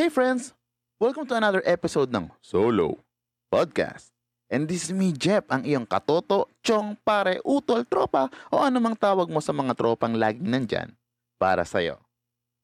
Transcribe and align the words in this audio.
Hey 0.00 0.08
friends! 0.08 0.56
Welcome 0.96 1.28
to 1.28 1.36
another 1.36 1.60
episode 1.68 2.08
ng 2.08 2.32
Solo 2.40 3.04
Podcast. 3.52 4.16
And 4.48 4.64
this 4.64 4.88
is 4.88 4.96
me, 4.96 5.12
Jeff, 5.12 5.44
ang 5.52 5.60
iyong 5.68 5.84
katoto, 5.84 6.48
chong, 6.64 6.96
pare, 7.04 7.36
utol, 7.44 7.84
tropa, 7.84 8.32
o 8.48 8.64
anumang 8.64 8.96
tawag 8.96 9.28
mo 9.28 9.44
sa 9.44 9.52
mga 9.52 9.76
tropang 9.76 10.16
laging 10.16 10.48
nandyan 10.48 10.96
para 11.36 11.68
sa'yo. 11.68 12.00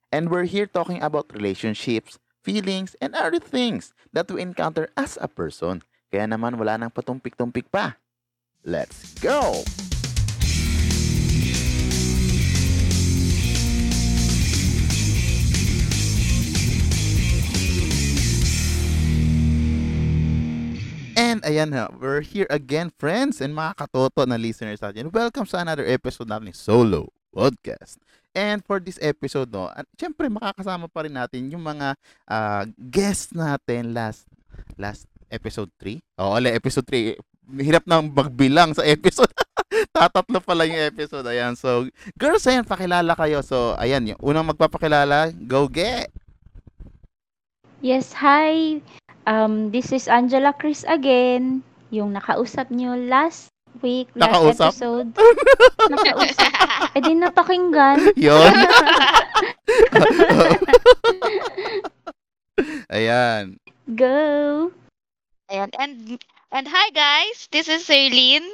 And 0.09 0.33
we're 0.33 0.49
here 0.49 0.65
talking 0.65 1.05
about 1.05 1.29
relationships, 1.37 2.17
feelings, 2.41 2.97
and 3.05 3.13
other 3.13 3.37
things 3.37 3.93
that 4.17 4.33
we 4.33 4.41
encounter 4.41 4.89
as 4.97 5.21
a 5.21 5.29
person. 5.29 5.85
Kaya 6.09 6.25
naman 6.25 6.57
wala 6.57 6.81
nang 6.81 6.89
patumpik-tumpik 6.89 7.69
pa. 7.69 8.01
Let's 8.65 9.13
go! 9.21 9.61
Ayan 21.47 21.71
na, 21.71 21.87
we're 22.03 22.27
here 22.27 22.51
again, 22.51 22.91
friends 22.99 23.39
and 23.39 23.55
mga 23.55 23.79
katoto 23.79 24.27
na 24.27 24.35
listeners 24.35 24.83
natin. 24.83 25.15
Welcome 25.15 25.47
sa 25.47 25.63
another 25.63 25.87
episode 25.87 26.27
natin 26.27 26.51
Solo 26.51 27.15
Podcast. 27.31 28.03
And 28.35 28.67
for 28.67 28.83
this 28.83 28.99
episode, 28.99 29.55
no, 29.55 29.71
syempre 29.95 30.27
makakasama 30.27 30.91
pa 30.91 31.07
rin 31.07 31.15
natin 31.15 31.47
yung 31.55 31.63
mga 31.63 31.95
ah, 32.27 32.67
guests 32.91 33.31
natin 33.31 33.95
last 33.95 34.27
last 34.75 35.07
episode 35.31 35.71
3. 35.79 36.03
Oo, 36.19 36.35
ala, 36.35 36.51
episode 36.51 36.85
3. 36.91 37.15
Hirap 37.63 37.87
nang 37.87 38.11
magbilang 38.11 38.75
sa 38.75 38.83
episode. 38.83 39.31
Tatatlo 39.95 40.43
pala 40.43 40.67
yung 40.67 40.83
episode. 40.83 41.31
Ayan, 41.31 41.55
so, 41.55 41.87
girls, 42.19 42.43
ayan, 42.51 42.67
pakilala 42.67 43.15
kayo. 43.15 43.39
So, 43.47 43.79
ayan, 43.79 44.03
yung 44.11 44.19
unang 44.19 44.51
magpapakilala, 44.51 45.31
go 45.47 45.71
get! 45.71 46.11
Yes, 47.79 48.11
hi. 48.11 48.83
Um, 49.27 49.75
this 49.75 49.91
is 49.91 50.07
Angela 50.07 50.55
Chris 50.55 50.87
again. 50.87 51.67
Yung 51.91 52.15
nakausap 52.15 52.71
nyo 52.71 52.95
last 52.95 53.51
week, 53.83 54.07
last 54.15 54.39
Nakausap? 54.39 54.71
episode. 54.71 55.09
nakausap. 55.93 56.51
Eh 56.95 57.03
di 57.03 57.13
napakinggan. 57.19 58.15
Yun. 58.15 58.53
ayan. 62.95 63.59
Go! 63.99 64.71
Ayan. 65.51 65.71
And, 65.75 66.23
and 66.51 66.67
hi 66.71 66.91
guys, 66.95 67.51
this 67.51 67.67
is 67.67 67.83
Serlene. 67.83 68.47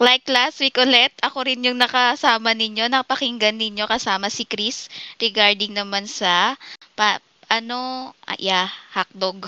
Like 0.00 0.28
last 0.28 0.60
week 0.60 0.76
ulit, 0.76 1.16
ako 1.24 1.48
rin 1.48 1.64
yung 1.64 1.80
nakasama 1.80 2.52
ninyo, 2.52 2.92
napakinggan 2.92 3.56
ninyo 3.56 3.88
kasama 3.88 4.28
si 4.28 4.44
Chris 4.44 4.92
regarding 5.16 5.76
naman 5.76 6.04
sa 6.04 6.60
pa, 6.92 7.24
ano, 7.50 8.10
ah, 8.30 8.38
yeah, 8.38 8.70
hotdog. 8.94 9.42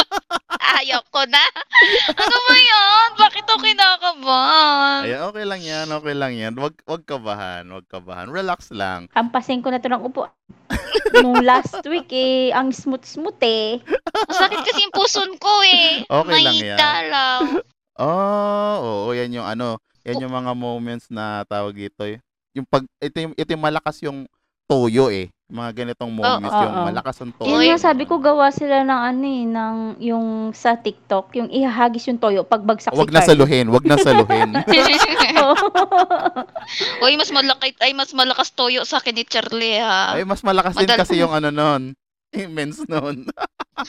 Ayaw 0.78 1.02
ko 1.10 1.24
na. 1.26 1.42
Ano 2.14 2.36
ba 2.46 2.54
yan? 2.54 3.08
Bakit 3.18 3.44
ako 3.48 3.58
kinakabahan? 3.64 5.00
Ayan, 5.08 5.22
okay 5.26 5.44
lang 5.48 5.62
yan, 5.64 5.86
okay 5.90 6.14
lang 6.14 6.32
yan. 6.36 6.54
Wag, 6.54 6.78
wag 6.86 7.02
kabahan, 7.02 7.64
wag 7.66 7.86
kabahan. 7.90 8.30
Relax 8.30 8.70
lang. 8.70 9.10
Hampasin 9.16 9.64
ko 9.64 9.72
na 9.72 9.82
to 9.82 9.90
ng 9.90 10.04
upo. 10.04 10.30
Nung 11.24 11.42
last 11.42 11.80
week 11.88 12.12
eh, 12.12 12.52
ang 12.52 12.70
smooth-smooth 12.70 13.40
eh. 13.42 13.80
Masakit 14.28 14.62
kasi 14.62 14.84
yung 14.84 14.94
puson 14.94 15.32
ko 15.40 15.52
eh. 15.64 16.04
Okay 16.06 16.40
lang 16.44 16.56
yan. 16.60 16.78
lang. 17.10 17.42
Oh, 17.96 19.08
oo, 19.08 19.16
yan 19.16 19.32
yung 19.32 19.48
ano, 19.48 19.80
yan 20.04 20.28
yung 20.28 20.34
mga 20.34 20.52
moments 20.52 21.08
na 21.08 21.42
tawag 21.48 21.72
dito. 21.72 22.04
eh. 22.04 22.20
Yung 22.52 22.68
pag, 22.68 22.84
ito 23.00 23.16
yung, 23.16 23.32
ito 23.32 23.48
yung 23.48 23.64
malakas 23.64 23.96
yung 24.04 24.28
toyo 24.66 25.08
eh. 25.14 25.30
Mga 25.46 25.70
ganitong 25.78 26.10
moments, 26.10 26.50
oo, 26.50 26.58
yung 26.66 26.74
oo. 26.74 26.86
malakas 26.90 27.16
ang 27.22 27.30
toyo. 27.30 27.54
Yun 27.54 27.70
nga 27.70 27.78
sabi 27.78 28.02
ko 28.02 28.18
gawa 28.18 28.50
sila 28.50 28.82
ng 28.82 29.00
ano 29.14 29.24
eh, 29.30 29.44
ng 29.46 29.76
yung 30.02 30.26
sa 30.50 30.74
TikTok, 30.74 31.38
yung 31.38 31.48
ihahagis 31.54 32.10
yung 32.10 32.18
toyo 32.18 32.42
pagbagsak 32.42 32.90
Wag 32.90 33.14
na 33.14 33.22
saluhin, 33.22 33.70
wag 33.70 33.86
na 33.86 33.94
saluhin. 33.94 34.58
Uy, 36.98 37.14
mas 37.14 37.30
malaki, 37.30 37.78
ay 37.78 37.94
mas 37.94 38.10
malakas 38.10 38.50
toyo 38.58 38.82
sa 38.82 38.98
akin 38.98 39.14
ni 39.14 39.22
Charlie 39.22 39.78
ha. 39.78 40.18
Ay, 40.18 40.26
mas 40.26 40.42
malakas 40.42 40.74
din 40.74 40.90
Madal- 40.90 41.00
kasi 41.06 41.22
yung 41.22 41.30
ano 41.30 41.54
nun. 41.54 41.94
Immense 42.34 42.82
nun. 42.90 43.30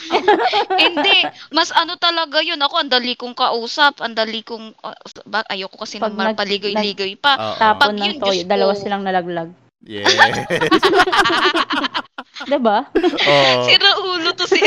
Hindi, 0.78 1.18
mas 1.50 1.74
ano 1.74 1.98
talaga 1.98 2.38
yun. 2.46 2.62
Ako, 2.62 2.86
ang 2.86 2.92
dali 2.94 3.18
kong 3.18 3.34
kausap, 3.34 3.98
ang 4.06 4.14
dali 4.14 4.46
kong, 4.46 4.78
ba, 5.26 5.42
ayoko 5.50 5.74
kasi 5.74 5.98
Pag 5.98 6.14
naman 6.14 6.38
nag- 6.38 6.40
paligoy-ligoy 6.40 7.18
pa. 7.18 7.34
Oo. 7.34 7.58
Tapon 7.58 7.98
Pag 7.98 7.98
ng 7.98 8.06
yun, 8.06 8.22
toyo, 8.22 8.42
dalawa 8.46 8.78
silang 8.78 9.02
nalaglag. 9.02 9.50
Yes. 9.84 10.10
'Di 12.48 12.58
ba? 12.62 12.86
Oo. 12.94 13.64
Sira 13.66 13.92
ulo 14.02 14.30
to 14.38 14.46
si 14.46 14.62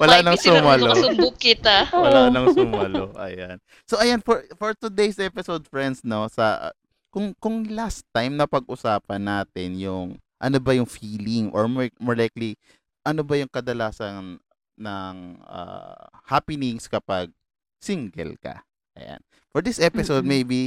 Wala 0.00 0.20
nang 0.20 0.36
sumalo. 0.36 0.92
Kasumbok 0.92 1.36
kita. 1.40 1.88
Wala 1.92 2.28
nang 2.28 2.52
sumalo. 2.52 3.12
Ayan. 3.16 3.56
So 3.88 3.96
ayan 3.96 4.20
for 4.20 4.44
for 4.60 4.76
today's 4.76 5.16
episode 5.20 5.64
friends 5.68 6.04
no 6.04 6.28
sa 6.28 6.72
kung 7.12 7.32
kung 7.40 7.64
last 7.72 8.04
time 8.12 8.36
na 8.36 8.44
pag-usapan 8.44 9.24
natin 9.24 9.80
yung 9.80 10.06
ano 10.36 10.58
ba 10.60 10.76
yung 10.76 10.88
feeling 10.88 11.48
or 11.56 11.64
more, 11.64 11.88
more 11.96 12.16
likely 12.16 12.60
ano 13.08 13.24
ba 13.24 13.40
yung 13.40 13.48
kadalasan 13.48 14.36
ng 14.76 15.16
ah, 15.48 15.96
happenings 16.28 16.84
kapag 16.84 17.32
single 17.80 18.36
ka. 18.36 18.60
Ayan. 18.96 19.20
For 19.52 19.64
this 19.64 19.80
episode 19.80 20.28
Mm-mm. 20.28 20.36
maybe 20.36 20.60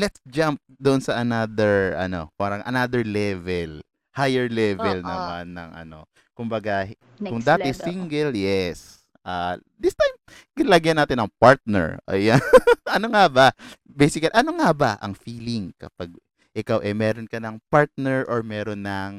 let's 0.00 0.20
jump 0.24 0.56
doon 0.80 1.04
sa 1.04 1.20
another 1.20 1.92
ano, 2.00 2.32
parang 2.40 2.64
another 2.64 3.04
level, 3.04 3.84
higher 4.16 4.48
level 4.48 5.04
Oo. 5.04 5.06
naman 5.06 5.52
ng 5.52 5.70
ano. 5.76 5.98
Kumbaga 6.32 6.88
Next 7.20 7.28
kung 7.28 7.44
dati 7.44 7.68
level. 7.68 7.84
single, 7.84 8.32
yes. 8.32 9.04
Ah, 9.20 9.60
this 9.76 9.92
time, 9.92 10.16
lagyan 10.64 10.96
natin 10.96 11.20
ng 11.20 11.30
partner. 11.36 12.00
Ayan. 12.08 12.40
ano 12.96 13.12
nga 13.12 13.28
ba? 13.28 13.46
Basically, 13.84 14.32
ano 14.32 14.56
nga 14.56 14.72
ba 14.72 14.90
ang 15.04 15.12
feeling 15.12 15.76
kapag 15.76 16.16
ikaw 16.56 16.80
eh 16.80 16.96
meron 16.96 17.28
ka 17.28 17.36
ng 17.36 17.60
partner 17.68 18.24
or 18.24 18.40
meron 18.40 18.80
ng 18.80 19.12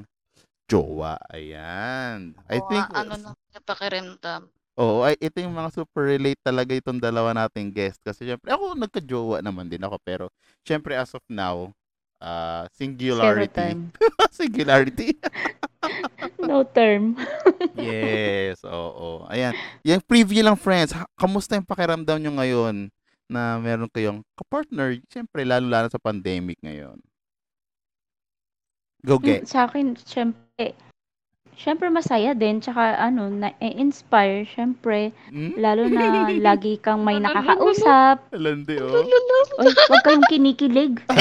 jowa? 0.65 1.21
Ayan. 1.29 2.33
I 2.49 2.57
Oo, 2.57 2.65
think, 2.65 2.85
ano 2.89 3.13
na, 3.13 3.29
pakiramdam. 3.61 4.49
Oo, 4.81 5.05
ay, 5.05 5.13
ito 5.21 5.37
yung 5.37 5.53
mga 5.53 5.69
super 5.77 6.09
relate 6.09 6.41
talaga 6.41 6.73
itong 6.73 6.97
dalawa 6.97 7.37
nating 7.37 7.69
guest. 7.69 8.01
Kasi 8.01 8.25
syempre, 8.25 8.49
ako 8.49 8.73
nagka-jowa 8.73 9.45
naman 9.45 9.69
din 9.69 9.85
ako. 9.85 10.01
Pero, 10.01 10.25
syempre, 10.65 10.97
as 10.97 11.13
of 11.13 11.21
now, 11.29 11.69
Zero 12.21 12.69
singularity. 12.77 13.53
time. 13.53 13.93
singularity. 14.33 15.09
No 16.37 16.61
term. 16.61 17.17
Yes, 17.77 18.61
oo. 18.61 19.25
Ayan. 19.25 19.53
Yung 19.81 20.01
preview 20.05 20.45
lang, 20.45 20.53
friends. 20.53 20.93
Kamusta 21.17 21.57
yung 21.57 21.65
pakiramdam 21.65 22.21
nyo 22.21 22.31
ngayon 22.37 22.75
na 23.25 23.57
meron 23.57 23.89
kayong 23.89 24.21
kapartner? 24.37 25.01
Siyempre, 25.09 25.41
lalo-lalo 25.41 25.89
sa 25.89 25.97
pandemic 26.01 26.61
ngayon. 26.61 27.01
Go 29.01 29.17
get. 29.17 29.45
Mm, 29.45 29.49
Sa 29.49 29.65
akin, 29.65 29.97
syempre, 29.97 30.77
syempre 31.57 31.87
masaya 31.91 32.35
din. 32.35 32.59
Tsaka 32.59 32.97
ano, 32.97 33.29
na-inspire, 33.29 34.47
syempre. 34.51 35.11
Hmm? 35.29 35.55
Lalo 35.57 35.87
na 35.87 36.27
lagi 36.51 36.77
kang 36.79 37.03
may 37.03 37.19
nakakausap. 37.19 38.31
Alandi, 38.33 38.75
oh. 38.79 39.01
Uy, 39.01 39.71
huwag 39.71 40.03
kayong 40.03 40.27
kinikilig. 40.29 41.01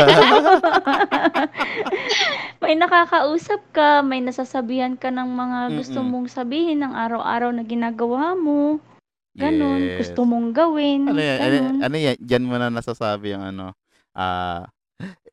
may 2.63 2.75
nakakausap 2.77 3.61
ka, 3.73 4.05
may 4.05 4.21
nasasabihan 4.21 4.97
ka 4.97 5.09
ng 5.09 5.29
mga 5.29 5.59
gusto 5.81 6.05
mong 6.05 6.29
sabihin 6.29 6.85
ng 6.85 6.93
araw-araw 6.93 7.51
na 7.51 7.65
ginagawa 7.65 8.37
mo. 8.37 8.79
Ganon, 9.39 9.79
Yes. 9.79 9.99
gusto 10.05 10.27
mong 10.27 10.53
gawin. 10.53 11.07
Ano 11.07 11.23
yan? 11.23 11.39
Ano, 11.39 11.55
ganon. 11.55 11.79
ano 11.87 11.97
yan? 11.97 12.17
Diyan 12.19 12.45
mo 12.45 12.55
na 12.59 12.69
nasasabi 12.69 13.33
yung 13.33 13.47
ano, 13.47 13.73
ah, 14.13 14.67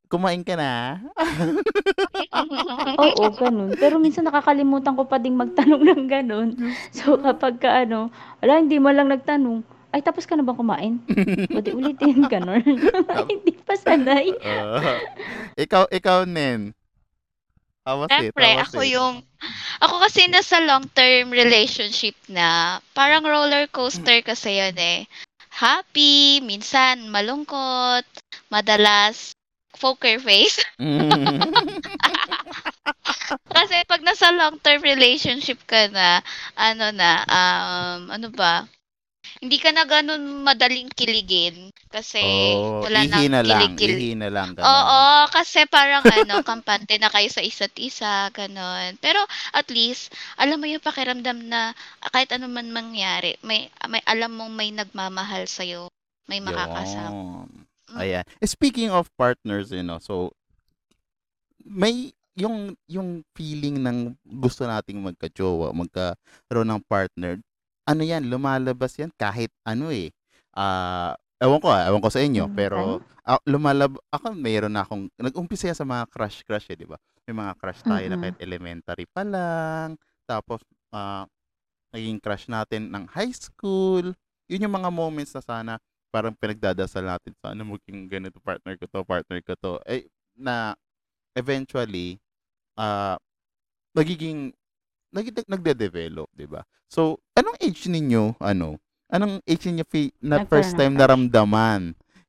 kumain 0.07 0.41
ka 0.41 0.56
na? 0.56 1.03
Oo, 3.03 3.29
ganun. 3.35 3.75
Pero 3.75 4.00
minsan 4.00 4.23
nakakalimutan 4.25 4.95
ko 4.95 5.03
pa 5.06 5.19
ding 5.19 5.35
magtanong 5.35 5.84
ng 5.84 6.06
ganun. 6.07 6.50
So 6.95 7.20
kapag 7.20 7.59
ka 7.59 7.85
ano, 7.85 8.09
wala, 8.40 8.64
hindi 8.64 8.79
mo 8.79 8.90
lang 8.90 9.11
nagtanong, 9.11 9.61
ay 9.96 10.03
tapos 10.03 10.28
ka 10.28 10.35
na 10.35 10.43
bang 10.43 10.59
kumain? 10.59 10.93
Di 11.64 11.72
ulitin, 11.72 12.28
ganun. 12.28 12.64
hindi 13.31 13.53
pa 13.64 13.76
sanay. 13.76 14.35
Ah. 14.43 14.99
ikaw, 15.55 15.87
ikaw, 15.91 16.28
Nen. 16.28 16.76
How 17.87 18.03
was 18.03 18.11
it? 18.11 18.31
Siyempre, 18.31 18.47
How 18.52 18.64
was 18.64 18.67
ako 18.67 18.81
it? 18.84 18.91
yung, 18.91 19.14
ako 19.79 19.96
kasi 20.03 20.28
nasa 20.28 20.59
long-term 20.59 21.31
relationship 21.31 22.16
na, 22.28 22.79
parang 22.91 23.23
roller 23.23 23.72
coaster 23.72 24.20
kasi 24.23 24.59
yun 24.59 24.76
eh. 24.76 25.08
Happy, 25.47 26.43
minsan 26.43 27.08
malungkot, 27.09 28.05
madalas 28.52 29.36
poker 29.79 30.20
face. 30.20 30.59
Mm. 30.79 31.82
Kasi 33.56 33.76
pag 33.90 34.02
nasa 34.06 34.29
long-term 34.32 34.79
relationship 34.84 35.59
ka 35.68 35.88
na, 35.91 36.22
ano 36.56 36.85
na, 36.94 37.12
um, 37.28 38.02
ano 38.14 38.28
ba, 38.32 38.68
hindi 39.44 39.58
ka 39.62 39.70
na 39.76 39.84
ganun 39.88 40.44
madaling 40.46 40.90
kiligin 40.94 41.72
kasi 41.91 42.24
Oh, 42.24 42.84
wala 42.84 43.03
ihi 43.03 43.24
na 43.34 43.41
lang, 43.50 43.72
kilig-kilig. 43.82 44.06
ihi 44.06 44.14
na 44.20 44.29
lang, 44.35 44.50
Oo, 44.62 45.00
gano'n. 45.00 45.08
kasi 45.34 45.66
parang 45.70 46.06
ano, 46.08 46.41
kampante 46.44 46.96
na 47.00 47.09
kayo 47.14 47.29
sa 47.32 47.41
isa't 47.44 47.76
isa, 47.79 48.29
gano'n. 48.34 48.97
Pero 49.03 49.20
at 49.53 49.68
least, 49.74 50.14
alam 50.40 50.58
mo 50.62 50.68
yung 50.70 50.84
pakiramdam 50.84 51.40
na 51.47 51.74
kahit 52.14 52.29
ano 52.35 52.47
man 52.50 52.70
mangyari, 52.74 53.38
may 53.46 53.70
may 53.91 54.02
alam 54.08 54.32
mong 54.38 54.53
may 54.53 54.70
nagmamahal 54.74 55.46
sa'yo, 55.50 55.90
may 56.29 56.40
makakasama. 56.44 57.16
Yun. 57.16 57.56
Mm. 57.87 57.97
Ayan. 57.97 58.23
Eh, 58.39 58.47
Speaking 58.47 58.91
of 58.91 59.07
partners, 59.16 59.72
you 59.72 59.84
know, 59.84 59.99
so 59.99 60.35
may 61.63 62.11
yung 62.37 62.78
yung 62.85 63.25
feeling 63.34 63.81
ng 63.81 64.13
gusto 64.23 64.67
nating 64.67 65.01
magka-jowa, 65.01 65.73
magkaroon 65.73 66.69
ng 66.69 66.84
partner, 66.85 67.41
ano 67.84 68.01
yan, 68.03 68.29
lumalabas 68.29 68.93
yan 68.99 69.09
kahit 69.17 69.49
ano 69.66 69.89
eh. 69.89 70.13
Ah, 70.53 71.17
ewan 71.41 71.57
ko 71.57 71.72
ah, 71.73 71.87
ewan 71.89 72.03
ko 72.03 72.09
sa 72.13 72.22
inyo, 72.22 72.45
Mm, 72.45 72.53
pero 72.53 73.01
ah, 73.25 73.41
lumalab 73.47 73.97
ako 74.13 74.37
mayroon 74.37 74.73
na 74.75 74.85
akong 74.85 75.09
nag-umpisa 75.17 75.73
sa 75.73 75.87
mga 75.87 76.05
crush 76.13 76.45
crush 76.45 76.67
eh, 76.69 76.78
di 76.78 76.85
ba? 76.85 76.99
May 77.25 77.35
mga 77.35 77.53
crush 77.57 77.81
tayo 77.81 78.05
na 78.05 78.16
Mm. 78.16 78.22
kahit 78.22 78.37
elementary 78.40 79.05
pa 79.09 79.23
lang, 79.25 79.97
tapos 80.29 80.61
ah, 80.93 81.25
naging 81.91 82.22
crush 82.22 82.45
natin 82.47 82.93
ng 82.93 83.09
high 83.09 83.33
school. 83.33 84.13
Yun 84.47 84.63
yung 84.63 84.75
mga 84.78 84.91
moments 84.93 85.33
na 85.33 85.41
sana 85.41 85.73
parang 86.09 86.33
pinagdadasal 86.33 87.03
natin 87.03 87.33
sana 87.39 87.61
maging 87.61 88.07
ganito 88.07 88.39
partner 88.39 88.75
ko 88.79 88.85
to, 88.87 88.99
partner 89.03 89.39
ko 89.43 89.53
to. 89.59 89.73
Eh, 89.85 90.07
na 90.37 90.73
eventually, 91.35 92.17
ah, 92.77 93.19
nagiging, 93.93 94.53
nagde 95.13 95.41
nagde-develop, 95.45 96.29
di 96.33 96.47
ba? 96.47 96.63
So, 96.87 97.19
anong 97.35 97.57
age 97.59 97.89
ninyo, 97.91 98.39
ano, 98.39 98.79
anong 99.11 99.43
age 99.43 99.67
ninyo 99.67 99.85
fi- 99.87 100.13
na 100.23 100.41
Nagkaroon 100.41 100.51
first 100.51 100.73
time 100.77 100.93
crush? 100.95 101.01
naramdaman 101.03 101.81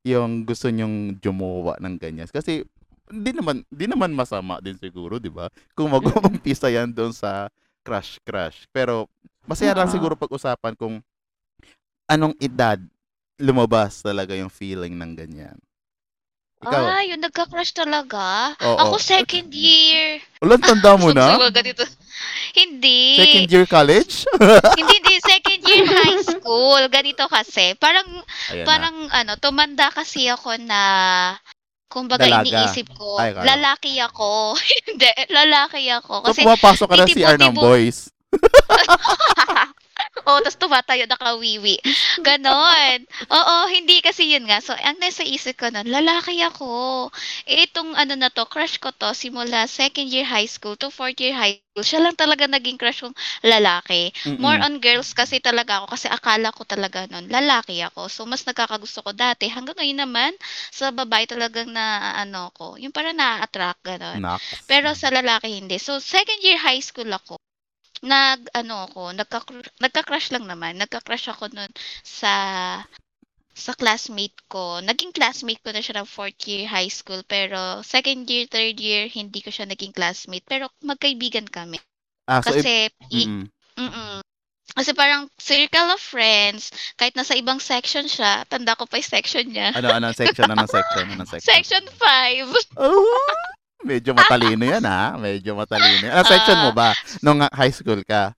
yung 0.03 0.43
gusto 0.47 0.67
nyong 0.73 1.21
jumowa 1.21 1.77
ng 1.79 1.95
ganyan? 2.01 2.29
Kasi, 2.29 2.65
hindi 3.09 3.31
naman, 3.33 3.65
hindi 3.73 3.87
naman 3.89 4.13
masama 4.13 4.61
din 4.61 4.77
siguro, 4.77 5.17
di 5.17 5.33
ba? 5.33 5.49
Kung 5.73 5.89
Mm. 5.89 5.95
mag-uumpisa 6.45 6.69
yan 6.69 6.93
doon 6.93 7.13
sa 7.13 7.49
crush-crush. 7.85 8.69
Pero, 8.69 9.09
masaya 9.49 9.73
lang 9.73 9.89
siguro 9.89 10.13
pag-usapan 10.13 10.77
kung 10.77 11.01
anong 12.09 12.37
edad 12.41 12.81
lumabas 13.39 14.03
talaga 14.03 14.35
yung 14.35 14.51
feeling 14.51 14.99
ng 14.99 15.15
ganyan. 15.15 15.59
Ikaw, 16.59 16.75
Ah, 16.75 17.03
yung 17.07 17.23
nagka-crush 17.23 17.71
talaga? 17.71 18.51
Oo. 18.59 18.79
Ako 18.83 18.95
second 18.99 19.47
year. 19.55 20.19
ulan 20.43 20.59
tanda 20.59 20.99
mo 20.99 21.15
na? 21.15 21.39
Ganito. 21.55 21.87
Hindi. 22.51 23.15
Second 23.15 23.47
year 23.47 23.67
college? 23.71 24.27
hindi, 24.79 24.95
hindi. 24.99 25.15
Second 25.23 25.61
year 25.63 25.87
high 25.87 26.19
school. 26.27 26.83
Ganito 26.91 27.31
kasi. 27.31 27.79
Parang, 27.79 28.11
Ayan 28.51 28.59
na. 28.59 28.67
parang 28.67 28.97
ano, 29.07 29.33
tumanda 29.39 29.87
kasi 29.95 30.27
ako 30.27 30.59
na, 30.59 30.83
kumbaga 31.87 32.27
Dalaga. 32.27 32.43
iniisip 32.43 32.91
ko, 32.91 33.23
Ay, 33.23 33.39
lalaki 33.39 34.03
ako. 34.03 34.59
hindi, 34.91 35.07
lalaki 35.31 35.87
ako. 35.95 36.27
So, 36.27 36.29
Kasi, 36.35 36.41
pumapasok 36.43 36.87
ka 36.91 36.97
na 36.99 37.07
CR 37.07 37.39
ng 37.39 37.55
boys. 37.55 38.11
Oo, 40.29 40.45
tapos 40.45 40.61
tumatayo 40.61 41.09
nakawiwi. 41.09 41.81
Ganon. 42.21 43.09
Oo, 43.33 43.57
hindi 43.73 44.05
kasi 44.05 44.29
yun 44.37 44.45
nga. 44.45 44.61
So, 44.61 44.77
ang 44.77 45.01
nasa 45.01 45.25
isip 45.25 45.57
ko 45.57 45.73
nun, 45.73 45.89
lalaki 45.89 46.45
ako. 46.45 47.09
Eh, 47.49 47.65
itong 47.65 47.97
ano 47.97 48.13
na 48.13 48.29
to, 48.29 48.45
crush 48.45 48.77
ko 48.77 48.93
to, 48.93 49.17
simula 49.17 49.65
second 49.65 50.13
year 50.13 50.29
high 50.29 50.45
school 50.45 50.77
to 50.77 50.93
fourth 50.93 51.17
year 51.19 51.33
high 51.33 51.57
school, 51.57 51.81
siya 51.81 52.05
lang 52.05 52.13
talaga 52.13 52.45
naging 52.45 52.77
crush 52.77 53.01
kong 53.01 53.17
lalaki. 53.41 54.13
Mm-mm. 54.29 54.37
More 54.37 54.61
on 54.61 54.77
girls 54.85 55.17
kasi 55.17 55.41
talaga 55.41 55.81
ako, 55.81 55.97
kasi 55.97 56.07
akala 56.13 56.53
ko 56.53 56.63
talaga 56.69 57.09
nun, 57.09 57.25
lalaki 57.33 57.81
ako. 57.81 58.13
So, 58.13 58.29
mas 58.29 58.45
nagkakagusto 58.45 59.01
ko 59.01 59.17
dati. 59.17 59.49
Hanggang 59.49 59.81
ngayon 59.81 60.05
naman, 60.05 60.33
sa 60.69 60.93
babae 60.93 61.25
talagang 61.25 61.73
na, 61.73 62.13
ano 62.21 62.53
ko, 62.53 62.77
yung 62.77 62.93
parang 62.93 63.17
na-attract, 63.17 63.81
ganon. 63.81 64.21
Pero 64.69 64.93
sa 64.93 65.09
lalaki 65.09 65.49
hindi. 65.49 65.81
So 65.81 65.97
second 66.03 66.45
year 66.45 66.61
high 66.61 66.85
school 66.85 67.09
ako. 67.09 67.41
Nag 68.03 68.47
ano 68.55 68.87
ako, 68.87 69.11
nagka 69.15 69.43
nagka-crush 69.83 70.31
lang 70.35 70.47
naman. 70.47 70.79
Nagka-crush 70.79 71.31
ako 71.33 71.51
noon 71.51 71.71
sa 72.03 72.33
sa 73.59 73.75
classmate 73.75 74.39
ko. 74.47 74.79
Naging 74.79 75.11
classmate 75.11 75.59
ko 75.67 75.75
na 75.75 75.83
siya 75.83 75.99
ng 75.99 76.07
fourth 76.07 76.39
year 76.47 76.71
high 76.71 76.87
school 76.87 77.27
pero 77.27 77.83
second 77.83 78.23
year, 78.31 78.47
third 78.47 78.79
year 78.79 79.11
hindi 79.11 79.43
ko 79.43 79.51
siya 79.51 79.67
naging 79.67 79.91
classmate 79.91 80.47
pero 80.47 80.71
magkaibigan 80.87 81.51
kami. 81.51 81.83
ah, 82.31 82.39
so, 82.39 82.55
if, 82.55 82.63
Kasi 82.63 82.87
i- 83.11 83.27
mm-mm. 83.27 83.51
mm 83.83 84.21
Kasi 84.79 84.93
parang 84.95 85.27
circle 85.41 85.91
of 85.97 85.99
friends, 85.99 86.71
kahit 86.95 87.17
nasa 87.17 87.35
ibang 87.35 87.59
section 87.59 88.05
siya, 88.07 88.45
tanda 88.47 88.77
ko 88.79 88.85
pa 88.87 89.01
yung 89.01 89.11
section 89.11 89.47
niya. 89.49 89.75
ano, 89.75 89.91
anong 89.91 90.15
section, 90.15 90.47
anong 90.47 90.71
section, 90.77 91.05
anong 91.09 91.27
section? 91.27 91.49
Section 91.51 91.85
5. 91.99 92.53
Oh, 92.79 93.03
medyo 93.81 94.11
matalino 94.13 94.65
yan 94.65 94.85
ha. 94.85 95.15
Medyo 95.17 95.55
matalino. 95.55 96.07
Anong 96.07 96.27
section 96.27 96.59
mo 96.61 96.71
ba? 96.73 96.95
Nung 97.21 97.43
high 97.45 97.71
school 97.71 98.03
ka? 98.03 98.35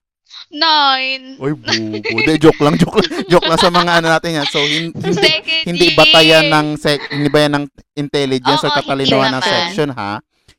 Nine. 0.49 1.39
Uy, 1.39 1.55
bubo. 1.55 2.17
De, 2.21 2.35
joke 2.35 2.59
lang, 2.59 2.75
joke 2.75 2.99
lang. 2.99 3.23
Joke 3.29 3.47
lang 3.47 3.55
sa 3.57 3.69
mga 3.69 3.91
ano 3.99 4.07
natin 4.09 4.37
yan. 4.37 4.47
So, 4.47 4.59
hin- 4.59 4.91
hindi, 4.91 5.15
Second 5.17 5.63
hindi 5.63 5.85
year. 5.87 5.97
batayan 5.97 6.45
ng 6.47 6.67
sec, 6.75 6.99
hindi 7.07 7.29
ba 7.29 7.39
yan 7.41 7.53
ng 7.53 7.65
intelligence 7.95 8.61
Oo, 8.61 8.67
or 8.67 8.75
katalinuhan 8.75 9.27
hindi 9.27 9.31
ng 9.31 9.39
naman. 9.39 9.51
section 9.51 9.89
ha? 9.91 10.11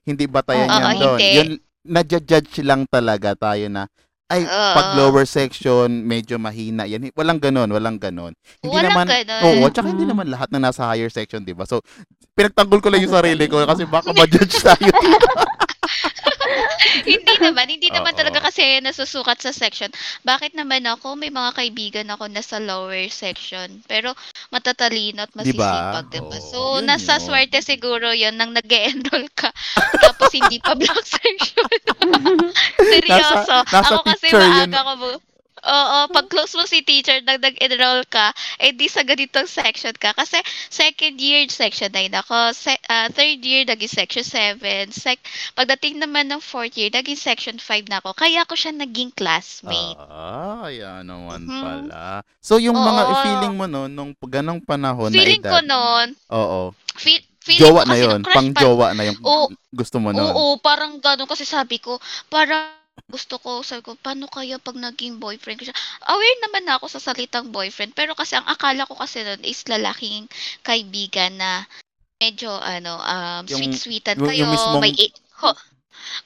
Hindi 0.02 0.24
batayan 0.26 0.66
Oo, 0.66 0.72
yan 0.72 0.94
doon. 0.96 1.18
hindi. 1.18 1.36
Yun, 1.36 1.48
nadja-judge 1.84 2.62
lang 2.62 2.86
talaga 2.86 3.34
tayo 3.34 3.66
na 3.68 3.84
ay, 4.32 4.48
pag 4.48 4.86
Oo. 4.92 4.96
lower 4.96 5.28
section, 5.28 6.08
medyo 6.08 6.40
mahina 6.40 6.88
yan. 6.88 7.12
Walang 7.12 7.36
ganon, 7.36 7.68
walang 7.68 8.00
ganon. 8.00 8.32
Hindi 8.64 8.72
Walang 8.80 8.96
naman, 8.96 9.06
ganun. 9.12 9.42
oo, 9.44 9.64
tsaka 9.68 9.88
hindi 9.92 10.08
naman 10.08 10.26
lahat 10.32 10.48
na 10.48 10.72
nasa 10.72 10.88
higher 10.88 11.12
section, 11.12 11.44
di 11.44 11.52
ba? 11.52 11.68
So, 11.68 11.84
pinagtanggol 12.32 12.80
ko 12.80 12.88
lang 12.88 13.04
yung 13.04 13.12
sarili 13.12 13.44
ko 13.44 13.60
kasi 13.68 13.84
baka 13.84 14.16
ma-judge 14.16 14.56
tayo. 14.64 14.88
hindi 17.08 17.34
naman, 17.38 17.66
hindi 17.68 17.88
naman 17.88 18.14
Oo. 18.14 18.18
talaga 18.18 18.38
kasi 18.40 18.78
nasusukat 18.78 19.38
sa 19.38 19.50
section. 19.50 19.90
Bakit 20.22 20.54
naman 20.54 20.86
ako, 20.86 21.14
may 21.14 21.28
mga 21.28 21.50
kaibigan 21.52 22.08
ako 22.08 22.28
na 22.28 22.40
sa 22.40 22.58
lower 22.58 23.06
section, 23.08 23.82
pero 23.84 24.14
matatalino 24.48 25.24
at 25.24 25.32
Di 25.34 25.52
ba? 25.52 25.98
masisipag, 25.98 26.06
diba? 26.10 26.28
Oo, 26.32 26.42
So, 26.42 26.58
yun 26.78 26.86
nasa 26.86 27.16
yun. 27.16 27.24
swerte 27.24 27.58
siguro 27.60 28.10
yun 28.12 28.34
nang 28.34 28.52
nag 28.52 28.66
enroll 28.66 29.26
ka, 29.32 29.50
tapos 30.04 30.30
hindi 30.32 30.58
pa 30.58 30.74
block 30.74 31.02
section. 31.02 31.66
Seryoso. 32.92 33.56
nasa 33.64 33.80
ako 33.90 34.02
kasi 34.04 34.26
teacher 34.28 34.40
yun. 34.40 34.70
maaga 34.70 34.80
ko 34.82 34.92
bu- 34.98 35.22
Oo, 35.62 36.10
pag 36.10 36.26
close 36.26 36.58
mo 36.58 36.66
si 36.66 36.82
teacher, 36.82 37.22
nag 37.22 37.38
nag-enroll 37.38 38.02
ka, 38.06 38.34
eh 38.58 38.74
di 38.74 38.90
sa 38.90 39.06
ganitong 39.06 39.46
section 39.46 39.94
ka. 39.94 40.10
Kasi 40.10 40.42
second 40.66 41.14
year, 41.16 41.46
section 41.46 41.86
9 41.88 42.10
ako. 42.18 42.50
Se- 42.50 42.82
ah, 42.86 43.06
third 43.06 43.38
year, 43.40 43.62
naging 43.62 43.90
section 43.90 44.26
7. 44.26 44.90
Sec- 44.90 45.22
Pagdating 45.54 46.02
naman 46.02 46.26
ng 46.26 46.42
fourth 46.42 46.74
year, 46.74 46.90
naging 46.90 47.14
section 47.14 47.62
5 47.62 47.86
na 47.86 48.02
ako. 48.02 48.10
Kaya 48.12 48.42
ako 48.42 48.58
siya 48.58 48.74
naging 48.74 49.14
classmate. 49.14 49.94
Ah, 50.02 50.66
yan 50.66 51.06
naman 51.06 51.46
Mhm. 51.46 51.62
pala. 51.62 52.26
So, 52.42 52.58
yung 52.58 52.74
mga 52.74 53.02
Oo. 53.06 53.14
feeling 53.22 53.54
mo 53.54 53.70
no, 53.70 53.86
nung 53.86 54.18
ganong 54.18 54.58
panahon 54.60 55.14
feeling 55.14 55.38
na 55.40 55.46
ko 55.46 55.58
edad, 55.62 55.70
noon, 55.70 56.06
oo, 56.28 56.60
feel, 56.98 57.22
feeling 57.38 57.62
jowa 57.62 57.82
ko 57.82 57.86
na 57.86 57.94
kasi 57.94 58.02
yun, 58.02 58.20
pang 58.26 58.50
pa- 58.50 58.60
jowa 58.60 58.86
na 58.98 59.02
yung 59.06 59.20
Oo. 59.22 59.46
gusto 59.70 60.02
mo 60.02 60.10
nun. 60.10 60.26
Oo, 60.26 60.58
parang 60.58 60.98
gano'n 60.98 61.30
kasi 61.30 61.46
sabi 61.46 61.78
ko, 61.78 62.02
parang 62.26 62.81
gusto 63.12 63.36
ko, 63.36 63.60
sabi 63.60 63.84
ko, 63.84 63.92
paano 64.00 64.24
kaya 64.24 64.56
pag 64.56 64.76
naging 64.76 65.20
boyfriend 65.20 65.60
ko 65.60 65.68
siya? 65.68 65.76
Aware 66.08 66.38
naman 66.48 66.64
na 66.64 66.80
ako 66.80 66.88
sa 66.88 67.00
salitang 67.00 67.52
boyfriend, 67.52 67.92
pero 67.92 68.16
kasi 68.16 68.40
ang 68.40 68.48
akala 68.48 68.88
ko 68.88 68.96
kasi 68.96 69.20
nun 69.20 69.40
is 69.44 69.64
lalaking 69.68 70.28
kaibigan 70.64 71.36
na 71.36 71.68
medyo, 72.16 72.56
ano, 72.56 72.96
um, 72.96 73.44
Yung- 73.48 73.60
sweet-sweetan 73.60 74.16
yung- 74.16 74.28
kayo, 74.32 74.44
yung 74.48 74.52
mismong- 74.56 74.80
may, 74.80 74.96
i- 74.96 75.16
ho, 75.44 75.52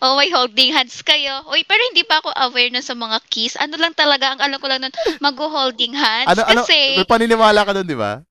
oh, 0.07 0.15
may 0.15 0.31
holding 0.31 0.71
hands 0.71 1.03
kayo. 1.03 1.43
Uy, 1.51 1.67
pero 1.67 1.83
hindi 1.91 2.07
pa 2.07 2.23
ako 2.23 2.31
aware 2.35 2.71
nun 2.71 2.87
sa 2.87 2.95
mga 2.95 3.19
kiss. 3.31 3.59
Ano 3.59 3.75
lang 3.81 3.95
talaga, 3.97 4.35
ang 4.35 4.41
alam 4.43 4.59
ko 4.63 4.67
lang 4.71 4.83
nun, 4.87 4.95
mag-holding 5.19 5.95
hands. 5.97 6.31
Ano, 6.31 6.43
ano, 6.47 6.63
kasi, 6.63 7.03
may 7.03 7.09
paniniwala 7.09 7.67
ka 7.67 7.73
dun, 7.75 7.89
di 7.89 7.99
ba? 7.99 8.23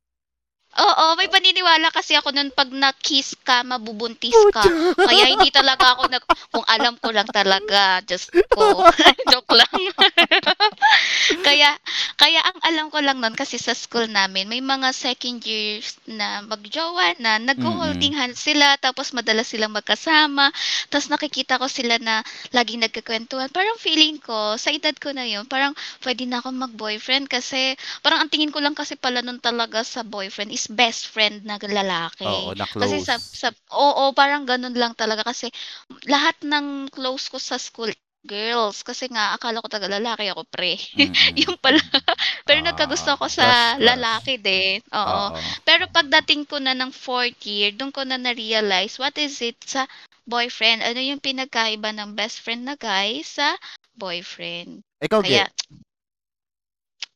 Oo, 0.76 1.16
may 1.16 1.32
paniniwala 1.32 1.88
kasi 1.88 2.20
ako 2.20 2.36
nun 2.36 2.52
pag 2.52 2.68
na-kiss 2.68 3.40
ka, 3.48 3.64
mabubuntis 3.64 4.36
ka. 4.52 4.60
Kaya 5.00 5.32
hindi 5.32 5.48
talaga 5.48 5.96
ako 5.96 6.12
nag... 6.12 6.24
Kung 6.52 6.68
alam 6.68 7.00
ko 7.00 7.16
lang 7.16 7.32
talaga, 7.32 8.04
just 8.04 8.28
ko. 8.52 8.84
Joke 9.32 9.56
lang. 9.56 9.72
kaya, 11.48 11.80
kaya 12.20 12.40
ang 12.44 12.60
alam 12.68 12.88
ko 12.92 13.00
lang 13.00 13.24
nun 13.24 13.40
kasi 13.40 13.56
sa 13.56 13.72
school 13.72 14.12
namin, 14.12 14.52
may 14.52 14.60
mga 14.60 14.92
second 14.92 15.40
years 15.48 15.96
na 16.12 16.44
magjowa 16.44 17.16
na 17.24 17.40
nag-holding 17.40 18.12
hands 18.12 18.44
sila, 18.44 18.76
tapos 18.76 19.16
madalas 19.16 19.48
silang 19.48 19.72
magkasama, 19.72 20.52
tapos 20.92 21.08
nakikita 21.08 21.56
ko 21.56 21.72
sila 21.72 21.96
na 22.04 22.20
laging 22.52 22.84
nagkakwentuhan. 22.84 23.48
Parang 23.48 23.80
feeling 23.80 24.20
ko, 24.20 24.60
sa 24.60 24.76
edad 24.76 24.96
ko 25.00 25.16
na 25.16 25.24
yun, 25.24 25.48
parang 25.48 25.72
pwede 26.04 26.28
na 26.28 26.44
akong 26.44 26.60
mag-boyfriend 26.60 27.32
kasi 27.32 27.80
parang 28.04 28.28
ang 28.28 28.30
tingin 28.32 28.52
ko 28.52 28.60
lang 28.60 28.76
kasi 28.76 29.00
pala 29.00 29.24
nun 29.24 29.40
talaga 29.40 29.80
sa 29.88 30.04
boyfriend 30.04 30.52
is 30.52 30.65
best 30.72 31.08
friend 31.12 31.44
na 31.46 31.58
lalaki. 31.62 32.26
Oo, 32.26 32.52
na 32.58 32.66
close. 32.66 32.82
Kasi 32.84 32.96
sa, 33.04 33.16
sa 33.20 33.50
oo, 33.74 34.12
parang 34.16 34.44
ganun 34.48 34.74
lang 34.76 34.94
talaga 34.98 35.24
kasi 35.26 35.50
lahat 36.10 36.36
ng 36.44 36.90
close 36.94 37.30
ko 37.30 37.38
sa 37.38 37.58
school 37.58 37.92
girls. 38.26 38.82
Kasi 38.82 39.06
nga, 39.14 39.38
akala 39.38 39.62
ko 39.62 39.70
taga 39.70 39.86
lalaki 39.88 40.26
ako, 40.34 40.44
pre. 40.50 40.76
Mm-mm. 40.98 41.14
Yung 41.46 41.58
pala. 41.62 41.78
Pero 42.50 42.60
Ah, 42.66 42.66
nagkagusto 42.74 43.14
crush, 43.16 43.38
sa 43.38 43.78
crush. 43.78 43.82
lalaki 43.82 44.34
din. 44.42 44.82
Oo. 44.92 45.30
Oo. 45.30 45.40
Pero 45.64 45.86
pagdating 45.94 46.50
ko 46.50 46.58
na 46.58 46.74
ng 46.74 46.90
fourth 46.90 47.38
year, 47.46 47.70
doon 47.72 47.94
ko 47.94 48.02
na 48.04 48.18
na-realize 48.18 48.98
what 48.98 49.16
is 49.22 49.40
it 49.46 49.58
sa 49.64 49.86
boyfriend. 50.26 50.82
Ano 50.82 50.98
yung 51.00 51.22
pinagkaiba 51.22 51.94
ng 51.94 52.18
best 52.18 52.42
friend 52.42 52.66
na 52.66 52.76
guy 52.76 53.22
sa 53.22 53.54
boyfriend. 53.94 54.82
Ikaw, 55.06 55.22
Kaya, 55.22 55.46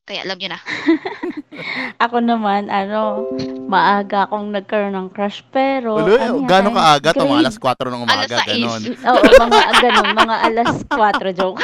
kaya 0.05 0.21
alam 0.25 0.37
nyo 0.37 0.49
na. 0.53 0.59
Ako 1.97 2.21
naman, 2.21 2.69
ano, 2.69 3.25
maaga 3.65 4.29
akong 4.29 4.53
nagkaroon 4.53 4.93
ng 4.95 5.09
crush, 5.09 5.41
pero, 5.49 5.97
Ulo, 5.97 6.15
ano 6.15 6.45
gano'ng 6.45 6.77
kaaga? 6.77 7.09
Grade- 7.11 7.41
alas 7.41 7.55
4 7.57 7.87
ng 7.89 8.01
umaga, 8.05 8.35
Alas 8.37 8.45
ganon. 8.45 8.81
Oo, 9.09 9.23
mga 9.25 9.71
ganun, 9.81 10.09
mga 10.13 10.35
alas 10.45 10.71
4, 10.85 11.33
joke. 11.33 11.59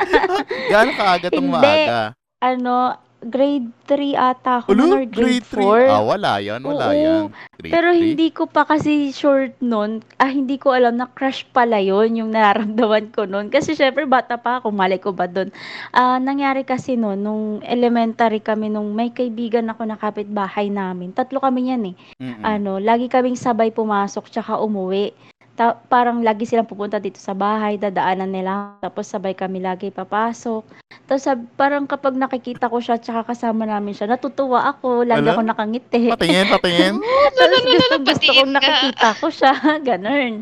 Gano'ng 0.72 0.96
kaaga 0.98 1.26
tong 1.30 1.48
Hindi. 1.48 1.54
maaga? 1.54 2.00
ano, 2.42 2.74
grade 3.22 3.70
3 3.86 4.18
ata 4.18 4.62
ako 4.62 4.74
Ulo, 4.74 4.82
nun, 4.82 4.92
or 4.98 5.04
grade, 5.06 5.42
grade 5.42 5.46
3. 5.46 5.90
4. 5.90 5.94
Ah, 5.94 6.02
wala 6.02 6.32
yan, 6.42 6.60
wala 6.62 6.86
Oo. 6.90 6.98
yan. 6.98 7.22
Grade 7.58 7.72
Pero 7.72 7.88
3. 7.94 8.02
hindi 8.02 8.28
ko 8.34 8.50
pa 8.50 8.66
kasi 8.66 9.14
short 9.14 9.54
nun, 9.62 10.02
ah, 10.18 10.30
hindi 10.30 10.58
ko 10.58 10.74
alam 10.74 10.98
na 10.98 11.06
crush 11.06 11.46
pala 11.54 11.78
yon 11.78 12.18
yung 12.18 12.30
nararamdaman 12.34 13.14
ko 13.14 13.24
nun. 13.24 13.48
Kasi 13.48 13.78
syempre 13.78 14.04
bata 14.04 14.36
pa 14.38 14.58
ako, 14.58 14.74
mali 14.74 14.98
ko 14.98 15.14
ba 15.14 15.30
dun. 15.30 15.54
Ah, 15.94 16.18
nangyari 16.18 16.66
kasi 16.66 16.98
nun, 16.98 17.22
nung 17.22 17.44
elementary 17.62 18.42
kami, 18.42 18.68
nung 18.68 18.90
may 18.92 19.14
kaibigan 19.14 19.70
ako 19.70 19.86
na 19.86 19.96
kapitbahay 19.96 20.68
namin. 20.68 21.14
Tatlo 21.14 21.38
kami 21.38 21.70
yan 21.70 21.94
eh. 21.94 21.94
Mm-mm. 22.18 22.42
Ano, 22.42 22.82
lagi 22.82 23.06
kaming 23.06 23.38
sabay 23.38 23.70
pumasok 23.70 24.28
tsaka 24.28 24.58
umuwi. 24.58 25.14
Ta- 25.52 25.76
parang 25.76 26.24
lagi 26.24 26.48
silang 26.48 26.64
pupunta 26.64 26.96
dito 26.96 27.20
sa 27.20 27.36
bahay, 27.36 27.76
dadaanan 27.76 28.32
nila. 28.32 28.80
Tapos 28.80 29.04
sabay 29.04 29.36
kami 29.36 29.60
lagi 29.60 29.92
papasok. 29.92 30.64
Tapos 31.04 31.22
sab- 31.22 31.48
parang 31.60 31.84
kapag 31.84 32.16
nakikita 32.16 32.72
ko 32.72 32.80
siya 32.80 32.96
tsaka 32.96 33.28
kasama 33.28 33.68
namin 33.68 33.92
siya, 33.92 34.08
natutuwa 34.08 34.64
ako, 34.72 35.04
lagi 35.04 35.28
Ala? 35.28 35.36
ako 35.36 35.42
nakangiti. 35.44 36.08
Patingin, 36.08 36.48
patingin. 36.48 36.94
Tapos 37.36 37.60
gusto, 37.68 37.94
gusto 38.00 38.30
kong 38.32 38.52
ka. 38.52 38.56
nakikita 38.56 39.08
ko 39.20 39.26
siya, 39.28 39.52
ganun. 39.92 40.32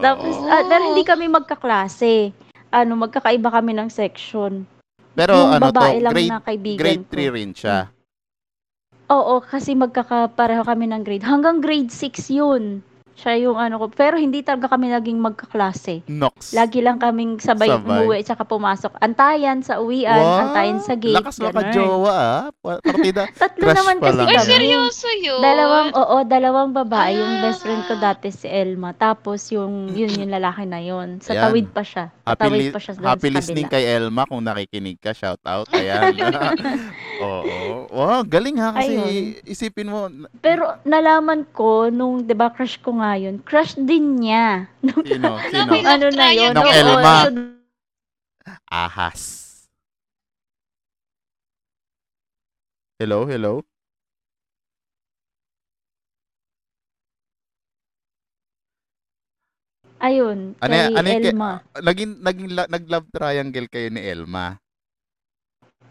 Tapos, 0.00 0.32
Oo. 0.32 0.48
ah, 0.48 0.64
pero 0.64 0.82
hindi 0.88 1.04
kami 1.04 1.28
magkaklase. 1.28 2.32
Ano, 2.72 2.96
magkakaiba 2.96 3.52
kami 3.52 3.76
ng 3.76 3.92
section. 3.92 4.64
Pero 5.12 5.36
yung 5.36 5.60
ano 5.60 5.68
to, 5.68 5.76
babae 5.76 6.00
lang 6.00 6.12
grade, 6.16 6.32
na 6.32 6.40
kaibigan 6.40 6.80
grade 6.80 7.04
ko. 7.04 7.16
3 7.20 7.36
rin 7.36 7.50
siya. 7.52 7.78
Oo, 9.12 9.44
kasi 9.44 9.76
magkakapareho 9.76 10.64
kami 10.64 10.88
ng 10.88 11.04
grade. 11.04 11.20
Hanggang 11.20 11.60
grade 11.60 11.92
6 11.92 12.32
yun. 12.32 12.80
Siya 13.22 13.38
yung 13.40 13.54
ano 13.54 13.78
ko. 13.78 13.86
Pero 13.86 14.18
hindi 14.18 14.42
talaga 14.42 14.66
kami 14.68 14.90
naging 14.90 15.14
magkaklase. 15.16 16.02
Nox. 16.04 16.50
Lagi 16.50 16.82
lang 16.82 16.98
kaming 16.98 17.38
sabay, 17.38 17.70
Sabay. 17.70 18.02
umuwi 18.02 18.18
tsaka 18.20 18.42
pumasok. 18.42 18.98
Antayan 18.98 19.62
sa 19.62 19.78
uwian, 19.78 20.18
antayan 20.18 20.82
sa 20.82 20.92
gate. 20.92 21.14
Lakas 21.14 21.38
ganun. 21.38 21.54
makajowa 21.54 22.10
ah. 22.12 22.42
Pa- 22.52 22.82
Partida. 22.82 23.30
Tatlo 23.38 23.62
Crush 23.62 23.78
naman 23.78 23.96
kasi 23.96 24.18
kami. 24.26 24.42
seryoso 24.42 25.06
yun? 25.16 25.38
Dalawang, 25.38 25.88
oo, 25.92 26.16
dalawang 26.24 26.70
babae. 26.74 27.14
Yung 27.14 27.34
best 27.40 27.62
friend 27.62 27.86
ko 27.86 27.94
Ah. 27.94 28.10
dati 28.10 28.28
si 28.28 28.44
Elma. 28.44 28.90
Tapos 28.92 29.46
yung, 29.48 29.86
yun 29.88 30.10
yung 30.10 30.32
lalaki 30.32 30.66
na 30.66 30.82
yun. 30.82 31.22
Sa 31.22 31.30
Ayan. 31.30 31.42
tawid 31.46 31.66
pa 31.70 31.82
siya. 31.82 32.10
Sa 32.10 32.26
Happy, 32.28 32.42
tawid 32.44 32.58
li- 32.60 32.72
pa 32.72 32.80
siya 32.80 32.92
happy 32.98 33.28
sa 33.28 33.34
listening 33.36 33.66
kabila. 33.66 33.78
kay 33.78 33.94
Elma 33.94 34.22
kung 34.26 34.42
nakikinig 34.42 34.98
ka. 34.98 35.10
Shout 35.12 35.42
out. 35.44 35.70
Ayan. 35.70 36.10
Oo. 37.22 37.86
Wow, 37.88 38.24
galing 38.24 38.58
ha. 38.58 38.72
Kasi 38.72 38.92
Ayun. 38.92 39.06
isipin 39.44 39.86
mo, 39.86 40.10
Pero 40.40 40.74
nalaman 40.82 41.46
ko, 41.46 41.86
nung, 41.86 42.18
di 42.20 42.32
ba, 42.32 42.48
crush 42.48 42.76
ko 42.76 42.96
nga 42.96 43.11
yun, 43.18 43.40
crush 43.42 43.74
din 43.74 44.20
niya. 44.22 44.68
Nung, 44.86 45.04
sino? 45.04 45.38
Sino? 45.52 45.70
Nung 45.70 45.86
ano 45.86 46.06
na 46.12 46.28
yun. 46.30 46.52
Ng 46.54 46.62
oo, 46.62 46.72
Elma. 46.72 47.14
Ahas. 48.70 49.22
Hello, 53.02 53.26
hello. 53.26 53.66
ayun, 60.02 60.58
Ano 60.58 60.72
kay? 60.74 60.82
Ano 60.90 61.06
yung 61.06 61.22
kay- 61.22 61.30
Elma. 61.30 61.50
Naging, 61.78 62.12
naging 62.18 62.48
la- 62.54 62.70
nag-love 62.70 63.06
triangle 63.14 63.68
kayo 63.70 63.88
ni 63.90 64.02
Elma. 64.02 64.61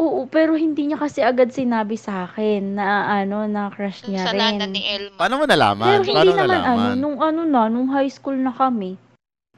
Oo, 0.02 0.26
pero 0.26 0.58
hindi 0.58 0.90
niya 0.90 0.98
kasi 0.98 1.22
agad 1.22 1.54
sinabi 1.54 1.94
sa 1.94 2.26
akin 2.26 2.74
na 2.74 3.06
ano, 3.22 3.46
na 3.46 3.70
crush 3.70 4.02
niya 4.10 4.34
rin. 4.34 4.58
ni 4.74 4.82
Elma. 4.82 5.22
Paano 5.22 5.36
mo 5.38 5.46
nalaman? 5.46 5.86
Pero 5.86 6.02
Paano 6.02 6.18
hindi 6.18 6.30
mo 6.34 6.42
naman 6.42 6.62
ano, 6.66 6.90
nung 6.98 7.18
ano 7.22 7.42
na, 7.46 7.62
nung 7.70 7.90
high 7.94 8.10
school 8.10 8.34
na 8.34 8.50
kami. 8.50 8.98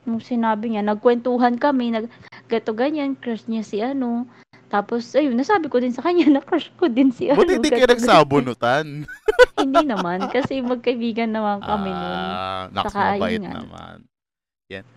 Nung 0.03 0.19
sinabi 0.19 0.75
niya, 0.75 0.83
nagkwentuhan 0.83 1.55
kami, 1.55 1.95
nag 1.95 2.11
gato 2.51 2.75
ganyan, 2.75 3.15
crush 3.15 3.47
niya 3.47 3.63
si 3.63 3.79
ano. 3.79 4.27
Tapos, 4.67 5.15
ayun, 5.15 5.37
nasabi 5.37 5.71
ko 5.71 5.79
din 5.79 5.95
sa 5.95 6.03
kanya 6.03 6.27
na 6.35 6.41
crush 6.43 6.67
ko 6.75 6.91
din 6.91 7.15
si 7.15 7.31
ano. 7.31 7.39
Buti 7.39 7.63
hindi 7.63 7.71
kayo 7.71 7.87
nagsabunutan. 7.87 9.07
hindi 9.63 9.83
naman, 9.87 10.27
kasi 10.27 10.59
magkaibigan 10.59 11.31
naman 11.31 11.63
kami 11.63 11.87
nun. 11.87 12.19
Ah, 12.35 12.67
naks 12.67 12.91
Saka, 12.91 13.15
mabait 13.15 13.39
ayun 13.39 13.47
nga. 13.47 13.53
naman. 13.63 13.97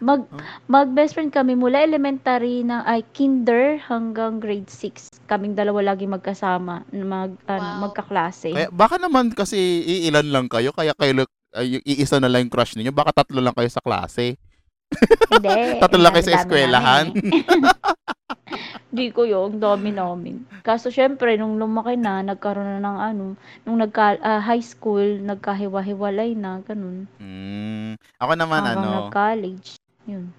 Mag, 0.00 0.24
Oh. 0.30 0.38
mag 0.70 0.88
best 0.94 1.12
friend 1.12 1.34
kami 1.34 1.58
mula 1.58 1.82
elementary 1.82 2.62
na 2.62 2.86
ay 2.86 3.02
kinder 3.10 3.76
hanggang 3.82 4.38
grade 4.38 4.70
6. 4.70 5.10
Kaming 5.26 5.52
dalawa 5.52 5.92
lagi 5.92 6.06
magkasama, 6.06 6.86
mag, 6.94 7.34
ano, 7.44 7.66
Wow. 7.76 7.90
magkaklase. 7.90 8.54
Kaya, 8.54 8.70
baka 8.70 8.96
naman 8.96 9.34
kasi 9.34 9.58
iilan 9.82 10.30
lang 10.30 10.46
kayo, 10.46 10.70
kaya 10.70 10.94
kayo 10.94 11.26
ay, 11.56 11.80
iisa 11.82 12.20
na 12.20 12.28
lang 12.28 12.46
yung 12.46 12.52
crush 12.52 12.76
ninyo. 12.76 12.92
Baka 12.92 13.24
tatlo 13.24 13.40
lang 13.40 13.56
kayo 13.56 13.68
sa 13.68 13.80
klase. 13.80 14.36
Hindi. 15.32 15.56
Tatlo 15.82 15.98
lang 15.98 16.12
kayo 16.14 16.24
sa 16.28 16.36
eskwelahan. 16.38 17.10
Di 18.96 19.12
ko 19.12 19.22
yun, 19.22 19.52
ang 19.52 19.60
dami 19.60 19.92
namin. 19.92 20.34
Kaso 20.62 20.88
syempre, 20.88 21.36
nung 21.36 21.54
lumaki 21.54 21.94
na, 21.94 22.24
nagkaroon 22.24 22.64
na 22.66 22.80
ng 22.80 22.98
ano, 22.98 23.24
nung 23.62 23.76
nagka, 23.76 24.16
ah, 24.18 24.40
high 24.40 24.64
school, 24.64 25.20
nagkahiwa-hiwalay 25.20 26.32
na, 26.32 26.64
ganun. 26.64 27.04
Hmm. 27.16 27.92
Ako 28.16 28.32
naman, 28.34 28.64
Hanggang 28.64 28.80
ano, 28.80 28.90
nag-college. 29.06 29.76
Yun. 30.06 30.32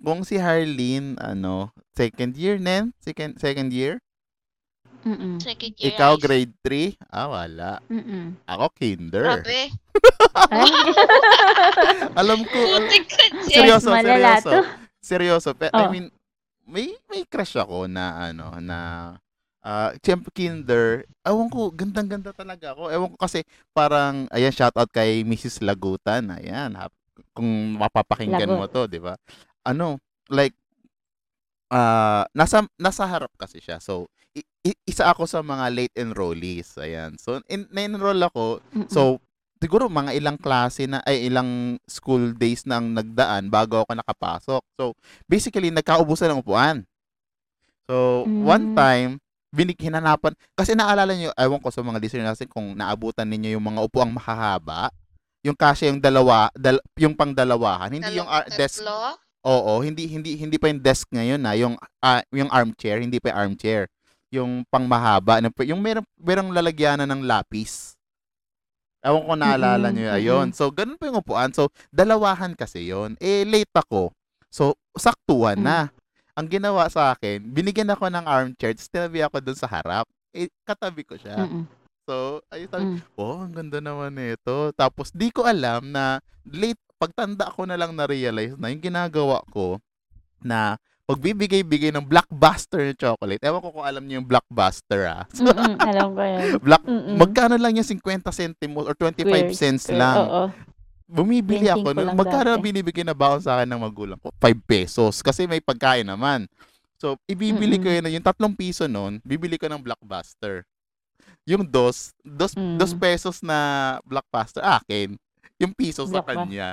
kung 0.00 0.22
si 0.22 0.38
Harleen, 0.38 1.18
ano, 1.18 1.68
second 1.92 2.32
year, 2.32 2.56
Nen? 2.56 2.94
Second, 2.96 3.36
second 3.36 3.68
year? 3.68 3.98
Mm-mm. 5.00 5.40
Second 5.40 5.72
year 5.76 5.92
Ikaw, 5.92 6.12
high 6.12 6.20
grade 6.20 6.52
3? 6.60 6.92
Ah, 7.08 7.26
wala. 7.26 7.80
Mm-mm. 7.88 8.36
Ako, 8.44 8.68
kinder. 8.76 9.24
Grabe. 9.40 9.72
Ay, 10.52 10.68
Alam 12.20 12.44
ko, 12.44 12.58
al- 12.58 12.84
Putik 12.84 13.04
ka 13.08 13.24
dyan. 13.28 13.48
seryoso, 13.48 13.88
malala 13.90 14.40
seryoso. 14.40 14.48
to. 14.48 14.60
Seryoso. 15.00 15.48
Pe- 15.52 15.72
I 15.72 15.84
Oh. 15.84 15.90
mean, 15.90 16.06
may 16.70 16.94
may 17.10 17.26
crush 17.26 17.58
ako 17.58 17.84
na 17.84 18.30
ano 18.30 18.54
na 18.62 18.78
ah 19.60 19.92
siyempre 20.00 20.32
kinder. 20.32 21.04
Ewan 21.20 21.52
ko, 21.52 21.68
gandang-ganda 21.68 22.32
talaga 22.32 22.72
ako. 22.72 22.88
Ewan 22.88 23.10
ko 23.12 23.16
kasi 23.20 23.44
parang 23.70 24.24
ayan 24.30 24.54
shout 24.54 24.72
out 24.72 24.88
kay 24.88 25.20
Mrs. 25.20 25.60
Lagutan. 25.60 26.32
Ayan, 26.32 26.72
hap- 26.78 26.96
kung 27.36 27.76
mapapakinggan 27.76 28.48
mo 28.48 28.64
Lagot. 28.64 28.72
to, 28.72 28.82
'di 28.88 29.00
ba? 29.02 29.14
Ano, 29.62 30.00
like 30.32 30.56
ah 31.70 32.26
nasa 32.32 32.66
nasa 32.76 33.06
harap 33.06 33.30
kasi 33.36 33.60
siya. 33.60 33.78
So 33.78 34.08
i- 34.34 34.46
i- 34.64 34.80
isa 34.86 35.06
ako 35.06 35.26
sa 35.26 35.42
mga 35.42 35.66
late 35.70 35.94
enrollees. 35.94 36.74
Ayan. 36.78 37.14
So 37.18 37.38
in, 37.46 37.66
na-enroll 37.70 38.18
ako. 38.22 38.58
So, 38.88 39.18
siguro 39.60 39.86
mga 39.86 40.16
ilang 40.16 40.40
klase 40.40 40.88
na, 40.88 41.04
ay 41.04 41.28
ilang 41.28 41.76
school 41.84 42.32
days 42.32 42.64
nang 42.64 42.96
nagdaan 42.96 43.52
bago 43.52 43.84
ako 43.84 43.92
nakapasok. 43.94 44.62
So, 44.74 44.96
basically, 45.28 45.68
nagkaubusan 45.70 46.32
ng 46.32 46.40
upuan. 46.40 46.82
So, 47.84 48.24
one 48.24 48.72
Mm. 48.72 48.76
time, 48.76 49.10
binig 49.50 49.76
hinanapan, 49.76 50.32
kasi 50.54 50.72
naalala 50.72 51.12
nyo, 51.12 51.34
ewan 51.34 51.60
ko 51.60 51.68
sa 51.68 51.82
mga 51.82 51.98
listeners 52.00 52.24
natin 52.26 52.48
kung 52.48 52.72
naabutan 52.72 53.26
ninyo 53.26 53.58
yung 53.58 53.66
mga 53.66 53.82
upuang 53.84 54.14
makahaba, 54.14 54.88
yung 55.42 55.58
kasi 55.58 55.90
yung 55.90 55.98
dalawa, 56.00 56.48
dal, 56.54 56.78
yung 56.96 57.12
pang 57.18 57.34
dalawahan, 57.34 57.90
hindi 57.90 58.16
yung 58.16 58.30
ar- 58.30 58.46
desk, 58.46 58.80
Tatlo? 58.80 59.18
oo, 59.42 59.72
hindi 59.82 60.06
hindi 60.06 60.36
hindi 60.36 60.54
pa 60.60 60.68
yung 60.70 60.80
desk 60.80 61.08
ngayon 61.10 61.40
na, 61.40 61.52
yung 61.58 61.74
ah, 61.98 62.22
yung 62.30 62.48
armchair, 62.52 63.02
hindi 63.02 63.18
pa 63.18 63.32
yung 63.34 63.38
armchair. 63.50 63.88
Yung 64.30 64.62
pang 64.70 64.86
mahaba, 64.86 65.42
na- 65.42 65.50
yung 65.66 65.82
merong, 65.82 66.06
merong 66.14 66.54
lalagyanan 66.54 67.10
ng 67.10 67.26
lapis. 67.26 67.98
Ewan 69.00 69.24
ko 69.24 69.32
naalala 69.32 69.88
nyo 69.88 70.04
yun. 70.04 70.12
Ayun. 70.12 70.48
So, 70.52 70.68
ganun 70.68 71.00
pa 71.00 71.08
yung 71.08 71.20
upuan. 71.24 71.50
So, 71.56 71.72
dalawahan 71.88 72.52
kasi 72.52 72.92
yon 72.92 73.16
Eh, 73.16 73.48
late 73.48 73.72
ako. 73.72 74.12
So, 74.52 74.76
saktuhan 74.92 75.56
na. 75.56 75.88
Ang 76.36 76.52
ginawa 76.52 76.84
sa 76.88 77.12
akin, 77.16 77.40
binigyan 77.42 77.88
ako 77.92 78.08
ng 78.08 78.24
armchair, 78.24 78.76
tapos 78.76 78.92
tinabi 78.92 79.18
ako 79.20 79.36
dun 79.40 79.58
sa 79.58 79.68
harap. 79.68 80.04
Eh, 80.30 80.48
katabi 80.64 81.02
ko 81.04 81.16
siya. 81.16 81.36
So, 82.04 82.40
ayun 82.48 82.68
sabi, 82.68 82.84
Mm. 82.86 83.00
oh, 83.16 83.38
ang 83.40 83.52
ganda 83.52 83.78
naman 83.80 84.12
nito. 84.14 84.72
Tapos, 84.74 85.12
di 85.12 85.28
ko 85.32 85.44
alam 85.44 85.90
na 85.90 86.20
late, 86.44 86.80
pagtanda 87.00 87.48
ko 87.48 87.64
na 87.64 87.80
lang 87.80 87.96
na-realize 87.96 88.56
na 88.60 88.68
yung 88.68 88.84
ginagawa 88.84 89.40
ko 89.48 89.80
na 90.40 90.76
pagbibigay-bigay 91.10 91.90
ng 91.90 92.02
blockbuster 92.02 92.80
na 92.80 92.94
chocolate. 92.94 93.40
Ewan 93.40 93.58
ko 93.58 93.68
kung 93.70 93.82
alam 93.82 94.02
niyo 94.02 94.18
yung 94.18 94.28
blockbuster 94.28 95.00
ah. 95.04 95.24
So, 95.30 95.44
Mm-mm, 95.44 95.76
alam 95.76 96.08
ko 96.10 96.20
yan. 96.20 96.40
Black, 96.66 96.82
Mm-mm. 96.82 97.16
magkano 97.16 97.54
lang 97.54 97.74
yung 97.74 97.84
50 97.84 98.00
centimos 98.30 98.84
or 98.84 98.94
25 98.94 99.22
Square, 99.22 99.48
cents 99.52 99.84
square, 99.84 99.98
lang. 99.98 100.16
Oo. 100.18 100.42
bumibili 101.04 101.66
Renting 101.66 101.74
ako. 101.74 101.82
ko 101.82 101.90
nun. 101.92 102.06
lang 102.06 102.16
Magkano 102.16 102.50
dati. 102.54 102.62
binibigay 102.62 103.02
na 103.02 103.12
baon 103.12 103.42
sa 103.42 103.58
akin 103.58 103.68
ng 103.68 103.82
magulang 103.82 104.14
ko? 104.16 104.30
5 104.32 104.46
pesos. 104.64 105.18
Kasi 105.18 105.44
may 105.44 105.58
pagkain 105.58 106.06
naman. 106.06 106.46
So, 106.96 107.18
ibibili 107.24 107.76
ko 107.76 107.88
Mm-mm. 107.88 108.06
yun. 108.06 108.14
Yung 108.14 108.22
tatlong 108.22 108.54
piso 108.54 108.86
nun, 108.86 109.18
bibili 109.20 109.56
ko 109.56 109.66
ng 109.66 109.80
Blockbuster. 109.80 110.62
Yung 111.42 111.64
dos, 111.64 112.12
dos, 112.22 112.52
Mm. 112.52 112.76
dos 112.76 112.92
pesos 112.92 113.40
na 113.40 113.56
Blockbuster, 114.04 114.60
akin. 114.60 115.16
Yung 115.58 115.72
piso 115.72 116.04
sa 116.04 116.20
Blockbuster. 116.20 116.46
kanya. 116.46 116.68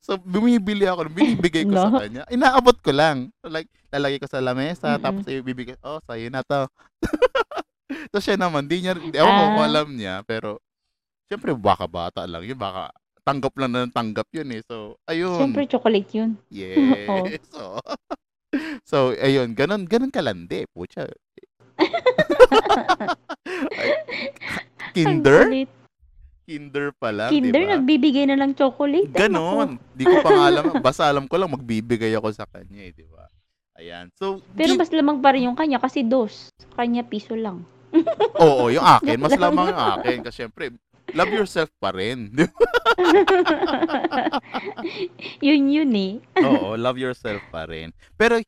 So, 0.00 0.16
bumibili 0.16 0.88
ako, 0.88 1.12
binibigay 1.12 1.68
ko 1.68 1.76
sa 1.76 1.92
No. 1.92 2.00
kanya. 2.00 2.24
Inaabot 2.32 2.76
ko 2.80 2.90
lang. 2.96 3.28
Like, 3.44 3.68
lalagay 3.92 4.16
ko 4.16 4.24
sa 4.24 4.40
lamesa, 4.40 4.96
Mm-mm. 4.96 5.04
tapos 5.04 5.24
ibibigay, 5.28 5.76
oh, 5.84 6.00
sa'yo 6.00 6.32
na 6.32 6.40
to. 6.40 6.64
so, 8.12 8.18
siya 8.18 8.40
naman, 8.40 8.64
di 8.64 8.80
niya, 8.80 8.96
di 8.96 9.12
ako 9.14 9.28
ko 9.28 9.60
Ah. 9.60 9.68
alam 9.68 9.88
niya, 9.92 10.24
pero, 10.24 10.56
syempre, 11.28 11.52
baka 11.52 11.84
bata 11.84 12.24
lang 12.24 12.40
yun, 12.40 12.56
baka 12.56 12.88
tanggap 13.20 13.52
lang 13.58 13.70
na 13.74 13.84
ng 13.84 13.92
tanggap 13.92 14.28
yun 14.32 14.48
eh. 14.54 14.62
So, 14.64 14.96
ayun. 15.04 15.36
Siyempre, 15.36 15.68
chocolate 15.68 16.10
yun. 16.14 16.40
Yes. 16.48 16.76
So, 17.52 17.76
so, 18.90 18.96
ayun, 19.12 19.52
ganun, 19.52 19.84
ganun 19.84 20.08
kalandi. 20.08 20.64
Pucha. 20.72 21.04
Kinder? 24.94 25.68
Kinder 26.46 26.94
pa 26.94 27.10
lang, 27.10 27.28
Kinder, 27.28 27.58
di 27.58 27.66
ba? 27.66 27.74
nagbibigay 27.74 28.24
na 28.24 28.38
ng 28.38 28.54
chocolate. 28.54 29.10
Ganon. 29.10 29.82
Di 29.90 30.06
ko 30.06 30.22
pa 30.22 30.30
nga 30.30 30.44
alam. 30.54 30.64
Basta 30.78 31.10
alam 31.10 31.26
ko 31.26 31.34
lang 31.34 31.50
magbibigay 31.50 32.14
ako 32.14 32.30
sa 32.30 32.46
kanya 32.46 32.86
eh, 32.86 32.94
di 32.94 33.02
ba? 33.02 33.26
Ayan. 33.74 34.08
So, 34.14 34.40
Pero 34.54 34.72
gi- 34.72 34.78
mas 34.78 34.88
lamang 34.88 35.18
pa 35.18 35.34
rin 35.34 35.50
yung 35.50 35.58
kanya 35.58 35.76
kasi 35.76 36.06
dos. 36.06 36.48
Kanya 36.72 37.02
piso 37.02 37.34
lang. 37.34 37.66
oo, 38.38 38.70
yung 38.70 38.86
akin. 38.86 39.18
Mas 39.18 39.34
lang. 39.34 39.50
lamang 39.50 39.74
yung 39.74 39.82
akin. 39.98 40.18
Kasi 40.22 40.46
syempre, 40.46 40.70
love 41.12 41.34
yourself 41.34 41.68
pa 41.82 41.90
rin. 41.90 42.30
Di 42.30 42.46
ba? 42.46 42.62
yun 45.44 45.66
yun 45.66 45.92
eh. 45.92 46.12
Oo, 46.40 46.78
love 46.78 46.96
yourself 46.96 47.42
pa 47.50 47.66
rin. 47.66 47.90
Pero, 48.14 48.38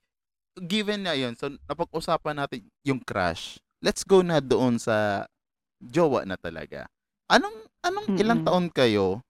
given 0.56 1.02
na 1.02 1.12
yun, 1.12 1.34
so 1.34 1.50
napag-usapan 1.66 2.38
natin 2.38 2.62
yung 2.82 3.02
crush, 3.02 3.58
let's 3.82 4.02
go 4.02 4.22
na 4.22 4.38
doon 4.38 4.78
sa 4.78 5.26
jowa 5.78 6.22
na 6.22 6.34
talaga. 6.34 6.86
Anong, 7.28 7.56
anong 7.84 8.08
ilang 8.16 8.40
Mm-mm. 8.40 8.48
taon 8.48 8.66
kayo 8.72 9.20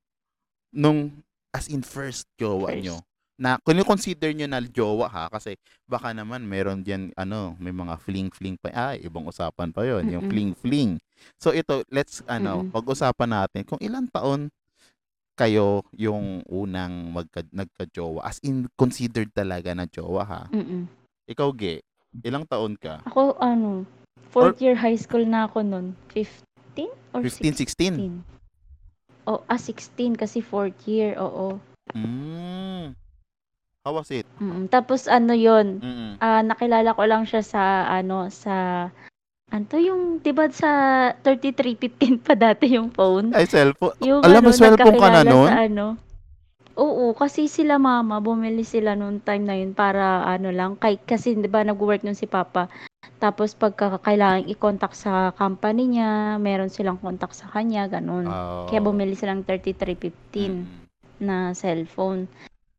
nung, 0.70 1.10
as 1.50 1.66
in 1.66 1.82
first 1.82 2.30
jowa 2.38 2.70
First. 2.70 2.82
nyo? 2.86 2.96
Na, 3.38 3.58
kung 3.62 3.78
consider 3.86 4.30
nyo 4.34 4.46
na 4.46 4.62
jowa 4.62 5.06
ha, 5.10 5.26
kasi 5.30 5.58
baka 5.86 6.14
naman 6.14 6.46
meron 6.46 6.82
diyan 6.82 7.14
ano, 7.18 7.58
may 7.58 7.74
mga 7.74 7.98
fling-fling 8.02 8.58
pa, 8.58 8.70
ay, 8.94 9.02
ibang 9.02 9.26
usapan 9.26 9.70
pa 9.74 9.82
yon 9.82 10.10
yung 10.10 10.26
fling-fling. 10.30 10.98
So 11.38 11.50
ito, 11.50 11.82
let's, 11.90 12.22
ano, 12.30 12.62
Mm-mm. 12.66 12.74
pag-usapan 12.74 13.30
natin, 13.30 13.62
kung 13.66 13.82
ilang 13.82 14.06
taon 14.10 14.50
kayo 15.38 15.86
yung 15.94 16.42
unang 16.50 17.14
magka, 17.14 17.46
nagka-jowa, 17.54 18.26
as 18.26 18.42
in 18.42 18.66
considered 18.74 19.30
talaga 19.34 19.74
na 19.74 19.86
jowa 19.86 20.22
ha. 20.26 20.42
Mm-mm. 20.50 20.86
Ikaw, 21.30 21.50
Ge, 21.54 21.82
ilang 22.22 22.46
taon 22.46 22.74
ka? 22.74 23.02
Ako, 23.06 23.38
ano, 23.42 23.86
fourth 24.30 24.58
year 24.62 24.74
high 24.74 24.98
school 24.98 25.22
na 25.22 25.46
ako 25.50 25.62
nun. 25.62 25.86
15 26.14 26.47
or 27.12 27.22
15, 27.22 27.54
16? 27.54 27.96
16? 27.98 28.38
Oh, 29.28 29.44
ah, 29.44 29.60
16 29.60 30.16
kasi 30.16 30.40
fourth 30.40 30.76
year, 30.88 31.12
oo. 31.20 31.60
Mm. 31.92 32.96
How 33.84 33.92
was 33.96 34.08
it? 34.12 34.24
Mm, 34.40 34.68
tapos 34.68 35.08
ano 35.08 35.32
yon 35.32 35.80
Mm-mm. 35.80 36.20
ah 36.20 36.44
nakilala 36.44 36.92
ko 36.92 37.08
lang 37.08 37.24
siya 37.24 37.40
sa, 37.40 37.88
ano, 37.88 38.28
sa, 38.28 38.88
ano 39.48 39.64
to 39.68 39.80
yung, 39.80 40.20
di 40.20 40.32
ba 40.32 40.48
sa 40.52 40.70
3315 41.24 42.20
pa 42.20 42.36
dati 42.36 42.76
yung 42.76 42.92
phone? 42.92 43.32
Ay, 43.32 43.48
cellphone. 43.48 43.96
Yung 44.04 44.20
Alam 44.20 44.48
mo, 44.48 44.50
ano, 44.52 44.60
cellphone 44.60 44.96
ka 45.00 45.08
na 45.08 45.22
nun? 45.24 45.48
Sa 45.48 45.56
ano. 45.64 45.86
Oo, 46.78 47.10
kasi 47.16 47.50
sila 47.50 47.74
mama, 47.80 48.22
bumili 48.22 48.62
sila 48.62 48.94
noon 48.94 49.18
time 49.18 49.42
na 49.42 49.56
yun 49.58 49.74
para 49.74 50.22
ano 50.22 50.54
lang, 50.54 50.78
kay, 50.78 50.94
kasi 51.02 51.34
'di 51.34 51.50
ba 51.50 51.66
nag-work 51.66 52.06
nun 52.06 52.14
si 52.14 52.30
papa. 52.30 52.70
Tapos 53.18 53.54
pagka 53.54 53.98
kailangan 53.98 54.46
i-contact 54.46 54.94
sa 54.94 55.30
company 55.34 55.98
niya, 55.98 56.38
meron 56.38 56.70
silang 56.70 56.98
contact 56.98 57.34
sa 57.34 57.50
kanya, 57.50 57.86
ganun. 57.86 58.26
Oh. 58.26 58.66
Kaya 58.66 58.78
bumili 58.78 59.14
silang 59.14 59.42
3315 59.42 60.62
Mm. 60.62 60.66
na 61.18 61.50
cellphone. 61.50 62.30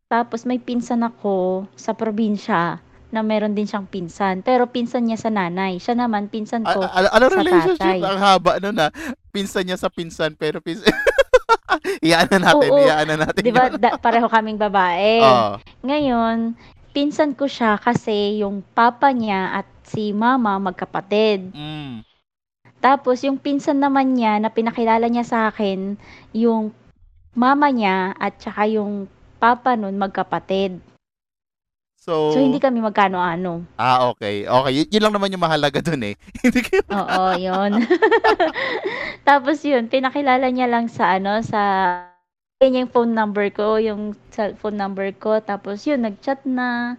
Tapos 0.07 0.43
may 0.43 0.57
pinsan 0.57 1.03
ako 1.03 1.67
sa 1.75 1.91
probinsya 1.91 2.79
na 3.09 3.19
meron 3.19 3.51
din 3.51 3.67
siyang 3.67 3.83
pinsan. 3.85 4.39
Pero 4.39 4.63
pinsan 4.65 5.05
niya 5.05 5.17
sa 5.17 5.27
nanay. 5.27 5.75
Siya 5.77 5.97
naman, 5.97 6.29
pinsan 6.29 6.63
ko. 6.63 6.81
A- 6.81 6.88
a- 6.88 7.13
ano 7.13 7.25
sa 7.27 7.35
relationship? 7.35 7.79
tatay. 7.83 7.99
Ang 7.99 8.19
haba 8.19 8.51
no 8.59 8.69
na. 8.71 8.88
Pinsan 9.29 9.65
niya 9.65 9.75
sa 9.75 9.89
pinsan, 9.89 10.36
pero 10.36 10.62
pinsan... 10.62 10.88
iyaan 11.99 12.29
na 12.29 12.39
natin, 12.47 12.69
Oo. 12.69 12.79
iyaan 12.79 13.08
na 13.08 13.17
natin. 13.27 13.41
Di 13.43 13.51
ba, 13.51 13.69
da- 13.69 13.97
pareho 13.97 14.27
kaming 14.27 14.58
babae. 14.58 15.19
Oo. 15.25 15.60
Ngayon, 15.84 16.55
pinsan 16.89 17.34
ko 17.34 17.45
siya 17.45 17.75
kasi 17.75 18.39
yung 18.39 18.63
papa 18.63 19.12
niya 19.12 19.62
at 19.62 19.67
si 19.89 20.13
mama 20.13 20.62
magkapatid. 20.62 21.49
Mm. 21.49 22.06
Tapos 22.80 23.19
yung 23.25 23.41
pinsan 23.41 23.82
naman 23.82 24.15
niya 24.15 24.39
na 24.39 24.54
pinakilala 24.54 25.10
niya 25.10 25.25
sa 25.25 25.39
akin, 25.52 25.99
yung 26.32 26.71
mama 27.34 27.67
niya 27.73 28.13
at 28.15 28.39
saka 28.39 28.69
yung 28.69 29.10
papa 29.41 29.73
nun 29.75 29.99
magkapatid. 29.99 30.80
So, 31.99 32.32
So 32.32 32.39
hindi 32.39 32.63
kami 32.63 32.80
magkano-ano. 32.80 33.67
ah, 33.75 34.08
okay. 34.08 34.47
Okay, 34.47 34.71
yun, 34.71 34.88
yun 34.88 35.04
lang 35.04 35.13
naman 35.19 35.36
yung 35.36 35.43
mahalaga 35.43 35.84
dun 35.84 35.99
eh. 36.08 36.15
Hindi 36.41 36.63
kayo... 36.63 36.82
Oo, 36.95 37.36
yun. 37.36 37.84
Tapos 39.28 39.60
yun, 39.67 39.91
pinakilala 39.91 40.47
niya 40.47 40.71
lang 40.71 40.88
sa 40.88 41.19
ano, 41.19 41.43
sa 41.43 41.60
yun 42.63 42.88
yung 42.88 42.91
phone 42.91 43.12
number 43.12 43.52
ko, 43.52 43.75
yung 43.80 44.15
cellphone 44.32 44.80
number 44.80 45.12
ko. 45.12 45.43
Tapos 45.43 45.84
yun, 45.84 46.08
nagchat 46.08 46.43
na. 46.47 46.95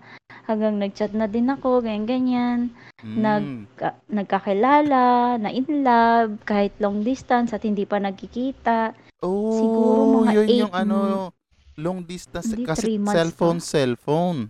Hanggang 0.51 0.83
nagchat 0.83 1.15
na 1.15 1.31
din 1.31 1.47
ako, 1.47 1.79
ganyan-ganyan. 1.79 2.75
Nag- 3.01 3.47
Mm. 3.47 3.63
Ka- 3.79 3.95
nagkakilala, 4.11 5.39
na 5.39 5.49
in 5.49 5.87
love, 5.87 6.43
kahit 6.43 6.75
long 6.77 7.07
distance 7.07 7.55
at 7.55 7.63
hindi 7.63 7.87
pa 7.87 8.03
nagkikita. 8.03 8.93
Oh, 9.23 9.55
Siguro 9.55 10.01
mga 10.21 10.31
yun 10.35 10.47
eight 10.51 10.61
yung 10.67 10.75
ano, 10.75 11.31
long 11.79 12.03
distance. 12.03 12.51
Hindi, 12.51 12.67
kasi 12.67 12.99
cellphone, 12.99 13.63
pa. 13.63 13.65
cellphone. 13.65 14.41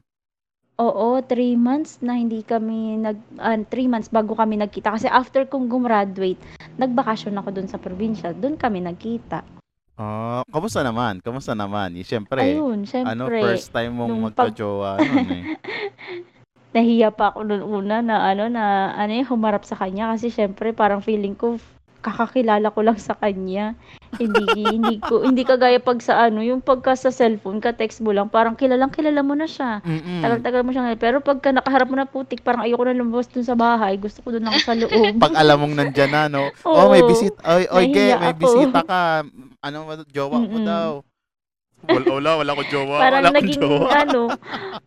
Oo, 0.80 1.20
three 1.20 1.60
months 1.60 2.00
na 2.00 2.16
hindi 2.16 2.40
kami 2.40 2.96
nag, 2.96 3.20
ah, 3.36 3.60
three 3.68 3.84
months 3.84 4.08
bago 4.08 4.32
kami 4.32 4.56
nagkita. 4.56 4.96
Kasi 4.96 5.06
after 5.06 5.44
kong 5.44 5.68
gumraduate, 5.68 6.40
nagbakasyon 6.80 7.36
ako 7.36 7.48
dun 7.52 7.68
sa 7.68 7.76
probinsya. 7.76 8.32
Dun 8.32 8.56
kami 8.56 8.80
nagkita. 8.80 9.59
Ah, 10.00 10.40
kamusta 10.48 10.80
naman? 10.80 11.20
Kamusta 11.20 11.52
naman? 11.52 11.92
Eh, 11.92 12.00
Siyempre, 12.08 12.40
Ayun, 12.40 12.88
syempre. 12.88 13.12
ano, 13.12 13.28
first 13.28 13.68
time 13.68 13.92
mong 13.92 14.08
nung 14.08 14.24
pag- 14.32 14.48
magka-jowa 14.56 14.96
nun 14.96 15.28
eh. 15.28 15.44
nahiya 16.70 17.10
pa 17.10 17.34
ako 17.34 17.42
noon 17.42 17.62
una 17.66 17.98
na 17.98 18.30
ano 18.30 18.46
na 18.46 18.94
ano 18.94 19.10
yung 19.10 19.26
humarap 19.34 19.66
sa 19.66 19.74
kanya 19.74 20.14
kasi 20.14 20.30
syempre 20.30 20.70
parang 20.70 21.02
feeling 21.02 21.34
ko 21.34 21.58
kakakilala 22.00 22.72
ko 22.72 22.80
lang 22.80 22.98
sa 22.98 23.14
kanya. 23.16 23.76
hindi 24.18 24.42
hindi 24.66 24.98
ko 24.98 25.22
hindi 25.22 25.46
kagaya 25.46 25.78
pag 25.78 26.02
sa 26.02 26.26
ano 26.26 26.42
yung 26.42 26.58
pagka 26.58 26.98
sa 26.98 27.14
cellphone 27.14 27.62
ka 27.62 27.78
text 27.78 28.02
mo 28.02 28.10
lang 28.10 28.26
parang 28.26 28.58
kilalang 28.58 28.90
kilala 28.90 29.22
mo 29.22 29.38
na 29.38 29.46
siya. 29.46 29.78
Mm-mm. 29.86 30.18
Tagal-tagal 30.18 30.66
mo 30.66 30.74
siya 30.74 30.98
pero 30.98 31.22
pagka 31.22 31.54
nakaharap 31.54 31.86
mo 31.86 31.94
na 31.94 32.10
putik 32.10 32.42
parang 32.42 32.66
ayoko 32.66 32.82
na 32.90 32.98
lumabas 32.98 33.30
dun 33.30 33.46
sa 33.46 33.54
bahay 33.54 33.94
gusto 33.94 34.18
ko 34.26 34.34
dun 34.34 34.50
ako 34.50 34.58
sa 34.66 34.74
loob. 34.74 35.14
Pag 35.22 35.38
alam 35.38 35.62
mong 35.62 35.74
nandyan 35.78 36.10
na, 36.10 36.22
no? 36.26 36.50
oh, 36.66 36.90
may 36.90 37.06
Oo. 37.06 37.08
bisit. 37.08 37.38
Oy, 37.46 37.70
oy, 37.70 37.84
ge, 37.94 38.18
may 38.18 38.34
ako. 38.34 38.40
bisita 38.42 38.80
ka. 38.82 39.00
Ano, 39.60 39.84
jowa 40.08 40.40
mo 40.40 40.56
Mm-mm. 40.56 40.64
daw. 40.64 41.04
Wala, 41.84 42.06
wala, 42.12 42.30
wala 42.40 42.58
ko 42.60 42.62
jowa. 42.68 42.96
parang 42.96 43.24
wala 43.28 43.36
naging 43.36 43.60
jowa. 43.60 43.88
ano 43.92 44.20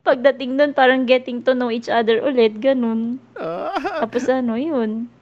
pagdating 0.02 0.58
doon 0.58 0.72
parang 0.74 1.06
getting 1.10 1.42
to 1.42 1.54
know 1.58 1.70
each 1.70 1.90
other 1.90 2.22
ulit 2.22 2.58
ganun. 2.58 3.18
Ah, 3.38 4.02
Tapos 4.06 4.26
ano 4.30 4.58
yun. 4.58 5.13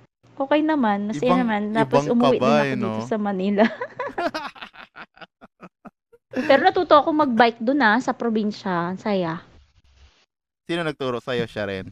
Okay 0.41 0.61
naman, 0.65 1.05
masaya 1.05 1.29
Ibang- 1.29 1.41
naman. 1.45 1.61
Tapos 1.77 2.01
ibang 2.01 2.13
umuwi 2.17 2.37
din 2.37 2.41
kabay, 2.41 2.57
ako 2.57 2.73
dito 2.73 2.89
no? 2.89 3.05
sa 3.05 3.17
Manila. 3.21 3.65
Pero 6.49 6.61
natuto 6.63 6.95
ako 6.97 7.09
mag-bike 7.13 7.59
doon 7.61 7.85
ah, 7.85 7.99
sa 8.01 8.17
probinsya. 8.17 8.95
Ang 8.95 8.99
Saya. 8.99 9.43
Sino 10.65 10.81
nagturo 10.81 11.19
sa'yo, 11.21 11.45
siya 11.45 11.67
rin? 11.67 11.91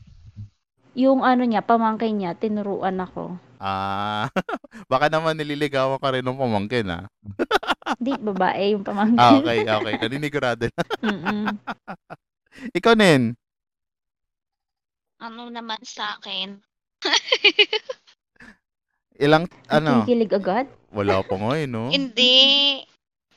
Yung 0.97 1.21
ano 1.21 1.45
niya, 1.45 1.61
pamangkin 1.61 2.17
niya, 2.17 2.33
tinuruan 2.33 2.97
ako. 2.97 3.37
Ah, 3.59 4.31
baka 4.91 5.11
naman 5.11 5.35
nililigawan 5.35 5.99
ka 5.99 6.09
rin 6.15 6.23
ng 6.25 6.39
pamangkin, 6.39 6.87
ah. 6.89 7.05
Di, 8.03 8.15
babae 8.15 8.73
yung 8.73 8.81
pamangkin. 8.87 9.19
Ah, 9.19 9.37
okay, 9.37 9.67
okay. 9.67 9.93
Naninigurado 9.99 10.65
lang. 10.71 11.59
Ikaw, 12.71 12.93
Nen. 12.95 13.35
Ano 15.19 15.51
naman 15.51 15.83
sa 15.83 16.15
akin? 16.15 16.63
Ilang, 19.19 19.51
ano? 19.67 20.07
Nakikilig 20.07 20.31
agad? 20.31 20.65
Wala 20.95 21.19
pa 21.27 21.35
nga 21.35 21.51
eh, 21.59 21.67
no? 21.67 21.91
Hindi. 21.91 22.79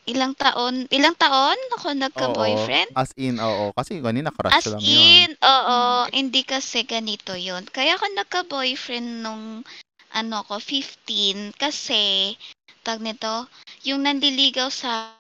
Ilang 0.06 0.34
taon? 0.34 0.86
Ilang 0.90 1.14
taon 1.18 1.58
ako 1.78 1.86
nagka-boyfriend? 1.94 2.94
Oo. 2.94 2.98
As 3.02 3.10
in, 3.18 3.38
oo. 3.38 3.74
Kasi 3.74 3.98
kanina 3.98 4.30
crush 4.30 4.54
As 4.54 4.66
lang 4.70 4.78
yun. 4.78 4.94
in, 5.26 5.30
oo, 5.38 5.78
hindi 6.10 6.42
kasi 6.42 6.86
ganito 6.86 7.34
yun. 7.34 7.66
Kaya 7.66 7.98
ako 7.98 8.06
nagka-boyfriend 8.14 9.26
nung, 9.26 9.66
ano 10.14 10.36
ko, 10.46 10.58
15, 10.58 11.50
kasi, 11.54 12.34
tag 12.82 13.02
nito, 13.02 13.46
yung 13.82 14.06
nandiligaw 14.06 14.70
sa 14.70 15.18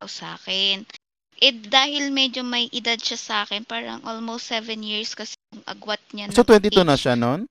sa 0.00 0.34
akin. 0.34 0.86
Eh, 1.40 1.52
dahil 1.56 2.08
medyo 2.08 2.40
may 2.40 2.68
edad 2.72 2.96
siya 2.96 3.18
sa 3.20 3.34
akin, 3.44 3.64
parang 3.64 4.00
almost 4.04 4.48
7 4.48 4.80
years 4.80 5.12
kasi 5.12 5.36
yung 5.52 5.64
agwat 5.66 6.00
niya 6.12 6.32
So, 6.32 6.40
ng 6.40 6.48
22 6.48 6.84
na 6.84 6.96
age. 6.96 7.04
siya 7.04 7.14
noon? 7.16 7.44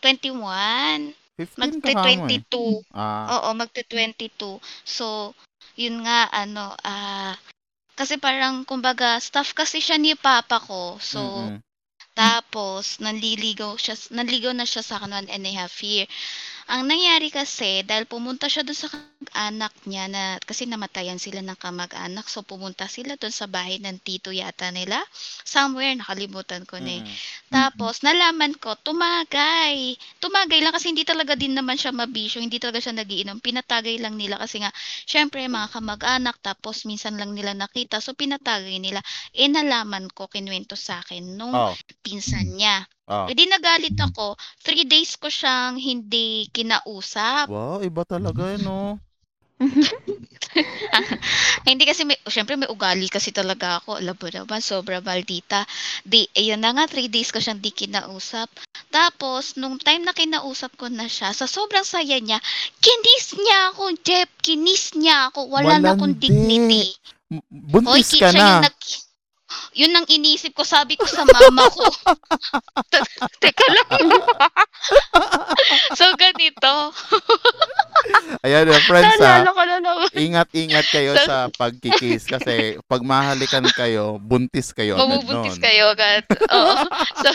21. 0.00 1.14
15 1.38 1.78
ka 1.78 1.94
kamo 1.94 2.26
eh. 2.26 2.42
Magte-22. 2.42 2.54
Ah, 2.90 3.38
Oo, 3.38 3.48
magte-22. 3.54 4.58
So, 4.82 5.34
yun 5.78 6.02
nga, 6.02 6.26
ano, 6.34 6.74
ah, 6.82 7.38
kasi 7.94 8.18
parang, 8.18 8.66
kumbaga, 8.66 9.22
staff 9.22 9.54
kasi 9.54 9.78
siya 9.78 9.98
ni 9.98 10.18
papa 10.18 10.58
ko. 10.58 10.98
So, 10.98 11.22
mm-mm. 11.22 11.62
tapos, 12.18 12.98
nanliligaw 12.98 13.78
siya, 13.78 13.94
nanligaw 14.10 14.50
na 14.50 14.66
siya 14.66 14.82
sa 14.82 14.98
akin 14.98 15.14
one 15.14 15.30
and 15.30 15.46
a 15.46 15.52
half 15.54 15.78
year. 15.86 16.10
Ang 16.66 16.90
nangyari 16.90 17.30
kasi, 17.30 17.86
dahil 17.86 18.10
pumunta 18.10 18.50
siya 18.50 18.66
doon 18.66 18.78
sa 18.78 18.90
anak 19.36 19.72
niya 19.88 20.04
na, 20.08 20.22
kasi 20.42 20.64
namatayan 20.64 21.20
sila 21.20 21.40
ng 21.44 21.58
kamag-anak, 21.58 22.26
so 22.28 22.40
pumunta 22.46 22.86
sila 22.88 23.16
doon 23.20 23.34
sa 23.34 23.46
bahay 23.48 23.76
ng 23.82 23.98
tito 24.00 24.30
yata 24.32 24.68
nila. 24.72 24.98
Somewhere, 25.44 25.94
nakalimutan 25.96 26.62
ko 26.68 26.76
na 26.80 27.00
eh. 27.00 27.02
Mm-mm. 27.02 27.16
Tapos, 27.48 28.00
nalaman 28.04 28.52
ko, 28.56 28.76
tumagay. 28.80 29.96
Tumagay 30.22 30.60
lang 30.62 30.72
kasi 30.76 30.92
hindi 30.92 31.04
talaga 31.04 31.34
din 31.34 31.54
naman 31.56 31.76
siya 31.80 31.92
mabisyo, 31.92 32.38
hindi 32.44 32.58
talaga 32.60 32.80
siya 32.84 32.94
nagiinom. 32.96 33.40
Pinatagay 33.40 33.96
lang 34.00 34.14
nila 34.20 34.36
kasi 34.40 34.60
nga, 34.62 34.70
syempre, 35.04 35.44
mga 35.48 35.68
kamag-anak, 35.72 36.36
tapos 36.40 36.84
minsan 36.84 37.16
lang 37.20 37.32
nila 37.32 37.52
nakita, 37.56 37.98
so 38.04 38.12
pinatagay 38.14 38.78
nila. 38.78 39.00
Eh, 39.32 39.48
nalaman 39.48 40.08
ko, 40.12 40.28
kinwento 40.28 40.76
sa 40.76 41.00
akin, 41.02 41.36
nung 41.38 41.54
Oh, 41.54 41.74
pinsan 42.04 42.56
niya. 42.56 42.84
oh. 43.08 43.26
Di 43.28 43.44
nagalit 43.48 43.96
ako. 43.98 44.36
Three 44.64 44.84
days 44.88 45.16
ko 45.20 45.28
siyang 45.28 45.76
hindi 45.76 46.48
kinausap. 46.52 47.48
Wow, 47.50 47.80
iba 47.88 48.02
talaga 48.04 48.42
eh, 48.54 48.58
no? 48.60 49.00
Hindi 51.68 51.84
kasi 51.84 52.06
may, 52.06 52.14
syempre 52.30 52.54
may 52.54 52.70
ugali 52.70 53.10
kasi 53.10 53.34
talaga 53.34 53.82
ako. 53.82 53.98
Alam 53.98 54.14
mo 54.14 54.28
naman, 54.30 54.62
sobra 54.62 55.02
maldita. 55.02 55.66
Di, 56.06 56.30
ayun 56.34 56.62
na 56.62 56.70
nga, 56.74 56.86
three 56.86 57.10
days 57.10 57.34
ko 57.34 57.42
siyang 57.42 57.58
di 57.58 57.74
kinausap. 57.74 58.48
Tapos, 58.88 59.58
nung 59.58 59.76
time 59.76 60.06
na 60.06 60.14
kinausap 60.14 60.78
ko 60.78 60.86
na 60.88 61.10
siya, 61.10 61.34
sa 61.34 61.50
sobrang 61.50 61.84
saya 61.84 62.22
niya, 62.22 62.38
kinis 62.78 63.34
niya 63.36 63.74
ako, 63.74 63.82
Jeff, 64.00 64.30
kinis 64.40 64.94
niya 64.94 65.28
ako. 65.30 65.50
Wala 65.50 65.82
na 65.82 65.98
akong 65.98 66.16
dignity. 66.16 66.94
Hoy, 67.28 68.00
Buntis 68.00 68.16
ki- 68.16 68.22
ka 68.24 68.32
siya 68.32 68.40
yung 68.40 68.64
na. 68.64 68.66
nag... 68.70 68.76
Yun 69.78 69.94
ang 69.94 70.06
inisip 70.10 70.58
ko, 70.58 70.66
sabi 70.66 70.98
ko 70.98 71.06
sa 71.06 71.22
mama 71.22 71.70
ko. 71.70 71.86
Te- 72.92 73.06
Teka 73.38 73.66
lang. 73.70 74.10
so, 75.94 76.10
ganito. 76.18 76.72
Ayan, 78.46 78.66
eh, 78.70 78.82
friends 78.82 79.22
ha. 79.22 79.46
Naman. 79.46 80.10
Ingat-ingat 80.14 80.86
kayo 80.90 81.14
So- 81.14 81.26
sa 81.30 81.36
pagkikis 81.54 82.26
kasi 82.26 82.74
pag 82.90 83.02
mahalikan 83.06 83.62
kayo, 83.70 84.18
buntis 84.18 84.74
kayo 84.74 84.98
Mabubuntis 84.98 85.62
kayo 85.62 85.94
agad. 85.94 86.26
Oo. 86.26 86.74
So, 87.22 87.30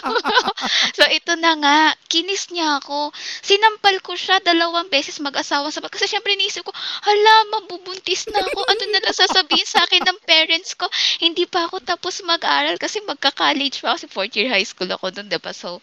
so, 0.99 1.03
ito 1.07 1.39
na 1.39 1.55
nga. 1.55 1.79
Kinis 2.11 2.51
niya 2.51 2.83
ako. 2.83 3.15
Sinampal 3.39 4.03
ko 4.03 4.19
siya 4.19 4.43
dalawang 4.43 4.91
beses 4.91 5.17
mag-asawa 5.23 5.71
sa 5.71 5.79
Kasi 5.83 6.11
syempre 6.11 6.35
niisip 6.35 6.67
ko, 6.67 6.75
hala, 6.75 7.35
mabubuntis 7.55 8.27
na 8.29 8.43
ako. 8.43 8.59
Ano 8.67 8.83
na 8.91 8.99
lang 8.99 9.15
sasabihin 9.15 9.67
sa 9.67 9.83
akin 9.87 10.03
ng 10.03 10.19
parents 10.27 10.75
ko? 10.75 10.85
Hindi 11.23 11.47
pa 11.47 11.71
ako 11.71 11.79
tapos 11.83 12.19
mag-aral 12.33 12.75
kasi 12.81 12.97
magka-college 13.05 13.85
pa. 13.85 13.93
Kasi 13.95 14.09
fourth 14.09 14.33
year 14.33 14.49
high 14.49 14.65
school 14.65 14.89
ako 14.89 15.13
doon, 15.13 15.29
diba? 15.29 15.53
So, 15.53 15.77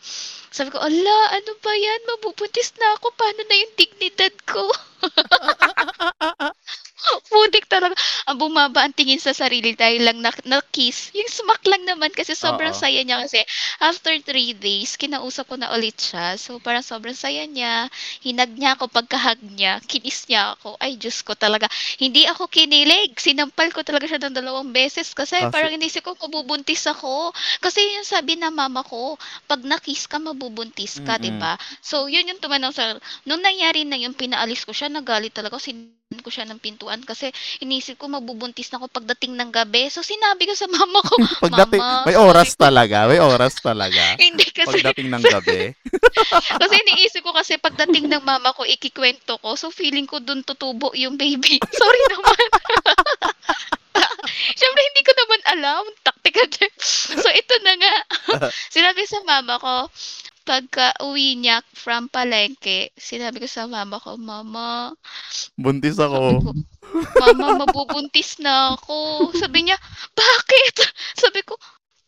sabi 0.50 0.74
ko, 0.74 0.82
ala, 0.82 1.16
ano 1.38 1.52
ba 1.62 1.72
yan? 1.74 2.00
Mabubuntis 2.10 2.74
na 2.82 2.98
ako. 2.98 3.14
Paano 3.14 3.40
na 3.46 3.54
yung 3.54 3.72
dignidad 3.78 4.34
ko? 4.44 4.64
Putik 7.32 7.66
talaga. 7.66 7.96
Ang 8.28 8.36
bumaba 8.40 8.84
ang 8.84 8.94
tingin 8.94 9.20
sa 9.20 9.32
sarili 9.32 9.72
dahil 9.74 10.04
lang 10.04 10.18
na, 10.20 10.30
na-kiss. 10.46 11.10
Yung 11.16 11.30
smack 11.30 11.62
lang 11.66 11.82
naman 11.88 12.12
kasi 12.12 12.36
sobrang 12.36 12.74
Oo. 12.74 12.80
saya 12.80 13.00
niya 13.02 13.22
kasi 13.24 13.40
after 13.80 14.12
three 14.22 14.52
days, 14.52 14.94
kinausap 15.00 15.48
ko 15.48 15.56
na 15.56 15.72
ulit 15.72 15.96
siya. 15.96 16.36
So 16.36 16.60
parang 16.60 16.84
sobrang 16.84 17.16
saya 17.16 17.46
niya. 17.48 17.88
Hinag 18.24 18.52
niya 18.54 18.76
ako 18.76 18.92
pagkahag 18.92 19.40
niya. 19.42 19.80
Kinis 19.84 20.28
niya 20.28 20.56
ako. 20.58 20.76
Ay, 20.78 20.96
Diyos 21.00 21.20
ko 21.24 21.32
talaga. 21.34 21.66
Hindi 21.96 22.26
ako 22.28 22.48
kinilig. 22.50 23.16
Sinampal 23.16 23.72
ko 23.72 23.80
talaga 23.82 24.04
siya 24.06 24.20
ng 24.20 24.36
dalawang 24.36 24.70
beses 24.74 25.12
kasi, 25.16 25.40
Kasi- 25.40 25.52
parang 25.52 25.72
inisip 25.74 26.04
ko 26.04 26.14
mabubuntis 26.20 26.84
ako. 26.86 27.32
Kasi 27.64 27.80
yung 27.96 28.06
sabi 28.06 28.36
na 28.36 28.52
mama 28.52 28.84
ko, 28.84 29.16
pag 29.48 29.60
na-kiss 29.64 30.06
ka, 30.10 30.20
mabubuntis 30.20 31.00
ka, 31.02 31.16
Mm-mm. 31.16 31.24
di 31.24 31.32
ba? 31.34 31.56
So, 31.80 32.06
yun 32.10 32.28
yung 32.28 32.40
tumanong 32.42 32.74
sa... 32.76 32.96
Nung 33.24 33.40
nangyari 33.42 33.84
na 33.88 33.96
yun, 33.96 34.12
pinaalis 34.16 34.64
ko 34.68 34.72
siya, 34.76 34.92
nagalit 34.92 35.32
talaga. 35.34 35.56
Sin 35.60 35.99
ko 36.18 36.26
siya 36.26 36.42
ng 36.42 36.58
pintuan 36.58 36.98
kasi 37.06 37.30
inisip 37.62 37.94
ko 37.94 38.10
mabubuntis 38.10 38.66
na 38.74 38.82
ako 38.82 38.90
pagdating 38.90 39.38
ng 39.38 39.54
gabi. 39.54 39.86
So, 39.94 40.02
sinabi 40.02 40.42
ko 40.42 40.58
sa 40.58 40.66
mama 40.66 40.98
ko, 41.06 41.14
Pagdating, 41.46 41.78
Mama, 41.78 42.02
may 42.02 42.18
oras 42.18 42.58
talaga, 42.58 43.06
may 43.06 43.22
oras 43.22 43.54
talaga. 43.62 44.02
hindi 44.18 44.50
kasi, 44.50 44.82
Pagdating 44.82 45.06
ng 45.06 45.22
gabi. 45.22 45.70
kasi 46.66 46.74
iniisip 46.82 47.22
ko 47.22 47.30
kasi 47.30 47.62
pagdating 47.62 48.10
ng 48.10 48.26
mama 48.26 48.50
ko, 48.58 48.66
ikikwento 48.66 49.38
ko. 49.38 49.54
So, 49.54 49.70
feeling 49.70 50.10
ko 50.10 50.18
dun 50.18 50.42
tutubo 50.42 50.90
yung 50.98 51.14
baby. 51.14 51.62
Sorry 51.62 52.02
naman. 52.10 52.46
Siyempre, 54.58 54.82
hindi 54.90 55.02
ko 55.06 55.12
naman 55.14 55.40
alam. 55.54 55.82
Taktika. 56.02 56.42
So, 56.82 57.30
ito 57.30 57.54
na 57.62 57.74
nga. 57.78 57.94
sinabi 58.66 59.06
sa 59.06 59.22
mama 59.22 59.62
ko, 59.62 59.86
pagka 60.44 60.96
uwi 61.04 61.38
niya 61.38 61.62
from 61.74 62.08
palengke, 62.08 62.90
sinabi 62.96 63.40
ko 63.42 63.48
sa 63.48 63.68
mama 63.70 64.00
ko, 64.00 64.16
Mama, 64.16 64.94
Buntis 65.54 66.00
ako. 66.00 66.42
ko, 66.42 66.52
Mama, 67.20 67.64
mabubuntis 67.64 68.40
na 68.42 68.74
ako. 68.74 69.30
Sabi 69.36 69.68
niya, 69.68 69.78
bakit? 70.16 70.90
Sabi 71.20 71.40
ko, 71.44 71.54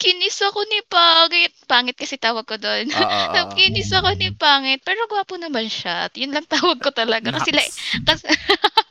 kinis 0.03 0.43
ako 0.43 0.67
ni 0.67 0.83
Pangit. 0.91 1.55
Pangit 1.71 1.95
kasi 1.95 2.19
tawag 2.19 2.43
ko 2.43 2.59
doon. 2.59 2.91
Ah, 2.99 3.31
ah. 3.31 3.47
Kinis 3.59 3.95
ako 3.95 4.19
ni 4.19 4.35
Pangit. 4.35 4.83
Pero 4.83 5.07
gwapo 5.07 5.38
naman 5.38 5.71
siya. 5.71 6.11
At 6.11 6.19
Yun 6.19 6.35
lang 6.35 6.43
tawag 6.51 6.83
ko 6.83 6.91
talaga. 6.91 7.31
Kasi, 7.31 7.55
like, 7.55 7.71
kasi 8.03 8.27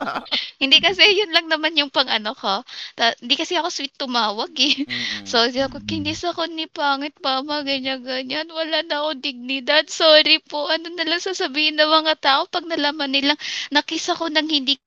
hindi 0.62 0.80
kasi 0.80 1.04
yun 1.12 1.30
lang 1.36 1.52
naman 1.52 1.76
yung 1.76 1.92
pang 1.92 2.08
ano 2.08 2.32
ko. 2.32 2.64
Ta- 2.96 3.14
hindi 3.20 3.36
kasi 3.36 3.60
ako 3.60 3.68
sweet 3.68 3.92
tumawag 4.00 4.56
eh. 4.56 4.88
Mm-mm. 4.88 5.28
So, 5.28 5.44
di 5.52 5.60
ako, 5.60 5.84
kinis 5.84 6.24
ako 6.24 6.48
ni 6.48 6.64
Pangit, 6.64 7.12
Mama, 7.20 7.60
ganyan-ganyan. 7.60 8.48
Wala 8.48 8.80
na 8.80 9.04
ako 9.04 9.20
dignidad. 9.20 9.84
Sorry 9.92 10.40
po. 10.40 10.72
Ano 10.72 10.88
na 10.96 11.04
lang 11.04 11.20
sasabihin 11.20 11.76
ng 11.76 11.92
mga 11.92 12.14
tao 12.24 12.40
pag 12.48 12.64
nalaman 12.64 13.12
nilang 13.12 13.38
nakis 13.68 14.08
ako 14.08 14.32
ng 14.32 14.48
hindi 14.48 14.80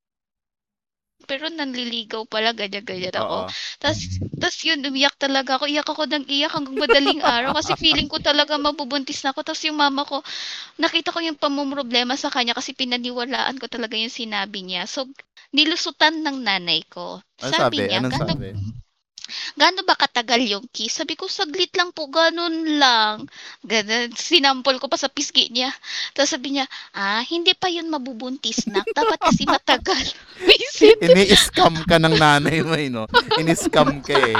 pero 1.29 1.49
nanliligaw 1.49 2.23
pala, 2.29 2.53
ganyan-ganyan 2.55 3.15
ako. 3.17 3.43
Oo. 3.43 3.49
Tapos, 3.81 3.99
tas 4.41 4.55
yun, 4.67 4.79
umiyak 4.85 5.15
talaga 5.17 5.57
ako. 5.59 5.65
Iyak 5.69 5.88
ako 5.89 6.03
ng 6.11 6.25
iyak 6.29 6.51
hanggang 6.55 6.77
madaling 6.79 7.21
araw 7.23 7.51
kasi 7.57 7.73
feeling 7.79 8.07
ko 8.11 8.17
talaga 8.21 8.55
mabubuntis 8.61 9.21
na 9.25 9.31
ako. 9.33 9.41
Tapos 9.45 9.63
yung 9.67 9.79
mama 9.79 10.03
ko, 10.07 10.21
nakita 10.81 11.11
ko 11.15 11.19
yung 11.23 11.39
pamumroblema 11.39 12.15
sa 12.19 12.29
kanya 12.33 12.53
kasi 12.57 12.71
pinaniwalaan 12.77 13.57
ko 13.61 13.67
talaga 13.71 13.95
yung 13.99 14.13
sinabi 14.13 14.63
niya. 14.65 14.85
So, 14.89 15.07
nilusutan 15.55 16.21
ng 16.23 16.38
nanay 16.43 16.83
ko. 16.89 17.21
Ano 17.43 17.53
Sabi 17.53 17.59
sabi? 17.59 17.83
niya, 17.88 17.99
Anong 17.99 18.11
"Gaano 18.11 18.31
sabi? 18.31 18.47
Gaano 19.57 19.81
ba 19.88 19.97
katagal 19.97 20.41
yung 20.45 20.65
kiss? 20.69 21.01
Sabi 21.01 21.17
ko, 21.17 21.25
saglit 21.25 21.73
lang 21.73 21.89
po, 21.95 22.07
ganun 22.11 22.77
lang. 22.77 23.25
Ganun, 23.65 24.13
sinampol 24.13 24.77
ko 24.77 24.85
pa 24.85 24.99
sa 24.99 25.09
pisgi 25.09 25.49
niya. 25.49 25.71
Tapos 26.13 26.35
sabi 26.35 26.57
niya, 26.57 26.65
ah, 26.93 27.23
hindi 27.25 27.53
pa 27.57 27.71
yun 27.71 27.89
mabubuntis 27.89 28.67
na. 28.69 28.85
Dapat 28.85 29.19
kasi 29.19 29.43
matagal. 29.47 30.05
Ini-scam 31.05 31.88
ka 31.88 31.97
ng 31.97 32.15
nanay 32.19 32.61
mo, 32.61 32.75
eh, 32.75 32.91
no? 32.91 33.09
Ini-scam 33.39 34.03
ka 34.03 34.15
eh. 34.15 34.38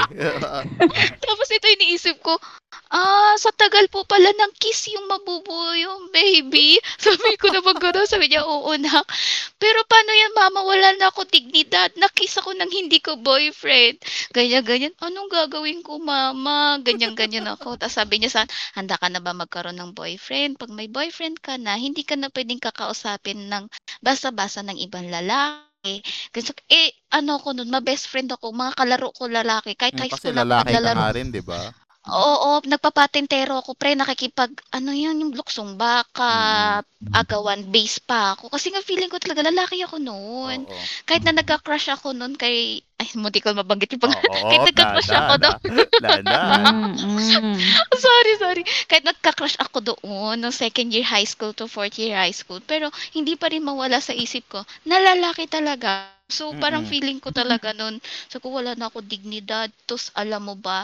Tapos 1.24 1.48
ito 1.50 1.66
iniisip 1.66 2.20
ko, 2.22 2.36
ah, 2.90 3.34
sa 3.38 3.50
tagal 3.54 3.86
po 3.90 4.04
pala 4.06 4.30
ng 4.30 4.52
kiss 4.58 4.90
yung 4.94 5.06
mabubuo 5.10 5.74
yung 5.76 6.10
baby. 6.14 6.78
Sabi 7.02 7.34
ko 7.40 7.50
na 7.50 7.60
gano'n. 7.62 8.06
Sabi 8.08 8.30
niya, 8.30 8.46
oo 8.46 8.70
nak. 8.78 9.06
Pero 9.58 9.82
paano 9.88 10.10
yan 10.14 10.32
mama, 10.36 10.60
wala 10.64 10.94
na 10.96 11.10
ako 11.10 11.26
dignidad. 11.28 11.90
Nakiss 11.98 12.38
ako 12.40 12.54
ng 12.54 12.70
hindi 12.70 12.98
ko 13.02 13.18
boyfriend. 13.18 13.98
Ganyan-ganyan. 14.32 14.94
Anong 15.02 15.28
gagawin 15.30 15.80
ko 15.82 15.98
mama? 15.98 16.78
Ganyan-ganyan 16.82 17.46
ako. 17.50 17.76
Tapos 17.80 17.96
sabi 17.96 18.20
niya 18.22 18.42
sa 18.42 18.42
handa 18.76 18.96
ka 19.00 19.08
na 19.10 19.20
ba 19.22 19.32
magkaroon 19.34 19.78
ng 19.78 19.92
boyfriend? 19.96 20.58
Pag 20.60 20.70
may 20.72 20.86
boyfriend 20.90 21.40
ka 21.42 21.56
na, 21.60 21.76
hindi 21.78 22.02
ka 22.06 22.14
na 22.18 22.30
pwedeng 22.32 22.62
kakausapin 22.62 23.48
ng 23.50 23.64
basa-basa 24.02 24.62
ng 24.66 24.78
ibang 24.78 25.08
lalaki. 25.10 26.02
Kasi, 26.34 26.50
eh, 26.68 26.90
ano 27.14 27.38
ko 27.38 27.54
nun, 27.54 27.70
ma-best 27.70 28.10
friend 28.10 28.30
ako, 28.34 28.50
mga 28.54 28.74
kalaro 28.74 29.08
ko 29.14 29.30
lalaki. 29.30 29.74
Kahit 29.78 29.96
high 29.98 30.10
Mm, 30.10 30.14
Kasi 30.14 30.30
school 30.30 30.36
ako, 30.38 30.46
lalaki 30.46 30.74
ka 30.82 30.90
nga 30.92 31.08
rin, 31.14 31.28
di 31.30 31.42
ba? 31.42 31.70
Oo, 32.06 32.62
nagpapatentero 32.62 33.58
ako, 33.58 33.74
pre, 33.74 33.98
nakikipag, 33.98 34.54
ano 34.70 34.94
yan, 34.94 35.18
yung 35.18 35.34
luksong 35.34 35.74
baka, 35.74 36.30
agawan, 37.10 37.66
base 37.72 37.98
pa 38.04 38.38
ako. 38.38 38.46
Kasi 38.52 38.70
nga 38.70 38.82
feeling 38.84 39.10
ko 39.10 39.18
talaga, 39.18 39.42
lalaki 39.42 39.82
ako 39.82 39.98
noon. 39.98 40.62
Oo. 40.70 40.82
Kahit 41.02 41.26
na 41.26 41.34
nagka-crush 41.34 41.90
ako 41.90 42.14
noon 42.14 42.38
kay, 42.38 42.78
ay, 42.96 43.08
munti 43.18 43.42
ko 43.42 43.50
mabanggit 43.52 43.90
yung 43.98 44.02
pang, 44.06 44.14
Oo, 44.14 44.22
kahit 44.50 44.62
nagka-crush 44.70 45.10
ako 45.18 45.32
da, 45.42 45.50
doon. 45.50 45.58
da, 45.98 46.12
da. 46.22 46.42
Mm, 46.70 46.94
mm. 46.94 47.58
sorry, 47.98 48.32
sorry. 48.38 48.62
Kahit 48.86 49.04
nagka-crush 49.04 49.58
ako 49.58 49.78
doon, 49.82 50.38
nung 50.38 50.54
second 50.54 50.94
year 50.94 51.04
high 51.06 51.26
school 51.26 51.50
to 51.54 51.66
fourth 51.66 51.98
year 51.98 52.14
high 52.14 52.34
school, 52.34 52.62
pero 52.62 52.86
hindi 53.18 53.34
pa 53.34 53.50
rin 53.50 53.66
mawala 53.66 53.98
sa 53.98 54.14
isip 54.14 54.46
ko, 54.46 54.62
na 54.86 55.02
lalaki 55.02 55.50
talaga 55.50 56.14
So, 56.26 56.50
parang 56.58 56.82
Mm. 56.82 56.90
feeling 56.90 57.18
ko 57.22 57.30
talaga 57.30 57.70
sabi 58.26 58.42
ko 58.42 58.50
wala 58.58 58.74
na 58.74 58.90
ako 58.90 58.98
dignidad. 59.06 59.70
Tapos, 59.86 60.10
alam 60.10 60.42
mo 60.42 60.58
ba, 60.58 60.82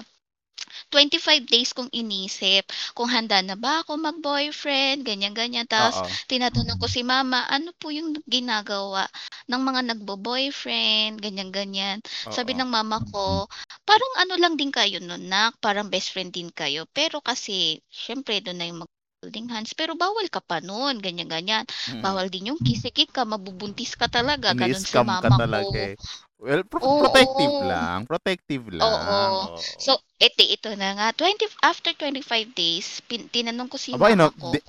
25 0.90 1.44
days 1.48 1.72
kong 1.76 1.88
inisip 1.92 2.64
kung 2.96 3.08
handa 3.10 3.40
na 3.44 3.54
ba 3.58 3.82
ako 3.84 3.96
mag-boyfriend, 3.98 5.04
ganyan-ganyan. 5.06 5.66
Tapos, 5.68 6.02
Oo. 6.04 6.18
tinatanong 6.30 6.78
ko 6.80 6.86
si 6.88 7.02
mama, 7.06 7.44
ano 7.48 7.72
po 7.76 7.90
yung 7.92 8.14
ginagawa 8.28 9.06
ng 9.50 9.60
mga 9.62 9.80
nagbo-boyfriend, 9.94 11.18
ganyan-ganyan. 11.20 11.98
Sabi 12.30 12.52
Oo. 12.52 12.58
ng 12.58 12.68
mama 12.68 13.00
ko, 13.12 13.46
parang 13.86 14.12
ano 14.22 14.34
lang 14.40 14.54
din 14.58 14.70
kayo 14.72 14.98
nun, 15.02 15.28
nak, 15.28 15.58
parang 15.60 15.88
best 15.90 16.12
friend 16.14 16.32
din 16.32 16.48
kayo. 16.52 16.86
Pero 16.94 17.20
kasi, 17.20 17.80
syempre, 17.90 18.40
doon 18.42 18.58
na 18.58 18.66
yung 18.68 18.80
mag 18.86 18.90
holding 19.22 19.46
hands. 19.54 19.70
Pero 19.78 19.94
bawal 19.94 20.26
ka 20.26 20.42
pa 20.42 20.58
noon, 20.58 20.98
ganyan-ganyan. 20.98 21.62
Mm. 21.86 22.02
Bawal 22.02 22.26
din 22.26 22.50
yung 22.50 22.58
kisikik 22.58 23.14
ka, 23.14 23.22
mabubuntis 23.22 23.94
ka 23.94 24.10
talaga. 24.10 24.50
Ganun 24.50 24.82
si 24.82 24.98
Ini-scam 24.98 25.08
ka 25.22 25.30
mama 25.30 25.38
talaga 25.38 25.78
ko. 25.78 25.86
eh. 25.90 25.94
Well, 26.42 26.66
pro- 26.66 26.82
Oo. 26.82 26.98
protective 27.06 27.54
lang. 27.62 27.98
Protective 28.02 28.64
lang. 28.74 28.82
Oo. 28.82 29.54
Oo. 29.54 29.58
So, 29.78 30.02
ito, 30.18 30.42
ito 30.42 30.70
na 30.74 30.90
nga. 30.98 31.06
20, 31.14 31.46
after 31.62 31.94
25 31.94 32.50
days, 32.58 32.98
pin, 33.06 33.30
tinanong 33.30 33.70
ko 33.70 33.78
si 33.78 33.94
Abay, 33.94 34.18
mama 34.18 34.26
no, 34.26 34.34
ko. 34.34 34.50
di- 34.50 34.66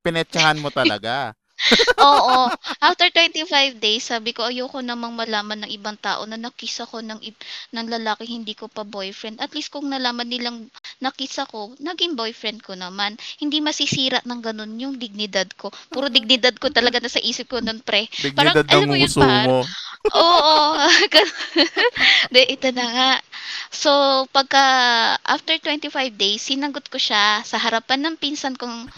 Pinetsahan 0.00 0.56
mo 0.58 0.72
talaga. 0.72 1.36
Oo. 2.02 2.50
After 2.82 3.06
25 3.12 3.78
days, 3.78 4.08
sabi 4.08 4.34
ko, 4.34 4.48
ayoko 4.48 4.82
namang 4.82 5.14
malaman 5.14 5.62
ng 5.62 5.70
ibang 5.70 5.94
tao 6.00 6.26
na 6.26 6.34
nakiss 6.34 6.82
ako 6.82 7.04
ng, 7.04 7.20
ng 7.76 7.86
lalaki, 7.86 8.26
hindi 8.26 8.56
ko 8.58 8.66
pa 8.66 8.82
boyfriend. 8.82 9.38
At 9.38 9.54
least 9.54 9.70
kung 9.70 9.86
nalaman 9.86 10.26
nilang 10.26 10.66
nakiss 10.98 11.38
ako, 11.38 11.76
naging 11.78 12.18
boyfriend 12.18 12.64
ko 12.66 12.74
naman. 12.74 13.14
Hindi 13.38 13.62
masisira 13.62 14.18
ng 14.26 14.40
ganun 14.42 14.74
yung 14.80 14.96
dignidad 14.98 15.46
ko. 15.54 15.70
Puro 15.92 16.10
dignidad 16.10 16.56
ko 16.58 16.72
talaga 16.72 16.98
na 16.98 17.12
sa 17.12 17.22
isip 17.22 17.46
ko 17.46 17.62
nun, 17.62 17.78
pre. 17.84 18.10
Parang, 18.34 18.56
Dignidad 18.56 18.66
alam 18.66 18.86
ng 18.88 18.90
mo 18.90 18.96
yun, 18.98 19.12
par? 19.14 19.46
mo. 19.46 19.58
Oo. 20.10 20.74
De, 22.34 22.42
ito 22.50 22.68
na 22.74 22.86
nga. 22.90 23.10
So, 23.70 24.24
pagka, 24.34 24.64
after 25.22 25.54
25 25.62 26.18
days, 26.18 26.42
sinagot 26.42 26.90
ko 26.90 26.98
siya 26.98 27.46
sa 27.46 27.56
harapan 27.62 28.02
ng 28.02 28.16
pinsan 28.18 28.58
kong 28.58 28.90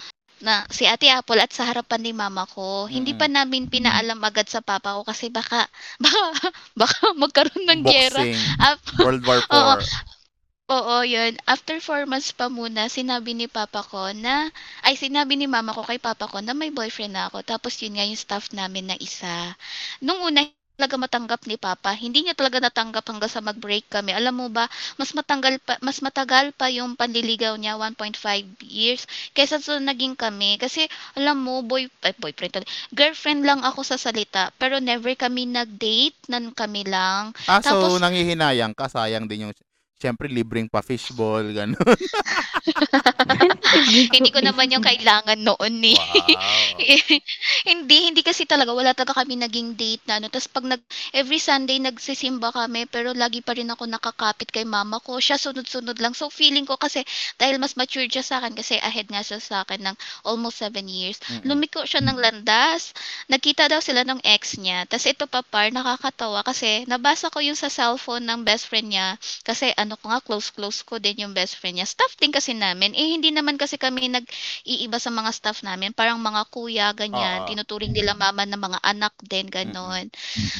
na 0.45 0.69
si 0.69 0.85
Ate 0.85 1.09
Apple 1.09 1.41
at 1.41 1.53
sa 1.57 1.65
harapan 1.65 2.01
ni 2.05 2.13
mama 2.13 2.45
ko. 2.49 2.85
Hindi 2.85 3.17
pa 3.17 3.25
namin 3.29 3.73
pinaalam 3.73 4.21
agad 4.21 4.45
sa 4.49 4.61
papa 4.61 4.97
ko 5.01 5.03
kasi 5.07 5.33
baka 5.33 5.65
baka 6.05 6.21
baka 6.77 7.01
magkaroon 7.17 7.65
ng 7.65 7.83
gera. 7.89 8.21
World 9.01 9.25
War 9.25 9.41
Oo. 9.57 9.75
IV. 9.81 9.89
Oo, 10.65 11.05
yun. 11.05 11.37
After 11.45 11.77
four 11.77 12.09
months 12.09 12.33
pa 12.33 12.49
muna, 12.49 12.89
sinabi 12.89 13.37
ni 13.37 13.45
papa 13.53 13.85
ko 13.85 14.17
na, 14.17 14.49
ay 14.81 14.97
sinabi 14.97 15.37
ni 15.37 15.45
mama 15.45 15.77
ko 15.77 15.85
kay 15.85 16.01
papa 16.01 16.25
ko 16.25 16.41
na 16.41 16.57
may 16.57 16.73
boyfriend 16.73 17.13
na 17.13 17.29
ako. 17.29 17.45
Tapos 17.45 17.77
yun 17.85 18.01
nga 18.01 18.09
yung 18.09 18.17
staff 18.17 18.49
namin 18.57 18.89
na 18.89 18.97
isa. 18.97 19.53
Nung 20.01 20.25
una, 20.25 20.41
talaga 20.75 20.99
matanggap 20.99 21.41
ni 21.47 21.55
papa. 21.55 21.95
Hindi 21.95 22.27
niya 22.27 22.35
talaga 22.35 22.59
natanggap 22.59 23.07
hanggang 23.07 23.31
sa 23.31 23.39
mag-break 23.39 23.87
kami. 23.87 24.11
Alam 24.11 24.35
mo 24.35 24.47
ba, 24.51 24.67
mas 24.99 25.15
matagal 25.15 25.63
pa, 25.63 25.79
mas 25.79 26.03
matagal 26.03 26.51
pa 26.55 26.67
yung 26.67 26.99
panliligaw 26.99 27.55
niya, 27.55 27.79
1.5 27.79 28.19
years, 28.67 29.07
kaysa 29.33 29.63
sa 29.63 29.79
naging 29.79 30.19
kami. 30.19 30.59
Kasi, 30.59 30.91
alam 31.15 31.39
mo, 31.39 31.63
boy, 31.63 31.87
ay, 32.03 32.15
boyfriend, 32.19 32.67
girlfriend 32.91 33.47
lang 33.47 33.63
ako 33.63 33.87
sa 33.87 33.95
salita, 33.95 34.51
pero 34.59 34.83
never 34.83 35.15
kami 35.15 35.47
nag-date, 35.47 36.19
nan 36.27 36.51
kami 36.51 36.83
lang. 36.83 37.31
Ah, 37.47 37.63
so 37.63 37.79
Tapos- 37.79 38.03
nanghihinayang 38.03 38.75
ka, 38.75 38.91
sayang 38.91 39.31
din 39.31 39.49
yung 39.49 39.55
Siyempre, 39.95 40.29
libreng 40.29 40.69
pa 40.69 40.85
fishball, 40.85 41.49
gano'n. 41.55 41.81
Hindi 44.15 44.31
ko 44.31 44.41
naman 44.41 44.71
yung 44.73 44.85
kailangan 44.85 45.39
noon 45.41 45.75
eh. 45.85 45.99
Wow. 45.99 46.85
hindi, 47.71 47.99
hindi 48.11 48.23
kasi 48.23 48.45
talaga, 48.45 48.73
wala 48.75 48.93
talaga 48.93 49.23
kami 49.23 49.39
naging 49.41 49.75
date 49.79 50.05
na 50.07 50.19
ano. 50.21 50.29
Tapos 50.31 50.49
pag 50.51 50.65
nag, 50.67 50.81
every 51.15 51.39
Sunday 51.41 51.79
nagsisimba 51.81 52.51
kami, 52.55 52.87
pero 52.89 53.13
lagi 53.17 53.41
pa 53.41 53.57
rin 53.57 53.71
ako 53.71 53.87
nakakapit 53.89 54.51
kay 54.51 54.65
mama 54.67 55.01
ko. 55.01 55.19
Siya 55.19 55.39
sunod-sunod 55.41 55.99
lang. 55.99 56.13
So 56.17 56.29
feeling 56.31 56.67
ko 56.69 56.77
kasi, 56.79 57.03
dahil 57.41 57.59
mas 57.59 57.75
mature 57.79 58.07
siya 58.09 58.23
sa 58.25 58.43
akin, 58.43 58.55
kasi 58.57 58.79
ahead 58.81 59.09
nga 59.11 59.23
siya 59.25 59.39
sa 59.41 59.63
akin 59.67 59.81
ng 59.93 59.97
almost 60.27 60.61
7 60.61 60.87
years, 60.87 61.19
Mm-mm. 61.31 61.47
lumiko 61.49 61.85
siya 61.87 62.01
ng 62.05 62.17
landas. 62.19 62.93
Nagkita 63.31 63.69
daw 63.71 63.81
sila 63.81 64.05
ng 64.05 64.21
ex 64.25 64.57
niya. 64.61 64.85
Tapos 64.89 65.07
ito 65.09 65.25
pa 65.29 65.41
par, 65.43 65.71
nakakatawa 65.73 66.43
kasi 66.45 66.85
nabasa 66.87 67.31
ko 67.33 67.41
yung 67.41 67.57
sa 67.59 67.69
cellphone 67.73 68.25
ng 68.29 68.45
best 68.47 68.69
friend 68.71 68.93
niya. 68.93 69.17
Kasi 69.47 69.73
ano 69.77 69.97
ko 69.99 70.11
nga, 70.13 70.21
close-close 70.25 70.85
ko 70.87 70.99
din 71.01 71.25
yung 71.27 71.33
best 71.37 71.57
friend 71.59 71.81
niya. 71.81 71.89
Staff 71.89 72.17
din 72.21 72.33
kasi 72.35 72.53
namin. 72.57 72.93
Eh, 72.97 73.17
hindi 73.17 73.31
naman 73.33 73.57
kasi 73.65 73.81
kami 73.81 74.13
nag-iiba 74.13 75.01
sa 75.01 75.09
mga 75.09 75.31
staff 75.33 75.65
namin. 75.65 75.97
Parang 75.97 76.21
mga 76.21 76.43
kuya, 76.53 76.87
ganyan. 76.93 77.41
Oo. 77.43 77.49
Tinuturing 77.49 77.97
nila 77.97 78.13
mama 78.13 78.45
ng 78.45 78.61
mga 78.61 78.79
anak 78.85 79.15
din, 79.25 79.49
ganon. 79.49 80.07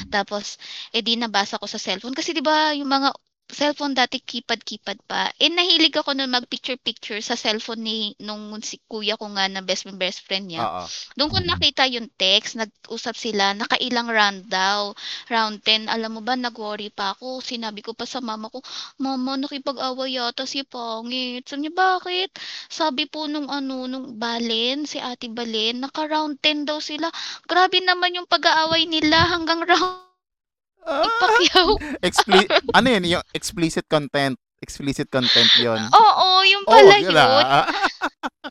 Tapos, 0.09 0.57
eh 0.95 1.01
di 1.05 1.15
nabasa 1.19 1.61
ko 1.61 1.65
sa 1.69 1.77
cellphone. 1.81 2.17
Kasi 2.17 2.33
di 2.33 2.41
ba 2.43 2.73
yung 2.73 2.89
mga 2.89 3.13
cellphone 3.45 3.93
dati 3.93 4.17
keypad-keypad 4.19 4.97
pa. 5.05 5.29
Eh, 5.37 5.53
nahilig 5.53 5.93
ako 5.93 6.17
nun 6.17 6.33
mag-picture-picture 6.33 7.21
sa 7.21 7.37
cellphone 7.37 7.85
ni 7.85 7.97
nung 8.17 8.49
si 8.65 8.81
kuya 8.89 9.13
ko 9.15 9.29
nga 9.37 9.45
na 9.45 9.61
best 9.61 9.85
best 9.95 10.25
friend 10.25 10.49
niya. 10.49 10.65
Oo. 10.65 10.83
Doon 11.13 11.29
ko 11.29 11.37
nakita 11.45 11.85
yung 11.85 12.09
text, 12.17 12.57
nag-usap 12.57 13.13
sila, 13.13 13.53
nakailang 13.53 14.09
round 14.09 14.49
daw. 14.49 14.91
Round 15.29 15.61
10, 15.61 15.85
alam 15.87 16.17
mo 16.17 16.21
ba, 16.25 16.33
nag-worry 16.33 16.89
pa 16.89 17.13
ako. 17.13 17.39
Sinabi 17.45 17.85
ko 17.85 17.93
pa 17.93 18.09
sa 18.09 18.17
mama 18.19 18.49
ko, 18.49 18.65
Mama, 18.97 19.37
nakipag-away 19.37 20.17
yata 20.17 20.49
si 20.49 20.65
Pangit. 20.65 21.45
Sabi 21.45 21.69
niya, 21.69 21.73
bakit? 21.75 22.31
Sabi 22.71 23.05
po 23.05 23.29
nung 23.29 23.47
ano, 23.51 23.85
nung 23.85 24.17
Balen, 24.17 24.89
si 24.89 24.97
Ate 24.97 25.29
Balen, 25.29 25.85
naka-round 25.85 26.41
10 26.41 26.65
daw 26.65 26.81
sila. 26.81 27.11
Grabe 27.45 27.77
naman 27.83 28.17
yung 28.17 28.27
pag-aaway 28.29 28.89
nila 28.89 29.29
hanggang 29.29 29.61
round 29.69 30.04
Pacquiao. 30.85 31.75
expli- 32.07 32.49
ano 32.73 32.87
yun? 32.87 33.17
Yung 33.17 33.25
explicit 33.33 33.85
content. 33.89 34.37
Explicit 34.63 35.11
content 35.11 35.51
yon. 35.59 35.77
Oo, 35.91 36.27
yung 36.47 36.63
Oh, 36.65 36.71
pala 36.73 36.95
wag 36.95 37.03
yun. 37.03 37.13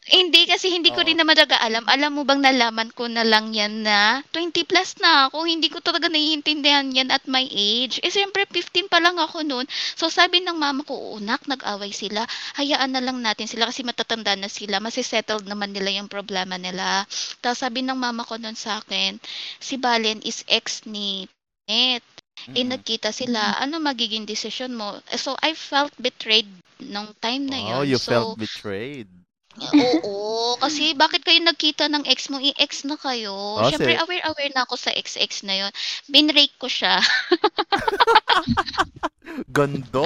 Hindi, 0.05 0.44
kasi 0.47 0.68
hindi 0.68 0.92
ko 0.92 1.01
Oo. 1.01 1.09
rin 1.09 1.16
naman 1.16 1.33
talaga 1.33 1.59
alam. 1.64 1.87
Alam 1.88 2.20
mo 2.20 2.23
bang 2.29 2.42
nalaman 2.44 2.92
ko 2.92 3.09
na 3.09 3.25
lang 3.25 3.55
yan 3.57 3.83
na 3.87 4.20
20 4.31 4.66
plus 4.68 5.01
na 5.01 5.27
ako. 5.31 5.49
Hindi 5.49 5.73
ko 5.73 5.81
talaga 5.81 6.11
naiintindihan 6.12 6.87
yan 6.92 7.09
at 7.09 7.25
my 7.25 7.42
age. 7.49 7.99
Eh, 8.05 8.12
siyempre, 8.12 8.44
15 8.47 8.90
pa 8.90 9.01
lang 9.01 9.16
ako 9.16 9.42
noon. 9.47 9.64
So, 9.97 10.12
sabi 10.12 10.44
ng 10.44 10.55
mama 10.61 10.85
ko, 10.85 10.92
"Oo, 10.94 11.16
nak, 11.25 11.49
nag-away 11.49 11.90
sila. 11.94 12.27
Hayaan 12.61 12.92
na 12.94 13.01
lang 13.03 13.18
natin 13.23 13.49
sila 13.49 13.70
kasi 13.70 13.81
matatanda 13.83 14.37
na 14.37 14.51
sila. 14.53 14.79
Masisettled 14.79 15.49
naman 15.49 15.73
nila 15.73 15.90
yung 15.94 16.11
problema 16.12 16.61
nila. 16.61 17.09
Tapos, 17.40 17.64
sabi 17.64 17.81
ng 17.81 17.97
mama 17.97 18.27
ko 18.29 18.37
noon 18.37 18.59
sa 18.59 18.85
akin, 18.85 19.16
si 19.59 19.81
Balen 19.81 20.20
is 20.23 20.44
ex 20.51 20.85
ni 20.85 21.27
Net. 21.64 22.05
Eh, 22.52 22.62
Mm-mm. 22.62 22.68
nagkita 22.68 23.11
sila. 23.14 23.57
Ano 23.57 23.80
magiging 23.80 24.28
decision 24.28 24.76
mo? 24.76 25.00
Eh, 25.09 25.16
So, 25.20 25.33
I 25.40 25.57
felt 25.57 25.94
betrayed 25.96 26.46
nung 26.85 27.16
time 27.24 27.48
na 27.48 27.57
yun. 27.59 27.78
Oh, 27.78 27.83
you 27.83 27.96
so, 27.96 27.98
felt 27.98 28.38
betrayed. 28.38 29.09
Oo, 29.54 30.59
kasi 30.59 30.98
bakit 30.98 31.22
kayo 31.22 31.38
nagkita 31.40 31.87
ng 31.87 32.04
ex 32.11 32.26
mo? 32.26 32.42
I-ex 32.42 32.83
na 32.85 32.98
kayo. 32.98 33.33
Oh, 33.59 33.70
Siyempre, 33.70 33.94
si- 33.94 34.02
aware-aware 34.02 34.50
na 34.50 34.66
ako 34.66 34.74
sa 34.74 34.90
ex-ex 34.90 35.46
na 35.46 35.66
yun. 35.66 35.70
Binrake 36.11 36.59
ko 36.59 36.66
siya. 36.66 36.98
Ganda! 39.52 40.04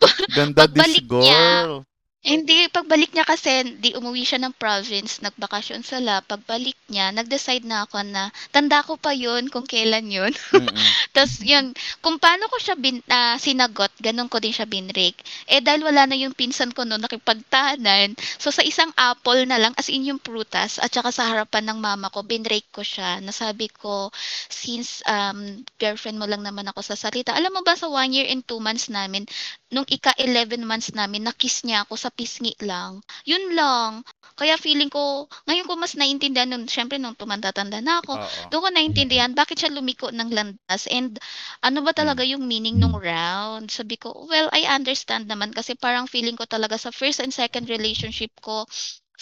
Ganda 0.36 0.66
this 0.66 0.74
Pagbalik 0.74 1.06
niya, 1.20 1.44
girl. 1.66 1.84
Hindi, 2.20 2.68
pagbalik 2.68 3.16
niya 3.16 3.24
kasi, 3.24 3.80
di 3.80 3.96
umuwi 3.96 4.28
siya 4.28 4.36
ng 4.44 4.52
province, 4.60 5.24
nagbakasyon 5.24 5.80
sila. 5.80 6.20
Pagbalik 6.20 6.76
niya, 6.92 7.08
nag-decide 7.16 7.64
na 7.64 7.88
ako 7.88 8.04
na, 8.04 8.28
tanda 8.52 8.84
ko 8.84 9.00
pa 9.00 9.16
yun 9.16 9.48
kung 9.48 9.64
kailan 9.64 10.04
yun. 10.04 10.28
Mm-mm. 10.52 10.68
Tapos 11.16 11.40
yun, 11.40 11.72
kung 12.04 12.20
paano 12.20 12.44
ko 12.52 12.60
siya 12.60 12.76
bin, 12.76 13.00
ah, 13.08 13.40
sinagot, 13.40 13.88
ganun 14.04 14.28
ko 14.28 14.36
din 14.36 14.52
siya 14.52 14.68
binrake. 14.68 15.16
Eh 15.48 15.64
dahil 15.64 15.80
wala 15.80 16.04
na 16.04 16.12
yung 16.20 16.36
pinsan 16.36 16.76
ko 16.76 16.84
noon 16.84 17.00
nakipagtahanan, 17.00 18.12
so 18.36 18.52
sa 18.52 18.60
isang 18.68 18.92
apple 19.00 19.48
na 19.48 19.56
lang, 19.56 19.72
as 19.80 19.88
in 19.88 20.04
yung 20.04 20.20
prutas, 20.20 20.76
at 20.76 20.92
saka 20.92 21.08
sa 21.16 21.24
harapan 21.24 21.72
ng 21.72 21.80
mama 21.80 22.12
ko, 22.12 22.20
binrake 22.20 22.68
ko 22.68 22.84
siya. 22.84 23.24
Nasabi 23.24 23.72
ko, 23.72 24.12
since 24.52 25.00
um, 25.08 25.64
girlfriend 25.80 26.20
mo 26.20 26.28
lang 26.28 26.44
naman 26.44 26.68
ako 26.68 26.84
sa 26.84 27.00
salita, 27.00 27.32
alam 27.32 27.48
mo 27.48 27.64
ba 27.64 27.72
sa 27.80 27.88
one 27.88 28.12
year 28.12 28.28
and 28.28 28.44
two 28.44 28.60
months 28.60 28.92
namin, 28.92 29.24
nung 29.70 29.86
ika-11 29.88 30.60
months 30.66 30.90
namin, 30.92 31.24
nakiss 31.24 31.62
niya 31.64 31.86
ako 31.86 31.94
sa 31.96 32.09
pisngi 32.12 32.54
lang. 32.62 33.00
Yun 33.24 33.54
lang. 33.56 34.04
Kaya 34.36 34.56
feeling 34.56 34.88
ko, 34.88 35.28
ngayon 35.44 35.66
ko 35.68 35.74
mas 35.76 35.94
naintindihan 35.98 36.48
nung, 36.48 36.64
syempre 36.64 36.96
nung 36.96 37.16
tumanda-tanda 37.18 37.80
na 37.84 38.00
ako, 38.00 38.16
Oo. 38.16 38.48
doon 38.48 38.62
ko 38.64 38.68
naintindihan 38.72 39.32
bakit 39.36 39.60
siya 39.60 39.74
lumiko 39.74 40.08
ng 40.08 40.30
landas 40.32 40.88
and 40.88 41.20
ano 41.60 41.84
ba 41.84 41.92
talaga 41.92 42.24
yung 42.24 42.44
meaning 42.48 42.80
nung 42.80 42.96
round. 42.96 43.68
Sabi 43.68 44.00
ko, 44.00 44.26
well, 44.28 44.48
I 44.54 44.64
understand 44.64 45.28
naman 45.28 45.52
kasi 45.52 45.76
parang 45.76 46.08
feeling 46.08 46.36
ko 46.38 46.48
talaga 46.48 46.80
sa 46.80 46.88
first 46.88 47.20
and 47.20 47.32
second 47.34 47.68
relationship 47.68 48.32
ko, 48.40 48.64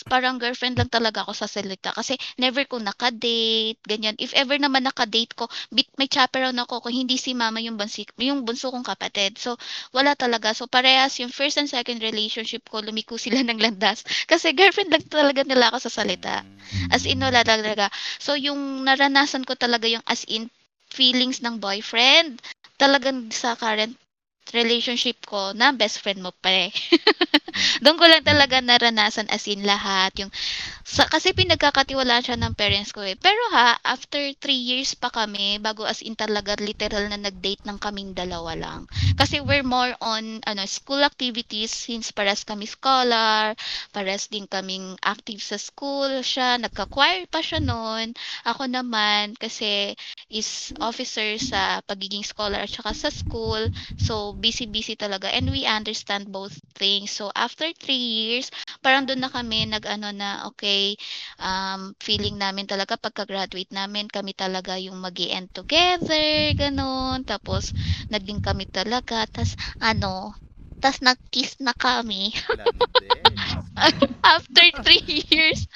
parang 0.07 0.39
girlfriend 0.39 0.79
lang 0.79 0.91
talaga 0.93 1.27
ako 1.27 1.35
sa 1.35 1.51
salita 1.51 1.91
kasi 1.91 2.15
never 2.39 2.63
ko 2.69 2.79
naka-date, 2.79 3.81
ganyan. 3.83 4.15
If 4.23 4.37
ever 4.37 4.55
naman 4.61 4.87
naka-date 4.87 5.35
ko, 5.35 5.51
bit 5.75 5.91
may 5.99 6.07
chaperone 6.07 6.59
ako 6.63 6.85
kung 6.85 6.95
hindi 6.95 7.19
si 7.19 7.35
mama 7.35 7.59
yung, 7.59 7.75
bansi, 7.75 8.07
yung 8.23 8.47
bunso 8.47 8.71
kong 8.71 8.87
kapatid. 8.87 9.41
So, 9.41 9.59
wala 9.91 10.15
talaga. 10.15 10.55
So, 10.55 10.71
parehas 10.71 11.19
yung 11.19 11.35
first 11.35 11.59
and 11.59 11.67
second 11.67 11.99
relationship 12.05 12.69
ko, 12.71 12.85
lumiko 12.85 13.19
sila 13.19 13.43
ng 13.49 13.59
landas. 13.59 14.07
Kasi 14.31 14.55
girlfriend 14.55 14.95
lang 14.95 15.05
talaga 15.09 15.43
nila 15.43 15.75
ako 15.75 15.89
sa 15.89 15.91
salita. 15.91 16.47
Mm. 16.47 16.89
As 16.95 17.03
in, 17.09 17.19
wala 17.19 17.43
talaga. 17.43 17.91
So, 18.23 18.39
yung 18.39 18.85
naranasan 18.87 19.43
ko 19.43 19.57
talaga 19.59 19.89
yung 19.89 20.05
as 20.07 20.23
in, 20.29 20.53
feelings 20.89 21.45
ng 21.45 21.61
boyfriend. 21.61 22.41
Talagang 22.81 23.29
sa 23.29 23.53
current 23.59 23.95
relationship 24.55 25.21
ko 25.27 25.53
na 25.57 25.73
best 25.75 26.01
friend 26.03 26.21
mo 26.25 26.33
pa 26.33 26.69
eh. 26.69 26.71
Doon 27.85 27.99
ko 27.99 28.05
lang 28.07 28.23
talaga 28.25 28.61
naranasan 28.63 29.29
as 29.31 29.45
in 29.51 29.65
lahat. 29.67 30.15
Yung, 30.23 30.31
sa, 30.89 31.05
kasi 31.07 31.37
pinagkakatiwalaan 31.37 32.25
siya 32.25 32.39
ng 32.41 32.55
parents 32.57 32.93
ko 32.97 33.05
eh. 33.05 33.15
Pero 33.19 33.39
ha, 33.53 33.77
after 33.85 34.21
three 34.41 34.59
years 34.59 34.97
pa 34.97 35.13
kami, 35.13 35.61
bago 35.61 35.85
as 35.85 36.01
in 36.01 36.17
talaga 36.17 36.57
literal 36.59 37.07
na 37.13 37.21
nag-date 37.21 37.63
ng 37.69 37.79
kaming 37.79 38.17
dalawa 38.17 38.57
lang. 38.57 38.81
Kasi 39.19 39.41
we're 39.45 39.67
more 39.67 39.93
on 40.01 40.41
ano 40.49 40.65
school 40.65 41.03
activities 41.05 41.71
since 41.73 42.11
pares 42.15 42.43
kami 42.47 42.65
scholar, 42.65 43.53
pares 43.93 44.33
din 44.33 44.49
kaming 44.49 44.97
active 45.05 45.43
sa 45.45 45.61
school 45.61 46.23
siya, 46.25 46.57
nagka-choir 46.57 47.29
pa 47.29 47.41
siya 47.45 47.61
noon. 47.61 48.17
Ako 48.49 48.65
naman 48.71 49.37
kasi 49.37 49.93
is 50.33 50.73
officer 50.81 51.37
sa 51.41 51.81
pagiging 51.85 52.25
scholar 52.25 52.65
at 52.65 52.71
saka 52.73 52.93
sa 52.97 53.11
school. 53.13 53.69
So 54.01 54.33
busy-busy 54.39 54.95
talaga 54.97 55.29
and 55.35 55.51
we 55.51 55.67
understand 55.67 56.31
both 56.33 56.63
things. 56.79 57.11
So 57.13 57.31
after 57.37 57.71
three 57.75 57.99
years, 58.01 58.51
parang 58.81 59.05
doon 59.07 59.23
na 59.27 59.31
kami 59.33 59.67
nag-ano 59.69 60.11
na 60.15 60.47
okay, 60.51 60.97
um, 61.43 61.95
feeling 62.01 62.39
namin 62.39 62.67
talaga 62.71 62.97
pagka-graduate 62.99 63.71
namin, 63.75 64.09
kami 64.11 64.33
talaga 64.35 64.79
yung 64.81 64.99
mag 65.03 65.17
end 65.19 65.51
together, 65.55 66.55
ganon. 66.57 67.23
Tapos 67.27 67.75
naging 68.13 68.41
kami 68.43 68.67
talaga. 68.71 69.27
Tas 69.31 69.55
ano, 69.83 70.35
tas 70.83 71.03
nag-kiss 71.03 71.59
na 71.63 71.75
kami. 71.75 72.33
After 74.25 74.65
three 74.83 75.25
years, 75.31 75.67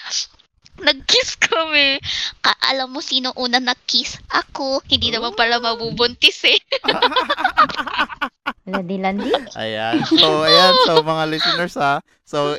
nag-kiss 0.81 1.37
kami. 1.37 2.01
Ka 2.41 2.53
alam 2.73 2.93
mo 2.93 3.05
sino 3.05 3.35
una 3.37 3.61
nag-kiss? 3.61 4.17
Ako. 4.31 4.81
Hindi 4.89 5.13
naman 5.13 5.37
pala 5.37 5.61
mabubuntis 5.61 6.41
eh. 6.49 6.59
Landi-landi. 8.73 9.33
Ayan. 9.59 10.01
So, 10.07 10.49
ayan. 10.49 10.75
So, 10.89 11.05
mga 11.05 11.25
listeners 11.29 11.75
ha. 11.77 12.01
So, 12.25 12.57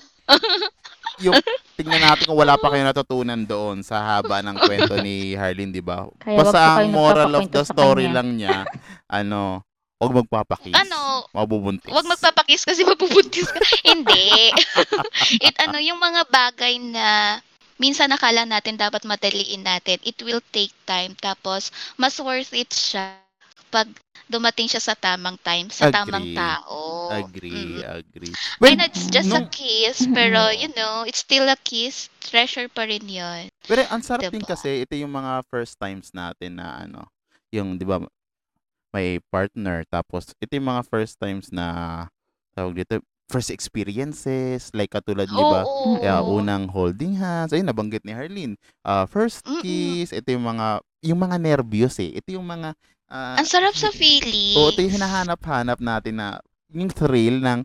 yung 1.21 1.38
tingnan 1.78 2.02
natin 2.02 2.30
kung 2.30 2.39
wala 2.39 2.58
pa 2.58 2.73
kayo 2.73 2.84
natutunan 2.86 3.41
doon 3.45 3.86
sa 3.86 4.02
haba 4.02 4.41
ng 4.41 4.58
kwento 4.62 4.97
ni 5.02 5.34
Harleen, 5.38 5.73
di 5.73 5.82
ba? 5.82 6.10
Kaya 6.21 6.38
Basta 6.38 6.60
ang 6.80 6.93
moral 6.93 7.32
of 7.38 7.47
the 7.49 7.63
story 7.65 8.10
lang 8.10 8.38
niya, 8.38 8.65
ano, 9.10 9.62
huwag 10.02 10.26
magpapakis. 10.26 10.76
Ano, 10.76 11.04
Mabubuntis. 11.34 11.89
Huwag 11.89 12.06
magpapakis 12.06 12.62
kasi 12.62 12.86
mabubuntis 12.86 13.49
ka. 13.49 13.58
Hindi. 13.89 14.54
it 15.47 15.56
ano, 15.65 15.82
yung 15.82 15.97
mga 15.97 16.30
bagay 16.30 16.78
na 16.78 17.39
minsan 17.84 18.08
nakala 18.08 18.48
natin 18.48 18.80
dapat 18.80 19.04
madaliin 19.04 19.67
natin, 19.67 20.00
it 20.08 20.15
will 20.24 20.39
take 20.56 20.72
time. 20.88 21.12
Tapos, 21.19 21.67
mas 22.00 22.15
worth 22.24 22.56
it 22.56 22.72
siya 22.72 23.19
pag 23.67 23.89
dumating 24.30 24.69
siya 24.72 24.80
sa 24.80 24.96
tamang 24.96 25.36
time, 25.43 25.67
sa 25.67 25.91
tamang 25.91 26.24
Agree. 26.32 26.38
tao. 26.38 26.80
Agree, 27.12 27.84
Mm. 27.84 28.00
agree. 28.00 28.34
And 28.63 28.80
it's 28.88 29.10
just 29.12 29.34
a 29.34 29.43
nung- 29.43 29.52
kiss, 29.52 30.08
pero 30.15 30.48
you 30.56 30.72
know, 30.78 31.04
it's 31.04 31.19
still 31.26 31.50
a 31.50 31.58
kiss. 31.60 32.08
Treasure 32.24 32.69
pa 32.72 32.88
rin 32.88 33.04
yun. 33.04 33.52
Pero 33.67 33.84
ang 33.91 34.00
sarap 34.00 34.32
din 34.32 34.39
Diba? 34.39 34.54
kasi 34.56 34.88
ito 34.88 34.93
yung 34.96 35.12
mga 35.12 35.43
first 35.52 35.76
times 35.76 36.13
natin 36.15 36.62
na 36.62 36.88
ano, 36.88 37.02
yung 37.52 37.76
'di 37.76 37.84
ba 37.86 38.00
may 38.93 39.17
partner 39.34 39.82
tapos 39.89 40.32
ito 40.38 40.52
yung 40.54 40.69
mga 40.69 40.86
first 40.86 41.17
times 41.17 41.50
na 41.50 42.06
tawag 42.54 42.78
dito 42.78 43.02
first 43.34 43.50
experiences 43.50 44.69
like 44.78 44.93
katulad 44.93 45.26
'di 45.26 45.41
ba 45.41 45.65
Oo. 45.65 45.98
yeah, 46.00 46.22
unang 46.22 46.69
holding 46.69 47.17
hands 47.17 47.50
ayun 47.50 47.65
nabanggit 47.65 48.06
ni 48.06 48.13
Harleen 48.13 48.54
Ah, 48.86 49.10
first 49.10 49.41
Mm-mm. 49.41 49.65
kiss 49.65 50.13
ito 50.13 50.30
yung 50.30 50.46
mga 50.46 50.67
yung 51.02 51.17
mga 51.17 51.38
nervyos 51.41 51.98
eh 51.98 52.13
ito 52.13 52.30
yung 52.30 52.46
mga 52.46 52.78
ah, 53.10 53.36
Ang 53.38 53.48
sarap 53.50 53.74
sa 53.74 53.89
feeling. 53.89 54.54
Oo, 54.56 54.69
ito 54.69 54.82
yung 54.82 54.96
hinahanap-hanap 54.96 55.82
natin 55.82 56.22
na 56.22 56.38
yung 56.69 56.89
thrill 56.89 57.41
ng 57.41 57.60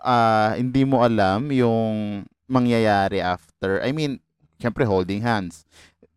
ah, 0.00 0.52
hindi 0.54 0.84
mo 0.84 1.00
alam 1.00 1.48
yung 1.48 2.22
mangyayari 2.46 3.20
after. 3.20 3.80
I 3.80 3.92
mean, 3.92 4.20
syempre 4.56 4.84
holding 4.84 5.24
hands. 5.24 5.64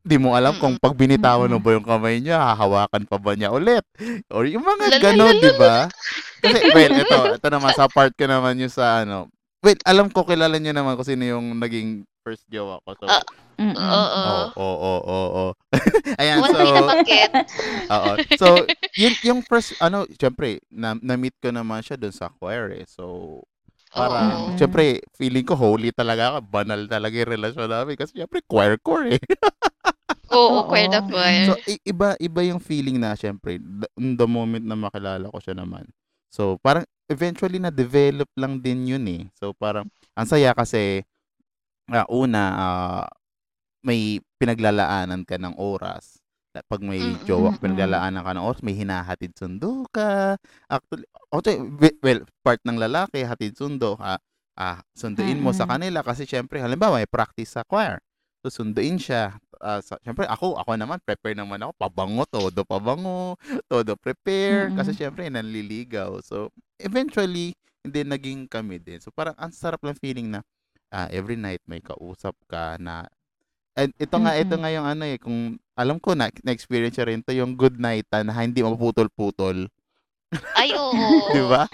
Hindi 0.05 0.21
mo 0.21 0.37
alam 0.37 0.53
kung 0.61 0.77
pag 0.77 0.93
binitawan 0.93 1.49
mo 1.49 1.57
ba 1.57 1.73
yung 1.73 1.81
kamay 1.81 2.21
niya, 2.21 2.37
hahawakan 2.37 3.09
pa 3.09 3.17
ba 3.17 3.33
niya 3.33 3.49
ulit? 3.49 3.81
Or 4.29 4.45
yung 4.45 4.61
mga 4.61 5.01
ganon, 5.01 5.33
di 5.33 5.49
ba? 5.57 5.89
Kasi, 6.45 6.61
well, 6.69 6.93
ito, 6.93 7.17
ito 7.41 7.47
naman, 7.49 7.73
sa 7.73 7.89
part 7.89 8.13
ko 8.13 8.29
naman 8.29 8.53
yung 8.61 8.69
sa 8.69 9.01
ano, 9.01 9.33
Wait, 9.65 9.81
alam 9.81 10.13
ko, 10.13 10.21
kilala 10.21 10.61
niyo 10.61 10.77
naman 10.77 10.93
kung 10.93 11.09
sino 11.09 11.25
yung 11.25 11.57
naging 11.57 12.05
first 12.21 12.45
jowa 12.53 12.77
ko. 12.85 12.93
So, 13.01 13.09
Ah. 13.09 13.25
Oo. 13.57 14.61
oo, 14.61 14.73
oo, 14.77 14.93
oo. 15.09 15.45
Ayan, 16.21 16.45
Wala 16.45 16.53
so, 16.53 16.59
may 16.61 16.69
nabanggit. 16.85 17.31
Oo. 17.97 18.11
So, 18.37 18.47
yun, 18.93 19.13
yung 19.25 19.41
first, 19.41 19.73
ano, 19.81 20.05
syempre, 20.21 20.61
na, 20.69 20.93
na-meet 21.01 21.33
ko 21.41 21.49
naman 21.49 21.81
siya 21.81 21.97
dun 21.97 22.13
sa 22.13 22.29
choir 22.29 22.77
eh. 22.77 22.85
So, 22.85 23.41
parang, 23.89 24.53
Oo. 24.53 24.53
syempre, 24.53 25.01
feeling 25.17 25.49
ko 25.49 25.57
holy 25.57 25.89
talaga 25.89 26.37
ako. 26.37 26.45
Banal 26.45 26.85
talaga 26.85 27.17
yung 27.17 27.33
relasyon 27.33 27.65
namin. 27.65 27.97
Kasi 27.97 28.21
syempre, 28.21 28.45
choir-core 28.45 29.17
eh. 29.17 29.21
Oo, 30.33 30.65
choir 30.69 30.87
na 30.89 31.01
choir. 31.01 31.45
So, 31.45 31.57
i- 31.69 31.81
iba, 31.85 32.17
iba 32.17 32.41
yung 32.45 32.61
feeling 32.61 32.97
na, 33.01 33.13
syempre, 33.17 33.57
the, 33.61 33.87
the 33.97 34.27
moment 34.27 34.65
na 34.65 34.77
makilala 34.77 35.29
ko 35.29 35.37
siya 35.41 35.55
naman. 35.57 35.85
So, 36.33 36.57
parang, 36.61 36.85
eventually, 37.09 37.57
na-develop 37.61 38.29
lang 38.37 38.59
din 38.61 38.85
yun 38.89 39.05
eh. 39.07 39.23
So, 39.37 39.53
parang, 39.55 39.87
ang 40.17 40.27
saya 40.27 40.51
kasi, 40.57 41.05
ah, 41.91 42.07
una, 42.09 42.43
ah, 42.55 43.05
may 43.85 44.21
pinaglalaanan 44.41 45.23
ka 45.27 45.37
ng 45.39 45.55
oras. 45.59 46.19
Pag 46.71 46.81
may 46.87 46.99
Mm-mm. 46.99 47.27
jowa, 47.27 47.51
Mm-mm. 47.51 47.59
pinaglalaanan 47.59 48.23
ka 48.23 48.31
ng 48.35 48.45
oras, 48.45 48.61
may 48.63 48.75
hinahatid 48.75 49.35
sundo 49.35 49.83
ka. 49.91 50.39
Actually, 50.71 51.05
okay, 51.33 51.59
we- 51.59 51.99
well, 52.01 52.21
part 52.47 52.59
ng 52.63 52.79
lalaki, 52.79 53.27
hatid 53.27 53.55
sundo. 53.59 53.99
Ha, 53.99 54.17
ah, 54.57 54.79
sunduin 54.95 55.39
mo 55.43 55.51
sa 55.51 55.67
Mm-mm. 55.67 55.69
kanila 55.69 55.99
kasi 56.01 56.23
syempre, 56.25 56.63
halimbawa, 56.63 57.03
may 57.03 57.09
practice 57.09 57.55
sa 57.59 57.63
choir. 57.67 57.99
So, 58.45 58.49
sunduin 58.63 58.97
siya. 59.01 59.35
Ah, 59.65 59.81
sa, 59.81 59.97
syempre, 60.05 60.29
ako, 60.29 60.61
ako 60.61 60.77
naman, 60.77 61.01
prepare 61.01 61.33
naman 61.33 61.57
ako. 61.65 61.73
Pabango, 61.73 62.23
todo 62.29 62.61
pabango, 62.61 63.33
todo 63.65 63.97
prepare. 63.97 64.69
Kasi 64.77 64.93
Mm-mm. 64.93 64.99
syempre, 65.01 65.25
nanliligaw. 65.25 66.21
So, 66.21 66.53
eventually, 66.77 67.57
hindi 67.81 68.01
naging 68.05 68.45
kami 68.45 68.77
din. 68.77 69.01
So, 69.01 69.09
parang 69.09 69.33
ang 69.41 69.49
sarap 69.49 69.81
lang 69.81 69.97
feeling 69.97 70.29
na 70.29 70.45
ah, 70.93 71.09
every 71.09 71.33
night 71.33 71.65
may 71.65 71.81
kausap 71.81 72.37
ka 72.45 72.77
na 72.77 73.09
and 73.75 73.91
ito 73.99 74.15
nga 74.15 74.31
ito 74.37 74.55
Mm-mm. 74.55 74.61
nga 74.61 74.71
yung 74.71 74.87
ano 74.87 75.03
eh 75.03 75.17
kung 75.19 75.59
alam 75.75 75.97
ko 75.99 76.15
na 76.15 76.31
na-experience 76.45 76.95
rin 77.03 77.19
to 77.25 77.35
yung 77.35 77.59
good 77.59 77.75
night 77.75 78.07
na 78.11 78.31
hindi 78.31 78.63
mapuputol-putol, 78.63 79.67
Ay, 80.55 80.71
oo. 80.71 80.95
'di 81.33 81.43
ba? 81.51 81.67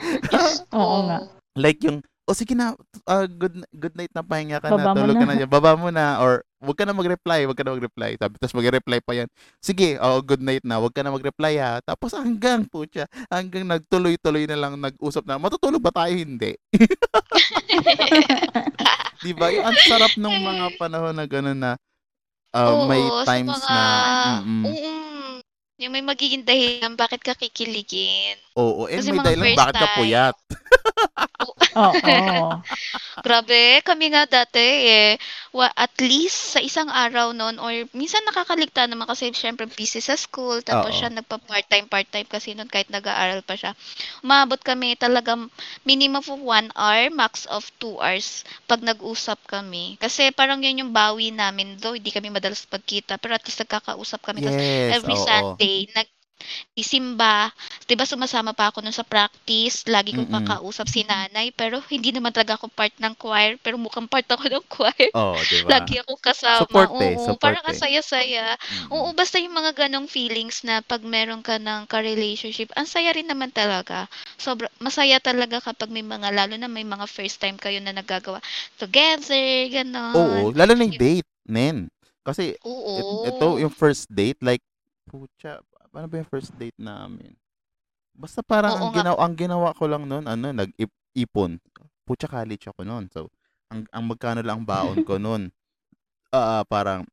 Oo 0.74 0.98
nga. 1.06 1.18
Like 1.54 1.84
yung 1.86 2.02
o 2.24 2.32
sige 2.32 2.54
na 2.54 2.74
ah, 3.06 3.26
good 3.26 3.54
good 3.74 3.94
night 3.94 4.10
na 4.14 4.22
pahinga 4.22 4.58
ka 4.58 4.68
na 4.68 4.78
Baba 4.78 4.94
mo 4.94 4.98
tulog 5.04 5.16
ka 5.16 5.26
na. 5.26 5.28
na 5.28 5.36
dyan. 5.36 5.50
baba 5.50 5.72
mo 5.74 5.88
na 5.90 6.22
or 6.22 6.42
wag 6.62 6.76
ka 6.76 6.86
na 6.86 6.94
mag-reply 6.94 7.44
wag 7.44 7.58
ka 7.58 7.62
na 7.62 7.74
mag-reply 7.74 8.10
sabi 8.16 8.34
tapos 8.38 8.54
mag-reply 8.54 8.98
pa 9.02 9.12
yan 9.16 9.28
sige 9.58 9.98
oh 9.98 10.22
good 10.22 10.40
night 10.40 10.62
na 10.62 10.78
wag 10.78 10.94
ka 10.94 11.02
na 11.02 11.10
mag-reply 11.10 11.58
ha 11.58 11.82
tapos 11.82 12.14
hanggang 12.14 12.62
putya 12.64 13.10
hanggang 13.28 13.66
nagtuloy-tuloy 13.66 14.46
na 14.46 14.56
lang 14.56 14.78
nag-usap 14.78 15.26
na 15.26 15.38
matutulog 15.38 15.82
ba 15.82 15.92
tayo 15.92 16.14
hindi 16.14 16.54
Di 19.22 19.32
ba? 19.32 19.54
Ang 19.54 19.78
sarap 19.86 20.14
nung 20.18 20.34
mga 20.34 20.78
panahon 20.78 21.14
na 21.14 21.26
gano'n 21.26 21.54
na 21.54 21.72
ah, 22.52 22.74
may 22.90 23.00
Oo, 23.00 23.22
sa 23.22 23.26
times 23.30 23.54
mga, 23.54 23.70
na 23.70 23.82
mm, 24.42 24.64
oo, 24.66 24.92
yung 25.78 25.92
may 25.94 26.02
magiging 26.02 26.42
dahilan 26.42 26.94
bakit 26.94 27.22
ka 27.22 27.34
kikiligin. 27.34 28.38
oo, 28.56 28.86
and 28.86 28.98
Kasi 28.98 29.10
may 29.14 29.22
dahilan 29.22 29.54
bakit 29.54 29.76
ka 29.78 29.88
puyat. 29.94 30.36
Oo. 31.46 31.54
Grabe, 33.26 33.82
kami 33.86 34.12
nga 34.14 34.26
dati 34.28 34.62
eh, 34.90 35.14
wa, 35.56 35.68
at 35.76 35.94
least 36.02 36.58
sa 36.58 36.60
isang 36.62 36.90
araw 36.90 37.32
noon 37.36 37.58
or 37.62 37.72
minsan 37.96 38.24
nakakaligta 38.28 38.86
naman 38.90 39.06
kasi 39.10 39.30
syempre 39.36 39.66
busy 39.70 40.02
sa 40.04 40.18
school 40.18 40.62
tapos 40.66 40.92
Oo. 40.92 41.00
siya 41.00 41.14
nagpa-part-time 41.14 41.88
part-time 41.90 42.28
kasi 42.30 42.54
noon 42.58 42.68
kahit 42.70 42.90
nag-aaral 42.92 43.42
pa 43.46 43.56
siya. 43.58 43.72
Umabot 44.26 44.60
kami 44.62 44.96
talagang 44.98 45.50
minimum 45.88 46.22
of 46.24 46.40
one 46.42 46.70
hour, 46.76 47.10
max 47.14 47.46
of 47.50 47.68
two 47.82 47.98
hours 48.02 48.44
pag 48.70 48.82
nag-usap 48.84 49.40
kami. 49.48 49.96
Kasi 50.02 50.32
parang 50.34 50.62
yun 50.64 50.86
yung 50.88 50.94
bawi 50.96 51.32
namin, 51.34 51.78
though 51.82 51.96
hindi 51.98 52.10
kami 52.14 52.30
madalas 52.34 52.66
pagkita, 52.68 53.18
pero 53.22 53.36
at 53.38 53.46
least 53.46 53.62
nagkakausap 53.64 54.22
kami. 54.24 54.42
Tapos 54.46 54.58
Yes, 54.58 54.98
every 54.98 55.16
oo. 55.16 55.60
Sunday, 55.60 55.88
nag 55.96 56.08
isimba. 56.78 57.52
'Di 57.88 57.94
ba 58.00 58.06
sumasama 58.08 58.52
pa 58.56 58.72
ako 58.72 58.82
nun 58.82 58.96
sa 58.96 59.04
practice, 59.06 59.86
lagi 59.89 60.16
kong 60.16 60.30
Mm-mm. 60.30 60.46
kakausap 60.48 60.88
si 60.88 61.04
nanay, 61.04 61.52
pero 61.54 61.80
hindi 61.92 62.12
naman 62.16 62.32
talaga 62.32 62.56
ako 62.60 62.72
part 62.72 62.94
ng 62.98 63.14
choir, 63.20 63.60
pero 63.60 63.76
mukhang 63.78 64.08
part 64.08 64.26
ako 64.28 64.48
ng 64.48 64.66
choir. 64.72 65.10
Oo, 65.20 65.36
di 65.44 65.58
ba? 65.64 65.70
Lagi 65.80 66.00
ako 66.02 66.14
kasama. 66.20 66.66
Support 66.66 66.89
eh, 67.02 67.16
Oo, 67.16 67.24
support 67.28 67.39
parang 67.42 67.64
ang 67.68 67.76
eh. 67.76 67.82
saya-saya. 67.82 68.56
Mm. 68.56 68.89
Oo, 68.94 69.10
basta 69.14 69.38
yung 69.42 69.54
mga 69.56 69.72
ganong 69.88 70.08
feelings 70.08 70.64
na 70.64 70.80
pag 70.84 71.02
meron 71.04 71.44
ka 71.44 71.58
ng 71.60 71.88
ka-relationship, 71.88 72.72
ang 72.76 72.88
saya 72.88 73.12
rin 73.16 73.28
naman 73.28 73.52
talaga. 73.52 74.08
Sobra, 74.39 74.68
masaya 74.80 75.20
talaga 75.20 75.60
kapag 75.62 75.89
may 75.92 76.04
mga, 76.06 76.32
lalo 76.34 76.56
na 76.58 76.68
may 76.72 76.84
mga 76.88 77.06
first 77.08 77.38
time 77.39 77.56
kayo 77.60 77.80
na 77.84 77.92
nagagawa 77.94 78.39
together, 78.80 79.68
ganon. 79.70 80.16
Oo, 80.16 80.52
lalo 80.56 80.72
na 80.76 80.84
yung 80.88 80.98
date, 81.00 81.30
nen. 81.48 81.88
Kasi 82.24 82.56
it- 82.56 83.12
ito 83.24 83.48
yung 83.58 83.74
first 83.74 84.08
date 84.12 84.38
like 84.44 84.62
pucha 85.10 85.60
paano 85.92 86.08
ba 86.10 86.20
yung 86.24 86.32
first 86.32 86.52
date 86.56 86.78
namin? 86.80 87.36
Basta 88.16 88.44
parang 88.44 88.76
Oo 88.76 88.84
ang 88.88 88.92
ginawa 88.92 89.18
ang 89.24 89.36
ginawa 89.38 89.70
ko 89.76 89.86
lang 89.88 90.04
no'n 90.08 90.26
ano, 90.28 90.48
nag-ipon. 90.52 91.60
Putya 92.08 92.28
college 92.32 92.68
ako 92.72 92.84
no'n. 92.84 93.08
So, 93.12 93.32
ang 93.72 93.88
ang 93.92 94.04
magkano 94.08 94.44
lang 94.44 94.64
ang 94.64 94.68
baon 94.68 95.00
ko 95.04 95.16
no'n, 95.22 95.52
ah, 96.34 96.64
parang 96.68 97.06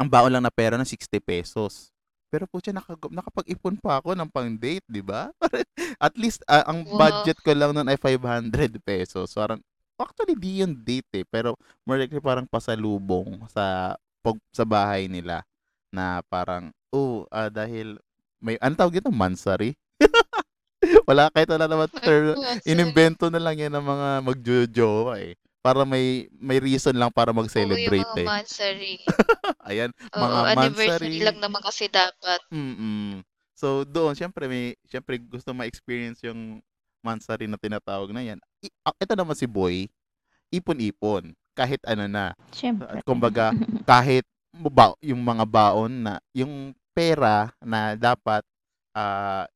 ang 0.00 0.08
baon 0.10 0.32
lang 0.34 0.44
na 0.44 0.52
pera 0.54 0.76
no'n 0.78 0.88
₱60. 0.88 1.92
Pero 2.32 2.50
putya 2.50 2.74
naka 2.74 2.98
nakapag-ipon 3.10 3.78
pa 3.78 4.02
ako 4.02 4.18
ng 4.18 4.30
pang-date, 4.30 4.84
'di 4.90 5.02
ba? 5.06 5.30
At 6.02 6.18
least, 6.18 6.42
ah, 6.50 6.66
ang 6.66 6.86
Wow. 6.86 6.98
budget 6.98 7.38
ko 7.44 7.54
lang 7.54 7.72
no'n 7.76 7.88
ay 7.90 7.98
₱500. 8.00 9.34
Parang 9.38 9.60
actually 10.00 10.34
'di 10.36 10.62
yun 10.66 10.72
date, 10.82 11.08
eh, 11.14 11.26
pero 11.26 11.54
more 11.86 11.98
likely 12.02 12.18
parang 12.22 12.46
pasalubong 12.50 13.38
sa 13.50 13.94
pag 14.24 14.38
sa 14.50 14.64
bahay 14.66 15.06
nila 15.06 15.44
na 15.94 16.20
parang, 16.26 16.74
oh, 16.90 17.22
ah, 17.30 17.46
dahil 17.46 17.94
may 18.42 18.58
anong 18.58 18.78
tawag 18.82 18.94
dito, 18.98 19.14
mansary? 19.14 19.78
Wala 21.08 21.32
kahit 21.32 21.48
wala 21.48 21.64
naman 21.64 21.88
term, 21.88 22.36
inimbento 22.68 23.32
na 23.32 23.40
lang 23.40 23.56
'yan 23.56 23.72
ng 23.72 23.86
mga 23.86 24.08
magjojowa, 24.20 25.16
eh. 25.22 25.32
Para 25.64 25.88
may 25.88 26.28
may 26.36 26.60
reason 26.60 26.92
lang 26.92 27.08
para 27.08 27.32
Oo, 27.32 27.40
yung 27.40 27.48
mag-celebrate, 27.48 28.04
mga 28.04 28.20
eh. 28.20 28.26
mansary. 28.28 28.94
Ayan, 29.70 29.90
Oo, 30.12 30.20
mga 30.20 30.38
anniversary 30.52 31.08
mansary. 31.08 31.24
lang 31.24 31.38
naman 31.40 31.64
kasi 31.64 31.88
dapat. 31.88 32.36
Mm. 32.52 33.24
So, 33.56 33.88
doon 33.88 34.12
siyempre 34.12 34.44
may 34.44 34.76
siyempre 34.84 35.16
gusto 35.16 35.56
ma-experience 35.56 36.20
yung 36.20 36.60
mansary 37.00 37.48
na 37.48 37.56
tinatawag 37.56 38.12
na 38.12 38.20
'yan. 38.20 38.36
I 38.60 38.68
ah, 38.84 38.92
ito 39.00 39.16
naman 39.16 39.36
si 39.40 39.48
boy, 39.48 39.88
ipon-ipon 40.52 41.32
kahit 41.56 41.80
ano 41.88 42.04
na. 42.04 42.36
Siyempre. 42.52 43.00
Kumbaga, 43.08 43.54
kahit 43.88 44.28
ba 44.70 44.94
yung 45.02 45.20
mga 45.22 45.44
baon 45.48 45.92
na 46.06 46.14
yung 46.30 46.74
pera 46.94 47.50
na 47.58 47.98
dapat, 47.98 48.46
ah, 48.94 49.46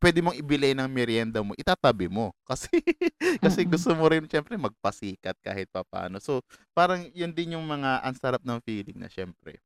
puwede 0.00 0.20
mong 0.20 0.36
ibili 0.38 0.72
ng 0.72 0.88
meryenda 0.88 1.40
mo, 1.44 1.52
itatabi 1.56 2.08
mo. 2.08 2.32
Kasi 2.48 2.80
kasi 3.42 3.64
gusto 3.66 3.92
mo 3.96 4.06
rin 4.08 4.24
siyempre 4.28 4.54
magpasikat 4.56 5.36
kahit 5.42 5.68
papaano. 5.72 6.20
So, 6.22 6.40
parang 6.76 7.08
yun 7.12 7.32
din 7.34 7.56
yung 7.58 7.66
mga 7.66 8.04
ang 8.04 8.14
sarap 8.16 8.42
ng 8.44 8.60
feeling 8.64 8.96
na 9.00 9.10
siyempre 9.10 9.60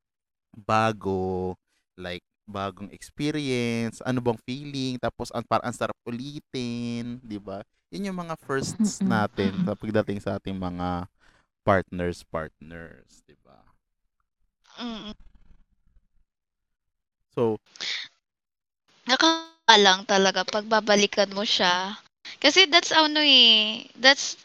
bago, 0.54 1.54
like 1.94 2.24
bagong 2.50 2.90
experience, 2.90 4.02
ano 4.02 4.18
bang 4.18 4.40
feeling, 4.42 4.98
tapos 4.98 5.30
ang 5.30 5.46
parang 5.46 5.70
ang 5.70 5.76
sarap 5.76 5.94
ulitin, 6.02 7.22
'di 7.22 7.38
ba? 7.38 7.62
Yun 7.94 8.10
yung 8.10 8.18
mga 8.26 8.34
firsts 8.42 8.98
natin 9.02 9.54
sa 9.62 9.74
pagdating 9.78 10.18
sa 10.18 10.38
ating 10.38 10.58
mga 10.58 11.06
partners, 11.62 12.26
partners? 12.26 13.22
Mm. 14.80 15.12
So 17.36 17.58
Nakakatuwa 19.08 19.76
lang 19.84 20.00
talaga 20.04 20.40
'pag 20.44 20.64
babalikan 20.68 21.30
mo 21.32 21.44
siya. 21.54 21.96
Kasi 22.42 22.68
that's 22.68 22.92
ano, 22.92 23.20
eh, 23.24 23.88
that's 23.96 24.36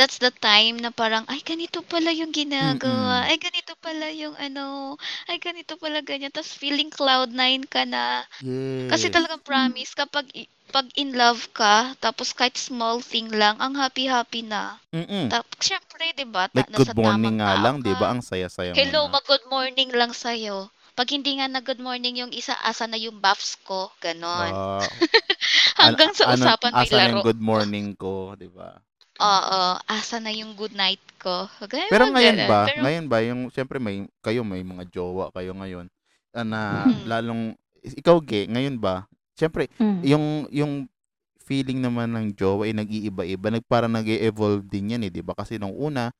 that's 0.00 0.16
the 0.24 0.32
time 0.40 0.80
na 0.80 0.88
parang, 0.94 1.28
"Ay 1.28 1.44
ganito 1.44 1.84
pala 1.84 2.08
yung 2.16 2.32
ginagawa, 2.32 3.16
Mm. 3.20 3.28
ay 3.28 3.36
ganito 3.36 3.76
pala 3.84 4.08
yung 4.22 4.32
ano, 4.40 4.96
ay 5.28 5.36
ganito 5.36 5.76
pala 5.76 6.00
ganyan." 6.00 6.32
Tapos 6.32 6.56
feeling 6.56 6.88
cloud 6.88 7.30
nine 7.36 7.64
ka 7.68 7.84
na. 7.84 8.24
Kasi 8.90 9.08
Yes. 9.08 9.14
talagang 9.14 9.44
promise 9.44 9.92
kapag 9.96 10.26
i 10.36 10.48
'pag 10.72 10.88
in 10.96 11.14
love 11.18 11.50
ka, 11.54 11.94
tapos 12.00 12.32
kahit 12.36 12.56
small 12.58 13.00
thing 13.04 13.28
lang, 13.34 13.56
ang 13.60 13.74
happy-happy 13.76 14.42
na. 14.46 14.78
Mm. 14.92 15.32
Tap 15.32 15.46
siyempre 15.62 16.12
'di 16.16 16.26
ba, 16.30 16.48
ta 16.50 16.62
Like 16.62 16.70
good 16.74 16.90
morning 16.98 17.38
nga 17.38 17.54
lang, 17.54 17.78
'di 17.78 17.94
ba, 17.94 18.10
ang 18.10 18.22
saya-saya 18.26 18.74
mo 18.74 18.90
Hello, 18.90 19.00
na. 19.00 19.14
mag-good 19.14 19.44
morning 19.50 19.90
lang 19.94 20.12
sa'yo. 20.14 20.70
'Pag 20.98 21.08
hindi 21.16 21.38
nga 21.40 21.48
nag-good 21.50 21.80
morning 21.82 22.18
yung 22.22 22.32
isa, 22.34 22.54
"Asan 22.64 22.92
na 22.94 23.00
yung 23.00 23.18
buffs 23.22 23.56
ko?" 23.66 23.90
Gano'n. 24.02 24.54
An 25.86 25.94
Hanggang 25.94 26.12
sa 26.16 26.26
ano, 26.26 26.46
usapan 26.46 26.74
may 26.74 26.88
na 26.90 26.98
yung 27.08 27.20
laro. 27.20 27.24
good 27.24 27.40
morning 27.40 27.96
ko, 27.96 28.34
'di 28.38 28.48
ba? 28.52 28.80
Oo, 29.20 29.60
"Asan 29.84 30.24
na 30.24 30.32
yung 30.32 30.56
good 30.56 30.72
night 30.72 31.02
ko?" 31.20 31.44
Pero 31.90 32.06
Gano'n, 32.06 32.14
ngayon 32.14 32.38
gano'n. 32.38 32.46
ba, 32.46 32.70
Pero 32.70 32.86
ngayon 32.86 33.10
ba 33.10 33.18
yung 33.18 33.50
siyempre 33.50 33.82
may 33.82 34.06
kayo 34.22 34.46
may 34.46 34.62
mga 34.62 34.86
jowa 34.94 35.26
kayo 35.34 35.50
ngayon, 35.58 35.90
ah, 36.30 36.46
na 36.46 36.60
Mm. 36.70 37.02
lalong 37.02 37.58
ikaw 37.82 38.22
Ge, 38.22 38.46
ngayon 38.46 38.78
ba, 38.78 39.10
siyempre 39.34 39.66
Hmm. 39.78 40.06
yung 40.06 40.46
yung 40.54 40.86
feeling 41.42 41.82
naman 41.82 42.14
ng 42.14 42.34
jowa 42.38 42.66
ay 42.66 42.74
nag-iiba-iba, 42.78 43.50
nag 43.50 43.66
parang 43.66 43.90
nag-e-evolve 43.94 44.66
din 44.70 44.94
'yan, 44.94 45.02
eh, 45.06 45.10
'di 45.10 45.22
ba? 45.26 45.34
Kasi 45.34 45.58
nung 45.58 45.74
una, 45.74 46.14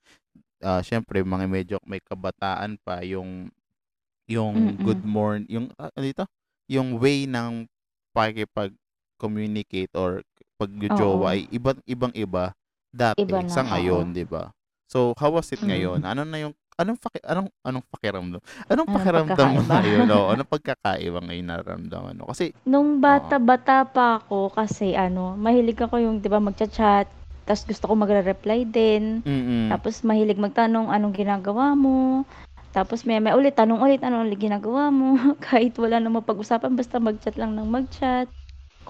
ah, 0.63 0.83
siyempre 0.85 1.23
mga 1.25 1.47
medyo 1.51 1.77
may 1.87 2.01
kabataan 2.05 2.79
pa 2.83 3.03
yung 3.07 3.51
yung 4.31 4.79
good 4.83 5.01
Mm. 5.01 5.07
morn 5.07 5.45
yung, 5.51 5.69
ano 5.79 6.01
dito, 6.03 6.25
yung 6.71 6.97
way 7.03 7.27
ng 7.29 7.67
pakikipag-communicate 8.17 9.93
or 9.99 10.23
pagjojowa 10.61 11.35
Oo. 11.35 11.41
ay 11.41 11.47
iba't 11.53 11.79
ibang-iba 11.87 12.53
dati 12.91 13.23
Iba 13.23 13.41
na, 13.43 13.51
sa 13.51 13.63
ngayon, 13.63 14.11
oo. 14.11 14.15
'di 14.15 14.25
ba? 14.27 14.51
So, 14.91 15.15
how 15.19 15.31
was 15.31 15.51
it 15.55 15.63
Mm. 15.63 15.69
ngayon? 15.71 16.01
Ano 16.03 16.23
na 16.27 16.39
yung 16.43 16.55
anong 16.75 16.99
paki 16.99 17.21
anong 17.23 17.49
anong 17.63 17.85
pakiramdam? 17.87 18.41
Anong 18.67 18.89
Anong 18.91 18.95
pakiramdam 18.99 19.49
mo 19.55 19.61
pagkakaiba? 19.63 19.79
ngayon? 19.79 20.07
Oo, 20.11 20.29
anong 20.35 20.51
pagkakaiba 20.51 21.19
ngayon 21.23 21.47
nararamdaman 21.47 22.19
mo? 22.19 22.25
Kasi 22.31 22.51
Nung 22.67 22.99
oo. 22.99 23.03
bata-bata 23.03 23.87
pa 23.87 24.19
ako 24.19 24.51
kasi 24.53 24.99
ano, 24.99 25.39
mahilig 25.39 25.79
ako 25.79 25.97
yung 26.03 26.17
'di 26.19 26.29
ba 26.29 26.43
magcha-chat, 26.43 27.07
ta's 27.47 27.63
gusto 27.65 27.87
ko 27.87 27.95
magre-reply 27.95 28.67
din. 28.67 29.23
Mm. 29.23 29.71
Tapos 29.71 30.03
mahilig 30.03 30.39
magtanong, 30.41 30.91
"Anong 30.91 31.15
ginagawa 31.15 31.79
mo?" 31.79 32.27
Tapos 32.75 33.03
maya-maya 33.03 33.35
ulit 33.39 33.55
tanong 33.59 33.79
ulit, 33.83 34.01
"Ano 34.03 34.23
ulit 34.23 34.39
ginagawa 34.39 34.91
mo?" 34.91 35.15
Kahit 35.47 35.75
wala 35.79 35.99
namang 36.03 36.27
pag-usapan 36.27 36.75
basta 36.75 36.99
mag-chat 36.99 37.35
lang 37.39 37.55
ng 37.55 37.67
mag-chat. 37.71 38.27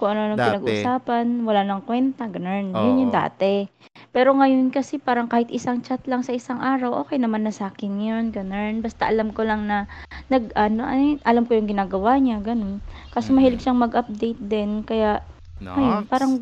Kung 0.01 0.17
ano-anong 0.17 0.41
Dati. 0.41 0.57
pinag-uusapan, 0.57 1.25
wala 1.45 1.61
ng 1.61 1.85
kuwenta, 1.85 2.25
gano'n. 2.25 2.73
Yun 2.73 3.05
yung 3.05 3.13
Oo. 3.13 3.21
dati. 3.21 3.69
Pero 4.09 4.33
ngayon 4.33 4.73
kasi 4.73 4.97
parang 4.97 5.29
kahit 5.29 5.45
isang 5.53 5.85
chat 5.85 6.01
lang 6.09 6.25
sa 6.25 6.33
isang 6.33 6.57
araw, 6.57 7.05
okey 7.05 7.21
naman 7.21 7.45
na 7.45 7.53
sa'kin 7.53 8.01
yun, 8.01 8.33
gano'n. 8.33 8.81
Basta 8.81 9.05
alam 9.05 9.29
ko 9.29 9.45
lang 9.45 9.69
na 9.69 9.85
nag-ano, 10.33 10.89
ay 10.89 11.21
alam 11.21 11.45
ko 11.45 11.53
yung 11.53 11.69
ginagawa 11.69 12.17
niya, 12.17 12.41
gano'n. 12.41 12.81
Kasi 13.13 13.29
mahilig 13.29 13.61
Mm. 13.61 13.63
siyang 13.69 13.77
mag-update 13.77 14.41
din 14.41 14.81
kaya 14.81 15.21
ayun, 15.61 16.01
Naks. 16.01 16.09
parang 16.09 16.33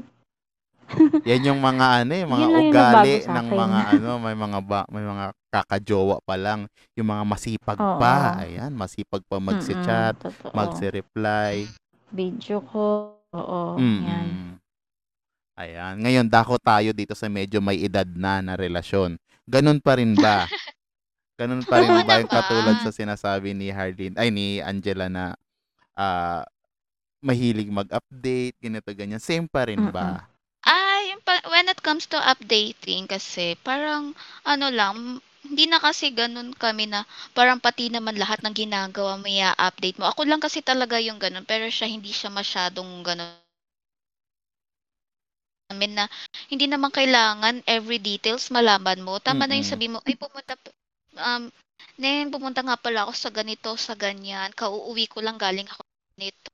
Yan 1.28 1.44
yung 1.52 1.60
mga 1.60 1.86
ano, 2.08 2.12
eh, 2.16 2.24
mga 2.24 2.32
Yun 2.32 2.40
lang 2.40 2.48
yung 2.48 2.64
ugali 2.72 3.14
ng 3.28 3.48
mga 3.52 3.80
ano, 4.00 4.10
may 4.24 4.36
mga 4.40 4.60
ba 4.64 4.80
may 4.88 5.04
mga 5.04 5.26
kaka-jowa 5.52 6.18
pa 6.24 6.36
lang, 6.40 6.64
yung 6.96 7.12
mga 7.12 7.24
masipag 7.28 7.76
pa, 7.76 8.40
Oo. 8.40 8.40
ayan, 8.40 8.72
masipag 8.72 9.20
pa 9.28 9.36
totoo. 10.16 10.56
magse-reply. 10.56 11.68
Video 12.10 12.58
call, 12.64 13.19
oo, 13.34 13.78
yan. 13.80 14.28
Mm. 14.30 14.54
Ayan, 15.60 15.96
ngayon 16.00 16.28
dako 16.32 16.56
tayo 16.56 16.96
dito 16.96 17.12
sa 17.12 17.28
medyo 17.28 17.60
may 17.60 17.84
edad 17.84 18.08
na 18.08 18.40
na 18.40 18.56
relasyon. 18.56 19.20
Gano'n 19.44 19.84
pa 19.84 20.00
rin 20.00 20.16
ba? 20.16 20.48
Gano'n 21.40 21.64
pa 21.68 21.84
rin 21.84 21.92
Oo 21.92 22.04
ba 22.08 22.20
yung 22.20 22.32
katulad 22.32 22.78
sa 22.84 22.92
sinasabi 22.96 23.52
ni 23.56 23.68
Harleen 23.72 24.16
ay 24.16 24.32
ni 24.32 24.60
Angela 24.64 25.08
na, 25.12 25.36
ah, 26.00 26.44
mahilig 27.20 27.68
mag-update, 27.72 28.56
ganito, 28.64 28.90
ganyan, 28.96 29.20
same 29.20 29.48
pa 29.48 29.68
rin 29.68 29.80
Mm. 29.80 29.92
ba? 29.92 30.24
Ah, 30.64 31.00
yung 31.12 31.24
pa 31.24 31.40
when 31.52 31.68
it 31.72 31.80
comes 31.84 32.08
to 32.08 32.20
updating 32.20 33.08
kasi 33.08 33.56
parang 33.64 34.16
ano 34.48 34.68
lang, 34.72 35.20
hindi 35.50 35.66
na 35.68 35.80
kasi 35.86 36.06
gano'n 36.20 36.50
kami 36.64 36.86
na 36.94 37.02
parang 37.38 37.60
pati 37.66 37.86
naman 37.92 38.16
lahat 38.22 38.40
ng 38.46 38.54
ginagawa 38.62 39.14
mo 39.22 39.26
i-a-update 39.38 39.98
mo. 40.00 40.06
Ako 40.12 40.22
lang 40.30 40.42
kasi 40.46 40.60
talaga 40.64 40.96
yung 41.08 41.20
gano'n, 41.24 41.46
pero 41.52 41.66
siya 41.76 41.88
hindi 41.96 42.12
siya 42.14 42.30
masyadong 42.40 42.90
gano'n. 43.08 43.34
Amin 45.74 45.92
na 45.98 46.06
hindi 46.52 46.66
naman 46.70 46.90
kailangan 46.98 47.56
every 47.76 48.00
details 48.10 48.50
malaman 48.56 49.00
mo. 49.06 49.14
Tama 49.28 49.44
na 49.46 49.58
yung 49.60 49.70
sabihin 49.72 49.94
mo, 49.96 50.00
"Ay 50.08 50.16
pumunta 50.18 50.54
um, 51.28 51.44
Neng 52.02 52.32
pumunta 52.34 52.62
nga 52.66 52.78
pala 52.84 53.00
ako 53.06 53.14
sa 53.24 53.30
ganito, 53.38 53.72
sa 53.86 53.94
ganyan, 54.04 54.50
kauuwi 54.60 55.06
ko 55.14 55.20
lang 55.26 55.38
galing 55.38 55.68
ako 55.70 55.82
nito." 56.22 56.49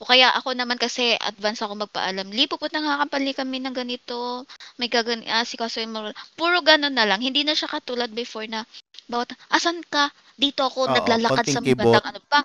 O 0.00 0.08
kaya 0.08 0.32
ako 0.32 0.56
naman 0.56 0.80
kasi 0.80 1.12
advance 1.20 1.60
ako 1.60 1.84
magpaalam, 1.84 2.32
"Li 2.32 2.48
pupunta 2.48 2.80
nga 2.80 3.04
pala 3.04 3.30
kami 3.36 3.60
ng 3.60 3.76
ganito, 3.76 4.48
may 4.80 4.88
gagani 4.88 5.28
aasikasuhin 5.28 5.92
mo." 5.92 6.08
Puro 6.40 6.64
gano'n 6.64 6.96
na 6.96 7.04
lang, 7.04 7.20
hindi 7.20 7.44
na 7.44 7.52
siya 7.52 7.68
katulad 7.68 8.08
before 8.08 8.48
na 8.48 8.64
bawat, 9.12 9.36
"Asan 9.52 9.84
ka?" 9.84 10.08
"Dito 10.40 10.64
ako 10.64 10.88
Oo, 10.88 10.92
naglalakad 10.96 11.44
sa 11.44 11.60
konting 11.60 11.60
kibot. 11.60 11.76
bandang 11.76 12.06
ano 12.16 12.20
pa." 12.32 12.40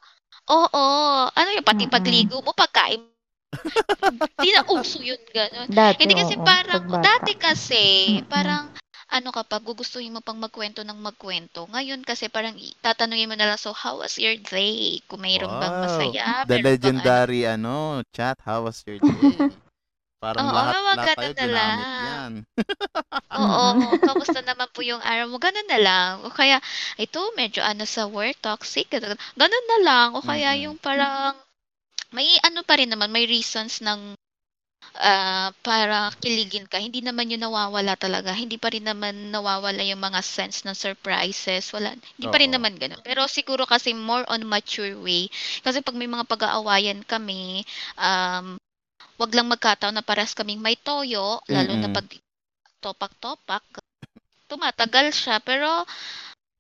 Oo, 0.52 0.84
ano 1.32 1.50
yun 1.56 1.64
pati 1.64 1.88
pagligo 1.88 2.44
mo, 2.44 2.52
pagkain 2.52 3.08
Hindi 4.40 4.50
na 4.56 4.64
uso 4.76 5.00
yun 5.02 5.20
gano'n. 5.32 5.70
Dati, 5.70 5.98
Hindi 6.00 6.14
kasi 6.16 6.36
oo, 6.40 6.44
parang 6.44 6.84
'pag 6.84 6.86
bata. 6.92 7.08
dati 7.08 7.34
kasi 7.40 7.84
Mm. 8.10 8.28
parang 8.30 8.70
ano 9.10 9.30
ka 9.36 9.44
pa, 9.46 9.58
gugustuhin 9.62 10.14
mo 10.16 10.22
pang 10.26 10.38
magkuwento 10.42 10.82
ng 10.86 10.98
magkuwento. 10.98 11.68
Ngayon 11.72 12.02
kasi 12.06 12.30
parang 12.30 12.58
tatanungin 12.82 13.30
mo 13.30 13.36
na 13.38 13.48
lang, 13.54 13.60
"So 13.62 13.72
how 13.74 14.02
was 14.02 14.18
your 14.18 14.36
day?" 14.40 15.02
Kung 15.10 15.22
mayro'n 15.26 15.56
bang 15.62 15.76
Wow, 15.76 15.82
masaya, 15.82 16.46
the 16.46 16.58
meron 16.58 16.78
bang 16.82 16.98
ano 16.98 17.20
legendary 17.20 17.46
ano, 17.50 18.02
chat, 18.14 18.38
"How 18.46 18.64
was 18.64 18.84
your 18.86 19.00
day?" 19.04 19.60
Parang 20.22 20.48
Oo, 20.50 20.70
lahat 20.70 20.78
lahat 20.96 21.18
tayo 21.18 21.34
na 21.38 21.48
lang. 21.50 21.76
'yan. 21.98 22.46
Oo. 23.36 23.68
"Kamusta 24.08 24.40
naman 24.46 24.70
po 24.72 24.80
yung 24.86 25.02
araw 25.04 25.28
mo?" 25.28 25.38
Gano'n 25.42 25.68
na 25.68 25.80
lang. 25.82 26.12
O 26.24 26.32
kaya, 26.32 26.58
"Ito 26.96 27.34
medyo 27.36 27.62
ano 27.66 27.84
sa 27.84 28.08
work, 28.08 28.40
toxic." 28.40 28.88
Gano'n 28.94 29.66
na 29.72 29.78
lang. 29.84 30.08
O 30.16 30.24
kaya 30.24 30.56
Mm. 30.56 30.64
yung 30.64 30.78
parang 30.80 31.36
may 32.16 32.30
ano 32.48 32.62
pa 32.68 32.76
rin 32.80 32.92
naman, 32.92 33.10
may 33.12 33.26
reasons 33.28 33.82
ng 33.84 34.16
ah, 35.00 35.52
para 35.64 36.12
kiligin 36.24 36.68
ka. 36.68 36.80
Hindi 36.80 37.02
naman 37.04 37.32
yun 37.32 37.44
nawawala 37.44 37.96
talaga. 38.00 38.32
Hindi 38.36 38.56
pa 38.60 38.72
rin 38.72 38.86
naman 38.88 39.32
nawawala 39.32 39.84
yung 39.84 40.00
mga 40.02 40.22
sense 40.24 40.64
ng 40.64 40.76
surprises. 40.76 41.72
Wala, 41.76 41.94
hindi 41.96 42.28
pa 42.32 42.38
rin 42.40 42.52
naman 42.52 42.76
ganun. 42.80 43.02
Pero 43.04 43.28
siguro 43.28 43.64
kasi 43.68 43.92
more 43.96 44.24
on 44.32 44.44
mature 44.48 44.96
way. 45.00 45.28
Kasi 45.64 45.82
pag 45.84 45.96
may 45.98 46.08
mga 46.08 46.26
pag-aawayan 46.28 47.04
kami, 47.04 47.64
um, 48.00 48.56
wag 49.20 49.32
lang 49.36 49.48
magkataon 49.52 49.96
na 49.96 50.04
pares 50.04 50.36
kaming 50.36 50.60
may 50.60 50.76
toyo, 50.80 51.40
lalo 51.48 51.72
na 51.80 51.88
Mm. 51.92 51.96
pag 51.96 52.08
topak-topak, 52.84 53.64
tumatagal 54.48 55.12
siya. 55.16 55.40
Pero 55.42 55.84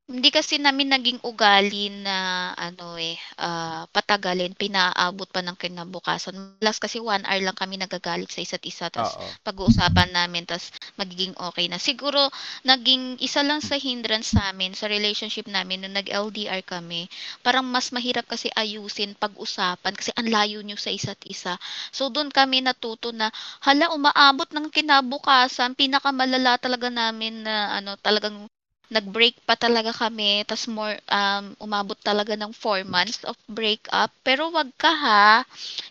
hindi 0.05 0.29
kasi 0.29 0.61
namin 0.61 0.93
naging 0.93 1.17
ugali 1.25 1.89
na 1.89 2.53
ano 2.53 2.93
eh, 2.93 3.17
ah, 3.41 3.89
patagalin, 3.89 4.53
pinaabot 4.53 5.25
pa 5.25 5.41
ng 5.41 5.57
kinabukasan. 5.57 6.61
Last 6.61 6.77
kasi 6.77 7.01
one 7.01 7.25
hour 7.25 7.41
lang 7.41 7.57
kami 7.57 7.81
nagagalit 7.81 8.29
sa 8.29 8.45
isa't 8.45 8.61
isa, 8.69 8.93
tas 8.93 9.17
Oo. 9.17 9.33
pag-uusapan 9.41 10.13
namin, 10.13 10.45
tas 10.45 10.69
magiging 11.01 11.33
okay 11.41 11.65
na. 11.65 11.81
Siguro, 11.81 12.29
naging 12.61 13.17
isa 13.17 13.41
lang 13.41 13.65
sa 13.65 13.81
hindrance 13.81 14.37
namin 14.37 14.77
sa 14.77 14.85
relationship 14.85 15.49
namin 15.49 15.81
nung 15.81 15.97
nag-LDR 15.97 16.61
kami, 16.61 17.09
parang 17.41 17.65
mas 17.65 17.89
mahirap 17.89 18.29
kasi 18.29 18.53
ayusin 18.53 19.17
pag-usapan 19.17 19.97
kasi 19.97 20.13
ang 20.13 20.29
layo 20.29 20.61
nyo 20.61 20.77
sa 20.77 20.93
isa't 20.93 21.17
isa. 21.25 21.57
So, 21.89 22.13
doon 22.13 22.29
kami 22.29 22.61
natuto 22.61 23.09
na, 23.09 23.33
hala, 23.65 23.89
umaabot 23.89 24.53
ng 24.53 24.69
kinabukasan, 24.69 25.73
pinakamalala 25.73 26.61
talaga 26.61 26.93
namin 26.93 27.41
na 27.41 27.81
ano, 27.81 27.97
talagang 27.97 28.45
nag-break 28.91 29.39
pa 29.47 29.55
talaga 29.57 29.91
kami, 29.93 30.43
tas 30.47 30.65
more, 30.69 30.97
um, 31.09 31.55
umabot 31.61 31.97
talaga 31.99 32.33
ng 32.37 32.51
four 32.53 32.83
months 32.85 33.23
of 33.25 33.35
breakup. 33.49 34.11
Pero 34.25 34.49
wag 34.53 34.69
ka 34.77 34.91
ha, 34.93 35.43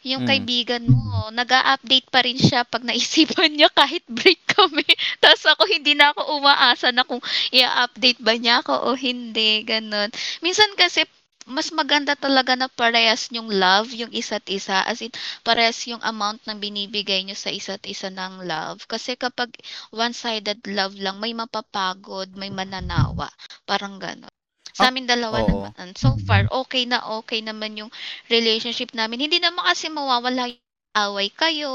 yung 0.06 0.22
Mm. 0.22 0.28
kaibigan 0.28 0.84
mo, 0.86 1.28
nag-a-update 1.34 2.08
pa 2.12 2.20
rin 2.24 2.38
siya 2.38 2.62
pag 2.66 2.84
naisipan 2.86 3.50
niya 3.54 3.68
kahit 3.72 4.04
break 4.08 4.40
kami. 4.48 4.84
tas 5.22 5.42
ako 5.46 5.66
hindi 5.68 5.94
na 5.96 6.12
ako 6.14 6.38
umaasa 6.40 6.90
na 6.94 7.02
kung 7.06 7.20
i-update 7.52 8.20
ba 8.22 8.34
niya 8.38 8.60
ako 8.64 8.74
o 8.92 8.96
hindi, 8.98 9.62
ganun. 9.66 10.08
Minsan 10.44 10.72
kasi, 10.78 11.04
mas 11.46 11.68
maganda 11.72 12.14
talaga 12.16 12.52
na 12.56 12.68
parehas 12.72 13.28
yung 13.32 13.48
love, 13.52 13.92
yung 13.92 14.12
isa't 14.12 14.46
isa. 14.48 14.82
As 14.84 15.00
in, 15.04 15.12
parehas 15.46 15.78
yung 15.90 16.00
amount 16.02 16.40
ng 16.48 16.58
binibigay 16.60 17.20
nyo 17.24 17.36
sa 17.36 17.52
isa't 17.52 17.84
isa 17.88 18.08
ng 18.12 18.44
love. 18.48 18.84
Kasi 18.88 19.14
kapag 19.18 19.52
one-sided 19.94 20.60
love 20.72 20.96
lang, 20.98 21.20
may 21.20 21.32
mapapagod, 21.36 22.32
may 22.36 22.48
mananawa. 22.50 23.28
Parang 23.68 23.96
gano'n. 24.00 24.32
Sa 24.74 24.88
Ah, 24.88 24.90
amin 24.90 25.06
dalawa 25.06 25.38
oo. 25.38 25.62
naman, 25.62 25.94
so 25.94 26.18
far, 26.26 26.44
okay 26.50 26.82
na 26.88 26.98
okay 27.22 27.38
naman 27.44 27.78
yung 27.78 27.90
relationship 28.26 28.90
namin. 28.96 29.22
Hindi 29.30 29.38
naman 29.38 29.62
kasi 29.62 29.86
mawawala 29.92 30.50
away 30.94 31.28
kayo. 31.34 31.70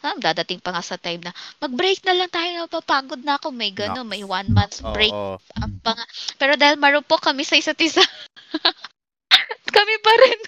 Ah, 0.00 0.14
dadating 0.16 0.62
pa 0.62 0.70
nga 0.74 0.82
sa 0.82 0.96
time 0.96 1.26
na, 1.26 1.34
mag-break 1.58 2.00
na 2.06 2.14
lang 2.14 2.30
tayo, 2.30 2.64
napapagod 2.64 3.20
na 3.26 3.36
ako. 3.36 3.50
May 3.50 3.74
gano'n, 3.74 4.06
may 4.06 4.22
one 4.22 4.50
month 4.54 4.80
break 4.94 5.12
Oo. 5.12 5.36
ah, 5.38 5.68
pa 5.82 5.92
nga. 5.98 6.04
Pero 6.38 6.52
dahil 6.54 6.78
marupok 6.78 7.20
kami 7.30 7.42
sa 7.42 7.58
isa't 7.58 7.78
isa, 7.82 8.00
kami 9.76 9.94
pa 10.00 10.12
rin. 10.22 10.38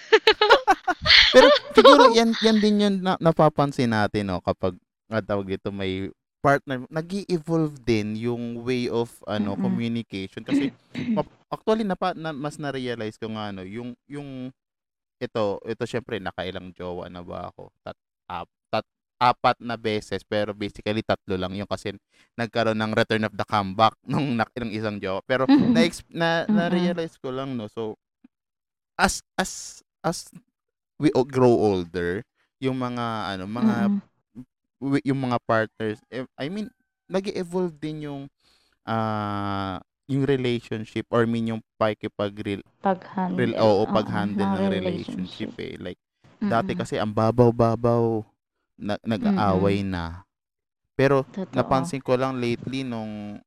Pero 1.35 1.47
siguro 1.75 2.03
yan 2.15 2.29
yan 2.43 2.57
din 2.59 2.75
yung 2.83 2.97
na, 3.03 3.15
napapansin 3.19 3.91
natin 3.91 4.27
no 4.31 4.39
kapag 4.43 4.75
nga 5.07 5.19
tawag 5.23 5.47
dito 5.55 5.71
may 5.71 6.11
partner 6.41 6.83
nag 6.89 7.07
evolve 7.29 7.77
din 7.85 8.17
yung 8.17 8.63
way 8.65 8.89
of 8.89 9.11
ano 9.29 9.55
Mm. 9.55 9.61
communication 9.61 10.41
kasi 10.43 10.73
actually 11.53 11.85
napa, 11.85 12.15
na, 12.17 12.33
mas 12.33 12.57
na-realize 12.57 13.15
ko 13.19 13.29
nga 13.31 13.51
ano 13.53 13.61
yung 13.63 13.93
yung 14.09 14.49
ito 15.21 15.61
ito 15.69 15.83
syempre 15.85 16.17
nakailang 16.17 16.73
jowa 16.73 17.05
na 17.07 17.21
ba 17.21 17.53
ako? 17.53 17.69
Tat, 17.85 17.97
ap, 18.25 18.49
tat, 18.73 18.85
apat 19.21 19.61
na 19.61 19.77
beses 19.77 20.25
pero 20.25 20.49
basically 20.57 21.05
tatlo 21.05 21.37
lang 21.37 21.53
yung 21.53 21.69
kasi 21.69 21.93
nagkaroon 22.33 22.81
ng 22.81 22.97
return 22.97 23.29
of 23.29 23.33
the 23.37 23.45
comeback 23.45 23.93
nung 24.09 24.33
nak 24.33 24.49
ng 24.57 24.73
isang 24.73 24.97
jowa. 24.97 25.21
Pero 25.29 25.45
na 25.49 25.85
na 26.09 26.29
na-realize 26.49 27.21
ko 27.21 27.29
lang 27.29 27.53
no 27.53 27.69
so 27.69 27.93
as 28.97 29.21
as 29.37 29.81
as 30.01 30.29
we 30.97 31.13
grow 31.29 31.53
older 31.53 32.25
yung 32.57 32.77
mga 32.81 33.37
ano 33.37 33.45
mga 33.45 33.75
Mm. 34.81 34.97
yung 35.05 35.21
mga 35.29 35.37
partners 35.45 36.01
eh, 36.09 36.25
I 36.41 36.49
mean 36.49 36.65
nag-evolve 37.05 37.77
din 37.77 38.09
yung 38.09 38.21
ah 38.81 39.77
yung 40.09 40.25
relationship 40.25 41.05
or 41.09 41.25
mean 41.25 41.53
yung 41.53 41.61
pakikipag 41.77 42.33
rel, 42.41 42.61
Pag-handle. 42.81 43.53
oo, 43.57 43.85
oo, 43.85 43.89
pag-handle 43.89 44.47
ng 44.47 44.57
ng 44.57 44.71
relationship. 44.73 45.53
eh. 45.57 45.77
Like 45.77 45.99
dati 46.41 46.73
kasi 46.73 46.97
ang 46.97 47.13
babaw-babaw 47.13 48.25
na, 48.81 48.97
nag-aaway 49.05 49.85
na. 49.85 50.25
Pero 50.97 51.21
Totoo. 51.29 51.53
napansin 51.53 52.01
ko 52.01 52.17
lang 52.17 52.41
lately 52.41 52.81
nung 52.81 53.37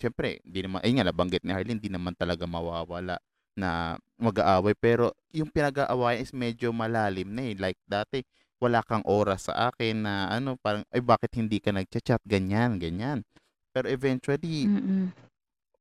syempre 0.00 0.40
hindi 0.42 0.66
naman 0.66 0.80
ay 0.82 0.90
nga 0.96 1.06
nabanggit 1.06 1.42
ni 1.44 1.52
Harleen 1.52 1.78
hindi 1.78 1.92
naman 1.92 2.16
talaga 2.18 2.44
mawawala 2.48 3.16
na 3.54 3.94
mag-aaway. 4.18 4.74
Pero 4.74 5.14
yung 5.30 5.48
pinag-aawayan 5.48 6.22
is 6.22 6.34
medyo 6.34 6.74
malalim 6.74 7.30
na 7.30 7.42
eh. 7.50 7.54
Like 7.54 7.78
dati 7.86 8.26
wala 8.60 8.84
kang 8.84 9.06
oras 9.08 9.48
sa 9.48 9.72
akin 9.72 10.04
na 10.04 10.28
ano 10.28 10.58
parang 10.60 10.84
ay 10.92 11.00
bakit 11.00 11.32
hindi 11.38 11.62
ka 11.62 11.70
nagchat-chat? 11.72 12.20
Ganyan 12.26 12.76
ganyan. 12.76 13.22
Pero 13.70 13.86
eventually 13.86 14.66
Mm. 14.66 15.14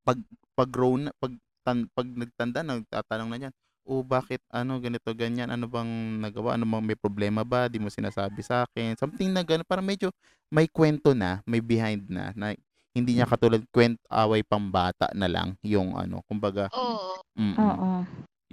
Pag 0.03 0.69
grow 0.69 0.95
na 0.99 1.11
pag 1.19 1.33
tan, 1.63 1.87
pag 1.95 2.07
nagtanda 2.07 2.63
nagtatanong 2.63 3.29
na 3.29 3.37
niyan 3.37 3.53
oh 3.89 4.05
bakit 4.05 4.37
ano 4.53 4.77
ganito 4.77 5.09
ganyan 5.17 5.49
ano 5.49 5.65
bang 5.65 6.21
nagawa? 6.21 6.53
Ano 6.53 6.69
bang 6.69 6.85
may 6.93 6.95
problema 6.95 7.41
ba? 7.41 7.65
Di 7.65 7.81
mo 7.81 7.89
sinasabi 7.89 8.45
sa 8.45 8.69
akin. 8.69 8.93
Something 8.93 9.33
na 9.33 9.41
gano'n 9.41 9.65
parang 9.65 9.83
medyo 9.83 10.13
may 10.53 10.69
kwento 10.69 11.17
na 11.17 11.41
may 11.49 11.57
behind 11.57 12.05
na 12.05 12.29
na 12.37 12.53
hindi 12.93 13.17
niya 13.17 13.25
katulad 13.25 13.65
kwent 13.73 13.97
away 14.13 14.45
pang 14.45 14.69
bata 14.69 15.09
na 15.17 15.25
lang 15.25 15.57
yung 15.65 15.97
ano 15.97 16.21
kumbaga 16.29 16.69
Oo. 16.69 17.17
mm 17.33 17.57
Oo. 17.57 17.91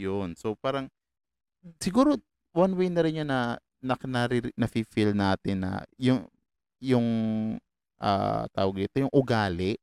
yun. 0.00 0.32
So 0.40 0.56
parang 0.56 0.88
siguro 1.84 2.16
one 2.56 2.72
way 2.72 2.88
na 2.88 3.04
rin 3.04 3.20
yun 3.20 3.28
na 3.28 3.60
na, 3.84 3.94
na, 4.08 4.24
na 4.56 4.66
feel 4.72 5.12
natin 5.12 5.68
na 5.68 5.84
yung 6.00 6.24
yung 6.80 7.06
ah 8.00 8.48
tawag 8.52 8.88
dito 8.88 9.04
yung 9.04 9.12
ugali 9.12 9.76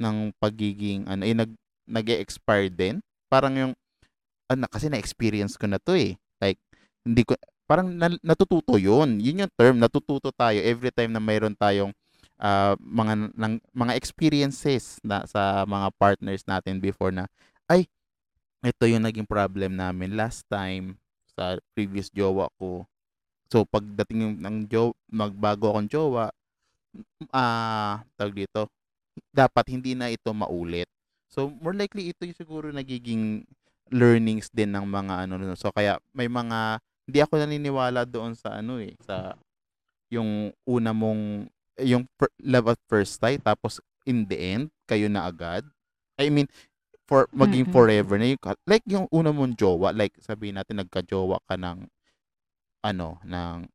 ng 0.00 0.34
pagiging 0.42 1.06
ano 1.06 1.22
eh 1.22 1.36
nag 1.36 1.52
nag-expire 1.84 2.72
din. 2.72 2.98
Parang 3.28 3.54
yung 3.54 3.72
ano 4.48 4.64
kasi 4.68 4.88
na-experience 4.88 5.56
ko 5.56 5.68
na 5.68 5.80
to 5.80 5.96
eh. 5.96 6.16
Like 6.40 6.60
hindi 7.04 7.22
ko 7.24 7.36
parang 7.68 7.92
na- 7.92 8.20
natututo 8.24 8.76
yun. 8.76 9.20
Yun 9.20 9.46
yung 9.46 9.52
term 9.56 9.76
natututo 9.80 10.32
tayo 10.32 10.58
every 10.60 10.92
time 10.92 11.12
na 11.12 11.22
mayroon 11.22 11.56
tayong 11.56 11.92
ah, 12.40 12.76
mga 12.80 13.32
ng, 13.36 13.54
mga 13.72 13.92
experiences 13.96 15.00
na 15.04 15.24
sa 15.28 15.64
mga 15.64 15.88
partners 15.96 16.44
natin 16.48 16.80
before 16.80 17.12
na 17.12 17.28
ay 17.68 17.88
ito 18.64 18.84
yung 18.88 19.04
naging 19.04 19.28
problem 19.28 19.76
namin 19.76 20.16
last 20.16 20.44
time 20.48 20.96
sa 21.36 21.60
previous 21.76 22.08
jowa 22.08 22.48
ko. 22.56 22.88
So 23.52 23.68
pagdating 23.68 24.40
ng 24.40 24.66
jo 24.68 24.96
magbago 25.12 25.72
akong 25.72 25.88
jowa 25.90 26.32
ah 27.34 28.02
tawag 28.16 28.46
dito 28.46 28.70
dapat 29.34 29.70
hindi 29.70 29.94
na 29.94 30.10
ito 30.10 30.30
maulit. 30.34 30.88
So, 31.30 31.50
more 31.62 31.74
likely 31.74 32.10
ito 32.14 32.22
yung 32.26 32.38
siguro 32.38 32.70
nagiging 32.70 33.46
learnings 33.90 34.48
din 34.54 34.74
ng 34.74 34.86
mga 34.86 35.26
ano 35.26 35.38
no. 35.38 35.58
So, 35.58 35.70
kaya 35.74 35.98
may 36.14 36.30
mga 36.30 36.78
hindi 37.04 37.18
ako 37.20 37.32
naniniwala 37.42 38.06
doon 38.08 38.32
sa 38.38 38.58
ano 38.62 38.80
eh, 38.80 38.94
sa 39.02 39.36
yung 40.12 40.54
una 40.64 40.94
mong 40.94 41.50
yung 41.82 42.06
fir- 42.18 42.36
love 42.42 42.70
at 42.70 42.80
first 42.86 43.18
sight 43.18 43.42
tapos 43.42 43.82
in 44.06 44.24
the 44.30 44.38
end 44.38 44.64
kayo 44.86 45.10
na 45.10 45.26
agad. 45.26 45.66
I 46.18 46.30
mean 46.30 46.46
for 47.04 47.28
maging 47.34 47.68
Mm-mm. 47.68 47.74
forever 47.74 48.16
na 48.16 48.32
yung, 48.32 48.40
like 48.64 48.84
yung 48.88 49.06
una 49.12 49.34
mong 49.34 49.58
jowa 49.58 49.92
like 49.92 50.14
sabihin 50.22 50.56
natin 50.56 50.80
nagka-jowa 50.80 51.42
ka 51.44 51.58
ng 51.58 51.84
ano 52.84 53.20
ng 53.24 53.68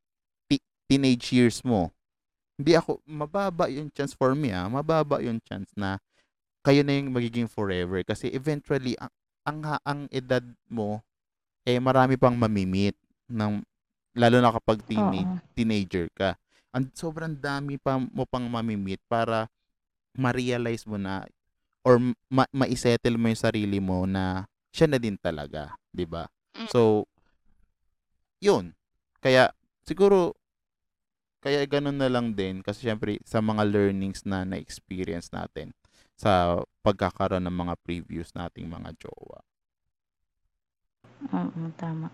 ti- 0.50 0.66
teenage 0.90 1.34
years 1.36 1.62
mo 1.62 1.94
hindi 2.60 2.76
ako, 2.76 2.99
mababa 3.07 3.72
yung 3.72 3.88
chance 3.95 4.12
for 4.12 4.36
me 4.36 4.51
ah, 4.51 4.68
mababa 4.68 5.24
yung 5.24 5.39
chance 5.47 5.72
na 5.80 5.95
kayo 6.60 6.84
na 6.84 6.99
yung 6.99 7.16
magiging 7.16 7.47
forever 7.47 8.03
kasi 8.03 8.28
eventually 8.36 8.99
ang 8.99 9.12
ang, 9.47 9.60
ha- 9.64 9.84
ang 9.88 10.12
edad 10.12 10.43
mo 10.68 10.99
eh 11.64 11.80
marami 11.80 12.20
pang 12.20 12.36
mamimit 12.36 12.99
ng 13.32 13.64
lalo 14.20 14.38
na 14.43 14.51
kapag 14.51 14.84
teenage, 14.84 15.30
Oo. 15.30 15.53
teenager 15.55 16.05
ka. 16.12 16.36
Ang 16.76 16.91
sobrang 16.91 17.34
dami 17.34 17.80
pa 17.80 17.97
mo 17.97 18.26
pang 18.28 18.45
mamimit 18.45 18.99
para 19.07 19.47
ma-realize 20.18 20.84
mo 20.84 20.99
na 20.99 21.24
or 21.86 22.01
ma- 22.28 22.49
ma-settle 22.51 23.16
mo 23.16 23.32
yung 23.32 23.39
sarili 23.39 23.80
mo 23.80 24.03
na 24.03 24.45
siya 24.76 24.89
na 24.89 24.99
din 24.99 25.16
talaga, 25.16 25.74
'di 25.95 26.05
ba? 26.05 26.28
Mm. 26.57 26.70
So 26.70 27.07
yun. 28.43 28.76
Kaya 29.20 29.51
siguro 29.84 30.39
kaya 31.40 31.64
ganun 31.64 31.96
na 31.96 32.12
lang 32.12 32.36
din 32.36 32.60
kasi 32.60 32.88
syempre 32.88 33.20
sa 33.24 33.40
mga 33.40 33.64
learnings 33.64 34.28
na 34.28 34.44
na-experience 34.44 35.32
natin 35.32 35.72
sa 36.20 36.60
pagkakaroon 36.84 37.48
ng 37.48 37.58
mga 37.64 37.76
previous 37.80 38.36
nating 38.36 38.68
mga 38.68 38.92
jowa. 39.00 39.40
Oo, 41.32 41.72
tama. 41.80 42.12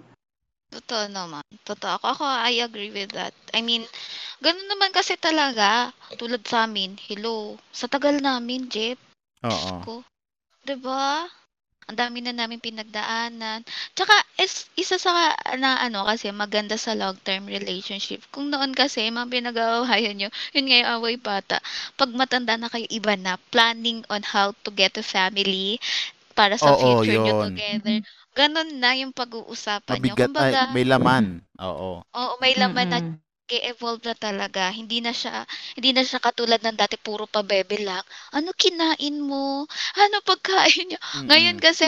Totoo 0.69 1.07
naman. 1.09 1.45
Totoo. 1.65 1.97
Ako, 1.97 2.05
ako, 2.13 2.23
I 2.25 2.61
agree 2.61 2.91
with 2.93 3.13
that. 3.17 3.33
I 3.53 3.61
mean, 3.65 3.85
ganun 4.43 4.67
naman 4.69 4.93
kasi 4.93 5.17
talaga. 5.17 5.89
Tulad 6.19 6.45
sa 6.45 6.69
amin, 6.69 6.99
hello, 7.09 7.57
sa 7.73 7.89
tagal 7.89 8.19
namin, 8.21 8.69
Jeff, 8.69 8.99
Oo. 9.45 9.77
ko, 9.85 9.93
'di 10.65 10.75
ba? 10.81 11.29
Ang 11.85 11.97
dami 12.01 12.17
na 12.25 12.33
namin 12.33 12.57
pinagdaanan. 12.57 13.61
Tsaka 13.93 14.13
is, 14.41 14.65
isa 14.73 14.97
sa 14.97 15.13
na 15.53 15.77
ano 15.77 16.01
kasi 16.09 16.33
maganda 16.33 16.81
sa 16.81 16.97
long-term 16.97 17.45
relationship. 17.45 18.25
Kung 18.33 18.49
noon 18.49 18.73
kasi 18.73 19.05
mga 19.13 19.29
pinag-aawayan 19.29 20.17
nyo, 20.17 20.29
yun 20.57 20.65
nga 20.65 20.77
yung 20.81 20.91
away 20.97 21.15
bata. 21.21 21.61
Pag 21.93 22.09
matanda 22.17 22.57
na 22.57 22.73
kayo, 22.73 22.89
iba 22.89 23.13
na. 23.13 23.37
Planning 23.53 24.01
on 24.09 24.25
how 24.25 24.49
to 24.65 24.69
get 24.73 24.97
a 24.97 25.05
family 25.05 25.77
para 26.33 26.57
sa 26.57 26.73
Oo, 26.73 26.77
future 26.77 27.21
nyo 27.21 27.33
yun. 27.33 27.51
together. 27.53 28.01
Ganon 28.33 28.69
na 28.81 28.91
yung 28.97 29.13
pag-uusapan 29.13 29.99
nyo. 30.01 30.15
Mabigat 30.15 30.33
ay 30.41 30.53
Kumbaga, 30.53 30.61
may 30.73 30.85
laman. 30.85 31.25
Oo. 31.61 32.01
oo, 32.17 32.33
may 32.41 32.53
laman 32.57 32.87
na 32.89 32.99
Mm. 33.51 33.61
evolve 33.71 34.01
na 34.05 34.15
talaga. 34.17 34.73
Hindi 34.73 35.01
na 35.05 35.13
siya 35.13 35.45
hindi 35.77 35.93
na 35.93 36.01
siya 36.01 36.17
katulad 36.21 36.61
ng 36.65 36.77
dati 36.77 36.97
puro 36.97 37.29
pabebe 37.29 37.77
lang. 37.81 38.01
Ano 38.33 38.49
kinain 38.57 39.17
mo? 39.21 39.69
Ano 40.01 40.17
pagkain 40.25 40.89
niyo? 40.89 40.99
Ngayon 41.29 41.57
Mm. 41.57 41.61
kasi 41.61 41.85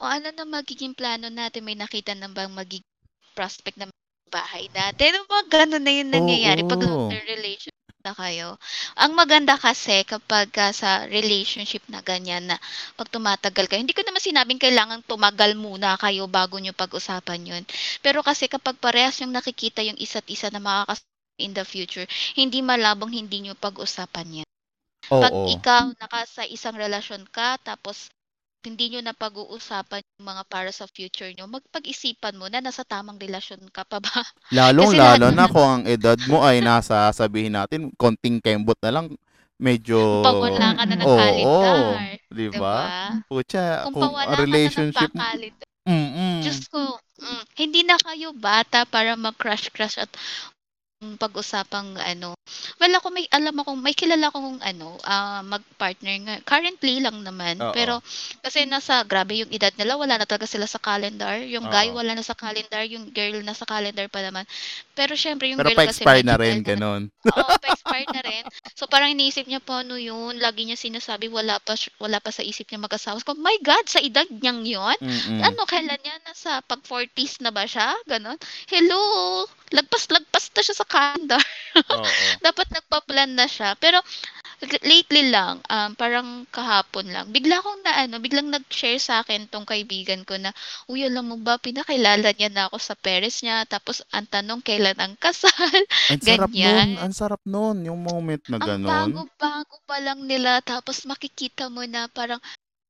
o 0.00 0.06
ano 0.06 0.30
na 0.34 0.44
magiging 0.46 0.94
plano 0.94 1.28
natin? 1.30 1.64
May 1.66 1.78
nakita 1.78 2.14
na 2.14 2.30
bang 2.30 2.52
magiging 2.54 2.86
prospect 3.34 3.78
na 3.78 3.88
bahay 4.30 4.70
natin? 4.74 5.18
Ano 5.18 5.26
ba 5.30 5.42
ganun 5.50 5.82
na 5.84 5.92
yung 5.94 6.10
nangyayari 6.14 6.62
pag 6.66 6.82
Oo. 6.82 6.86
long-term 6.86 7.24
relationship 7.26 7.73
na 8.04 8.12
kayo. 8.12 8.60
Ang 9.00 9.16
maganda 9.16 9.56
kasi 9.56 10.04
kapag 10.04 10.52
ka 10.52 10.76
sa 10.76 11.08
relationship 11.08 11.80
na 11.88 12.04
ganyan 12.04 12.44
na 12.44 12.60
pag 13.00 13.08
tumatagal 13.08 13.64
kayo, 13.64 13.80
hindi 13.80 13.96
ko 13.96 14.04
naman 14.04 14.20
sinabing 14.20 14.60
kailangan 14.60 15.00
tumagal 15.08 15.56
muna 15.56 15.96
kayo 15.96 16.28
bago 16.28 16.60
nyo 16.60 16.76
pag-usapan 16.76 17.40
yun. 17.48 17.64
Pero 18.04 18.20
kasi 18.20 18.44
kapag 18.44 18.76
parehas 18.76 19.16
yung 19.24 19.32
nakikita 19.32 19.80
yung 19.80 19.96
isa't 19.96 20.28
isa 20.28 20.52
na 20.52 20.60
makakas 20.60 21.00
in 21.40 21.56
the 21.56 21.64
future, 21.64 22.04
hindi 22.36 22.60
malabong 22.60 23.08
hindi 23.08 23.48
nyo 23.48 23.56
pag-usapan 23.56 24.44
yan. 24.44 24.48
Pag 25.08 25.32
Oo. 25.32 25.48
ikaw 25.48 25.96
naka 25.96 26.28
sa 26.28 26.44
isang 26.44 26.76
relasyon 26.76 27.24
ka, 27.32 27.56
tapos 27.64 28.12
hindi 28.64 28.90
nyo 28.90 29.00
na 29.04 29.12
pag-uusapan 29.12 30.00
yung 30.00 30.26
mga 30.26 30.42
para 30.48 30.70
sa 30.72 30.88
future 30.88 31.30
nyo, 31.36 31.44
magpag-isipan 31.46 32.34
mo 32.34 32.48
na 32.48 32.64
nasa 32.64 32.80
tamang 32.82 33.20
relasyon 33.20 33.60
ka 33.68 33.84
pa 33.84 34.00
ba? 34.00 34.08
Lalong 34.56 34.96
Kasi 34.96 34.98
lalo 34.98 35.26
na 35.28 35.44
naman- 35.44 35.52
kung 35.52 35.68
ang 35.70 35.84
edad 35.84 36.18
mo 36.24 36.40
ay 36.40 36.64
nasa 36.64 37.12
sabihin 37.12 37.54
natin 37.54 37.92
konting 37.94 38.40
kembot 38.40 38.80
na 38.80 38.90
lang 38.90 39.06
medyo 39.54 40.24
Pawala 40.24 40.74
ka 40.74 40.84
na 40.88 40.94
ng 40.96 41.06
Oo, 41.06 41.20
kalendar. 41.20 42.16
di 42.32 42.46
Di 42.48 42.58
ba? 42.58 42.76
ba? 42.82 43.22
Pucha, 43.28 43.84
Kung 43.86 43.94
kung 44.00 44.16
ang 44.16 44.32
ka 44.32 44.40
relationship 44.40 45.10
na 45.12 45.14
ng 45.14 45.28
pakalendar, 45.28 45.68
mm 45.84 46.36
Diyos 46.40 46.60
ko, 46.68 46.80
mm, 47.20 47.42
hindi 47.56 47.80
na 47.84 47.96
kayo 48.00 48.32
bata 48.32 48.88
para 48.88 49.12
mag-crush-crush 49.14 50.00
at 50.00 50.10
pag-usapang 51.20 51.96
ano. 52.00 52.34
Well, 52.76 52.92
ako 52.98 53.08
may 53.12 53.24
alam 53.32 53.56
akong 53.56 53.80
may 53.80 53.96
kilala 53.96 54.28
akong 54.28 54.60
ano, 54.60 55.00
ah, 55.04 55.40
mag-partner 55.44 56.16
nga. 56.24 56.36
Currently 56.44 57.04
lang 57.04 57.20
naman. 57.24 57.60
Oo. 57.60 57.72
Pero 57.72 58.00
kasi 58.44 58.64
nasa 58.68 59.00
grabe 59.04 59.40
yung 59.40 59.52
edad 59.52 59.72
nila, 59.76 59.96
wala 59.96 60.20
na 60.20 60.26
talaga 60.28 60.48
sila 60.48 60.68
sa 60.68 60.80
calendar. 60.80 61.40
Yung 61.44 61.68
guy 61.68 61.92
Oo. 61.92 62.00
wala 62.00 62.12
na 62.16 62.24
sa 62.24 62.36
calendar, 62.36 62.84
yung 62.88 63.12
girl 63.12 63.40
nasa 63.44 63.64
calendar 63.64 64.08
pa 64.08 64.20
naman. 64.24 64.44
Pero 64.92 65.16
syempre 65.16 65.52
yung 65.52 65.60
pero 65.60 65.72
girl 65.72 65.88
kasi 65.88 66.04
pa-expire 66.04 66.24
na 66.24 66.36
rin 66.36 66.60
naman. 66.60 66.68
ganun. 66.68 67.02
Oo, 67.32 67.52
pa-expire 67.60 68.08
na 68.12 68.22
rin. 68.24 68.44
So 68.76 68.84
parang 68.88 69.12
iniisip 69.16 69.48
niya 69.48 69.64
po 69.64 69.80
ano 69.80 69.96
yun, 69.96 70.36
lagi 70.40 70.68
niya 70.68 70.76
sinasabi 70.76 71.28
wala 71.28 71.56
pa 71.60 71.74
wala 71.98 72.18
pa 72.20 72.30
sa 72.30 72.44
isip 72.44 72.68
niya 72.68 72.84
mag-asawa. 72.84 73.18
So, 73.20 73.34
my 73.38 73.58
God, 73.64 73.86
sa 73.88 74.00
edad 74.00 74.26
niyang 74.28 74.62
yun? 74.62 74.98
Mm-mm. 75.00 75.40
Ano, 75.42 75.64
kailan 75.66 75.98
niya? 76.00 76.16
Nasa 76.26 76.60
pag 76.62 76.84
40s 76.84 77.40
na 77.40 77.50
ba 77.50 77.64
siya? 77.64 77.94
Ganon. 78.06 78.38
Hello! 78.70 79.44
Lagpas-lagpas 79.74 80.54
na 80.54 80.62
siya 80.62 80.76
sa 80.78 80.86
calendar. 80.86 81.42
Oo. 81.92 82.06
Dapat 82.38 82.66
nagpa-plan 82.70 83.34
na 83.34 83.50
siya. 83.50 83.74
Pero 83.82 83.98
lately 84.86 85.28
lang, 85.28 85.60
um, 85.66 85.90
parang 85.98 86.46
kahapon 86.48 87.10
lang, 87.10 87.26
bigla 87.28 87.58
akong 87.58 87.80
na 87.84 88.06
ano, 88.06 88.16
biglang 88.22 88.48
nag-share 88.48 89.02
sa 89.02 89.20
akin 89.20 89.50
tong 89.50 89.66
kaibigan 89.66 90.22
ko 90.22 90.38
na, 90.38 90.54
uy, 90.88 91.04
alam 91.04 91.26
mo 91.26 91.36
ba, 91.36 91.58
pinakilala 91.58 92.32
niya 92.32 92.48
na 92.48 92.70
ako 92.70 92.78
sa 92.78 92.94
parents 92.94 93.42
niya. 93.42 93.66
Tapos 93.66 94.00
ang 94.14 94.30
tanong, 94.30 94.62
kailan 94.62 94.96
ang 94.96 95.18
kasal? 95.18 95.52
Ang 96.14 96.22
sarap 96.22 96.50
nun, 96.52 96.90
ang 97.00 97.14
sarap 97.14 97.42
nun, 97.44 97.76
yung 97.84 98.00
moment 98.00 98.42
na 98.48 98.56
ang 98.60 98.68
ganun. 98.78 99.10
bago-bago 99.10 99.76
pa 99.88 99.98
lang 100.00 100.24
nila. 100.24 100.60
Tapos 100.62 101.04
makikita 101.08 101.68
mo 101.68 101.82
na 101.84 102.06
parang, 102.08 102.38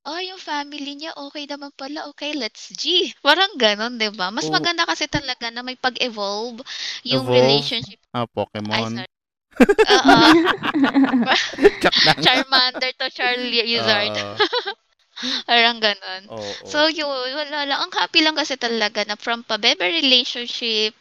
oh, 0.05 0.21
yung 0.21 0.41
family 0.41 0.93
niya, 0.97 1.11
okay 1.17 1.45
naman 1.49 1.71
pala. 1.75 2.07
Okay, 2.13 2.33
let's 2.37 2.69
G. 2.73 3.13
Parang 3.21 3.53
ganon, 3.57 3.97
di 3.97 4.09
ba? 4.13 4.29
Mas 4.29 4.47
Oo. 4.47 4.53
maganda 4.53 4.85
kasi 4.85 5.05
talaga 5.09 5.49
na 5.49 5.61
may 5.65 5.77
pag-evolve 5.77 6.61
yung 7.05 7.25
Evolve. 7.25 7.35
relationship. 7.35 7.99
Ah, 8.13 8.25
Ay, 8.25 8.29
Pokemon. 8.29 8.91
sorry. 8.91 9.11
Oo. 9.95 10.17
Lang. 12.05 12.19
Charmander 12.23 12.91
to 12.97 13.07
Charizard. 13.11 14.15
Oo. 14.15 14.35
Parang 15.49 15.79
ganon. 15.79 16.23
Oo. 16.27 16.53
So, 16.67 16.87
yun, 16.91 17.07
wala 17.07 17.63
lang. 17.65 17.79
Ang 17.87 17.93
happy 17.95 18.19
lang 18.25 18.35
kasi 18.35 18.59
talaga 18.59 19.03
na 19.07 19.15
from 19.15 19.43
pabebe 19.47 19.85
relationship 19.87 20.91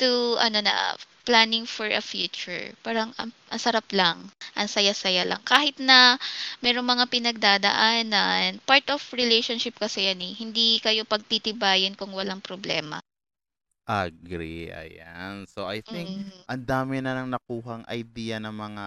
to, 0.00 0.36
ano 0.40 0.64
na, 0.64 0.96
planning 1.28 1.64
for 1.74 1.86
a 1.90 2.02
future. 2.12 2.64
Parang, 2.86 3.10
ang, 3.20 3.30
ang 3.52 3.60
sarap 3.66 3.86
lang. 4.00 4.18
Ang 4.58 4.68
saya-saya 4.74 5.22
lang. 5.30 5.42
Kahit 5.52 5.76
na 5.88 5.98
merong 6.64 6.86
mga 6.92 7.04
pinagdadaanan, 7.14 8.48
part 8.68 8.86
of 8.94 9.00
relationship 9.22 9.74
kasi 9.82 10.00
yan 10.08 10.20
eh. 10.28 10.32
Hindi 10.42 10.68
kayo 10.84 11.02
pagtitibayin 11.12 11.94
kung 11.98 12.12
walang 12.18 12.40
problema. 12.50 12.98
Agree. 13.88 14.70
Ayan. 14.70 15.44
So, 15.50 15.66
I 15.66 15.82
think 15.82 16.14
Mm. 16.14 16.30
ang 16.46 16.62
dami 16.62 17.02
na 17.02 17.16
nang 17.18 17.30
nakuhang 17.34 17.82
idea 17.90 18.38
ng 18.38 18.54
mga 18.54 18.86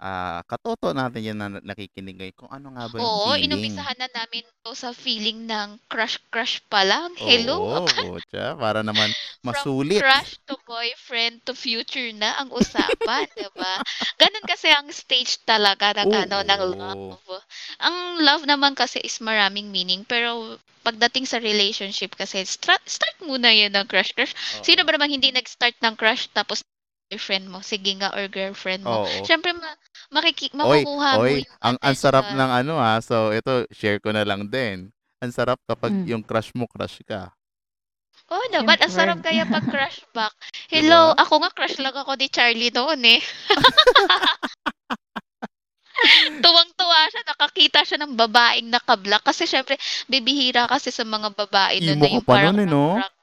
ah, 0.00 0.40
katoto 0.44 0.92
natin 0.92 1.22
yan 1.24 1.38
na 1.38 1.48
nakikinig 1.60 2.16
ngayon 2.20 2.36
kung 2.36 2.50
ano 2.52 2.68
nga 2.76 2.84
ba 2.88 2.96
yung 3.00 3.06
Oo, 3.06 3.32
feeling. 3.32 3.44
inumpisahan 3.48 3.98
na 4.00 4.08
namin 4.12 4.44
to 4.64 4.72
sa 4.76 4.90
feeling 4.92 5.48
ng 5.48 5.80
crush-crush 5.88 6.60
pa 6.68 6.84
lang. 6.84 7.12
Hello? 7.16 7.56
Oo, 7.60 7.86
pucha, 8.20 8.52
para 8.56 8.84
naman 8.84 9.08
From 9.46 9.54
masulit. 9.54 10.02
crush 10.02 10.36
to 10.50 10.58
boyfriend 10.66 11.38
to 11.46 11.54
future 11.54 12.10
na 12.12 12.34
ang 12.42 12.50
usapan, 12.50 13.24
'di 13.38 13.48
ba? 13.54 13.78
Ganun 14.18 14.44
kasi 14.44 14.68
ang 14.74 14.90
stage 14.90 15.38
talaga 15.46 15.94
ng 16.02 16.10
ano 16.10 16.36
ng 16.42 16.62
love. 16.76 17.20
Ang 17.80 17.96
love 18.26 18.44
naman 18.44 18.74
kasi 18.74 18.98
is 19.06 19.22
maraming 19.22 19.70
meaning, 19.70 20.02
pero 20.02 20.58
pagdating 20.82 21.26
sa 21.26 21.38
relationship 21.38 22.14
kasi 22.14 22.42
start, 22.46 22.82
start 22.90 23.16
muna 23.22 23.54
'yan 23.54 23.72
ng 23.74 23.86
crush 23.86 24.12
crush. 24.12 24.34
Sino 24.66 24.82
ba 24.82 24.94
naman 24.98 25.14
hindi 25.14 25.30
nag-start 25.30 25.78
ng 25.78 25.94
crush 25.94 26.26
tapos 26.34 26.62
boyfriend 27.06 27.46
mo, 27.46 27.62
sige 27.62 27.94
nga 27.94 28.10
or 28.12 28.26
girlfriend 28.26 28.82
mo. 28.82 29.06
Oo. 29.06 29.22
Syempre 29.22 29.54
ma- 29.54 29.78
makiki 30.10 30.50
Oy, 30.52 30.82
makukuha 30.82 31.10
mo 31.14 31.22
oy, 31.22 31.42
yung 31.42 31.46
ang, 31.62 31.76
ang 31.78 31.94
sarap 31.94 32.26
ng 32.26 32.50
ano 32.52 32.74
ha. 32.76 32.98
So, 32.98 33.30
ito, 33.30 33.62
share 33.70 34.02
ko 34.02 34.10
na 34.10 34.26
lang 34.26 34.50
din. 34.50 34.90
Ang 35.22 35.32
sarap 35.32 35.62
kapag 35.64 35.94
Mm. 35.94 36.06
yung 36.06 36.22
crush 36.22 36.50
mo, 36.52 36.66
crush 36.66 37.00
ka. 37.06 37.30
Oh, 38.26 38.42
naman, 38.50 38.74
ang 38.74 38.90
Siyempre. 38.90 38.98
sarap 38.98 39.18
kaya 39.22 39.46
pag 39.46 39.62
crush 39.72 40.02
back. 40.10 40.34
Hello, 40.66 41.14
Diba? 41.14 41.22
ako 41.22 41.34
nga 41.40 41.50
crush 41.54 41.78
lang 41.78 41.94
ako 41.94 42.12
ni 42.18 42.26
Charlie 42.26 42.74
noon 42.74 42.98
eh. 43.06 43.20
Tuwang-tuwa 46.36 47.08
siya, 47.08 47.22
nakakita 47.24 47.80
siya 47.80 47.98
ng 48.04 48.12
babaeng 48.12 48.68
nakablock. 48.68 49.24
Kasi 49.24 49.48
syempre, 49.48 49.80
bibihira 50.04 50.68
kasi 50.68 50.92
sa 50.92 51.06
mga 51.06 51.32
babae 51.32 51.80
nun 51.80 51.96
na 51.96 52.04
ka 52.04 52.12
yung 52.12 52.26
pa 52.26 52.32
parang 52.36 52.52
nun 52.52 52.60
eh, 52.60 52.68
no? 52.68 52.84
na-crack. 53.00 53.15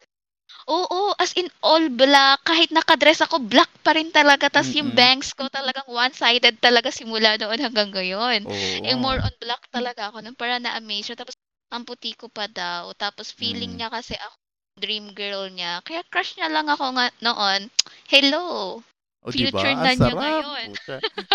Oo, 0.68 1.11
as 1.20 1.36
in 1.36 1.51
all 1.59 1.91
black. 1.91 2.39
Kahit 2.47 2.72
nakadress 2.72 3.20
ako, 3.20 3.43
black 3.43 3.68
pa 3.84 3.91
rin 3.95 4.07
talaga. 4.16 4.47
Tapos 4.47 4.72
yung 4.72 4.95
bangs 4.95 5.36
ko 5.36 5.51
talagang 5.51 5.84
one-sided 5.91 6.55
talaga 6.64 6.88
simula 6.88 7.36
noon 7.36 7.59
hanggang 7.59 7.91
ngayon. 7.91 8.47
Oo. 8.47 8.84
Eh, 8.88 8.95
more 8.95 9.20
on 9.20 9.36
black 9.43 9.59
talaga 9.72 10.07
ako 10.07 10.24
nun. 10.24 10.36
Para 10.39 10.59
na-amaze 10.64 11.11
siya. 11.11 11.20
Tapos, 11.20 11.36
ang 11.74 11.84
puti 11.84 12.16
ko 12.16 12.32
pa 12.32 12.47
daw. 12.47 12.95
Tapos, 12.95 13.36
feeling 13.36 13.76
Mm. 13.76 13.78
niya 13.84 13.89
kasi 13.91 14.16
ako, 14.16 14.36
dream 14.80 15.11
girl 15.11 15.51
niya. 15.51 15.84
Kaya 15.84 16.01
crush 16.07 16.39
niya 16.39 16.47
lang 16.47 16.72
ako 16.72 16.95
nga 16.95 17.07
noon. 17.20 17.68
Hello! 18.07 18.80
O, 19.24 19.32
diba? 19.32 19.55
future 19.55 19.76
Ang 19.76 19.84
na 19.84 19.91
niya 19.91 20.14
sarap. 20.16 20.22
ngayon. 20.24 20.68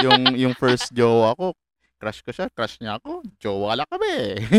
Yung, 0.04 0.22
yung 0.36 0.54
first 0.56 0.88
jowa 0.92 1.36
ko, 1.36 1.52
crush 1.98 2.22
ko 2.22 2.30
siya, 2.30 2.46
crush 2.54 2.78
niya 2.78 3.02
ako, 3.02 3.26
jowa 3.42 3.74
lang 3.74 3.88
kami. 3.90 4.38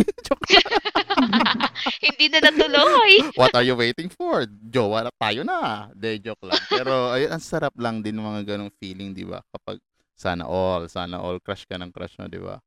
Hindi 2.05 2.25
na 2.29 2.39
natuloy. 2.43 3.13
What 3.39 3.55
are 3.55 3.65
you 3.65 3.79
waiting 3.79 4.11
for? 4.11 4.45
Jowa 4.45 5.07
na 5.07 5.11
tayo 5.15 5.41
na. 5.47 5.89
De, 5.95 6.19
joke 6.19 6.43
lang. 6.45 6.59
Pero, 6.67 7.15
ayun, 7.15 7.31
ang 7.31 7.43
sarap 7.43 7.73
lang 7.79 8.03
din 8.03 8.19
mga 8.19 8.55
ganong 8.55 8.73
feeling, 8.77 9.15
di 9.15 9.23
ba? 9.23 9.39
Kapag 9.55 9.79
sana 10.13 10.43
all, 10.43 10.91
sana 10.91 11.17
all, 11.17 11.39
crush 11.39 11.63
ka 11.63 11.79
ng 11.79 11.95
crush 11.95 12.19
mo, 12.19 12.27
di 12.27 12.43
ba? 12.43 12.59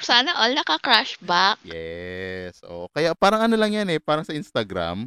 Sana 0.00 0.34
all 0.40 0.56
naka-crush 0.56 1.20
back. 1.20 1.60
Yes. 1.62 2.64
O, 2.64 2.88
kaya 2.90 3.12
parang 3.12 3.44
ano 3.44 3.54
lang 3.60 3.76
yan 3.76 3.88
eh, 3.92 4.00
parang 4.00 4.24
sa 4.24 4.32
Instagram, 4.32 5.06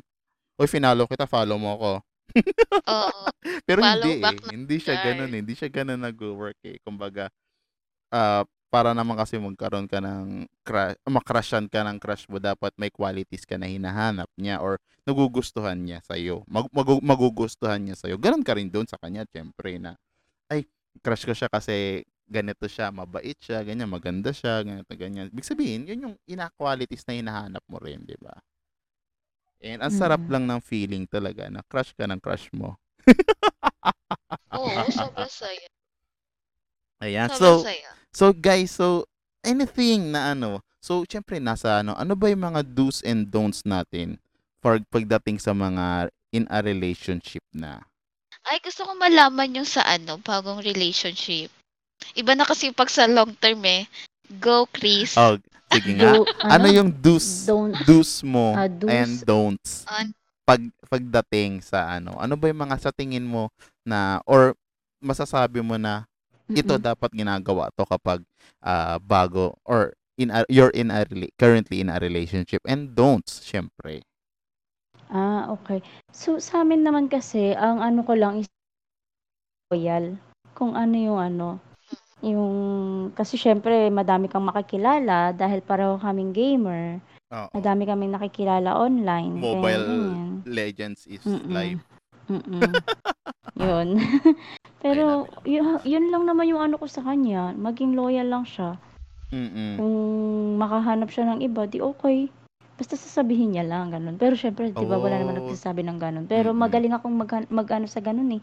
Uy, 0.57 0.65
finalo 0.65 1.05
kita, 1.05 1.29
follow 1.29 1.61
mo 1.61 1.77
ako. 1.77 1.91
Oo. 2.89 3.23
Pero 3.61 3.79
hindi 3.85 4.25
eh. 4.25 4.33
Hindi 4.49 4.77
siya 4.81 4.95
ganun 5.05 5.29
eh. 5.29 5.39
Hindi 5.45 5.53
siya 5.53 5.69
ganun 5.69 6.01
nag-work 6.01 6.57
eh. 6.65 6.81
Kumbaga, 6.81 7.29
ah 8.12 8.43
para 8.68 8.91
naman 8.91 9.16
kasi 9.16 9.39
magkaroon 9.39 9.88
ka 9.88 10.03
ng 10.03 10.43
crush, 10.68 10.99
makrushan 11.08 11.66
ka 11.72 11.88
ng 11.88 11.97
crush 12.03 12.28
mo, 12.28 12.36
dapat 12.38 12.76
may 12.76 12.91
qualities 12.91 13.47
ka 13.47 13.55
na 13.55 13.64
hinahanap 13.66 14.28
niya 14.36 14.60
or 14.60 14.76
nagugustuhan 15.08 15.80
niya 15.80 16.03
sa'yo. 16.03 16.43
Mag, 16.51 16.68
magu- 16.76 16.99
magugustuhan 16.99 17.80
niya 17.80 17.95
sa'yo. 17.95 18.20
Ganon 18.20 18.43
ka 18.43 18.51
rin 18.60 18.68
doon 18.68 18.84
sa 18.84 18.99
kanya, 18.99 19.24
syempre, 19.32 19.80
na, 19.80 19.95
ay, 20.51 20.68
crush 20.99 21.24
ko 21.24 21.32
siya 21.32 21.47
kasi 21.47 22.03
ganito 22.28 22.68
siya, 22.68 22.91
mabait 22.91 23.39
siya, 23.39 23.64
ganyan, 23.64 23.88
maganda 23.88 24.36
siya, 24.36 24.60
ganito, 24.68 24.91
ganyan. 24.99 25.32
Ibig 25.32 25.47
sabihin, 25.47 25.88
yun 25.88 26.03
yung 26.12 26.16
ina-qualities 26.28 27.08
na 27.08 27.16
hinahanap 27.16 27.64
mo 27.72 27.80
rin, 27.80 28.03
di 28.03 28.20
ba? 28.20 28.36
And 29.64 29.82
ang 29.82 29.95
sarap 29.95 30.22
Mm. 30.28 30.32
lang 30.32 30.43
ng 30.45 30.62
feeling 30.62 31.08
talaga 31.10 31.47
na 31.49 31.64
crush 31.66 31.95
ka 31.95 32.05
ng 32.05 32.20
crush 32.22 32.51
mo. 32.53 32.76
Oo, 34.53 34.70
sobrang 34.91 35.32
saya. 35.32 35.68
Ayan. 37.01 37.30
Sobrang 37.32 37.58
So, 37.58 37.66
saya. 37.66 37.96
So 38.18 38.34
guys, 38.34 38.74
so 38.74 39.05
anything 39.45 40.09
na 40.09 40.34
ano, 40.34 40.65
so 40.82 41.05
syempre 41.05 41.38
nasa 41.38 41.86
ano, 41.86 41.93
ano 41.93 42.18
ba 42.18 42.34
yung 42.34 42.41
mga 42.41 42.65
do's 42.65 43.05
and 43.05 43.30
don'ts 43.30 43.61
natin 43.61 44.18
for 44.57 44.82
pagdating 44.89 45.38
sa 45.38 45.53
mga 45.53 46.09
in 46.34 46.49
a 46.49 46.65
relationship 46.65 47.45
na? 47.53 47.86
Ay, 48.41 48.57
gusto 48.63 48.89
ko 48.89 48.97
malaman 48.97 49.61
yung 49.61 49.70
sa 49.70 49.86
ano, 49.86 50.18
bagong 50.18 50.65
relationship. 50.65 51.53
Iba 52.18 52.34
na 52.34 52.47
kasi 52.47 52.74
pag 52.74 52.89
sa 52.89 53.05
long 53.05 53.38
term 53.38 53.61
eh. 53.68 53.86
Go, 54.41 54.65
Chris. 54.72 55.13
Oh, 55.15 55.38
sige 55.72 55.93
nga. 55.99 56.18
Do, 56.18 56.26
Ano 56.55 56.68
yung 56.74 56.89
do's, 56.89 57.45
Don't. 57.45 57.76
do's 57.86 58.24
mo 58.26 58.57
Ah, 58.57 58.65
do's. 58.72 58.89
and 58.89 59.13
don'ts 59.24 59.86
An- 59.88 60.15
pag 60.47 60.63
pagdating 60.88 61.59
sa 61.59 61.99
ano? 61.99 62.15
Ano 62.18 62.39
ba 62.39 62.47
yung 62.49 62.63
mga 62.65 62.80
sa 62.80 62.91
tingin 62.95 63.28
mo 63.28 63.51
na 63.84 64.24
or 64.24 64.55
masasabi 65.03 65.59
mo 65.59 65.76
na 65.76 66.07
ito 66.51 66.75
Mm-mm. 66.75 66.83
dapat 66.83 67.09
ginagawa 67.11 67.67
to 67.75 67.83
kapag 67.83 68.23
ah, 68.63 68.99
bago 69.03 69.55
or 69.67 69.95
in 70.17 70.33
a, 70.33 70.43
you're 70.49 70.73
in 70.73 70.89
a 70.89 71.05
currently 71.37 71.79
in 71.79 71.89
a 71.93 72.01
relationship 72.01 72.61
and 72.65 72.97
don'ts 72.97 73.43
syempre. 73.45 74.01
Ah, 75.07 75.47
okay. 75.55 75.79
So, 76.11 76.35
sa 76.43 76.67
amin 76.67 76.83
naman 76.83 77.07
kasi, 77.07 77.55
ang 77.55 77.79
ano 77.79 78.03
ko 78.03 78.11
lang 78.11 78.43
is 78.43 78.47
loyal. 79.71 80.19
Kung 80.51 80.75
ano 80.75 80.95
yung 80.99 81.19
ano, 81.21 81.49
yung, 82.19 82.55
kasi 83.15 83.39
syempre, 83.39 83.87
madami 83.87 84.27
kang 84.27 84.43
makakilala 84.43 85.31
dahil 85.31 85.63
pareho 85.63 85.95
kaming 86.01 86.35
gamer. 86.35 86.99
Oo. 87.31 87.47
Madami 87.55 87.87
kaming 87.87 88.11
nakikilala 88.15 88.75
online. 88.75 89.31
Mobile. 89.37 90.43
Legends 90.43 91.07
is 91.07 91.23
Mm-mm. 91.23 91.51
live. 91.51 91.81
Mm-mm. 92.27 92.73
yun. 93.55 93.87
Pero, 94.78 95.25
yun, 95.43 95.82
yun 95.82 96.13
lang 96.13 96.23
naman 96.30 96.47
yung 96.49 96.61
ano 96.61 96.78
ko 96.78 96.86
sa 96.86 97.01
kanya. 97.01 97.53
Maging 97.57 97.97
loyal 97.97 98.30
lang 98.30 98.45
siya. 98.45 98.78
Mm-mm. 99.34 99.75
Kung 99.75 99.95
makahanap 100.61 101.09
siya 101.11 101.28
ng 101.34 101.43
iba, 101.43 101.67
di 101.67 101.84
okay. 101.84 102.32
Basta 102.78 102.93
sasabihin 102.93 103.57
niya 103.57 103.65
lang, 103.65 103.89
ganun. 103.89 104.21
Pero 104.21 104.38
syempre, 104.38 104.69
di 104.69 104.86
ba, 104.86 105.01
wala 105.01 105.17
naman 105.17 105.41
nagsasabi 105.41 105.82
ng 105.82 105.97
ganun. 105.97 106.25
Pero 106.30 106.53
Mm-mm. 106.53 106.61
magaling 106.61 106.93
akong 106.93 107.15
mag, 107.17 107.32
mag-ano 107.49 107.89
sa 107.89 107.99
ganun 107.99 108.38
eh. 108.38 108.41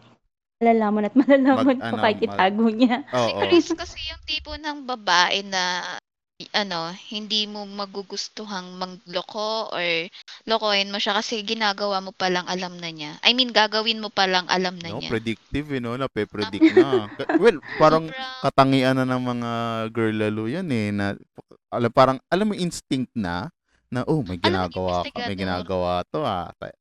Malalaman 0.59 1.07
at 1.07 1.15
malalaman 1.23 1.79
Mag- 1.79 1.83
ko 1.83 1.95
ano, 1.95 2.03
kahit 2.03 2.19
mag- 2.19 2.27
itago 2.27 2.65
niya. 2.67 3.07
Si 3.07 3.31
Oo. 3.31 3.39
Chris 3.47 3.67
kasi 3.71 3.99
yung 4.11 4.23
tipo 4.27 4.51
ng 4.59 4.83
babae 4.83 5.43
na 5.47 5.63
ano, 6.51 6.91
hindi 7.07 7.47
mo 7.47 7.63
magugustuhang 7.63 8.75
mangloko 8.75 9.71
or 9.71 9.87
lokohin 10.43 10.91
mo 10.91 10.99
siya 10.99 11.15
kasi 11.15 11.39
ginagawa 11.41 12.03
mo 12.03 12.11
palang 12.11 12.43
alam 12.45 12.75
na 12.75 12.91
niya. 12.91 13.15
I 13.23 13.31
mean, 13.31 13.55
gagawin 13.55 14.03
mo 14.03 14.11
palang 14.11 14.43
alam 14.51 14.75
na 14.75 14.91
No, 14.91 14.99
niya. 14.99 15.07
predictive, 15.09 15.71
eh, 15.71 15.79
no? 15.79 15.95
Nape-predict 15.95 16.59
na. 16.75 17.07
Ka- 17.09 17.39
well, 17.39 17.55
parang 17.79 18.11
Sobrang- 18.11 18.41
katangian 18.43 18.95
na 18.95 19.07
ng 19.07 19.23
mga 19.23 19.51
girl 19.89 20.15
lalo 20.17 20.43
yan 20.45 20.67
eh. 20.69 20.91
Na, 20.91 21.15
alam, 21.71 21.87
parang, 21.89 22.19
alam 22.27 22.51
mo, 22.51 22.53
instinct 22.53 23.15
na, 23.15 23.47
na, 23.87 24.03
oh, 24.03 24.19
may 24.19 24.35
Alam 24.35 24.43
mo, 24.43 24.47
ginagawa, 24.67 24.91
ka, 24.91 24.99
may 24.99 25.11
investigador. 25.31 25.39
ginagawa 25.39 25.91
to 26.05 26.19
ah. 26.19 26.51
Ta- 26.53 26.75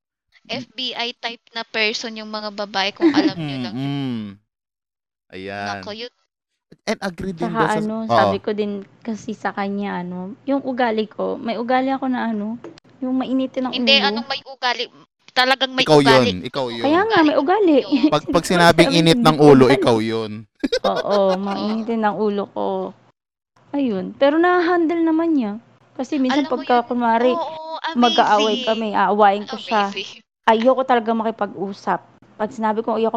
FBI 0.44 1.08
type 1.16 1.44
na 1.54 1.62
person 1.62 2.12
yung 2.12 2.28
mga 2.28 2.50
babae 2.52 2.90
kung 2.90 3.08
alam 3.08 3.38
nyo 3.38 3.58
lang. 3.62 3.74
Ayan. 5.30 5.78
Nako, 5.78 5.94
yun. 5.94 6.12
And 6.84 7.00
agree 7.00 7.32
din 7.32 7.48
Saka 7.48 7.56
doon 7.56 7.70
sa... 7.70 7.80
ano, 7.80 7.94
Oo. 8.04 8.12
sabi 8.12 8.38
ko 8.44 8.50
din 8.52 8.72
kasi 9.00 9.32
sa 9.32 9.56
kanya, 9.56 10.04
ano, 10.04 10.36
yung 10.44 10.60
ugali 10.60 11.08
ko, 11.08 11.40
may 11.40 11.56
ugali 11.56 11.88
ako 11.88 12.12
na 12.12 12.28
ano, 12.28 12.60
yung 13.00 13.16
mainitin 13.16 13.68
ng 13.68 13.72
Hindi, 13.72 13.96
ulo. 13.96 14.08
anong 14.12 14.28
may 14.28 14.40
ugali. 14.44 14.84
Talagang 15.34 15.72
may 15.72 15.82
ikaw 15.82 15.98
ugali. 15.98 16.28
yun, 16.30 16.40
ikaw 16.44 16.66
yun. 16.68 16.84
Kaya 16.84 17.00
nga, 17.08 17.18
may 17.24 17.36
ugali. 17.40 17.76
Pag, 18.06 18.28
pag 18.30 18.44
sinabing 18.46 18.92
Sabi, 18.92 19.00
init 19.00 19.18
ng 19.18 19.38
ulo, 19.40 19.66
ikaw 19.66 19.96
yun. 19.98 20.44
Oo, 20.86 21.34
mainitin 21.34 22.04
ng 22.04 22.14
ulo 22.14 22.44
ko. 22.52 22.66
Ayun. 23.74 24.14
Pero 24.14 24.38
na-handle 24.38 25.02
naman 25.02 25.34
niya. 25.34 25.52
Kasi 25.96 26.20
minsan 26.20 26.46
Alam 26.46 26.52
mo 26.52 26.54
pagka, 26.54 26.76
yun- 26.78 26.86
kunwari, 26.86 27.32
Oo, 27.32 27.80
amazing. 27.82 27.98
mag-aaway 27.98 28.56
kami, 28.62 28.88
aawayin 28.92 29.44
ko 29.48 29.56
siya. 29.56 29.88
Amazing. 29.88 30.20
ayoko 30.44 30.84
talaga 30.84 31.10
makipag-usap. 31.10 32.00
Pag 32.36 32.50
sinabi 32.52 32.84
ko 32.84 32.94
ayoko 32.94 33.16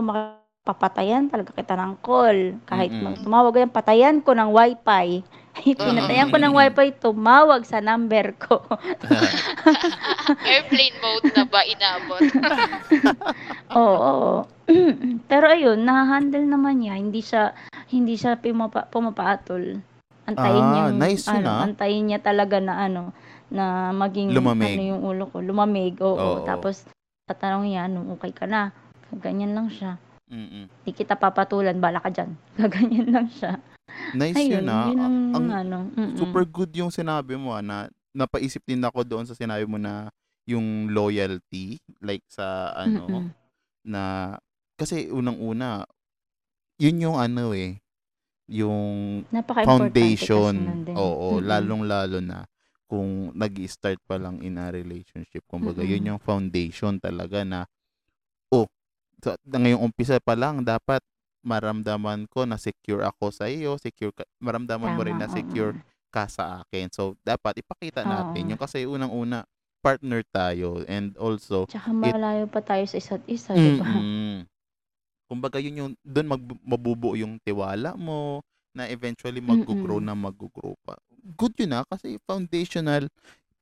makipapatayan, 0.67 1.31
talaga 1.31 1.55
kita 1.55 1.79
ng 1.79 1.95
call. 2.03 2.59
Kahit 2.67 2.91
Mm-mm. 2.91 3.03
mag- 3.07 3.23
tumawag 3.23 3.55
yan, 3.55 3.71
patayan 3.71 4.17
ko 4.19 4.35
ng 4.35 4.51
wifi. 4.51 5.23
Pinatayan 5.79 6.27
ko 6.27 6.37
ng 6.37 6.51
wifi, 6.53 6.91
tumawag 6.99 7.63
sa 7.63 7.79
number 7.79 8.35
ko. 8.35 8.59
Airplane 10.45 10.97
mode 10.99 11.31
na 11.31 11.43
ba 11.47 11.63
inabot? 11.63 12.21
Oo, 13.79 13.95
oo. 13.95 14.33
Pero 15.31 15.45
ayun, 15.47 15.79
nahahandle 15.81 16.43
naman 16.43 16.83
niya. 16.83 16.99
Hindi 16.99 17.23
siya, 17.23 17.55
hindi 17.89 18.19
siya 18.19 18.35
pumapa, 18.35 18.91
pumapatol. 18.91 19.79
Antayin 20.27 20.59
Ah, 20.61 20.71
niya, 20.75 20.83
nice 20.91 21.23
yun, 21.23 21.39
ano, 21.39 21.47
ah. 21.47 21.63
antayin 21.63 22.03
niya 22.11 22.19
talaga 22.19 22.59
na 22.59 22.83
ano, 22.83 23.15
na 23.47 23.95
maging 23.95 24.35
Lumamig. 24.35 24.75
ano 24.75 24.83
yung 24.85 25.01
ulo 25.01 25.31
ko. 25.31 25.39
Lumamig, 25.39 25.95
oo. 26.03 26.19
Oo. 26.19 26.43
Tapos, 26.43 26.83
tatanong 27.23 27.63
niya, 27.63 27.87
ano, 27.87 28.11
okay 28.11 28.35
ka 28.35 28.43
na? 28.43 28.75
Ganyan 29.23 29.55
lang 29.55 29.71
siya. 29.71 29.95
Mm-mm. 30.27 30.67
Di 30.83 30.91
kita 30.91 31.15
papatulan, 31.15 31.79
bala 31.79 32.03
ka 32.03 32.11
dyan. 32.11 32.35
Gaganyan 32.59 33.07
lang 33.11 33.27
siya. 33.31 33.55
Nice 34.13 34.35
Ayun, 34.35 34.63
yun 34.63 34.67
ah. 34.67 34.85
yun 34.91 34.99
ang, 34.99 35.17
Ang 35.33 35.45
ano. 35.49 35.77
mm-mm. 35.95 36.19
super 36.19 36.43
good 36.43 36.71
yung 36.75 36.91
sinabi 36.91 37.39
mo 37.39 37.55
ah, 37.55 37.63
na 37.63 37.87
napaisip 38.11 38.61
din 38.67 38.83
ako 38.83 39.07
doon 39.07 39.23
sa 39.23 39.33
sinabi 39.33 39.63
mo 39.63 39.79
na 39.79 40.11
yung 40.47 40.91
loyalty 40.91 41.79
like 41.99 42.23
sa 42.27 42.71
ano 42.73 43.03
Mm-mm. 43.07 43.25
na 43.83 44.35
kasi 44.79 45.11
unang-una 45.11 45.83
yun 46.79 47.03
yung 47.03 47.17
ano 47.19 47.51
eh 47.51 47.79
yung 48.47 49.23
foundation 49.67 50.83
din. 50.87 50.95
oo 50.95 51.37
Mm-mm. 51.37 51.47
lalong-lalo 51.47 52.23
na 52.23 52.47
kung 52.87 53.35
nag 53.35 53.53
start 53.67 53.99
pa 54.07 54.15
lang 54.15 54.39
in 54.39 54.55
a 54.55 54.71
relationship 54.71 55.43
kumbaga 55.51 55.83
Mm-mm. 55.83 55.91
yun 55.99 56.09
yung 56.15 56.21
foundation 56.23 56.95
talaga 56.97 57.43
na 57.43 57.67
na 59.23 59.57
ngayong 59.57 59.81
umpisa 59.89 60.21
pa 60.21 60.37
lang 60.37 60.61
dapat 60.61 61.01
maramdaman 61.41 62.27
ko 62.29 62.43
na 62.45 62.59
secure 62.59 63.01
ako 63.07 63.31
sa 63.33 63.47
iyo 63.49 63.79
secure 63.79 64.11
ka, 64.13 64.27
maramdaman 64.43 64.93
mo 64.93 65.01
rin 65.05 65.15
Tama, 65.17 65.25
na 65.25 65.31
secure 65.31 65.73
oo. 65.73 65.81
ka 66.11 66.27
sa 66.27 66.61
akin. 66.63 66.91
So, 66.91 67.15
dapat 67.23 67.59
ipakita 67.63 68.03
natin 68.03 68.41
Oo. 68.47 68.49
yung 68.55 68.61
kasi 68.61 68.83
unang-una, 68.83 69.43
partner 69.79 70.25
tayo 70.33 70.83
and 70.89 71.15
also, 71.15 71.69
Tsaka 71.69 71.93
malayo 71.93 72.49
pa 72.49 72.59
tayo 72.59 72.83
sa 72.89 72.97
isa't 72.99 73.23
isa, 73.29 73.53
di 73.55 73.79
ba? 73.79 73.85
mm 73.87 74.43
kumbaga 75.27 75.59
yun 75.59 75.75
yung, 75.75 75.91
doon 76.07 76.27
mag, 76.27 76.43
mabubuo 76.63 77.11
yung 77.19 77.35
tiwala 77.43 77.99
mo, 77.99 78.39
na 78.71 78.87
eventually 78.87 79.43
mag-grow 79.43 79.99
na 79.99 80.15
mag-grow 80.15 80.71
pa. 80.87 80.95
Good 81.35 81.59
yun 81.59 81.75
ah, 81.75 81.83
kasi 81.83 82.15
foundational 82.23 83.09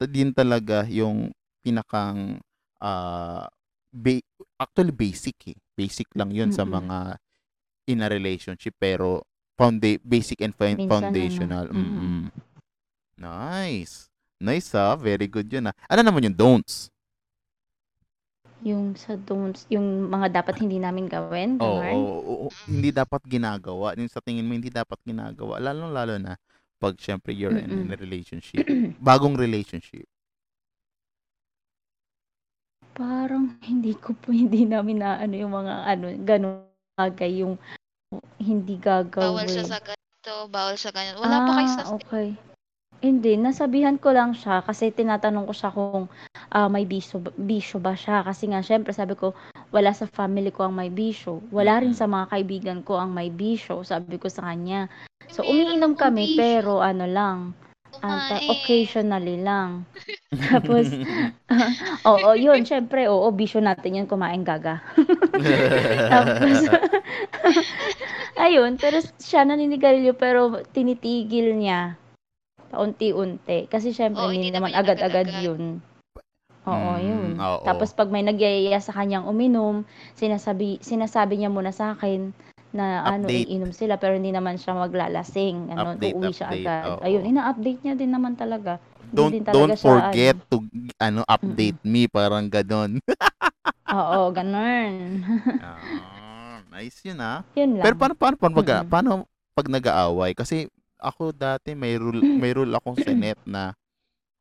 din 0.05 0.29
talaga 0.29 0.85
yung 0.85 1.33
pinakang, 1.65 2.37
ah, 2.77 3.49
ba- 3.95 4.27
actually 4.59 4.91
basic 4.91 5.37
eh. 5.47 5.57
Basic 5.71 6.11
lang 6.13 6.29
yun 6.29 6.51
sa 6.51 6.63
Mm-mm. 6.63 6.75
mga 6.83 6.97
in 7.87 8.03
a 8.03 8.07
relationship 8.07 8.75
pero 8.75 9.23
founda- 9.55 10.01
basic 10.03 10.43
and 10.43 10.51
fin- 10.53 10.75
Minsan, 10.75 10.91
foundational. 11.09 11.65
ano, 11.71 11.79
mm-mm. 11.79 11.95
Mm-mm. 11.95 12.23
Nice. 13.15 14.11
Nice 14.37 14.75
ah. 14.75 14.93
Very 14.93 15.25
good 15.25 15.47
yun 15.47 15.71
ah. 15.71 15.75
Ano 15.87 16.03
naman 16.03 16.27
yung 16.27 16.35
don'ts? 16.35 16.91
Yung 18.65 18.97
sa 18.97 19.13
don'ts, 19.13 19.69
yung 19.69 20.09
mga 20.09 20.41
dapat 20.41 20.57
hindi 20.57 20.81
namin 20.81 21.05
gawin, 21.05 21.61
Oo, 21.61 21.85
ganun. 21.85 21.93
oo, 21.93 22.19
oo. 22.19 22.47
hindi 22.65 22.89
dapat 22.89 23.21
ginagawa. 23.23 23.93
Yung 23.93 24.09
sa 24.09 24.19
tingin 24.19 24.41
mo 24.41 24.57
hindi 24.57 24.73
dapat 24.73 24.97
ginagawa. 25.05 25.61
Lalo-lalo 25.61 26.17
na 26.17 26.33
pag 26.75 26.97
syempre 26.97 27.29
you're 27.31 27.53
in, 27.55 27.85
Mm-mm. 27.85 27.93
a 27.93 27.95
relationship. 27.95 28.65
Bagong 28.97 29.37
relationship. 29.37 30.09
Parang 32.95 33.59
hindi 33.67 33.91
ko 33.93 34.15
po, 34.15 34.31
hindi 34.43 34.63
namin 34.63 35.03
na 35.03 35.19
ano 35.19 35.35
yung 35.35 35.51
mga 35.51 35.73
ano, 35.83 36.05
ganun 36.23 36.63
bagay 36.95 37.43
yung 37.43 37.59
hindi 38.39 38.79
gagawin. 38.79 39.35
Bawal 39.35 39.47
siya 39.51 39.65
sa 39.67 39.79
ganito, 39.83 40.33
bawal 40.47 40.75
sa 40.79 40.89
ganyan. 40.95 41.19
Wala 41.19 41.37
pa 41.43 41.51
kayo 41.59 41.67
sa 41.67 41.83
Ah, 41.83 41.91
okay. 41.99 42.27
Hindi, 43.03 43.35
nasabihan 43.35 43.99
ko 43.99 44.15
lang 44.15 44.31
siya 44.31 44.63
kasi 44.63 44.89
tinatanong 44.89 45.45
ko 45.45 45.53
siya 45.53 45.69
kung 45.75 46.07
ah, 46.55 46.71
may 46.71 46.87
bisyo, 46.87 47.19
ba- 47.19 47.35
bisyo 47.35 47.83
ba 47.83 47.93
siya. 47.93 48.23
Kasi 48.23 48.47
nga, 48.49 48.63
syempre, 48.63 48.95
sabi 48.95 49.19
ko, 49.19 49.35
wala 49.75 49.91
sa 49.91 50.07
family 50.07 50.49
ko 50.55 50.65
ang 50.65 50.79
may 50.79 50.87
bisyo. 50.87 51.43
Wala 51.51 51.83
rin 51.83 51.91
sa 51.91 52.07
mga 52.07 52.31
kaibigan 52.31 52.79
ko 52.87 52.95
ang 52.95 53.11
may 53.11 53.27
bisyo. 53.27 53.83
Sabi 53.83 54.15
ko 54.15 54.31
sa 54.31 54.47
kanya. 54.47 54.87
So, 55.27 55.43
umiinom 55.43 55.99
kami 55.99 56.39
pero 56.39 56.79
ano 56.79 57.03
lang, 57.03 57.51
anta 58.01 58.39
Kumain. 58.39 58.51
occasionally 58.51 59.37
lang. 59.39 59.85
Tapos 60.51 60.91
oo, 62.11 62.29
yun 62.35 62.65
siyempre, 62.67 63.07
oo, 63.07 63.29
bisyo 63.31 63.63
natin 63.63 64.03
yun 64.03 64.07
kumain, 64.09 64.43
gaga. 64.43 64.83
Tapos 66.11 66.57
ayun, 68.35 68.75
pero 68.77 68.99
siya 69.19 69.47
naninigarilyo 69.47 70.15
pero 70.15 70.59
tinitigil 70.71 71.55
niya 71.55 71.95
paunti-unti. 72.71 73.71
Kasi 73.71 73.95
siyempre 73.95 74.27
Oo, 74.27 74.33
hindi 74.33 74.51
naman 74.51 74.75
agad-agad. 74.75 75.31
yun. 75.39 75.79
Oo, 76.65 76.91
Mm, 76.97 77.05
yun. 77.05 77.31
oo. 77.37 77.61
Tapos 77.63 77.93
pag 77.93 78.09
may 78.09 78.25
nagyayaya 78.25 78.81
sa 78.81 78.91
kanyang 78.91 79.29
uminom, 79.29 79.85
sinasabi 80.17 80.81
sinasabi 80.81 81.37
niya 81.37 81.53
muna 81.53 81.69
sa 81.69 81.93
akin 81.93 82.33
na 82.75 83.07
ano, 83.07 83.25
Update. 83.25 83.47
iinom 83.47 83.71
sila 83.71 83.95
pero 83.95 84.19
hindi 84.19 84.35
naman 84.35 84.59
siya 84.59 84.75
maglalasing. 84.75 85.71
Ano, 85.71 85.95
Update, 85.95 86.11
uuwi 86.11 86.31
siya 86.35 86.47
update, 86.51 86.67
agad. 86.67 86.83
oo. 86.91 86.99
Ayun, 87.01 87.23
ina-update 87.31 87.79
niya 87.87 87.95
din 87.95 88.11
naman 88.11 88.33
talaga. 88.35 88.77
Hindi 88.99 89.15
Don't 89.15 89.31
din 89.31 89.43
talaga 89.47 89.55
don't 89.55 89.71
siya, 89.79 89.87
forget 89.87 90.35
to 90.51 90.57
ano 90.99 91.21
update 91.25 91.79
me 91.87 92.01
parang 92.11 92.51
ganon. 92.51 92.99
Oo, 93.95 94.33
ganun. 94.33 95.23
ah, 95.63 96.59
nice 96.73 96.99
yun 97.05 97.21
ah. 97.21 97.45
yun 97.55 97.79
lang. 97.79 97.85
Pero 97.85 97.95
paano 97.95 98.13
paano 98.17 98.35
paano, 98.35 98.53
pag, 98.59 98.67
Mm-mm. 98.67 98.89
paano 98.91 99.09
pag 99.55 99.67
nag-aaway? 99.71 100.31
Kasi 100.35 100.67
ako 100.99 101.31
dati 101.31 101.77
may 101.77 101.95
rule 101.95 102.19
may 102.19 102.51
rule 102.51 102.73
akong 102.75 102.97
sinet 103.05 103.39
na 103.47 103.71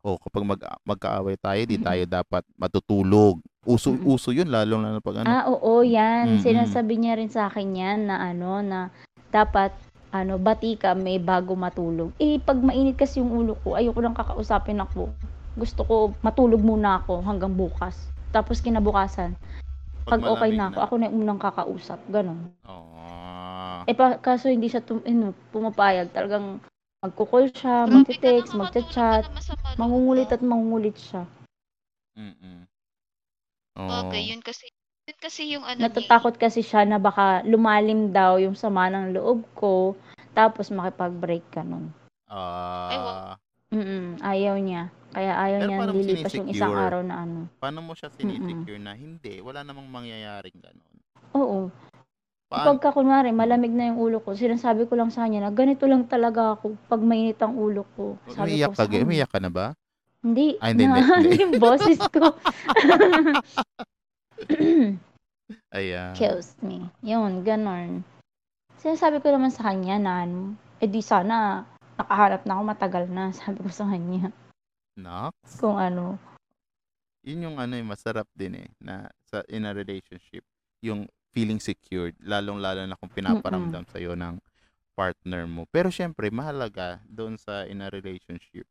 oh 0.04 0.20
kapag 0.20 0.44
mag 0.44 0.60
magkaaway 0.84 1.40
tayo 1.40 1.60
di 1.64 1.80
tayo 1.80 2.04
dapat 2.04 2.44
matutulog. 2.60 3.40
Uso 3.64 3.96
Mm-mm. 3.96 4.12
uso 4.12 4.28
yun 4.28 4.52
lalo 4.52 4.76
na 4.76 5.00
pag 5.00 5.24
ano. 5.24 5.28
Ah, 5.32 5.48
oo, 5.48 5.80
yan. 5.80 6.36
Mm-mm. 6.36 6.44
Sinasabi 6.44 7.00
niya 7.00 7.16
rin 7.16 7.32
sa 7.32 7.48
akin 7.48 7.72
yan 7.72 8.12
na 8.12 8.20
ano, 8.20 8.60
na 8.60 8.92
dapat 9.32 9.72
ano, 10.12 10.36
bati 10.36 10.76
ka 10.76 10.92
may 10.92 11.16
bago 11.16 11.56
matulog. 11.56 12.12
Eh, 12.20 12.36
pag 12.38 12.60
mainit 12.60 13.00
kasi 13.00 13.24
yung 13.24 13.32
ulo 13.32 13.56
ko, 13.64 13.74
ayoko 13.74 13.98
nang 14.04 14.14
kakausapin 14.14 14.84
ako. 14.84 15.10
Gusto 15.56 15.80
ko 15.88 15.94
matulog 16.20 16.60
muna 16.60 17.00
ako 17.00 17.24
hanggang 17.24 17.56
bukas. 17.56 17.96
Tapos 18.30 18.60
kinabukasan, 18.60 19.32
pag 20.04 20.20
okay 20.20 20.52
na 20.52 20.68
ako, 20.68 20.78
ako 20.84 20.94
na 21.00 21.08
yung 21.08 21.24
unang 21.24 21.40
kakausap. 21.40 21.98
Ganon. 22.12 22.52
Oh. 22.68 23.80
Eh, 23.88 23.96
pa, 23.96 24.20
kaso 24.20 24.52
hindi 24.52 24.68
siya 24.68 24.84
tum, 24.84 25.00
ano, 25.08 25.32
pumapayag. 25.50 26.12
Talagang 26.12 26.60
magkukol 27.04 27.52
siya, 27.52 27.84
Grabe 27.84 27.92
ka 27.92 27.92
magte-text, 28.00 28.50
naman, 28.56 28.60
magchat-chat, 28.64 29.22
matulog 29.28 29.60
ka 29.60 29.76
mangungulit 29.76 30.28
mo. 30.28 30.32
at 30.32 30.42
mangungulit 30.42 30.96
siya. 30.96 31.22
Mm. 32.16 32.64
Oh. 33.76 33.90
Bagay, 33.90 34.22
yun 34.32 34.40
kasi, 34.40 34.64
yun 35.04 35.18
kasi 35.20 35.40
yung 35.52 35.64
ano 35.68 35.84
niya, 35.84 35.90
Natatakot 35.92 36.34
kasi 36.40 36.64
siya 36.64 36.88
na 36.88 36.96
baka 36.96 37.44
lumalim 37.44 38.08
daw 38.14 38.40
yung 38.40 38.56
sama 38.56 38.88
ng 38.88 39.12
loob 39.12 39.44
ko, 39.52 39.92
tapos 40.32 40.72
makipag-break 40.72 41.44
ka 41.52 41.60
nun. 41.60 41.92
Ay, 42.32 42.96
Ah, 42.96 43.36
Mm, 43.74 44.22
ayaw 44.22 44.54
niya. 44.62 44.86
Kaya 45.10 45.34
ayaw 45.34 45.58
Pero 45.66 45.68
niya 45.68 45.78
mo 45.82 45.90
lilipas 45.98 46.30
yung 46.30 46.46
isang 46.46 46.70
sinisecure? 46.70 46.86
araw 46.86 47.02
na 47.02 47.14
ano. 47.26 47.40
paano 47.58 47.78
mo 47.82 47.92
siya 47.98 48.06
sinisecure 48.14 48.78
na 48.78 48.94
hindi, 48.94 49.42
wala 49.42 49.66
namang 49.66 49.90
mangyayaring 49.90 50.54
ganon. 50.62 50.94
Oo. 51.34 51.60
Paano? 52.54 52.66
Pagka 52.70 52.88
kunwari, 52.92 53.30
malamig 53.30 53.70
na 53.70 53.90
yung 53.90 53.98
ulo 53.98 54.18
ko, 54.18 54.32
sinasabi 54.32 54.86
ko 54.86 54.94
lang 54.94 55.10
sa 55.10 55.26
kanya 55.26 55.44
na 55.44 55.50
ganito 55.50 55.84
lang 55.84 56.06
talaga 56.06 56.54
ako 56.54 56.78
pag 56.86 57.02
mainit 57.02 57.42
ang 57.42 57.54
ulo 57.54 57.82
ko. 57.92 58.14
Sabi 58.30 58.54
Umiiyak 58.54 58.70
ko 58.70 58.72
ka, 58.72 58.78
sa 58.78 58.86
kanya. 58.86 59.02
umiiyak 59.02 59.30
ka 59.30 59.38
na 59.38 59.50
ba? 59.50 59.66
Hindi, 60.22 60.46
Ah, 60.56 60.70
hindi, 60.70 60.86
na, 60.86 60.94
hindi, 60.96 61.10
hindi. 61.34 61.42
yung 61.42 61.54
boses 61.58 61.98
ko. 62.08 62.32
Ayan. 65.70 66.14
Kills 66.14 66.54
me. 66.60 66.88
Yun, 67.02 67.42
ganon. 67.42 68.00
Sinasabi 68.78 69.18
ko 69.18 69.28
naman 69.28 69.50
sa 69.50 69.68
kanya 69.68 69.96
na, 69.98 70.12
ano, 70.24 70.54
eh 70.78 70.88
di 70.88 71.00
sana, 71.00 71.64
nakaharap 71.96 72.44
na 72.44 72.54
ako 72.54 72.62
matagal 72.64 73.04
na, 73.08 73.28
sabi 73.36 73.60
ko 73.60 73.70
sa 73.70 73.84
kanya. 73.84 74.30
Nox? 74.94 75.34
Kung 75.58 75.76
ano, 75.76 76.16
Yun 77.24 77.40
yung 77.42 77.56
ano 77.56 77.72
yung 77.72 77.88
masarap 77.88 78.28
din 78.36 78.52
eh 78.54 78.68
na 78.78 79.08
sa 79.24 79.40
in 79.48 79.64
a 79.64 79.72
relationship 79.72 80.44
yung 80.84 81.08
feeling 81.34 81.58
secured 81.58 82.14
lalong 82.22 82.62
lalo 82.62 82.86
na 82.86 82.94
kung 82.94 83.10
pinaparamdam 83.10 83.82
sa 83.90 83.98
ng 83.98 84.38
partner 84.94 85.42
mo. 85.50 85.66
Pero 85.74 85.90
syempre 85.90 86.30
mahalaga 86.30 87.02
doon 87.10 87.34
sa 87.34 87.66
in 87.66 87.82
a 87.82 87.90
relationship 87.90 88.64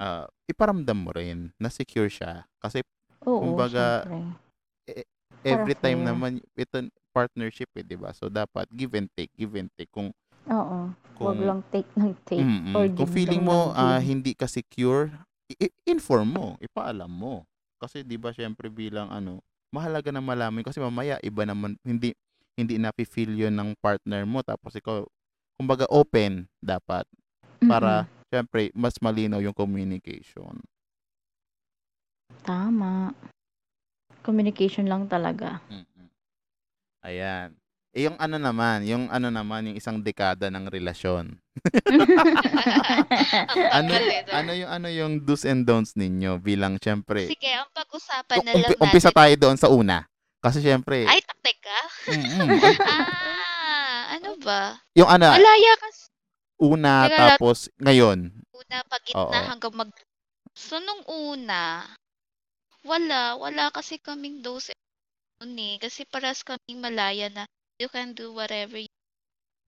ah 0.00 0.28
iparamdam 0.48 0.96
mo 0.96 1.12
rin 1.12 1.52
na 1.60 1.68
secure 1.72 2.08
siya 2.08 2.44
kasi 2.60 2.84
oo, 3.24 3.40
Kumbaga, 3.40 4.04
syempre. 4.04 4.36
every 5.44 5.74
Para 5.76 5.84
time 5.84 6.00
fair. 6.04 6.08
naman 6.08 6.32
ito 6.56 6.76
partnership 7.12 7.68
eh, 7.76 7.84
'di 7.84 7.96
ba? 7.96 8.12
So 8.16 8.28
dapat 8.32 8.68
give 8.72 8.92
and 8.96 9.08
take, 9.16 9.32
give 9.36 9.56
and 9.56 9.68
take 9.76 9.90
kung 9.92 10.12
Oo. 10.48 10.92
kung 11.16 11.26
Huwag 11.36 11.40
lang 11.40 11.60
take 11.68 11.90
ng 11.96 12.16
take. 12.24 12.40
Mm-mm. 12.40 12.74
or 12.76 12.86
Kung 12.96 13.10
feeling 13.12 13.42
mo 13.44 13.72
give. 14.00 14.08
hindi 14.08 14.32
ka 14.32 14.48
secure, 14.48 15.12
i- 15.52 15.74
inform 15.84 16.28
mo, 16.32 16.46
ipaalam 16.64 17.10
mo. 17.12 17.44
Kasi 17.76 18.00
'di 18.04 18.16
ba 18.16 18.32
syempre 18.32 18.72
bilang 18.72 19.12
ano, 19.12 19.44
mahalaga 19.70 20.10
na 20.10 20.22
malaman 20.22 20.66
kasi 20.66 20.82
mamaya 20.82 21.18
iba 21.22 21.46
naman 21.46 21.78
hindi 21.86 22.14
hindi 22.58 22.76
na-feel 22.76 23.34
'yon 23.34 23.54
ng 23.54 23.70
partner 23.78 24.26
mo 24.26 24.42
tapos 24.42 24.74
ikaw 24.74 25.06
kumbaga 25.56 25.86
open 25.88 26.50
dapat 26.58 27.06
para 27.64 28.08
syempre 28.32 28.74
mas 28.74 28.96
malinaw 28.98 29.38
yung 29.44 29.54
communication. 29.54 30.58
Tama. 32.42 33.12
Communication 34.24 34.88
lang 34.88 35.08
talaga. 35.08 35.60
Mm-mm. 35.68 36.08
Ayan. 37.04 37.59
Eh, 37.90 38.06
yung 38.06 38.14
ano 38.22 38.38
naman, 38.38 38.86
yung 38.86 39.10
ano 39.10 39.34
naman, 39.34 39.66
yung 39.66 39.74
isang 39.74 39.98
dekada 39.98 40.46
ng 40.46 40.70
relasyon. 40.70 41.34
Ano, 43.70 43.90
ano 44.30 44.50
yung 44.54 44.70
ano 44.70 44.88
yung 44.88 45.12
do's 45.20 45.42
and 45.42 45.66
don'ts 45.66 45.94
ninyo 45.94 46.38
bilang 46.38 46.78
syempre 46.78 47.26
Sige, 47.26 47.50
ang 47.50 47.68
pag-usapan 47.70 48.36
na 48.40 48.52
lang 48.54 48.62
umpi- 48.64 48.78
umpisa 48.80 49.10
natin. 49.10 49.18
tayo 49.18 49.34
doon 49.36 49.56
sa 49.58 49.68
una. 49.68 49.98
Kasi 50.40 50.58
syempre, 50.60 51.04
Ay, 51.04 51.20
teka. 51.42 51.80
ay, 52.08 52.18
Ah, 53.60 54.16
ano 54.16 54.38
ba? 54.40 54.78
yung 54.94 55.06
ano, 55.06 55.28
Malaya 55.28 55.74
kasi 55.76 56.08
una 56.56 57.06
Teka 57.06 57.18
tapos 57.36 57.68
ngayon. 57.76 58.18
una 58.50 58.76
pag 58.86 59.02
Oo. 59.14 59.30
na 59.30 59.38
hanggang 59.46 59.74
mag... 59.74 59.90
So, 60.52 60.78
nung 60.78 61.02
una, 61.06 61.84
wala. 62.82 63.36
Wala 63.36 63.70
kasi 63.70 63.96
kaming 63.96 64.40
dose 64.40 64.72
noon 65.38 65.54
eh. 65.56 65.74
Kasi 65.76 66.04
paras 66.04 66.40
kaming 66.40 66.80
malaya 66.80 67.28
na 67.28 67.44
you 67.80 67.88
can 67.88 68.12
do 68.12 68.36
whatever 68.36 68.76
you 68.76 68.92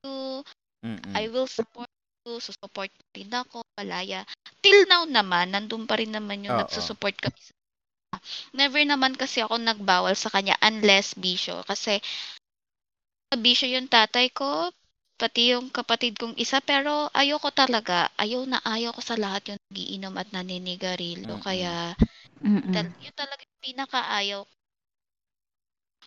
do. 0.04 0.44
Mm-mm. 0.84 1.16
I 1.16 1.32
will 1.32 1.48
support 1.48 1.88
you. 2.28 2.38
Susupport 2.38 2.92
rin 3.16 3.32
ako. 3.32 3.64
Malaya. 3.80 4.28
Till 4.60 4.84
now 4.86 5.08
naman, 5.08 5.56
nandun 5.56 5.88
pa 5.88 5.96
rin 5.96 6.12
naman 6.12 6.44
yung 6.44 6.54
Oo. 6.54 6.60
nagsusupport 6.60 7.16
kami 7.16 7.40
sa 7.40 7.52
Never 8.52 8.84
naman 8.84 9.16
kasi 9.16 9.40
ako 9.40 9.56
nagbawal 9.58 10.12
sa 10.14 10.28
kanya 10.28 10.54
unless 10.60 11.16
bisyo. 11.16 11.64
Kasi 11.64 11.98
bisyo 13.32 13.66
yung 13.72 13.88
tatay 13.88 14.28
ko, 14.30 14.70
pati 15.16 15.56
yung 15.56 15.72
kapatid 15.72 16.20
kong 16.20 16.36
isa. 16.36 16.60
Pero 16.60 17.08
ayoko 17.16 17.48
talaga. 17.50 18.12
Ayaw 18.20 18.44
na 18.44 18.58
ayaw 18.62 18.92
ko 18.92 19.00
sa 19.02 19.16
lahat 19.16 19.56
yung 19.56 19.60
nagiinom 19.72 20.14
at 20.20 20.28
naninigarilyo. 20.30 21.40
Mm-mm. 21.40 21.42
Kaya 21.42 21.96
Mm-mm. 22.44 22.72
tal- 22.74 22.94
yun 23.00 23.14
talaga 23.16 23.42
yung 23.42 23.62
pinakaayaw 23.64 24.40
ko. 24.44 24.54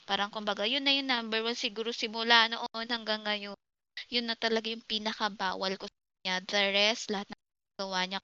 Parang 0.06 0.30
kumbaga, 0.30 0.64
yun 0.70 0.86
na 0.86 0.93
yung 0.93 1.10
number 1.10 1.41
one 1.41 1.58
siguro 1.58 1.89
simula 1.89 2.45
noon 2.49 2.88
hanggang 2.88 3.26
ngayon. 3.26 3.58
Yun 4.14 4.26
na 4.30 4.38
talaga 4.38 4.70
yung 4.70 4.86
pinakabawal 4.86 5.74
ko 5.82 5.86
sa 5.89 5.97
kanya. 6.22 6.36
The 6.45 6.64
rest, 6.74 7.03
lahat 7.10 7.28
na 7.34 7.38
gawa 7.82 8.01
niya. 8.06 8.20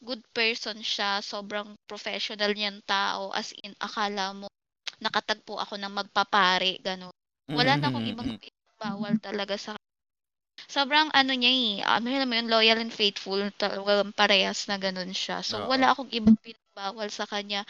Good 0.00 0.22
person 0.32 0.80
siya. 0.80 1.20
Sobrang 1.20 1.76
professional 1.84 2.52
niyang 2.56 2.80
tao. 2.88 3.28
As 3.36 3.52
in, 3.60 3.76
akala 3.76 4.32
mo, 4.32 4.48
nakatagpo 5.04 5.60
ako 5.60 5.76
ng 5.76 5.92
magpapare. 5.92 6.80
Gano'n. 6.80 7.12
Wala 7.52 7.76
na 7.76 7.92
akong 7.92 8.08
ibang 8.08 8.30
bawal 8.80 9.14
talaga 9.20 9.56
sa 9.60 9.76
Sobrang 10.66 11.08
ano 11.14 11.32
niya 11.36 11.52
eh, 11.52 11.74
ah, 11.86 12.00
alam 12.02 12.26
mo 12.26 12.34
yun, 12.34 12.48
loyal 12.50 12.78
and 12.82 12.90
faithful, 12.90 13.38
talagang 13.54 14.10
parehas 14.16 14.66
na 14.66 14.76
ganun 14.80 15.12
siya. 15.14 15.38
So, 15.44 15.62
wala 15.70 15.94
akong 15.94 16.10
ibang 16.10 16.34
pinagbawal 16.42 17.06
sa 17.12 17.22
kanya 17.28 17.62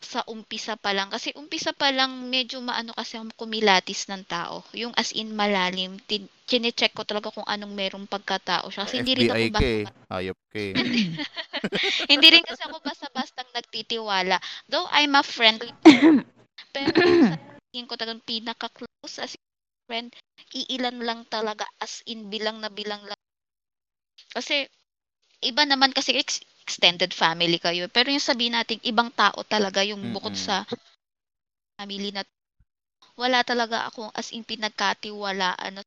sa 0.00 0.24
umpisa 0.26 0.80
pa 0.80 0.96
lang. 0.96 1.12
Kasi 1.12 1.36
umpisa 1.36 1.76
pa 1.76 1.92
lang, 1.92 2.26
medyo 2.32 2.58
maano 2.64 2.96
kasi 2.96 3.20
ang 3.20 3.28
kumilatis 3.36 4.08
ng 4.08 4.24
tao. 4.24 4.64
Yung 4.72 4.96
as 4.96 5.12
in 5.12 5.36
malalim, 5.36 6.00
tin- 6.08 6.32
chinecheck 6.48 6.96
ko 6.96 7.04
talaga 7.04 7.30
kung 7.30 7.46
anong 7.46 7.72
merong 7.76 8.06
pagkatao 8.08 8.72
siya. 8.72 8.88
Kasi 8.88 9.04
hindi 9.04 9.14
rin 9.22 9.30
ako 9.30 9.44
eh. 9.44 9.52
basta, 9.52 9.90
Hayop 10.10 10.38
ka 10.50 10.58
eh. 10.58 10.72
hindi 12.12 12.28
rin 12.32 12.44
kasi 12.44 12.62
ako 12.66 12.76
basta-bastang 12.82 13.50
nagtitiwala. 13.52 14.36
Though 14.66 14.88
I'm 14.90 15.14
a 15.14 15.22
friendly 15.22 15.70
pero 16.74 16.90
sa 17.22 17.36
tingin 17.70 17.86
ko 17.86 17.94
talagang 17.94 18.24
pinaka-close 18.24 19.16
as 19.22 19.36
in 19.36 19.46
friend, 19.86 20.08
iilan 20.54 20.98
lang 21.02 21.20
talaga 21.28 21.66
as 21.78 22.02
in 22.08 22.32
bilang 22.32 22.58
na 22.58 22.70
bilang 22.72 23.02
lang. 23.04 23.20
Kasi 24.30 24.66
iba 25.42 25.62
naman 25.66 25.90
kasi 25.94 26.14
extended 26.70 27.10
family 27.10 27.58
kayo. 27.58 27.90
Pero 27.90 28.14
yung 28.14 28.22
sabihin 28.22 28.54
natin, 28.54 28.78
ibang 28.86 29.10
tao 29.10 29.42
talaga 29.42 29.82
yung 29.82 30.14
bukod 30.14 30.38
Mm-mm. 30.38 30.38
sa 30.38 30.62
family 31.78 32.10
na 32.14 32.22
wala 33.22 33.40
talaga 33.50 33.78
akong 33.90 34.10
as 34.20 34.28
in 34.36 34.44
pinagkatiwalaan 34.46 35.72
na 35.76 35.82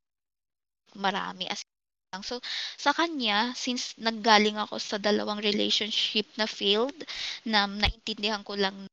marami 1.04 1.44
as 1.50 1.62
in. 1.64 2.22
So, 2.22 2.38
sa 2.78 2.92
kanya, 2.94 3.38
since 3.58 3.98
nanggaling 4.06 4.56
ako 4.60 4.78
sa 4.78 4.96
dalawang 5.02 5.42
relationship 5.42 6.26
na 6.38 6.46
failed, 6.46 6.98
na 7.52 7.66
naintindihan 7.66 8.42
ko 8.46 8.54
lang 8.54 8.86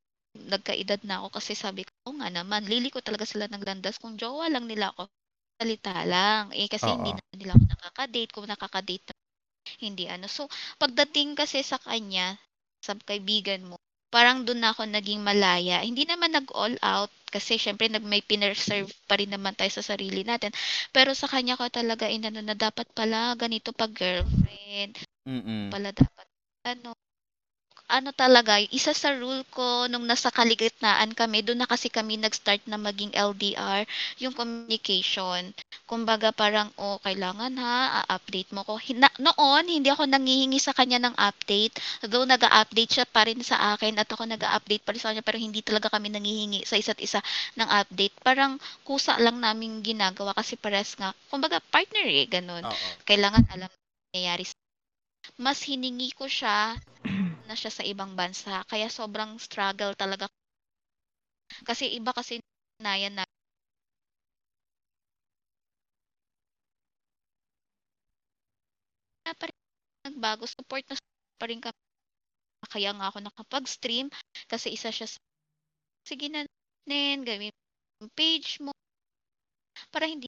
nagkaedad 0.53 1.01
na 1.05 1.21
ako 1.21 1.27
kasi 1.37 1.53
sabi 1.53 1.85
ko, 1.85 1.91
"Oo 2.09 2.17
nga 2.19 2.29
naman, 2.33 2.65
liliko 2.65 2.99
talaga 3.03 3.25
sila 3.29 3.45
ng 3.51 3.61
landas 3.67 4.01
kung 4.01 4.17
jowa 4.17 4.49
lang 4.49 4.65
nila 4.65 4.89
ako, 4.95 5.05
salita 5.61 5.93
lang." 6.07 6.49
Eh, 6.57 6.65
kasi 6.71 6.97
hindi 6.97 7.11
Oo. 7.11 7.17
naman 7.17 7.37
nila 7.37 7.53
ako 7.57 7.65
nakaka-date, 7.77 8.31
kung 8.33 8.47
nakaka-date 8.49 9.05
hindi 9.83 10.05
ano. 10.09 10.25
So, 10.29 10.47
pagdating 10.81 11.37
kasi 11.39 11.61
sa 11.65 11.77
kanya, 11.81 12.37
sa 12.81 12.93
kaibigan 12.97 13.61
mo, 13.69 13.77
parang 14.11 14.43
dun 14.43 14.59
na 14.63 14.73
ako 14.75 14.85
naging 14.89 15.21
malaya. 15.23 15.79
Hindi 15.85 16.03
naman 16.03 16.35
nag-all 16.35 16.75
out 16.83 17.11
kasi 17.31 17.55
syempre 17.55 17.87
nag 17.87 18.03
may 18.03 18.19
pinerserve 18.25 18.91
pa 19.07 19.15
rin 19.15 19.31
naman 19.31 19.55
tayo 19.55 19.71
sa 19.71 19.85
sarili 19.95 20.21
natin. 20.27 20.51
Pero 20.91 21.15
sa 21.15 21.29
kanya 21.31 21.55
ko 21.55 21.69
talaga 21.71 22.11
inano 22.11 22.41
na 22.43 22.55
dapat 22.57 22.87
pala 22.91 23.33
ganito 23.39 23.71
pag 23.71 23.93
girlfriend, 23.95 24.99
Mm. 25.27 25.69
pala 25.73 25.89
dapat 25.93 26.27
ano 26.65 26.97
ano 27.91 28.09
talaga, 28.15 28.55
isa 28.71 28.95
sa 28.95 29.11
rule 29.11 29.43
ko 29.51 29.85
nung 29.91 30.07
nasa 30.07 30.31
kaligitnaan 30.31 31.11
kami, 31.11 31.43
doon 31.45 31.59
na 31.63 31.67
kasi 31.69 31.87
kami 31.91 32.15
nag-start 32.15 32.63
na 32.71 32.79
maging 32.79 33.11
LDR, 33.11 33.83
yung 34.23 34.31
communication. 34.31 35.51
Kumbaga 35.83 36.31
parang, 36.31 36.71
oh, 36.79 36.97
kailangan 37.03 37.51
ha, 37.59 37.77
a-update 38.03 38.49
mo 38.55 38.63
ko. 38.63 38.79
Hina- 38.79 39.11
noon, 39.19 39.67
hindi 39.67 39.91
ako 39.91 40.07
nangihingi 40.07 40.59
sa 40.63 40.71
kanya 40.71 41.03
ng 41.03 41.15
update. 41.19 41.75
Though 42.07 42.23
nag-update 42.23 42.91
siya 43.01 43.05
pa 43.05 43.27
rin 43.27 43.43
sa 43.43 43.75
akin 43.75 43.99
at 43.99 44.07
ako 44.07 44.23
nag-update 44.25 44.83
pa 44.87 44.95
rin 44.95 45.01
sa 45.03 45.11
kanya, 45.11 45.23
pero 45.27 45.37
hindi 45.37 45.59
talaga 45.59 45.91
kami 45.91 46.07
nangihingi 46.15 46.63
sa 46.63 46.79
isa't 46.79 46.99
isa 47.03 47.19
ng 47.59 47.67
update. 47.67 48.15
Parang 48.23 48.55
kusa 48.87 49.19
lang 49.19 49.43
namin 49.43 49.83
ginagawa 49.83 50.31
kasi 50.33 50.55
pares 50.55 50.95
nga, 50.95 51.11
kumbaga 51.27 51.59
partner 51.69 52.07
eh, 52.07 52.25
ganun. 52.31 52.63
Oo. 52.63 52.89
Kailangan 53.03 53.43
alam 53.51 53.69
nangyayari 54.11 54.47
sa 54.47 54.55
mas 55.37 55.59
hiningi 55.67 56.11
ko 56.17 56.25
siya 56.25 56.75
na 57.51 57.59
siya 57.59 57.71
sa 57.75 57.83
ibang 57.83 58.15
bansa. 58.15 58.63
Kaya 58.71 58.87
sobrang 58.87 59.35
struggle 59.45 59.91
talaga. 59.99 60.25
Kasi 61.67 61.85
iba 61.97 62.11
kasi 62.17 62.39
na 62.83 62.93
na 69.25 69.31
pa 69.39 69.45
rin 69.49 69.57
nagbago. 70.05 70.45
Support 70.45 70.83
na 70.89 70.95
pa 71.39 71.45
rin 71.49 71.61
kami. 71.63 71.79
Kaya 72.73 72.91
nga 72.97 73.07
ako 73.09 73.17
nakapag-stream 73.21 74.07
kasi 74.51 74.67
isa 74.77 74.89
siya 74.93 75.07
sa 75.09 75.19
sige 76.09 76.27
na 76.31 76.41
nin, 76.89 77.21
gawin 77.27 77.53
page 78.17 78.59
mo 78.65 78.71
para 79.91 80.05
hindi 80.09 80.27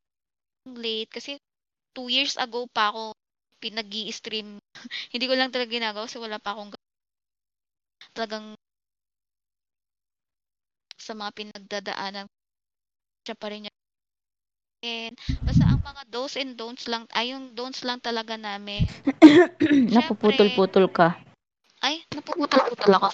late 0.68 1.12
kasi 1.12 1.32
two 1.96 2.08
years 2.12 2.36
ago 2.40 2.68
pa 2.72 2.92
ako 2.94 3.14
pinag 3.64 3.90
stream 4.14 4.60
hindi 5.14 5.26
ko 5.30 5.34
lang 5.38 5.52
talaga 5.54 5.72
ginagawa 5.72 6.06
kasi 6.08 6.20
wala 6.22 6.40
pa 6.42 6.54
akong 6.56 6.72
talagang 8.14 8.56
sa 10.98 11.14
mga 11.18 11.32
pinagdadaanan 11.38 12.26
siya 13.26 13.36
pa 13.40 13.48
rin 13.52 13.70
And, 14.84 15.16
basta 15.48 15.64
ang 15.64 15.80
mga 15.80 16.04
do's 16.12 16.36
and 16.36 16.60
don'ts 16.60 16.92
lang, 16.92 17.08
ay 17.16 17.32
yung 17.32 17.56
don'ts 17.56 17.88
lang 17.88 18.04
talaga 18.04 18.36
namin. 18.36 18.84
Napuputol-putol 19.96 20.92
ka. 20.92 21.16
Ay, 21.80 22.04
napuputol-putol 22.12 22.92
ako. 23.00 23.10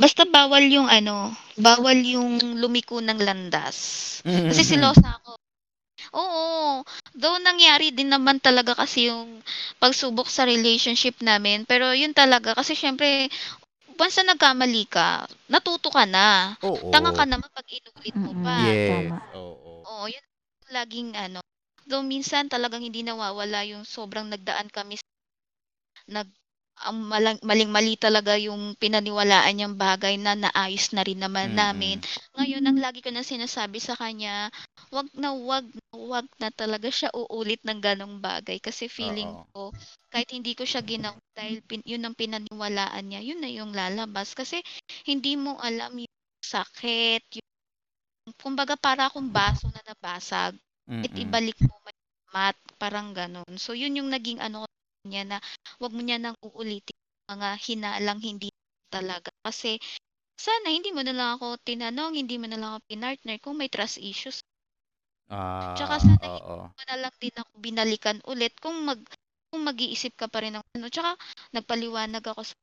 Basta 0.00 0.24
bawal 0.24 0.64
yung 0.72 0.88
ano, 0.88 1.28
bawal 1.60 2.00
yung 2.00 2.40
lumiko 2.56 3.04
ng 3.04 3.20
landas. 3.20 3.76
Kasi 4.24 4.64
silosa 4.64 5.20
ako. 5.20 5.36
Oo. 6.16 6.44
Though 7.16 7.38
nangyari 7.42 7.92
din 7.92 8.08
naman 8.12 8.40
talaga 8.40 8.72
kasi 8.76 9.12
yung 9.12 9.44
pagsubok 9.82 10.28
sa 10.32 10.48
relationship 10.48 11.20
namin. 11.20 11.68
Pero 11.68 11.92
yun 11.92 12.16
talaga, 12.16 12.56
kasi 12.56 12.72
syempre, 12.76 13.28
once 14.00 14.16
na 14.20 14.32
nagkamali 14.34 14.84
ka, 14.94 15.08
natuto 15.52 15.88
ka 15.96 16.04
na. 16.14 16.26
Oo. 16.68 16.92
Tanga 16.92 17.10
ka 17.18 17.24
naman 17.28 17.50
pag 17.56 17.66
inulit 17.78 18.16
mo 18.24 18.32
Mm-mm. 18.32 18.44
pa. 18.44 18.60
Yes. 18.66 18.82
Tama. 18.86 19.18
Oo. 19.36 19.74
Oo, 19.90 20.04
yun 20.14 20.24
laging 20.76 21.10
ano. 21.26 21.40
Though 21.88 22.04
minsan 22.12 22.44
talagang 22.54 22.82
hindi 22.86 23.00
nawawala 23.04 23.60
yung 23.70 23.84
sobrang 23.94 24.26
nagdaan 24.30 24.68
kami 24.76 24.94
sa- 25.00 25.08
nag 26.16 26.28
ang 26.88 26.98
malang, 27.12 27.38
maling-mali 27.44 27.94
talaga 28.00 28.34
yung 28.40 28.74
pinaniwalaan 28.80 29.52
niyang 29.56 29.76
bagay 29.76 30.14
na 30.20 30.32
naayos 30.38 30.92
na 30.96 31.02
rin 31.08 31.20
naman 31.20 31.52
namin. 31.56 31.96
Ngayon, 32.36 32.64
ang 32.66 32.78
lagi 32.80 33.00
ko 33.04 33.10
na 33.12 33.24
sinasabi 33.26 33.78
sa 33.82 33.94
kanya, 33.98 34.48
wag 34.94 35.08
na 35.14 35.30
wag 35.36 35.66
na 35.70 35.92
wag 36.12 36.26
na 36.40 36.48
talaga 36.54 36.88
siya 36.88 37.10
uulit 37.14 37.60
ng 37.66 37.80
ganong 37.82 38.16
bagay. 38.22 38.58
Kasi 38.62 38.88
feeling 38.88 39.32
Oo. 39.32 39.44
ko, 39.52 39.72
kahit 40.12 40.28
hindi 40.32 40.52
ko 40.58 40.64
siya 40.64 40.80
ginawa 40.84 41.18
dahil 41.36 41.60
pin, 41.68 41.82
yun 41.84 42.04
ang 42.06 42.16
pinaniwalaan 42.16 43.04
niya, 43.06 43.20
yun 43.24 43.40
na 43.42 43.50
yung 43.50 43.72
lalabas. 43.76 44.32
Kasi 44.36 44.60
hindi 45.08 45.36
mo 45.36 45.58
alam 45.60 45.92
yung 45.96 46.16
sakit, 46.44 47.22
yung, 47.40 47.48
kumbaga 48.42 48.74
para 48.78 49.08
akong 49.10 49.30
baso 49.32 49.66
na 49.74 49.82
nabasag 49.86 50.54
at 51.04 51.12
Mm-mm. 51.12 51.24
ibalik 51.24 51.58
mo 51.66 51.74
may 51.86 51.96
mat, 52.34 52.56
parang 52.78 53.10
ganun. 53.16 53.54
So, 53.58 53.74
yun 53.74 53.98
yung 53.98 54.10
naging 54.12 54.38
ano 54.42 54.69
niya 55.10 55.26
na 55.26 55.38
wag 55.82 55.90
mo 55.90 56.00
niya 56.06 56.22
nang 56.22 56.38
uulitin 56.46 56.94
mga 57.26 57.48
hinalang 57.66 58.20
hindi 58.22 58.50
talaga. 58.90 59.30
Kasi, 59.42 59.78
sana 60.38 60.70
hindi 60.70 60.90
mo 60.94 61.02
na 61.02 61.14
lang 61.14 61.30
ako 61.38 61.58
tinanong, 61.66 62.14
hindi 62.14 62.38
mo 62.38 62.46
na 62.46 62.58
lang 62.58 62.70
ako 62.78 62.80
pinartner 62.86 63.38
kung 63.42 63.58
may 63.58 63.70
trust 63.70 63.98
issues. 63.98 64.38
Ah, 65.30 65.74
Tsaka 65.78 65.98
sana 66.02 66.24
hindi 66.26 66.42
oo. 66.46 66.70
mo 66.70 66.82
na 66.86 66.96
lang 67.06 67.14
din 67.22 67.34
ako 67.34 67.50
binalikan 67.58 68.18
ulit 68.26 68.54
kung 68.58 68.74
mag 68.82 68.98
kung 69.50 69.66
mag-iisip 69.66 70.14
ka 70.14 70.30
pa 70.30 70.46
rin 70.46 70.54
ng 70.54 70.64
ano. 70.78 70.86
Tsaka, 70.86 71.18
nagpaliwanag 71.54 72.22
ako 72.22 72.46
sa 72.46 72.54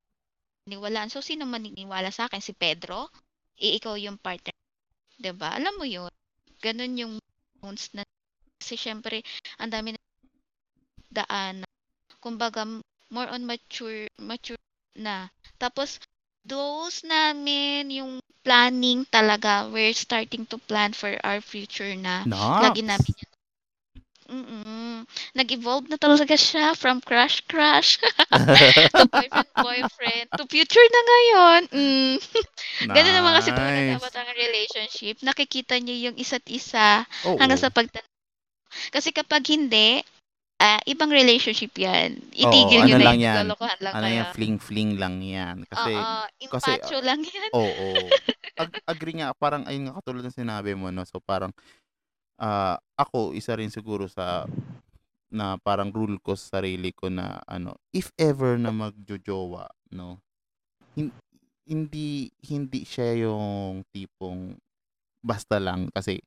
niwalaan. 0.72 1.12
So, 1.12 1.20
sino 1.20 1.44
maniniwala 1.44 2.12
sa 2.16 2.28
akin? 2.32 2.40
Si 2.40 2.56
Pedro? 2.56 3.12
Eh, 3.60 3.76
ikaw 3.80 4.00
yung 4.00 4.16
partner. 4.20 4.56
ba 5.36 5.56
Alam 5.56 5.74
mo 5.80 5.86
yun. 5.88 6.12
Ganun 6.64 6.94
yung 6.96 7.14
bones 7.60 7.92
na 7.92 8.08
kasi 8.58 8.76
syempre, 8.80 9.24
ang 9.60 9.72
dami 9.72 9.96
na 9.96 10.02
daan. 11.12 11.64
Kumbaga, 12.24 12.66
more 13.10 13.30
on 13.30 13.46
mature, 13.46 14.08
mature 14.20 14.58
na. 14.96 15.30
Tapos, 15.60 16.00
those 16.46 17.04
namin, 17.04 17.92
yung 17.92 18.20
planning 18.44 19.06
talaga, 19.12 19.68
we're 19.72 19.94
starting 19.94 20.46
to 20.48 20.58
plan 20.58 20.94
for 20.94 21.14
our 21.24 21.42
future 21.42 21.94
na. 21.96 22.26
Lagi 22.58 22.82
Nice. 22.82 22.88
namin 22.88 23.14
yun. 23.14 23.32
Mm-mm. 24.28 25.08
Nag-evolve 25.40 25.88
na 25.88 25.96
talaga 25.96 26.36
siya 26.36 26.76
from 26.76 27.00
crush-crush 27.00 27.96
to 29.00 29.04
boyfriend-boyfriend 29.08 30.28
to 30.36 30.44
future 30.52 30.84
na 30.92 31.02
ngayon. 31.08 31.62
Mm. 31.72 32.16
Ganun 32.96 33.16
naman 33.16 33.34
kasi 33.40 33.56
Nice. 33.56 33.96
dapat 33.96 34.14
ang 34.20 34.30
relationship. 34.36 35.16
Nakikita 35.24 35.80
niyo 35.80 36.12
yung 36.12 36.16
isa't 36.20 36.44
isa 36.52 37.08
Oo. 37.24 37.40
hanggang 37.40 37.60
sa 37.60 37.72
pagtanda. 37.72 38.04
Kasi 38.92 39.16
kapag 39.16 39.48
hindi, 39.48 40.04
ah, 40.58 40.82
ibang 40.86 41.10
relationship 41.10 41.74
yan. 41.74 42.18
Oo, 42.40 42.50
Itigil 42.50 42.82
nyo 42.84 42.96
ano 42.96 43.00
na 43.00 43.08
lang 43.08 43.18
yun. 43.18 43.26
yan? 43.26 43.38
Kalokohan 43.46 43.80
lang 43.80 43.94
Ano 43.94 44.06
kayo. 44.06 44.16
yan, 44.16 44.28
fling-fling 44.34 44.92
lang 44.98 45.16
yan. 45.22 45.58
Kasi, 45.66 45.94
Oo, 45.94 46.24
kasi, 46.50 46.72
impacho 46.74 46.98
lang 47.02 47.22
yan. 47.22 47.50
oo. 47.54 47.88
Ag- 48.62 48.82
agree 48.90 49.22
nga, 49.22 49.38
parang 49.38 49.70
ayun 49.70 49.86
nga 49.86 49.98
katulad 50.02 50.26
ng 50.26 50.34
sinabi 50.36 50.74
mo, 50.74 50.90
no? 50.90 51.06
So, 51.06 51.22
parang, 51.22 51.54
ah, 52.36 52.82
ako, 52.96 53.32
isa 53.32 53.54
rin 53.54 53.70
siguro 53.70 54.10
sa, 54.10 54.50
na 55.30 55.60
parang 55.60 55.94
rule 55.94 56.18
ko 56.18 56.34
sa 56.34 56.58
sarili 56.58 56.90
ko 56.90 57.12
na, 57.12 57.38
ano, 57.46 57.78
if 57.94 58.10
ever 58.18 58.58
na 58.58 58.74
magjojowa, 58.74 59.68
no? 59.94 60.18
hin- 60.98 61.14
hindi, 61.68 62.32
hindi 62.48 62.82
siya 62.82 63.28
yung 63.28 63.84
tipong 63.92 64.56
basta 65.20 65.60
lang 65.60 65.92
kasi 65.92 66.18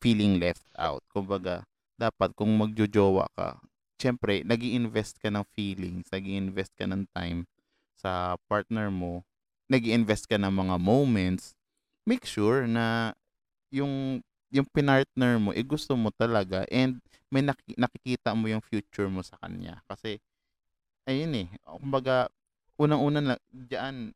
feeling 0.00 0.40
left 0.40 0.64
out. 0.74 1.04
Kumbaga, 1.12 1.62
dapat 1.94 2.32
kung 2.34 2.50
magjojowa 2.56 3.28
ka, 3.36 3.60
syempre, 3.96 4.44
nag 4.44 4.60
invest 4.62 5.18
ka 5.20 5.32
ng 5.32 5.44
feelings, 5.56 6.08
nag 6.12 6.24
invest 6.24 6.72
ka 6.76 6.84
ng 6.84 7.08
time 7.16 7.48
sa 7.96 8.36
partner 8.48 8.92
mo, 8.92 9.24
nag 9.68 9.82
invest 9.84 10.28
ka 10.28 10.36
ng 10.36 10.52
mga 10.52 10.76
moments, 10.78 11.56
make 12.04 12.24
sure 12.28 12.68
na 12.68 13.16
yung 13.72 14.22
yung 14.54 14.68
pinartner 14.70 15.42
mo, 15.42 15.50
eh 15.50 15.66
gusto 15.66 15.98
mo 15.98 16.14
talaga 16.14 16.62
and 16.70 17.02
may 17.34 17.42
naki- 17.42 17.74
nakikita 17.74 18.30
mo 18.32 18.46
yung 18.46 18.62
future 18.62 19.10
mo 19.10 19.20
sa 19.20 19.34
kanya. 19.42 19.82
Kasi, 19.90 20.22
ayun 21.10 21.34
eh, 21.34 21.48
kumbaga, 21.66 22.30
unang-una 22.78 23.18
na, 23.20 23.34
diyan, 23.50 24.14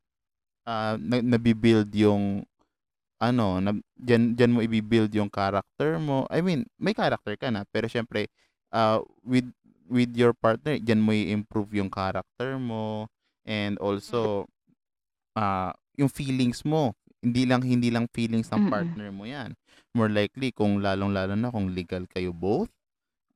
ah, 0.71 0.95
na, 1.01 1.19
nabibuild 1.19 1.91
yung 1.99 2.47
ano, 3.21 3.61
na, 3.61 3.77
dyan, 4.01 4.33
dyan 4.33 4.53
mo 4.57 4.65
ibibuild 4.65 5.13
yung 5.13 5.29
character 5.29 6.01
mo. 6.01 6.25
I 6.33 6.41
mean, 6.41 6.65
may 6.81 6.97
character 6.97 7.37
ka 7.37 7.53
na, 7.53 7.69
pero 7.69 7.85
syempre, 7.85 8.33
uh, 8.73 9.05
with, 9.27 9.45
with 9.91 10.15
your 10.15 10.33
partner, 10.33 10.79
dyan 10.79 11.03
mo 11.03 11.11
i-improve 11.13 11.75
yung 11.83 11.91
character 11.91 12.57
mo, 12.57 13.11
and 13.45 13.77
also, 13.83 14.47
uh, 15.35 15.75
yung 15.99 16.09
feelings 16.09 16.63
mo. 16.65 16.95
Hindi 17.21 17.45
lang, 17.45 17.61
hindi 17.61 17.93
lang 17.93 18.09
feelings 18.15 18.49
ng 18.49 18.71
partner 18.73 19.11
mo 19.13 19.29
yan. 19.29 19.53
More 19.93 20.09
likely, 20.09 20.55
kung 20.55 20.81
lalong-lalo 20.81 21.37
na 21.37 21.53
kung 21.53 21.75
legal 21.75 22.09
kayo 22.09 22.33
both, 22.33 22.73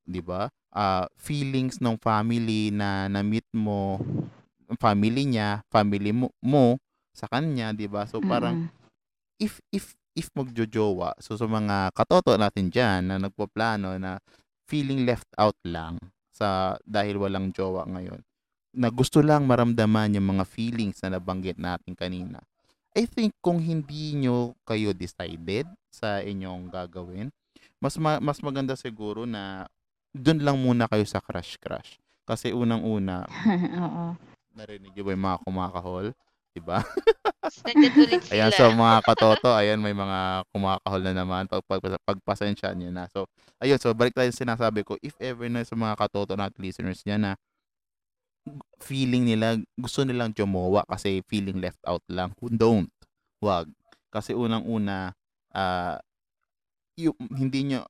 'di 0.09 0.25
ba? 0.25 0.49
Ah, 0.73 1.07
feelings 1.21 1.79
ng 1.83 1.97
family 2.01 2.73
na 2.73 3.07
na-meet 3.11 3.47
mo, 3.55 4.01
family 4.81 5.29
niya, 5.29 5.63
family 5.71 6.11
mo, 6.17 6.33
mo 6.41 6.81
sa 7.13 7.29
kanya, 7.29 7.77
'di 7.77 7.87
ba? 7.91 8.09
So 8.09 8.25
parang 8.25 8.57
Mm. 8.57 8.69
if 9.43 9.61
if 9.75 9.95
if 10.15 10.31
magjojowa, 10.35 11.19
so 11.19 11.35
sa 11.35 11.47
mga 11.51 11.91
katoto 11.93 12.39
natin 12.39 12.71
diyan 12.71 13.03
na 13.11 13.17
nagpaplano 13.19 13.99
na 13.99 14.23
feeling 14.71 15.05
left 15.05 15.29
out 15.37 15.59
lang 15.67 15.99
sa 16.35 16.75
dahil 16.83 17.23
walang 17.23 17.55
jowa 17.55 17.87
ngayon, 17.87 18.19
na 18.75 18.91
gusto 18.91 19.23
lang 19.23 19.47
maramdaman 19.47 20.19
yung 20.19 20.35
mga 20.35 20.45
feelings 20.51 20.99
na 21.07 21.15
nabanggit 21.15 21.55
natin 21.55 21.95
kanina. 21.95 22.43
I 22.95 23.07
think 23.07 23.35
kung 23.39 23.63
hindi 23.63 24.19
nyo 24.19 24.59
kayo 24.67 24.91
decided 24.91 25.67
sa 25.95 26.19
inyong 26.19 26.71
gagawin, 26.75 27.31
mas 27.79 27.95
ma- 27.99 28.19
mas 28.23 28.43
maganda 28.43 28.75
siguro 28.75 29.27
na 29.27 29.71
doon 30.15 30.43
lang 30.43 30.59
muna 30.59 30.91
kayo 30.91 31.07
sa 31.07 31.23
crush 31.23 31.55
crush. 31.59 31.99
Kasi 32.27 32.51
unang-una, 32.51 33.27
Oo. 33.85 34.19
narinig 34.55 34.91
nyo 34.95 35.03
ba 35.07 35.13
yung 35.15 35.27
mga 35.27 35.43
kumakahol? 35.47 36.07
Diba? 36.55 36.87
Ulit 37.75 38.23
sila. 38.31 38.47
Ayan, 38.47 38.51
so 38.55 38.71
mga 38.71 39.03
katoto, 39.03 39.51
ayan, 39.51 39.83
may 39.83 39.91
mga 39.91 40.47
kumakahol 40.55 41.03
na 41.03 41.13
naman. 41.13 41.51
Pag, 41.51 41.67
pag, 41.67 41.83
pagpasensya 42.07 42.71
nyo 42.79 42.95
na. 42.95 43.11
So, 43.11 43.27
ayun, 43.59 43.83
so 43.83 43.91
balik 43.91 44.15
tayo 44.15 44.31
sa 44.31 44.47
sinasabi 44.47 44.87
ko, 44.87 44.95
if 45.03 45.19
ever 45.19 45.51
na 45.51 45.67
sa 45.67 45.75
mga 45.75 45.99
katoto 45.99 46.39
natin 46.39 46.63
listeners 46.63 47.03
niya 47.03 47.19
na 47.19 47.31
feeling 48.79 49.27
nila, 49.27 49.59
gusto 49.75 50.07
nilang 50.07 50.31
jumowa 50.31 50.87
kasi 50.87 51.27
feeling 51.27 51.59
left 51.59 51.81
out 51.83 52.05
lang, 52.07 52.31
don't. 52.39 52.93
Wag. 53.43 53.67
Kasi 54.15 54.31
unang-una, 54.31 55.11
ah 55.51 55.99
yung, 56.95 57.19
hindi 57.35 57.75
nyo 57.75 57.83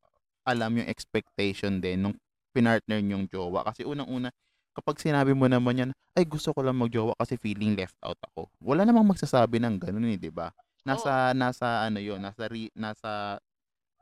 alam 0.48 0.80
yung 0.80 0.88
expectation 0.88 1.80
din 1.80 2.04
nung 2.04 2.16
pinartner 2.52 3.00
nyong 3.00 3.28
jowa. 3.28 3.64
Kasi 3.64 3.84
unang-una, 3.84 4.32
kapag 4.74 4.98
sinabi 4.98 5.32
mo 5.32 5.46
naman 5.46 5.78
yan, 5.78 5.90
ay 6.18 6.26
gusto 6.26 6.50
ko 6.50 6.60
lang 6.66 6.76
magjowa 6.76 7.14
kasi 7.16 7.38
feeling 7.38 7.78
left 7.78 7.94
out 8.02 8.18
ako. 8.30 8.50
Wala 8.58 8.82
namang 8.82 9.14
magsasabi 9.14 9.62
ng 9.62 9.78
ganun 9.78 10.10
eh, 10.10 10.18
'di 10.18 10.34
ba? 10.34 10.50
Nasa 10.82 11.32
nasa 11.32 11.86
ano 11.86 12.02
'yon, 12.02 12.20
nasa 12.20 12.50
re, 12.50 12.68
nasa 12.74 13.38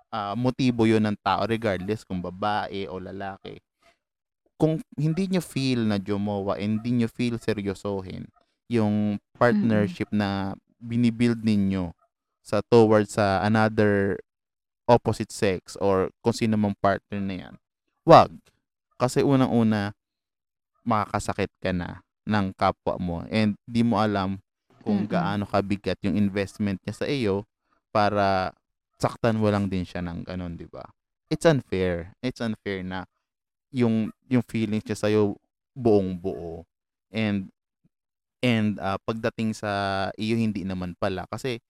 ah, 0.09 0.35
motibo 0.35 0.89
'yon 0.89 1.05
ng 1.05 1.19
tao 1.21 1.45
regardless 1.45 2.03
kung 2.03 2.25
babae 2.25 2.89
o 2.89 2.97
lalaki. 2.97 3.61
Kung 4.57 4.81
hindi 4.97 5.29
nyo 5.29 5.43
feel 5.45 5.85
na 5.85 6.01
jumowa, 6.01 6.57
hindi 6.57 7.03
nyo 7.03 7.09
feel 7.11 7.37
seryosohin 7.37 8.27
yung 8.73 9.21
partnership 9.37 10.09
na 10.15 10.57
binibuild 10.81 11.45
ninyo 11.45 11.93
sa 12.41 12.65
towards 12.71 13.15
sa 13.15 13.45
another 13.45 14.17
opposite 14.89 15.31
sex 15.31 15.79
or 15.79 16.11
kung 16.25 16.35
sino 16.35 16.59
mang 16.59 16.75
partner 16.79 17.21
na 17.23 17.35
yan, 17.47 17.55
wag. 18.03 18.35
Kasi 18.99 19.23
unang-una, 19.23 19.95
makakasakit 20.87 21.51
ka 21.63 21.71
na 21.75 22.03
ng 22.27 22.55
kapwa 22.55 22.95
mo 22.99 23.17
and 23.31 23.59
di 23.67 23.83
mo 23.83 23.99
alam 23.99 24.39
kung 24.83 25.07
Mm-mm. 25.07 25.11
gaano 25.11 25.45
kabigat 25.47 25.99
yung 26.03 26.19
investment 26.19 26.79
niya 26.83 26.95
sa 26.95 27.07
iyo 27.07 27.47
para 27.95 28.51
saktan 28.99 29.39
mo 29.39 29.51
lang 29.51 29.67
din 29.67 29.83
siya 29.87 30.03
ng 30.03 30.27
ganun, 30.27 30.55
di 30.59 30.67
ba? 30.67 30.87
It's 31.31 31.47
unfair. 31.47 32.15
It's 32.23 32.43
unfair 32.43 32.83
na 32.87 33.07
yung 33.75 34.11
yung 34.31 34.45
feelings 34.47 34.87
niya 34.87 34.99
sa 34.99 35.09
iyo 35.11 35.39
buong 35.75 36.19
buo. 36.19 36.67
And 37.11 37.51
and 38.43 38.79
ah, 38.83 38.99
pagdating 39.03 39.55
sa 39.55 39.71
iyo 40.19 40.35
hindi 40.35 40.67
naman 40.67 40.99
pala 40.99 41.27
kasi 41.31 41.63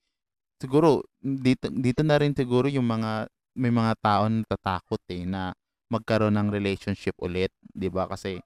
siguro 0.60 1.04
dito 1.20 1.68
dito 1.68 2.00
na 2.06 2.16
rin 2.20 2.32
siguro 2.32 2.66
yung 2.70 2.86
mga 2.88 3.28
may 3.58 3.72
mga 3.72 3.92
tao 4.00 4.24
na 4.32 4.40
natatakot 4.44 5.02
eh 5.12 5.28
na 5.28 5.52
magkaroon 5.92 6.32
ng 6.32 6.48
relationship 6.48 7.12
ulit, 7.20 7.52
'di 7.76 7.92
ba? 7.92 8.08
Kasi 8.08 8.40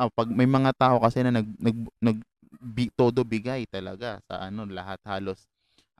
ah, 0.00 0.08
pag 0.08 0.28
may 0.32 0.48
mga 0.48 0.72
tao 0.72 0.96
kasi 0.96 1.20
na 1.20 1.28
nag 1.28 1.48
nag, 1.60 1.76
nag 2.00 2.18
bi- 2.56 2.92
todo 2.96 3.20
bigay 3.22 3.68
talaga 3.68 4.16
sa 4.24 4.48
ano 4.48 4.64
lahat 4.64 4.96
halos 5.04 5.44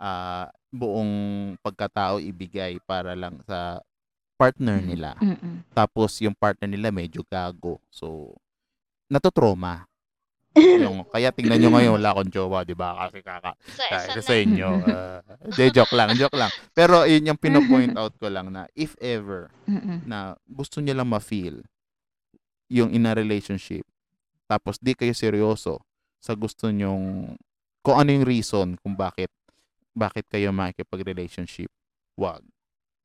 ah, 0.00 0.48
buong 0.72 1.12
pagkatao 1.60 2.16
ibigay 2.18 2.80
para 2.88 3.12
lang 3.12 3.36
sa 3.44 3.84
partner 4.40 4.80
nila. 4.80 5.12
Mm-mm. 5.20 5.68
Tapos 5.76 6.16
yung 6.24 6.32
partner 6.32 6.64
nila 6.72 6.88
medyo 6.88 7.20
gago. 7.28 7.76
So 7.92 8.32
natutroma. 9.12 9.84
Yung, 10.82 11.06
kaya 11.06 11.30
tingnan 11.30 11.62
nyo 11.62 11.70
ngayon 11.78 11.94
wala 11.94 12.10
akong 12.10 12.30
jowa, 12.34 12.66
'di 12.66 12.74
ba? 12.74 13.06
Kasi 13.06 13.22
kaka 13.22 13.54
Sa, 13.70 13.84
kaya 13.86 14.06
sa 14.10 14.20
sa 14.20 14.34
inyo. 14.34 14.70
ah, 14.82 15.18
Hindi, 15.46 15.64
joke 15.78 15.94
lang, 15.94 16.08
joke 16.18 16.34
lang. 16.34 16.50
Pero 16.74 17.06
yun 17.06 17.22
yung 17.30 17.38
pino-point 17.38 17.94
out 18.00 18.14
ko 18.18 18.26
lang 18.26 18.50
na 18.50 18.66
if 18.74 18.98
ever 18.98 19.46
Mm-mm. 19.70 20.02
na 20.10 20.34
gusto 20.50 20.82
niya 20.82 20.98
lang 20.98 21.06
ma-feel 21.06 21.62
yung 22.70 22.94
in 22.94 23.04
a 23.04 23.12
relationship, 23.12 23.82
tapos 24.46 24.78
di 24.78 24.94
kayo 24.94 25.10
seryoso 25.12 25.82
sa 26.22 26.32
gusto 26.38 26.70
nyong, 26.70 27.34
kung 27.82 27.96
ano 27.98 28.10
yung 28.14 28.26
reason 28.26 28.78
kung 28.78 28.94
bakit, 28.94 29.28
bakit 29.90 30.24
kayo 30.30 30.54
makikipag-relationship, 30.54 31.68
wag. 32.14 32.40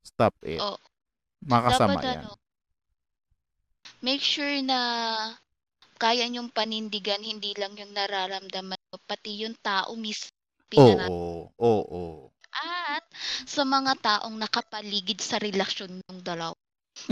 Stop 0.06 0.38
it. 0.46 0.62
Oh, 0.62 0.78
Makasama 1.42 1.98
dapat 1.98 2.04
yan. 2.06 2.18
ano, 2.22 2.32
make 4.00 4.22
sure 4.22 4.62
na 4.62 4.78
kaya 5.98 6.28
niyong 6.28 6.52
panindigan 6.52 7.20
hindi 7.20 7.56
lang 7.58 7.74
yung 7.74 7.90
nararamdaman 7.90 8.78
pati 9.06 9.44
yung 9.44 9.56
tao 9.60 9.92
mismo 9.96 10.32
pinara- 10.66 11.08
Oo, 11.10 11.52
oo. 11.58 12.32
at 12.56 13.04
sa 13.44 13.62
mga 13.68 14.00
taong 14.00 14.36
nakapaligid 14.40 15.20
sa 15.20 15.36
relasyon 15.36 16.00
ng 16.00 16.20
dalawa. 16.24 16.56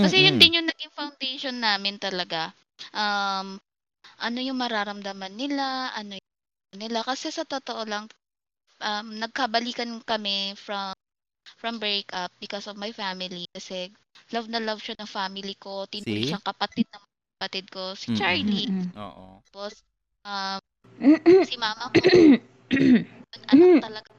Kasi 0.00 0.26
yun 0.26 0.36
Mm-mm. 0.36 0.40
din 0.40 0.56
yung 0.60 0.68
naging 0.68 0.92
foundation 0.94 1.56
namin 1.60 1.96
talaga. 2.00 2.52
Um, 2.94 3.58
ano 4.20 4.38
yung 4.40 4.58
mararamdaman 4.60 5.34
nila, 5.36 5.92
ano 5.94 6.16
yung 6.18 6.80
nila. 6.80 7.02
Kasi 7.06 7.30
sa 7.34 7.44
totoo 7.46 7.82
lang, 7.86 8.06
um, 8.82 9.06
nagkabalikan 9.18 9.90
kami 10.04 10.54
from 10.58 10.92
from 11.60 11.76
breakup 11.82 12.32
because 12.40 12.66
of 12.70 12.76
my 12.80 12.92
family. 12.92 13.46
Kasi 13.54 13.90
love 14.34 14.48
na 14.50 14.60
love 14.62 14.80
siya 14.82 14.96
ng 15.00 15.10
family 15.10 15.54
ko. 15.60 15.86
Tinuloy 15.88 16.24
See? 16.24 16.26
siyang 16.26 16.44
kapatid 16.44 16.86
ng 16.92 17.04
kapatid 17.38 17.66
ko, 17.72 17.94
si 17.98 18.08
Mm-mm. 18.08 18.16
Charlie. 18.16 18.68
Mm-mm. 18.68 18.90
Oo. 18.96 19.42
Tapos, 19.48 19.82
um, 20.26 20.60
si 21.46 21.54
mama 21.60 21.90
ko, 21.94 22.02
anak 23.52 23.70
talaga 23.82 24.10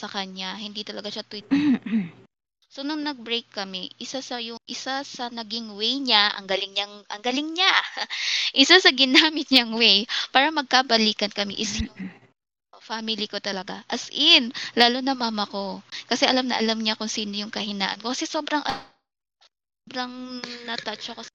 sa 0.00 0.08
kanya. 0.14 0.50
Hindi 0.64 0.82
talaga 0.88 1.08
siya 1.14 1.24
tweet. 1.30 1.46
So 2.70 2.86
nung 2.86 3.02
nag-break 3.02 3.50
kami, 3.50 3.90
isa 3.98 4.22
sa 4.22 4.38
yung 4.38 4.62
isa 4.70 5.02
sa 5.02 5.26
naging 5.26 5.74
way 5.74 5.98
niya, 5.98 6.30
ang 6.38 6.46
galing 6.46 6.70
niyang 6.70 7.02
ang 7.10 7.18
galing 7.18 7.50
niya. 7.50 7.66
isa 8.62 8.78
sa 8.78 8.94
ginamit 8.94 9.50
niyang 9.50 9.74
way 9.74 10.06
para 10.30 10.54
magkabalikan 10.54 11.34
kami 11.34 11.58
is 11.58 11.82
yung 11.82 11.90
family 12.78 13.26
ko 13.26 13.42
talaga. 13.42 13.82
As 13.90 14.06
in, 14.14 14.54
lalo 14.78 15.02
na 15.02 15.18
mama 15.18 15.50
ko. 15.50 15.82
Kasi 16.06 16.30
alam 16.30 16.46
na 16.46 16.62
alam 16.62 16.78
niya 16.78 16.94
kung 16.94 17.10
sino 17.10 17.34
yung 17.34 17.50
kahinaan 17.50 17.98
ko. 17.98 18.14
Kasi 18.14 18.30
sobrang 18.30 18.62
sobrang 19.82 20.38
na-touch 20.70 21.10
ako 21.10 21.26
sa 21.26 21.34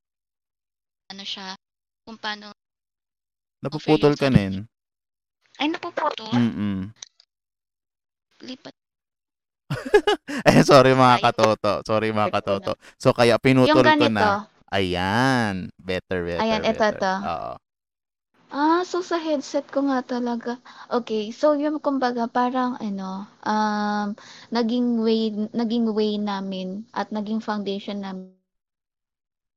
ano 1.12 1.24
siya, 1.28 1.52
kung 2.08 2.16
paano 2.16 2.56
Napuputol 3.60 4.16
ka 4.16 4.32
nin. 4.32 4.64
ay 5.60 5.68
napuputol. 5.68 6.32
Mm-mm. 6.32 6.96
Lipat. 8.40 8.85
Eh, 10.50 10.62
sorry 10.66 10.94
mga 10.94 11.18
Ay. 11.18 11.24
katoto. 11.32 11.72
Sorry 11.86 12.10
mga 12.12 12.30
katoto. 12.34 12.72
So, 13.02 13.14
kaya 13.16 13.38
pinutol 13.42 13.86
ko 13.98 14.06
na. 14.10 14.46
Ayan. 14.74 15.70
Better, 15.80 16.26
better, 16.26 16.44
Ayan, 16.44 16.62
ito, 16.66 16.82
better. 16.82 16.98
ito. 16.98 17.14
Oo. 17.24 17.52
Ah, 18.54 18.82
so 18.86 19.02
sa 19.10 19.18
headset 19.26 19.66
ko 19.74 19.80
nga 19.90 20.00
talaga. 20.06 20.52
Okay, 20.98 21.24
so 21.34 21.54
yung 21.58 21.78
kumbaga 21.82 22.26
parang 22.30 22.78
ano, 22.80 23.26
um, 23.46 24.08
naging 24.54 24.88
way, 25.06 25.34
naging 25.54 25.86
way 25.98 26.18
namin 26.18 26.86
at 26.94 27.08
naging 27.12 27.42
foundation 27.42 28.00
namin 28.06 28.35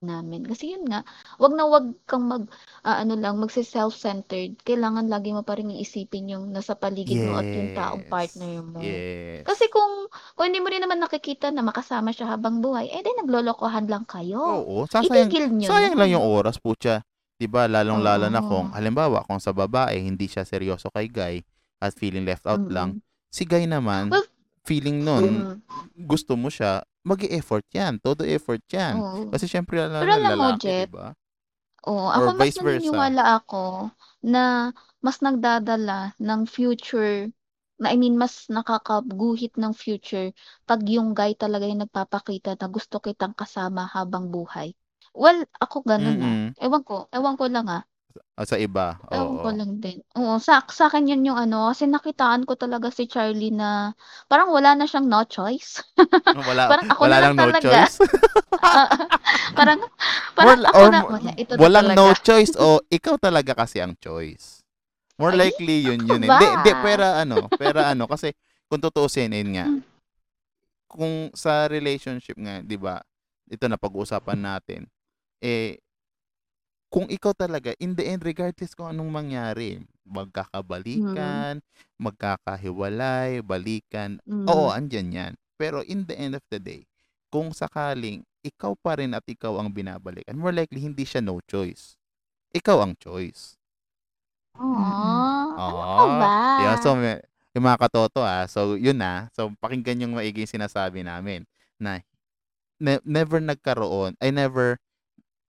namin. 0.00 0.46
Kasi 0.46 0.74
yun 0.74 0.86
nga, 0.86 1.02
wag 1.42 1.52
na 1.54 1.64
wag 1.66 1.86
kang 2.06 2.24
mag, 2.26 2.46
ah, 2.86 3.02
ano 3.02 3.18
lang, 3.18 3.38
magsi-self-centered. 3.42 4.62
Kailangan 4.62 5.10
lagi 5.10 5.34
mo 5.34 5.42
pa 5.42 5.58
rin 5.58 5.74
iisipin 5.74 6.30
yung 6.30 6.44
nasa 6.54 6.78
paligid 6.78 7.18
mo 7.26 7.34
at 7.34 7.50
yung 7.50 7.70
taong 7.74 8.02
Yes. 8.04 8.10
partner 8.10 8.62
mo. 8.62 8.80
Yes. 8.82 9.42
Kasi 9.48 9.66
kung, 9.72 10.06
kung 10.36 10.46
hindi 10.50 10.60
mo 10.62 10.68
rin 10.70 10.82
naman 10.84 11.02
nakikita 11.02 11.50
na 11.50 11.66
makasama 11.66 12.14
siya 12.14 12.30
habang 12.36 12.62
buhay, 12.62 12.86
eh 12.92 13.02
di 13.02 13.10
naglolokohan 13.18 13.86
lang 13.90 14.04
kayo. 14.06 14.38
Oo, 14.62 14.86
sasayang, 14.86 15.30
Itigil 15.34 15.46
nyo 15.50 15.68
sayang 15.70 15.94
lang 15.98 16.10
yung 16.14 16.26
oras 16.26 16.56
po 16.62 16.74
siya. 16.78 17.02
'Di 17.38 17.46
ba? 17.46 17.66
Lalong-lalo 17.70 18.26
na 18.30 18.42
Oo. 18.42 18.48
kung 18.50 18.66
halimbawa 18.74 19.22
kung 19.26 19.38
sa 19.42 19.54
babae 19.54 19.98
hindi 20.02 20.26
siya 20.26 20.42
seryoso 20.46 20.90
kay 20.94 21.06
guy 21.10 21.34
at 21.78 21.94
feeling 21.94 22.26
left 22.26 22.46
out 22.46 22.60
Mm-mm. 22.60 22.70
lang. 22.70 22.90
Si 23.30 23.46
guy 23.46 23.66
naman, 23.66 24.10
Well, 24.10 24.26
feeling 24.68 24.98
nun, 25.08 25.48
Mm. 25.48 25.62
gusto 25.96 26.36
mo 26.36 26.48
siya, 26.52 26.84
mag 27.08 27.20
effort 27.24 27.64
yan. 27.72 27.96
Todo 28.04 28.22
effort 28.28 28.60
yan. 28.68 29.00
Oo. 29.00 29.32
Kasi 29.32 29.48
syempre, 29.48 29.80
lalo 29.80 29.96
Pero 30.00 30.12
alam 30.20 30.38
mo, 30.38 30.48
Jeff, 30.60 30.88
di 30.88 30.92
ba? 30.92 31.06
Oo, 31.88 32.06
Or 32.12 32.28
ako 32.28 32.28
mas 32.36 32.50
vice 32.52 32.60
versa. 32.60 32.98
naniniwala 32.98 33.22
ako 33.38 33.64
na 34.26 34.74
mas 35.04 35.18
nagdadala 35.22 36.12
ng 36.20 36.40
future 36.50 37.30
na 37.78 37.94
I 37.94 37.96
mean 37.96 38.18
mas 38.18 38.50
nakakaguhit 38.50 39.54
ng 39.54 39.72
future 39.72 40.34
'pag 40.66 40.82
yung 40.90 41.14
guy 41.14 41.38
talaga 41.38 41.64
yung 41.70 41.86
nagpapakita 41.86 42.58
na 42.58 42.66
gusto 42.66 42.98
kitang 42.98 43.32
kasama 43.38 43.86
habang 43.94 44.28
buhay. 44.34 44.74
Well, 45.14 45.46
ako 45.62 45.86
gano'n, 45.86 46.18
ah. 46.22 46.38
Mm. 46.38 46.54
Ewan 46.58 46.82
ko, 46.86 47.06
ewan 47.14 47.34
ko 47.38 47.46
lang, 47.50 47.66
ah. 47.70 47.82
Ah, 48.38 48.46
sa 48.46 48.56
iba, 48.58 48.98
Ewan 49.08 49.40
ko 49.40 49.48
oo. 49.48 49.52
lang 49.56 49.80
din. 49.80 50.04
Oo, 50.20 50.36
sa 50.36 50.60
sa'kin 50.60 51.08
'yun 51.08 51.24
yung 51.32 51.38
ano, 51.40 51.72
kasi 51.72 51.88
nakitaan 51.88 52.44
ko 52.44 52.60
talaga 52.60 52.92
si 52.92 53.08
Charlie 53.08 53.48
na 53.54 53.96
parang 54.28 54.52
wala 54.52 54.76
na 54.76 54.84
siyang 54.84 55.08
no 55.08 55.24
choice. 55.24 55.80
Wala 56.36 56.64
Parang 56.68 56.88
ako 56.92 57.04
wala 57.04 57.16
na 57.16 57.18
lang 57.24 57.32
lang 57.32 57.36
no 57.40 57.48
talaga. 57.56 57.88
choice? 57.88 57.96
Parang 59.58 59.80
More 60.38 60.54
parang 60.54 60.60
li 60.60 60.68
ako 60.70 60.82
or 60.82 60.90
na 60.92 61.00
mo 61.08 61.16
wala, 61.18 61.30
ito 61.40 61.54
na 61.56 61.68
walang 61.68 61.88
no 61.96 62.12
talaga. 62.12 62.12
choice 62.14 62.54
o 62.60 62.78
ikaw 62.92 63.16
talaga 63.18 63.52
kasi 63.56 63.82
ang 63.82 63.96
choice. 63.98 64.62
More 65.18 65.34
Ay, 65.34 65.36
likely 65.36 65.90
yun 65.90 66.06
ako 66.06 66.14
yun, 66.14 66.22
eh. 66.26 66.30
ba? 66.30 66.38
Hindi 66.38 66.46
hindi 66.60 66.72
pera 66.78 67.18
ano, 67.22 67.50
pera 67.58 67.90
ano 67.90 68.06
kasi 68.06 68.30
kung 68.70 68.78
tutuusin, 68.82 69.34
ayun 69.34 69.50
nga, 69.58 69.66
Hmm. 69.68 69.80
kung 70.88 71.28
sa 71.36 71.68
relationship 71.68 72.36
nga, 72.40 72.64
'di 72.64 72.76
ba, 72.80 73.00
ito 73.48 73.64
na 73.68 73.76
pag-uusapan 73.80 74.38
natin, 74.40 74.88
eh, 75.42 75.80
kung 76.88 77.06
ikaw 77.12 77.32
talaga 77.36 77.72
in 77.80 77.92
the 77.96 78.04
end 78.04 78.24
regardless 78.24 78.72
kung 78.72 78.88
anong 78.92 79.12
mangyari, 79.12 79.80
Mm. 79.80 80.08
magkakabalikan, 80.08 81.60
magkakahiwalay, 82.00 83.44
balikan, 83.44 84.20
oo, 84.48 84.72
Hmm. 84.72 84.76
andiyan 84.76 85.08
'yan. 85.12 85.32
Pero 85.60 85.84
in 85.84 86.08
the 86.08 86.16
end 86.16 86.34
of 86.38 86.44
the 86.48 86.56
day, 86.60 86.88
kung 87.28 87.52
sakaling 87.52 88.24
ikaw 88.40 88.72
pa 88.78 88.96
rin 88.96 89.12
at 89.12 89.24
ikaw 89.28 89.60
ang 89.60 89.68
binabalikan, 89.74 90.38
more 90.38 90.54
likely 90.54 90.80
hindi 90.80 91.04
siya 91.04 91.20
no 91.20 91.40
choice. 91.44 91.98
Ikaw 92.56 92.78
ang 92.84 92.94
choice. 93.00 93.56
Mm. 94.56 95.28
Aw, 95.58 95.74
ano 95.98 96.08
Oo. 96.08 96.18
ba? 96.18 96.28
Yun, 96.58 96.76
so 96.80 96.94
yung 97.54 97.64
mga 97.64 97.78
katoto, 97.88 98.22
ah, 98.22 98.46
so 98.46 98.74
yun, 98.78 98.98
ah, 99.02 99.26
so 99.34 99.50
pakinggan 99.58 100.00
yung 100.04 100.14
maigi 100.16 100.46
sinasabi 100.46 101.02
namin 101.02 101.42
na 101.80 102.00
ne 102.82 102.98
never 103.06 103.38
nagkaroon 103.42 104.14
ay 104.22 104.30
never 104.34 104.78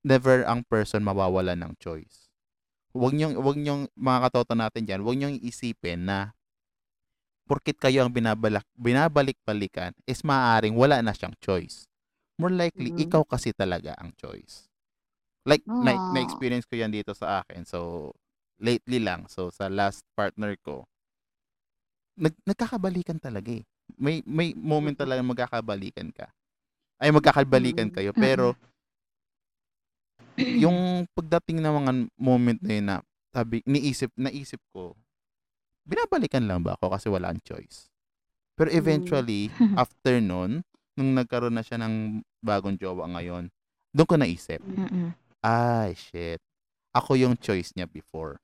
never 0.05 0.43
ang 0.47 0.63
person 0.67 1.03
mawawalan 1.03 1.59
ng 1.59 1.73
choice. 1.79 2.31
Huwag 2.95 3.13
niyong 3.15 3.37
huwag 3.39 3.57
niyong 3.59 3.87
mga 3.95 4.19
katoto 4.29 4.53
natin 4.57 4.83
diyan, 4.87 5.01
huwag 5.05 5.17
niyong 5.19 5.35
iisipin 5.39 6.07
na 6.09 6.33
porket 7.47 7.77
kayo 7.79 8.03
ang 8.03 8.11
binabalak 8.11 8.65
binabalik-balikan 8.75 9.95
is 10.05 10.21
maaaring 10.25 10.75
wala 10.75 10.99
na 10.99 11.15
siyang 11.15 11.35
choice. 11.39 11.87
More 12.39 12.51
likely 12.51 12.91
Mm. 12.91 12.95
ikaw 12.95 13.23
kasi 13.27 13.51
talaga 13.55 13.95
ang 13.99 14.15
choice. 14.15 14.67
Like 15.47 15.63
na 15.79 15.97
Aw. 15.97 16.05
na-experience 16.11 16.65
ko 16.67 16.79
'yan 16.79 16.91
dito 16.93 17.13
sa 17.15 17.43
akin. 17.43 17.63
So 17.67 18.11
lately 18.61 18.99
lang, 19.03 19.27
so 19.31 19.49
sa 19.53 19.67
last 19.71 20.03
partner 20.15 20.55
ko 20.61 20.87
nag 22.17 22.33
nagkakabalikan 22.47 23.19
talaga, 23.21 23.53
eh. 23.53 23.65
May 23.99 24.23
may 24.25 24.55
moment 24.55 24.95
Mm. 24.95 24.97
talagang 24.97 25.27
magkakabalikan 25.27 26.09
ka. 26.15 26.29
Ay 27.01 27.11
magkakabalikan 27.13 27.89
Mm. 27.89 27.93
kayo 27.93 28.13
pero 28.15 28.55
yung 30.39 31.05
pagdating 31.13 31.59
ng 31.59 31.73
mga 31.73 31.91
moment 32.15 32.59
na 32.63 32.73
yun 32.73 32.85
na 32.87 32.97
sabi 33.29 33.61
iniisip 33.63 34.09
naisip 34.17 34.61
ko, 34.73 34.95
binabalikan 35.85 36.45
lang 36.45 36.61
ba 36.61 36.75
ako 36.77 36.93
kasi 36.95 37.07
wala 37.09 37.29
akong 37.29 37.45
choice? 37.45 37.89
Pero 38.57 38.69
Hmm. 38.73 38.77
eventually, 38.77 39.41
after 39.79 40.19
nun, 40.19 40.61
nung 40.99 41.15
nagkaroon 41.15 41.55
na 41.55 41.63
siya 41.63 41.79
ng 41.79 42.19
bagong 42.43 42.75
jowa 42.75 43.07
ngayon, 43.15 43.47
dun 43.93 44.07
ko 44.07 44.15
naisip, 44.19 44.59
Mm. 44.59 45.15
ay 45.39 45.95
shit, 45.95 46.39
ako 46.91 47.15
yung 47.15 47.39
choice 47.39 47.71
niya 47.77 47.87
before. 47.87 48.37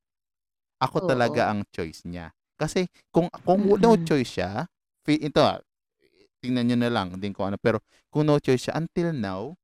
Ako 0.79 1.03
talaga 1.03 1.47
Oo. 1.47 1.51
ang 1.55 1.61
choice 1.71 2.03
niya. 2.07 2.31
Kasi 2.55 2.87
kung 3.11 3.27
kung 3.43 3.75
no 3.79 3.99
choice 3.99 4.39
siya, 4.39 4.67
fi 5.03 5.19
ito, 5.19 5.43
ah, 5.43 5.59
tingnan 6.39 6.63
niyo 6.71 6.77
na 6.79 6.91
lang 6.91 7.15
din 7.19 7.35
kung 7.35 7.51
ano, 7.51 7.57
pero 7.59 7.83
kung 8.07 8.27
no 8.27 8.39
choice 8.39 8.69
siya 8.69 8.79
until 8.79 9.11
now, 9.11 9.55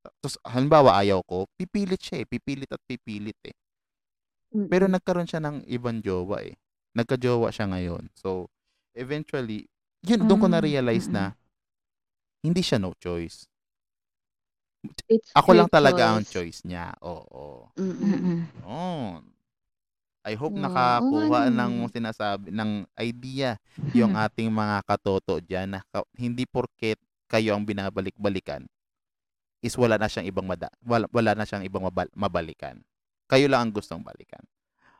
tapos 0.00 0.40
halimbawa 0.44 0.96
ayaw 1.00 1.20
ko, 1.24 1.44
pipilit 1.56 2.00
siya, 2.00 2.24
eh, 2.24 2.26
pipilit 2.28 2.70
at 2.72 2.80
pipilit, 2.88 3.36
eh. 3.44 3.56
Pero 4.72 4.88
Mm. 4.88 4.94
nagkaroon 4.98 5.28
siya 5.28 5.40
ng 5.44 5.62
ibang 5.68 6.00
jowa, 6.02 6.42
eh. 6.42 6.56
Nagka-jowa 6.96 7.52
siya 7.54 7.70
ngayon. 7.70 8.10
So, 8.18 8.50
eventually, 8.96 9.68
yun 10.02 10.24
dun 10.26 10.40
ko 10.40 10.48
Hmm, 10.48 10.56
na-realize 10.58 11.06
mm. 11.06 11.14
na 11.14 11.24
hindi 12.42 12.64
siya 12.64 12.80
no 12.80 12.96
choice. 12.96 13.46
It's 15.12 15.30
Ako 15.36 15.52
lang 15.52 15.68
talaga 15.68 16.16
ang 16.16 16.24
choice. 16.24 16.58
choice 16.58 16.60
niya, 16.64 16.96
oo. 17.04 17.68
Mm. 17.76 17.94
Mm. 18.00 18.40
Yun. 18.64 19.22
I 20.24 20.34
hope 20.36 20.52
Oo, 20.52 20.60
oo 20.60 20.64
nga 20.64 20.68
nakakuha 20.68 21.48
ng 21.48 21.72
naman. 21.84 21.92
sinasabi 21.92 22.48
ng 22.52 22.84
idea 23.00 23.56
yung 23.96 24.12
ating 24.16 24.48
mga 24.52 24.84
katoto 24.84 25.40
diyan 25.40 25.76
na 25.76 25.80
hindi 26.16 26.44
porket 26.44 27.00
kayo 27.28 27.56
ang 27.56 27.64
binabalik-balikan 27.64 28.64
is 29.60 29.76
wala 29.76 30.00
na 30.00 30.08
siyang 30.08 30.28
ibang 30.28 30.48
mada 30.48 30.72
wala 30.82 31.04
wala 31.12 31.36
na 31.36 31.44
siyang 31.44 31.64
ibang 31.64 31.84
mabal 31.84 32.08
mabalikan. 32.16 32.80
Kayo 33.30 33.46
lang 33.46 33.68
ang 33.68 33.72
gustong 33.72 34.02
balikan. 34.02 34.42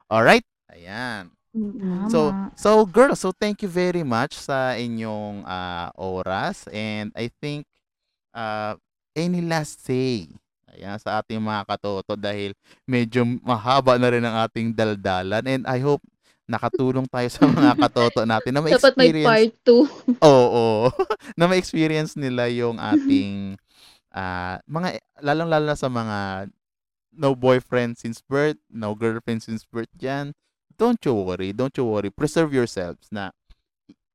Alright? 0.06 0.46
Ayan. 0.70 1.34
Mm. 1.50 2.06
So 2.06 2.30
Tama. 2.30 2.54
so 2.54 2.70
girls, 2.86 3.18
so 3.18 3.34
thank 3.34 3.58
you 3.66 3.70
very 3.70 4.06
much 4.06 4.38
sa 4.38 4.78
inyong, 4.78 5.42
ah, 5.42 5.90
oras 5.98 6.70
and 6.70 7.10
I 7.18 7.26
think, 7.42 7.66
ah, 8.30 8.78
any 9.18 9.42
last 9.42 9.82
say, 9.82 10.30
ayan, 10.70 10.94
sa 11.02 11.18
ating 11.18 11.42
mga 11.42 11.66
katoto 11.66 12.14
dahil 12.14 12.54
medyo 12.86 13.26
mahaba 13.42 13.98
na 13.98 14.14
rin 14.14 14.22
ang 14.22 14.46
ating 14.46 14.70
daldalan 14.70 15.42
and 15.42 15.62
I 15.66 15.82
hope 15.82 16.02
nakatulong 16.46 17.06
tayo 17.06 17.28
sa 17.30 17.46
mga 17.46 17.72
katoto 17.86 18.22
natin 18.26 18.50
na 18.54 18.62
Dapat 18.62 18.94
may 18.98 19.10
ma-experience 19.10 19.26
part 19.26 19.54
2. 20.18 20.26
oo, 20.26 20.66
na 21.38 21.44
ma-experience 21.46 22.12
nila 22.14 22.46
yung 22.50 22.78
ating, 22.78 23.54
ah, 24.14 24.58
mga 24.66 25.02
lalong-lalo 25.22 25.64
na 25.70 25.78
sa 25.78 25.88
mga 25.90 26.50
no 27.14 27.34
boyfriend 27.34 27.98
since 27.98 28.22
birth, 28.22 28.58
no 28.70 28.94
girlfriend 28.94 29.42
since 29.42 29.66
birth 29.66 29.90
diyan. 29.98 30.32
Don't 30.78 31.02
you 31.04 31.12
worry, 31.12 31.52
don't 31.52 31.74
you 31.76 31.84
worry. 31.84 32.08
Preserve 32.08 32.54
yourselves 32.54 33.10
na 33.12 33.34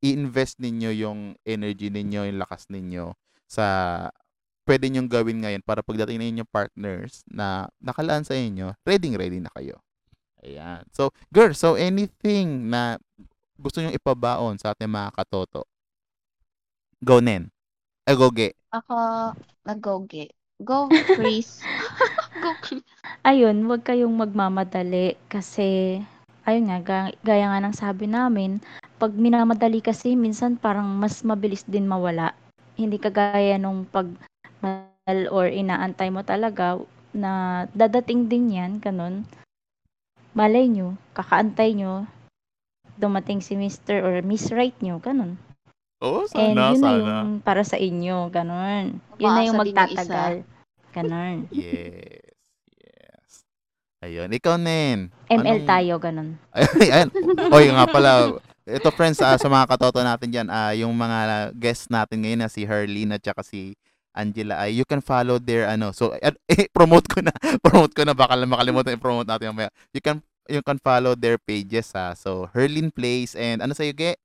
i-invest 0.01 0.57
ninyo 0.61 0.91
yung 0.95 1.19
energy 1.45 1.89
ninyo, 1.89 2.29
yung 2.29 2.39
lakas 2.41 2.69
ninyo 2.69 3.13
sa 3.45 3.65
puwede 4.65 4.89
niyong 4.89 5.09
gawin 5.09 5.45
ngayon 5.45 5.61
para 5.61 5.85
pagdating 5.85 6.17
ng 6.19 6.29
inyong 6.35 6.51
partners 6.51 7.21
na 7.29 7.69
nakalaan 7.77 8.25
sa 8.25 8.33
inyo, 8.33 8.73
reading-ready 8.81 9.37
na 9.37 9.53
kayo. 9.53 9.77
Ayan. 10.41 10.85
So, 10.89 11.13
girls, 11.29 11.61
so 11.61 11.77
anything 11.77 12.69
na 12.73 12.97
gusto 13.61 13.79
niyong 13.79 13.97
ipabaon 13.97 14.57
sa 14.57 14.73
ating 14.73 14.89
mga 14.89 15.13
katoto? 15.13 15.69
Go, 17.05 17.21
Nen. 17.21 17.54
Ay, 18.05 18.13
go, 18.21 18.29
Ge. 18.29 18.53
Ako, 18.69 19.33
nag-go-ge. 19.65 20.29
Go, 20.61 20.93
Chris. 21.17 21.65
Go, 22.43 22.53
Chris. 22.61 22.85
Ayun, 23.25 23.65
huwag 23.65 23.81
kayong 23.81 24.13
magmamadali 24.13 25.17
kasi 25.25 25.97
ayun 26.45 26.69
nga, 26.69 26.77
ga 26.85 26.99
gaya 27.25 27.49
nga 27.49 27.65
ng 27.65 27.73
sabi 27.73 28.05
namin, 28.05 28.61
'pag 29.01 29.09
minamadali 29.17 29.81
kasi 29.81 30.13
minsan 30.13 30.53
parang 30.53 30.85
mas 30.85 31.25
mabilis 31.25 31.65
din 31.65 31.89
mawala. 31.89 32.37
Hindi 32.77 33.01
kagaya 33.01 33.57
nung 33.57 33.89
'pag 33.89 34.05
or 35.33 35.49
inaantay 35.49 36.13
mo 36.13 36.21
talaga 36.21 36.77
na 37.09 37.65
dadating 37.73 38.29
din 38.29 38.53
'yan, 38.53 38.71
gano'n. 38.77 39.25
Malay 40.37 40.69
niyo, 40.69 40.93
kakaantay 41.17 41.73
niyo, 41.73 42.05
dumating 43.01 43.41
si 43.41 43.57
Mister 43.57 44.05
or 44.05 44.21
Miss 44.21 44.53
Right 44.53 44.77
niyo, 44.77 45.01
gano'n. 45.01 45.41
Oo, 46.05 46.29
And 46.37 46.53
sana, 46.53 46.69
yun 46.69 46.77
na 46.77 46.85
sana. 46.85 47.01
yung 47.01 47.31
para 47.41 47.61
sa 47.65 47.77
inyo, 47.81 48.29
gano'n. 48.29 48.85
Yun 49.17 49.31
na 49.33 49.41
yung 49.41 49.57
magtatagal, 49.57 50.33
gano'n. 50.93 51.37
Yes, 51.51 52.29
yes. 52.77 53.31
Ayun, 54.05 54.29
ikaw, 54.29 54.61
Nen. 54.61 55.09
ML 55.25 55.41
Anong 55.41 55.65
tayo, 55.65 55.93
gano'n. 55.97 56.29
Ay, 56.53 56.63
ayan. 56.93 57.09
Oy, 57.49 57.73
nga 57.73 57.85
pala, 57.89 58.11
ito 58.63 58.89
friends, 58.93 59.17
ah, 59.25 59.33
sa 59.35 59.49
mga 59.49 59.65
katoto 59.65 59.97
natin 60.05 60.29
diyan, 60.29 60.47
ah, 60.53 60.77
yung 60.77 60.93
mga 60.93 61.49
guests 61.57 61.89
natin 61.89 62.21
ngayon 62.21 62.45
na 62.45 62.49
si 62.53 62.61
Herlene 62.69 63.17
at 63.17 63.25
saka 63.25 63.41
si 63.41 63.73
Angela 64.15 64.63
ay 64.63 64.79
you 64.79 64.87
can 64.87 65.03
follow 65.03 65.35
their 65.35 65.67
ano. 65.67 65.91
So 65.91 66.15
ad- 66.23 66.39
eh, 66.47 66.71
promote 66.71 67.03
ko 67.11 67.19
na. 67.19 67.35
promote 67.59 67.91
ko 67.91 68.07
na 68.07 68.15
baka 68.15 68.39
lang 68.39 68.47
makalimutan 68.47 68.95
i-promote 68.95 69.27
natin 69.27 69.51
mamaya. 69.51 69.67
You 69.91 69.99
can 69.99 70.23
you 70.47 70.63
can 70.63 70.79
follow 70.79 71.19
their 71.19 71.35
pages 71.35 71.91
ha. 71.91 72.15
So 72.15 72.47
Herlene 72.55 72.95
Place 72.95 73.35
and 73.35 73.59
ano 73.59 73.75
sa 73.75 73.83
Ge? 73.83 74.15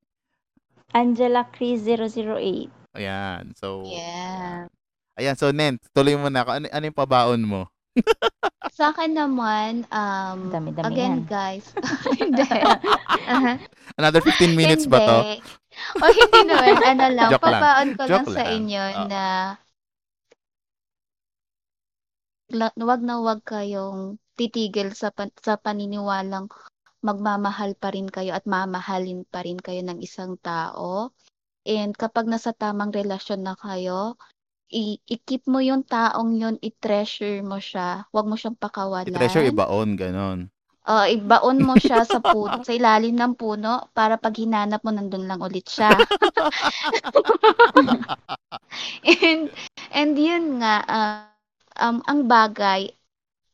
Angela 0.91 1.47
Chris 1.49 1.83
008. 1.87 2.71
Ayan. 2.99 3.55
So 3.55 3.87
Yeah. 3.87 4.67
Ayan, 5.15 5.37
so 5.37 5.53
Nen, 5.53 5.77
tuloy 5.93 6.17
mo 6.17 6.33
na 6.33 6.43
ako. 6.43 6.51
Ano, 6.57 6.67
ano 6.71 6.85
yung 6.87 6.97
pabaon 6.97 7.43
mo? 7.45 7.69
Sa 8.79 8.95
akin 8.95 9.12
naman, 9.12 9.85
um, 9.93 10.39
Dami-dami 10.49 10.87
again, 10.89 11.21
yan. 11.21 11.29
guys. 11.29 11.67
Hindi. 12.21 12.47
Aha. 13.29 13.61
Another 13.99 14.23
15 14.25 14.57
minutes 14.57 14.89
ba 14.89 14.99
to? 15.03 15.19
Hindi. 15.21 15.37
O 16.01 16.05
hindi 16.09 16.41
naman, 16.49 16.77
ano 16.97 17.07
lang, 17.12 17.31
Joke 17.31 17.45
lang. 17.45 17.61
papaon 17.61 17.89
ko 17.93 18.03
lang 18.05 18.11
Joke 18.25 18.33
sa 18.33 18.43
lang. 18.43 18.53
inyo 18.57 18.83
Oo. 18.83 19.05
na 19.07 19.25
la, 22.51 22.67
wag 22.75 23.01
na 23.05 23.15
wag 23.23 23.41
kayong 23.47 24.01
titigil 24.35 24.91
sa 24.97 25.12
pan, 25.12 25.31
sa 25.39 25.55
paniniwalang 25.55 26.49
magmamahal 27.06 27.72
pa 27.82 27.89
rin 27.97 28.09
kayo 28.16 28.32
at 28.39 28.44
mamahalin 28.55 29.20
pa 29.32 29.40
rin 29.47 29.59
kayo 29.66 29.81
ng 29.85 29.98
isang 30.09 30.32
tao. 30.40 31.12
And 31.66 31.93
kapag 32.02 32.27
nasa 32.32 32.52
tamang 32.62 32.93
relasyon 32.98 33.40
na 33.47 33.55
kayo, 33.59 34.16
i- 34.72 35.01
i-keep 35.14 35.44
mo 35.52 35.60
yung 35.68 35.82
taong 35.86 36.32
yun, 36.43 36.56
i-treasure 36.68 37.40
mo 37.51 37.59
siya. 37.60 37.89
Huwag 38.12 38.27
mo 38.31 38.36
siyang 38.40 38.59
I-treasure, 39.09 39.44
pakawalan. 39.44 39.52
ibaon, 39.52 39.90
ganon. 40.01 40.39
Oh, 40.93 41.05
ibaon 41.16 41.59
mo 41.68 41.74
siya 41.85 42.01
sa 42.12 42.18
puno, 42.31 42.56
sa 42.66 42.72
ilalim 42.78 43.14
ng 43.16 43.32
puno 43.40 43.74
para 43.97 44.14
pag 44.24 44.35
hinanap 44.40 44.81
mo 44.85 44.90
nandun 44.93 45.24
lang 45.28 45.40
ulit 45.47 45.66
siya. 45.74 45.93
and 49.24 49.51
and 49.93 50.12
yun 50.18 50.44
nga 50.60 50.74
ah, 50.89 51.20
um 51.81 51.97
ang 52.10 52.20
bagay 52.28 52.82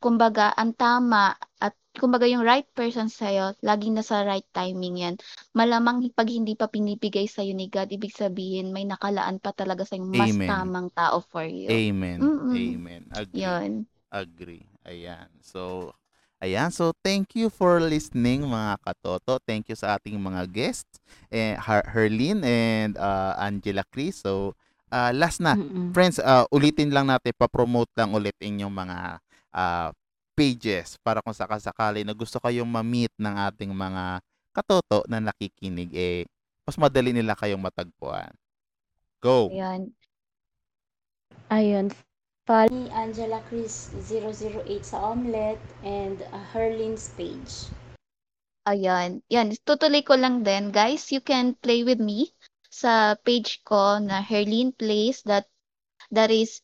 kumbaga 0.02 0.52
ang 0.60 0.73
tama 0.77 1.35
at 1.62 1.74
kumbaga 1.97 2.28
yung 2.28 2.44
right 2.44 2.68
person 2.77 3.09
sa'yo, 3.09 3.56
laging 3.64 3.97
nasa 3.97 4.23
right 4.23 4.47
timing 4.52 4.97
yan. 5.01 5.14
Malamang 5.56 6.12
pag 6.12 6.28
hindi 6.28 6.55
pa 6.55 6.68
pinibigay 6.68 7.27
sa'yo 7.27 7.56
ni 7.56 7.73
God, 7.73 7.90
ibig 7.90 8.12
sabihin 8.12 8.70
may 8.70 8.85
nakalaan 8.85 9.40
pa 9.40 9.56
talaga 9.56 9.82
sa'yo 9.82 10.05
mas 10.05 10.32
Amen. 10.32 10.48
tamang 10.48 10.89
tao 10.93 11.24
for 11.24 11.48
you. 11.48 11.73
Amen. 11.73 12.20
Mm-mm. 12.20 12.55
Amen. 12.55 13.02
Agree. 13.10 13.43
Yun. 13.43 13.70
Agree. 14.12 14.64
Ayan. 14.86 15.28
So, 15.43 15.90
ayan. 16.39 16.70
So, 16.70 16.94
thank 17.02 17.35
you 17.35 17.51
for 17.51 17.82
listening 17.82 18.47
mga 18.47 18.78
katoto. 18.85 19.43
Thank 19.43 19.73
you 19.73 19.77
sa 19.77 19.98
ating 19.98 20.16
mga 20.20 20.47
guests, 20.52 21.02
eh, 21.32 21.59
Her- 21.59 21.90
Herlin 21.90 22.47
and 22.47 22.94
uh, 22.94 23.35
Angela 23.40 23.82
Chris. 23.90 24.23
So, 24.23 24.55
uh, 24.94 25.10
last 25.10 25.43
na. 25.43 25.59
Mm-mm. 25.59 25.90
Friends, 25.90 26.23
uh, 26.23 26.47
ulitin 26.55 26.94
lang 26.94 27.10
natin, 27.10 27.35
pa-promote 27.35 27.90
lang 27.98 28.14
ulit 28.14 28.36
inyong 28.39 28.70
mga 28.70 28.98
uh, 29.51 29.90
pages 30.37 31.01
para 31.01 31.25
kung 31.25 31.33
sakasakali 31.33 32.05
na 32.05 32.13
gusto 32.13 32.37
kayong 32.37 32.69
ma-meet 32.69 33.11
ng 33.17 33.35
ating 33.49 33.73
mga 33.73 34.21
katoto 34.53 35.01
na 35.09 35.19
nakikinig, 35.19 35.91
eh, 35.97 36.23
mas 36.69 36.77
madali 36.77 37.17
nila 37.17 37.33
kayong 37.33 37.61
matagpuan. 37.61 38.31
Go! 39.25 39.49
Ayan. 39.49 39.97
Ayun. 41.49 41.89
Follow 42.47 42.71
ni 42.71 42.87
Angela 42.95 43.43
Chris 43.51 43.91
008 44.07 44.69
sa 44.87 45.03
Omelette 45.03 45.63
and 45.83 46.23
uh, 46.31 46.39
Herlin's 46.55 47.11
page. 47.19 47.73
Ayan. 48.71 49.19
Yan. 49.31 49.51
Tutuloy 49.67 50.07
ko 50.07 50.15
lang 50.15 50.47
din. 50.47 50.71
Guys, 50.71 51.11
you 51.11 51.19
can 51.19 51.59
play 51.59 51.83
with 51.83 51.99
me 51.99 52.31
sa 52.71 53.19
page 53.19 53.63
ko 53.67 53.99
na 53.99 54.23
Herlene 54.23 54.75
Plays 54.75 55.27
that 55.27 55.51
that 56.15 56.31
is 56.31 56.63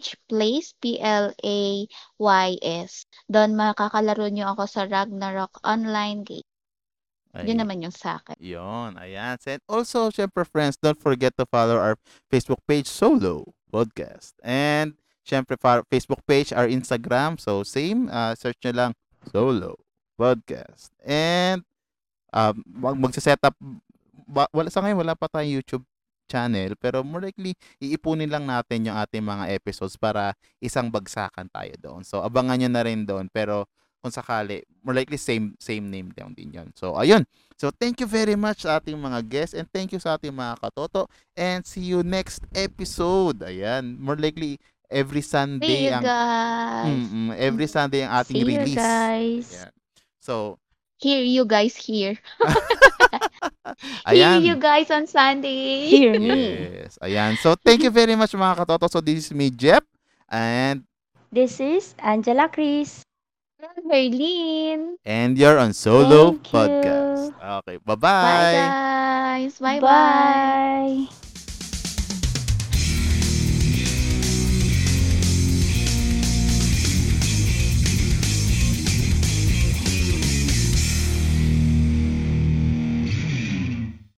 H 0.00 0.16
Plays 0.24 0.72
P-L-A-Y-S. 0.80 2.92
Doon 3.28 3.52
makakalaro 3.52 4.32
nyo 4.32 4.56
ako 4.56 4.64
sa 4.64 4.88
Ragnarok 4.88 5.60
online 5.62 6.24
game. 6.24 6.48
Ay- 7.30 7.46
Yun 7.46 7.62
naman 7.62 7.78
yung 7.84 7.94
sa 7.94 8.18
akin. 8.18 8.34
Yon, 8.40 8.98
ayan. 8.98 9.38
And 9.46 9.62
also, 9.70 10.10
syempre 10.10 10.42
friends, 10.42 10.74
don't 10.80 10.98
forget 10.98 11.36
to 11.38 11.46
follow 11.46 11.78
our 11.78 11.94
Facebook 12.26 12.58
page, 12.66 12.90
Solo 12.90 13.54
Podcast. 13.70 14.34
And 14.42 14.98
syempre, 15.22 15.54
fa- 15.54 15.86
Facebook 15.86 16.26
page, 16.26 16.50
our 16.50 16.66
Instagram. 16.66 17.38
So, 17.38 17.62
same, 17.62 18.10
uh, 18.10 18.34
search 18.34 18.58
nyo 18.66 18.72
lang, 18.74 18.92
Solo 19.30 19.78
Podcast. 20.18 20.90
And, 21.06 21.62
um, 22.34 22.66
mag 22.66 22.98
magsa-set 22.98 23.38
up, 23.46 23.54
wala, 24.26 24.66
sa 24.66 24.82
ngayon, 24.82 24.98
wala 24.98 25.14
pa 25.14 25.30
tayong 25.30 25.62
YouTube 25.62 25.86
channel, 26.30 26.78
pero 26.78 27.02
more 27.02 27.26
likely, 27.26 27.58
iipunin 27.82 28.30
lang 28.30 28.46
natin 28.46 28.86
yung 28.86 28.94
ating 28.94 29.26
mga 29.26 29.50
episodes 29.50 29.98
para 29.98 30.30
isang 30.62 30.86
bagsakan 30.86 31.50
tayo 31.50 31.74
doon. 31.82 32.06
So, 32.06 32.22
abangan 32.22 32.62
nyo 32.62 32.70
na 32.70 32.86
rin 32.86 33.02
doon. 33.02 33.26
Pero, 33.34 33.66
kung 34.00 34.14
sakali, 34.14 34.62
more 34.80 34.94
likely 34.96 35.18
same 35.20 35.52
same 35.60 35.90
name 35.90 36.08
down 36.14 36.32
din 36.32 36.54
yon. 36.54 36.70
So, 36.72 36.94
ayun. 36.96 37.26
So, 37.60 37.68
thank 37.68 38.00
you 38.00 38.08
very 38.08 38.38
much 38.38 38.64
sa 38.64 38.78
ating 38.80 38.96
mga 38.96 39.20
guests 39.28 39.52
and 39.52 39.68
thank 39.68 39.90
you 39.92 40.00
sa 40.00 40.16
ating 40.16 40.32
mga 40.32 40.56
katoto 40.56 41.04
and 41.36 41.66
see 41.66 41.84
you 41.84 42.00
next 42.00 42.40
episode. 42.56 43.44
Ayan. 43.44 44.00
More 44.00 44.16
likely, 44.16 44.56
every 44.88 45.20
See 45.20 45.36
Sunday 45.36 45.92
you 45.92 45.92
ang 45.92 46.00
guys. 46.00 46.88
Mm, 47.12 47.30
every 47.36 47.68
Sunday 47.68 48.08
ang 48.08 48.24
ating 48.24 48.34
See 48.34 48.40
you 48.40 48.48
release. 48.48 48.80
guys. 48.80 49.46
Ayan. 49.52 49.72
So, 50.24 50.56
Hear 51.00 51.24
you 51.24 51.44
guys 51.48 51.76
here. 51.76 52.16
ayan. 54.08 54.40
Hear 54.40 54.54
you 54.54 54.56
guys 54.60 54.90
on 54.90 55.06
Sunday. 55.06 55.86
Hear 55.88 56.16
me. 56.18 56.80
Yes. 56.80 56.98
Ayan. 57.02 57.36
So, 57.36 57.54
thank 57.54 57.82
you 57.84 57.90
very 57.90 58.14
much 58.16 58.32
mga 58.32 58.64
katoto. 58.64 58.88
So, 58.90 59.00
this 59.00 59.28
is 59.28 59.32
me, 59.34 59.50
Jeff. 59.50 59.84
And 60.28 60.84
This 61.30 61.60
is 61.62 61.94
Angela 62.02 62.48
Chris. 62.50 63.06
Herlene. 63.60 64.96
and 65.04 65.36
you're 65.36 65.58
on 65.60 65.72
Solo 65.76 66.32
Thank 66.32 66.48
you. 66.48 66.58
Podcast. 66.58 67.32
Okay. 67.60 67.76
Bye 67.84 67.94
Bye-bye. 67.94 68.52
guys. 68.56 69.52
Bye 69.60 69.80
bye. 69.80 71.06
Bye. 71.08 71.19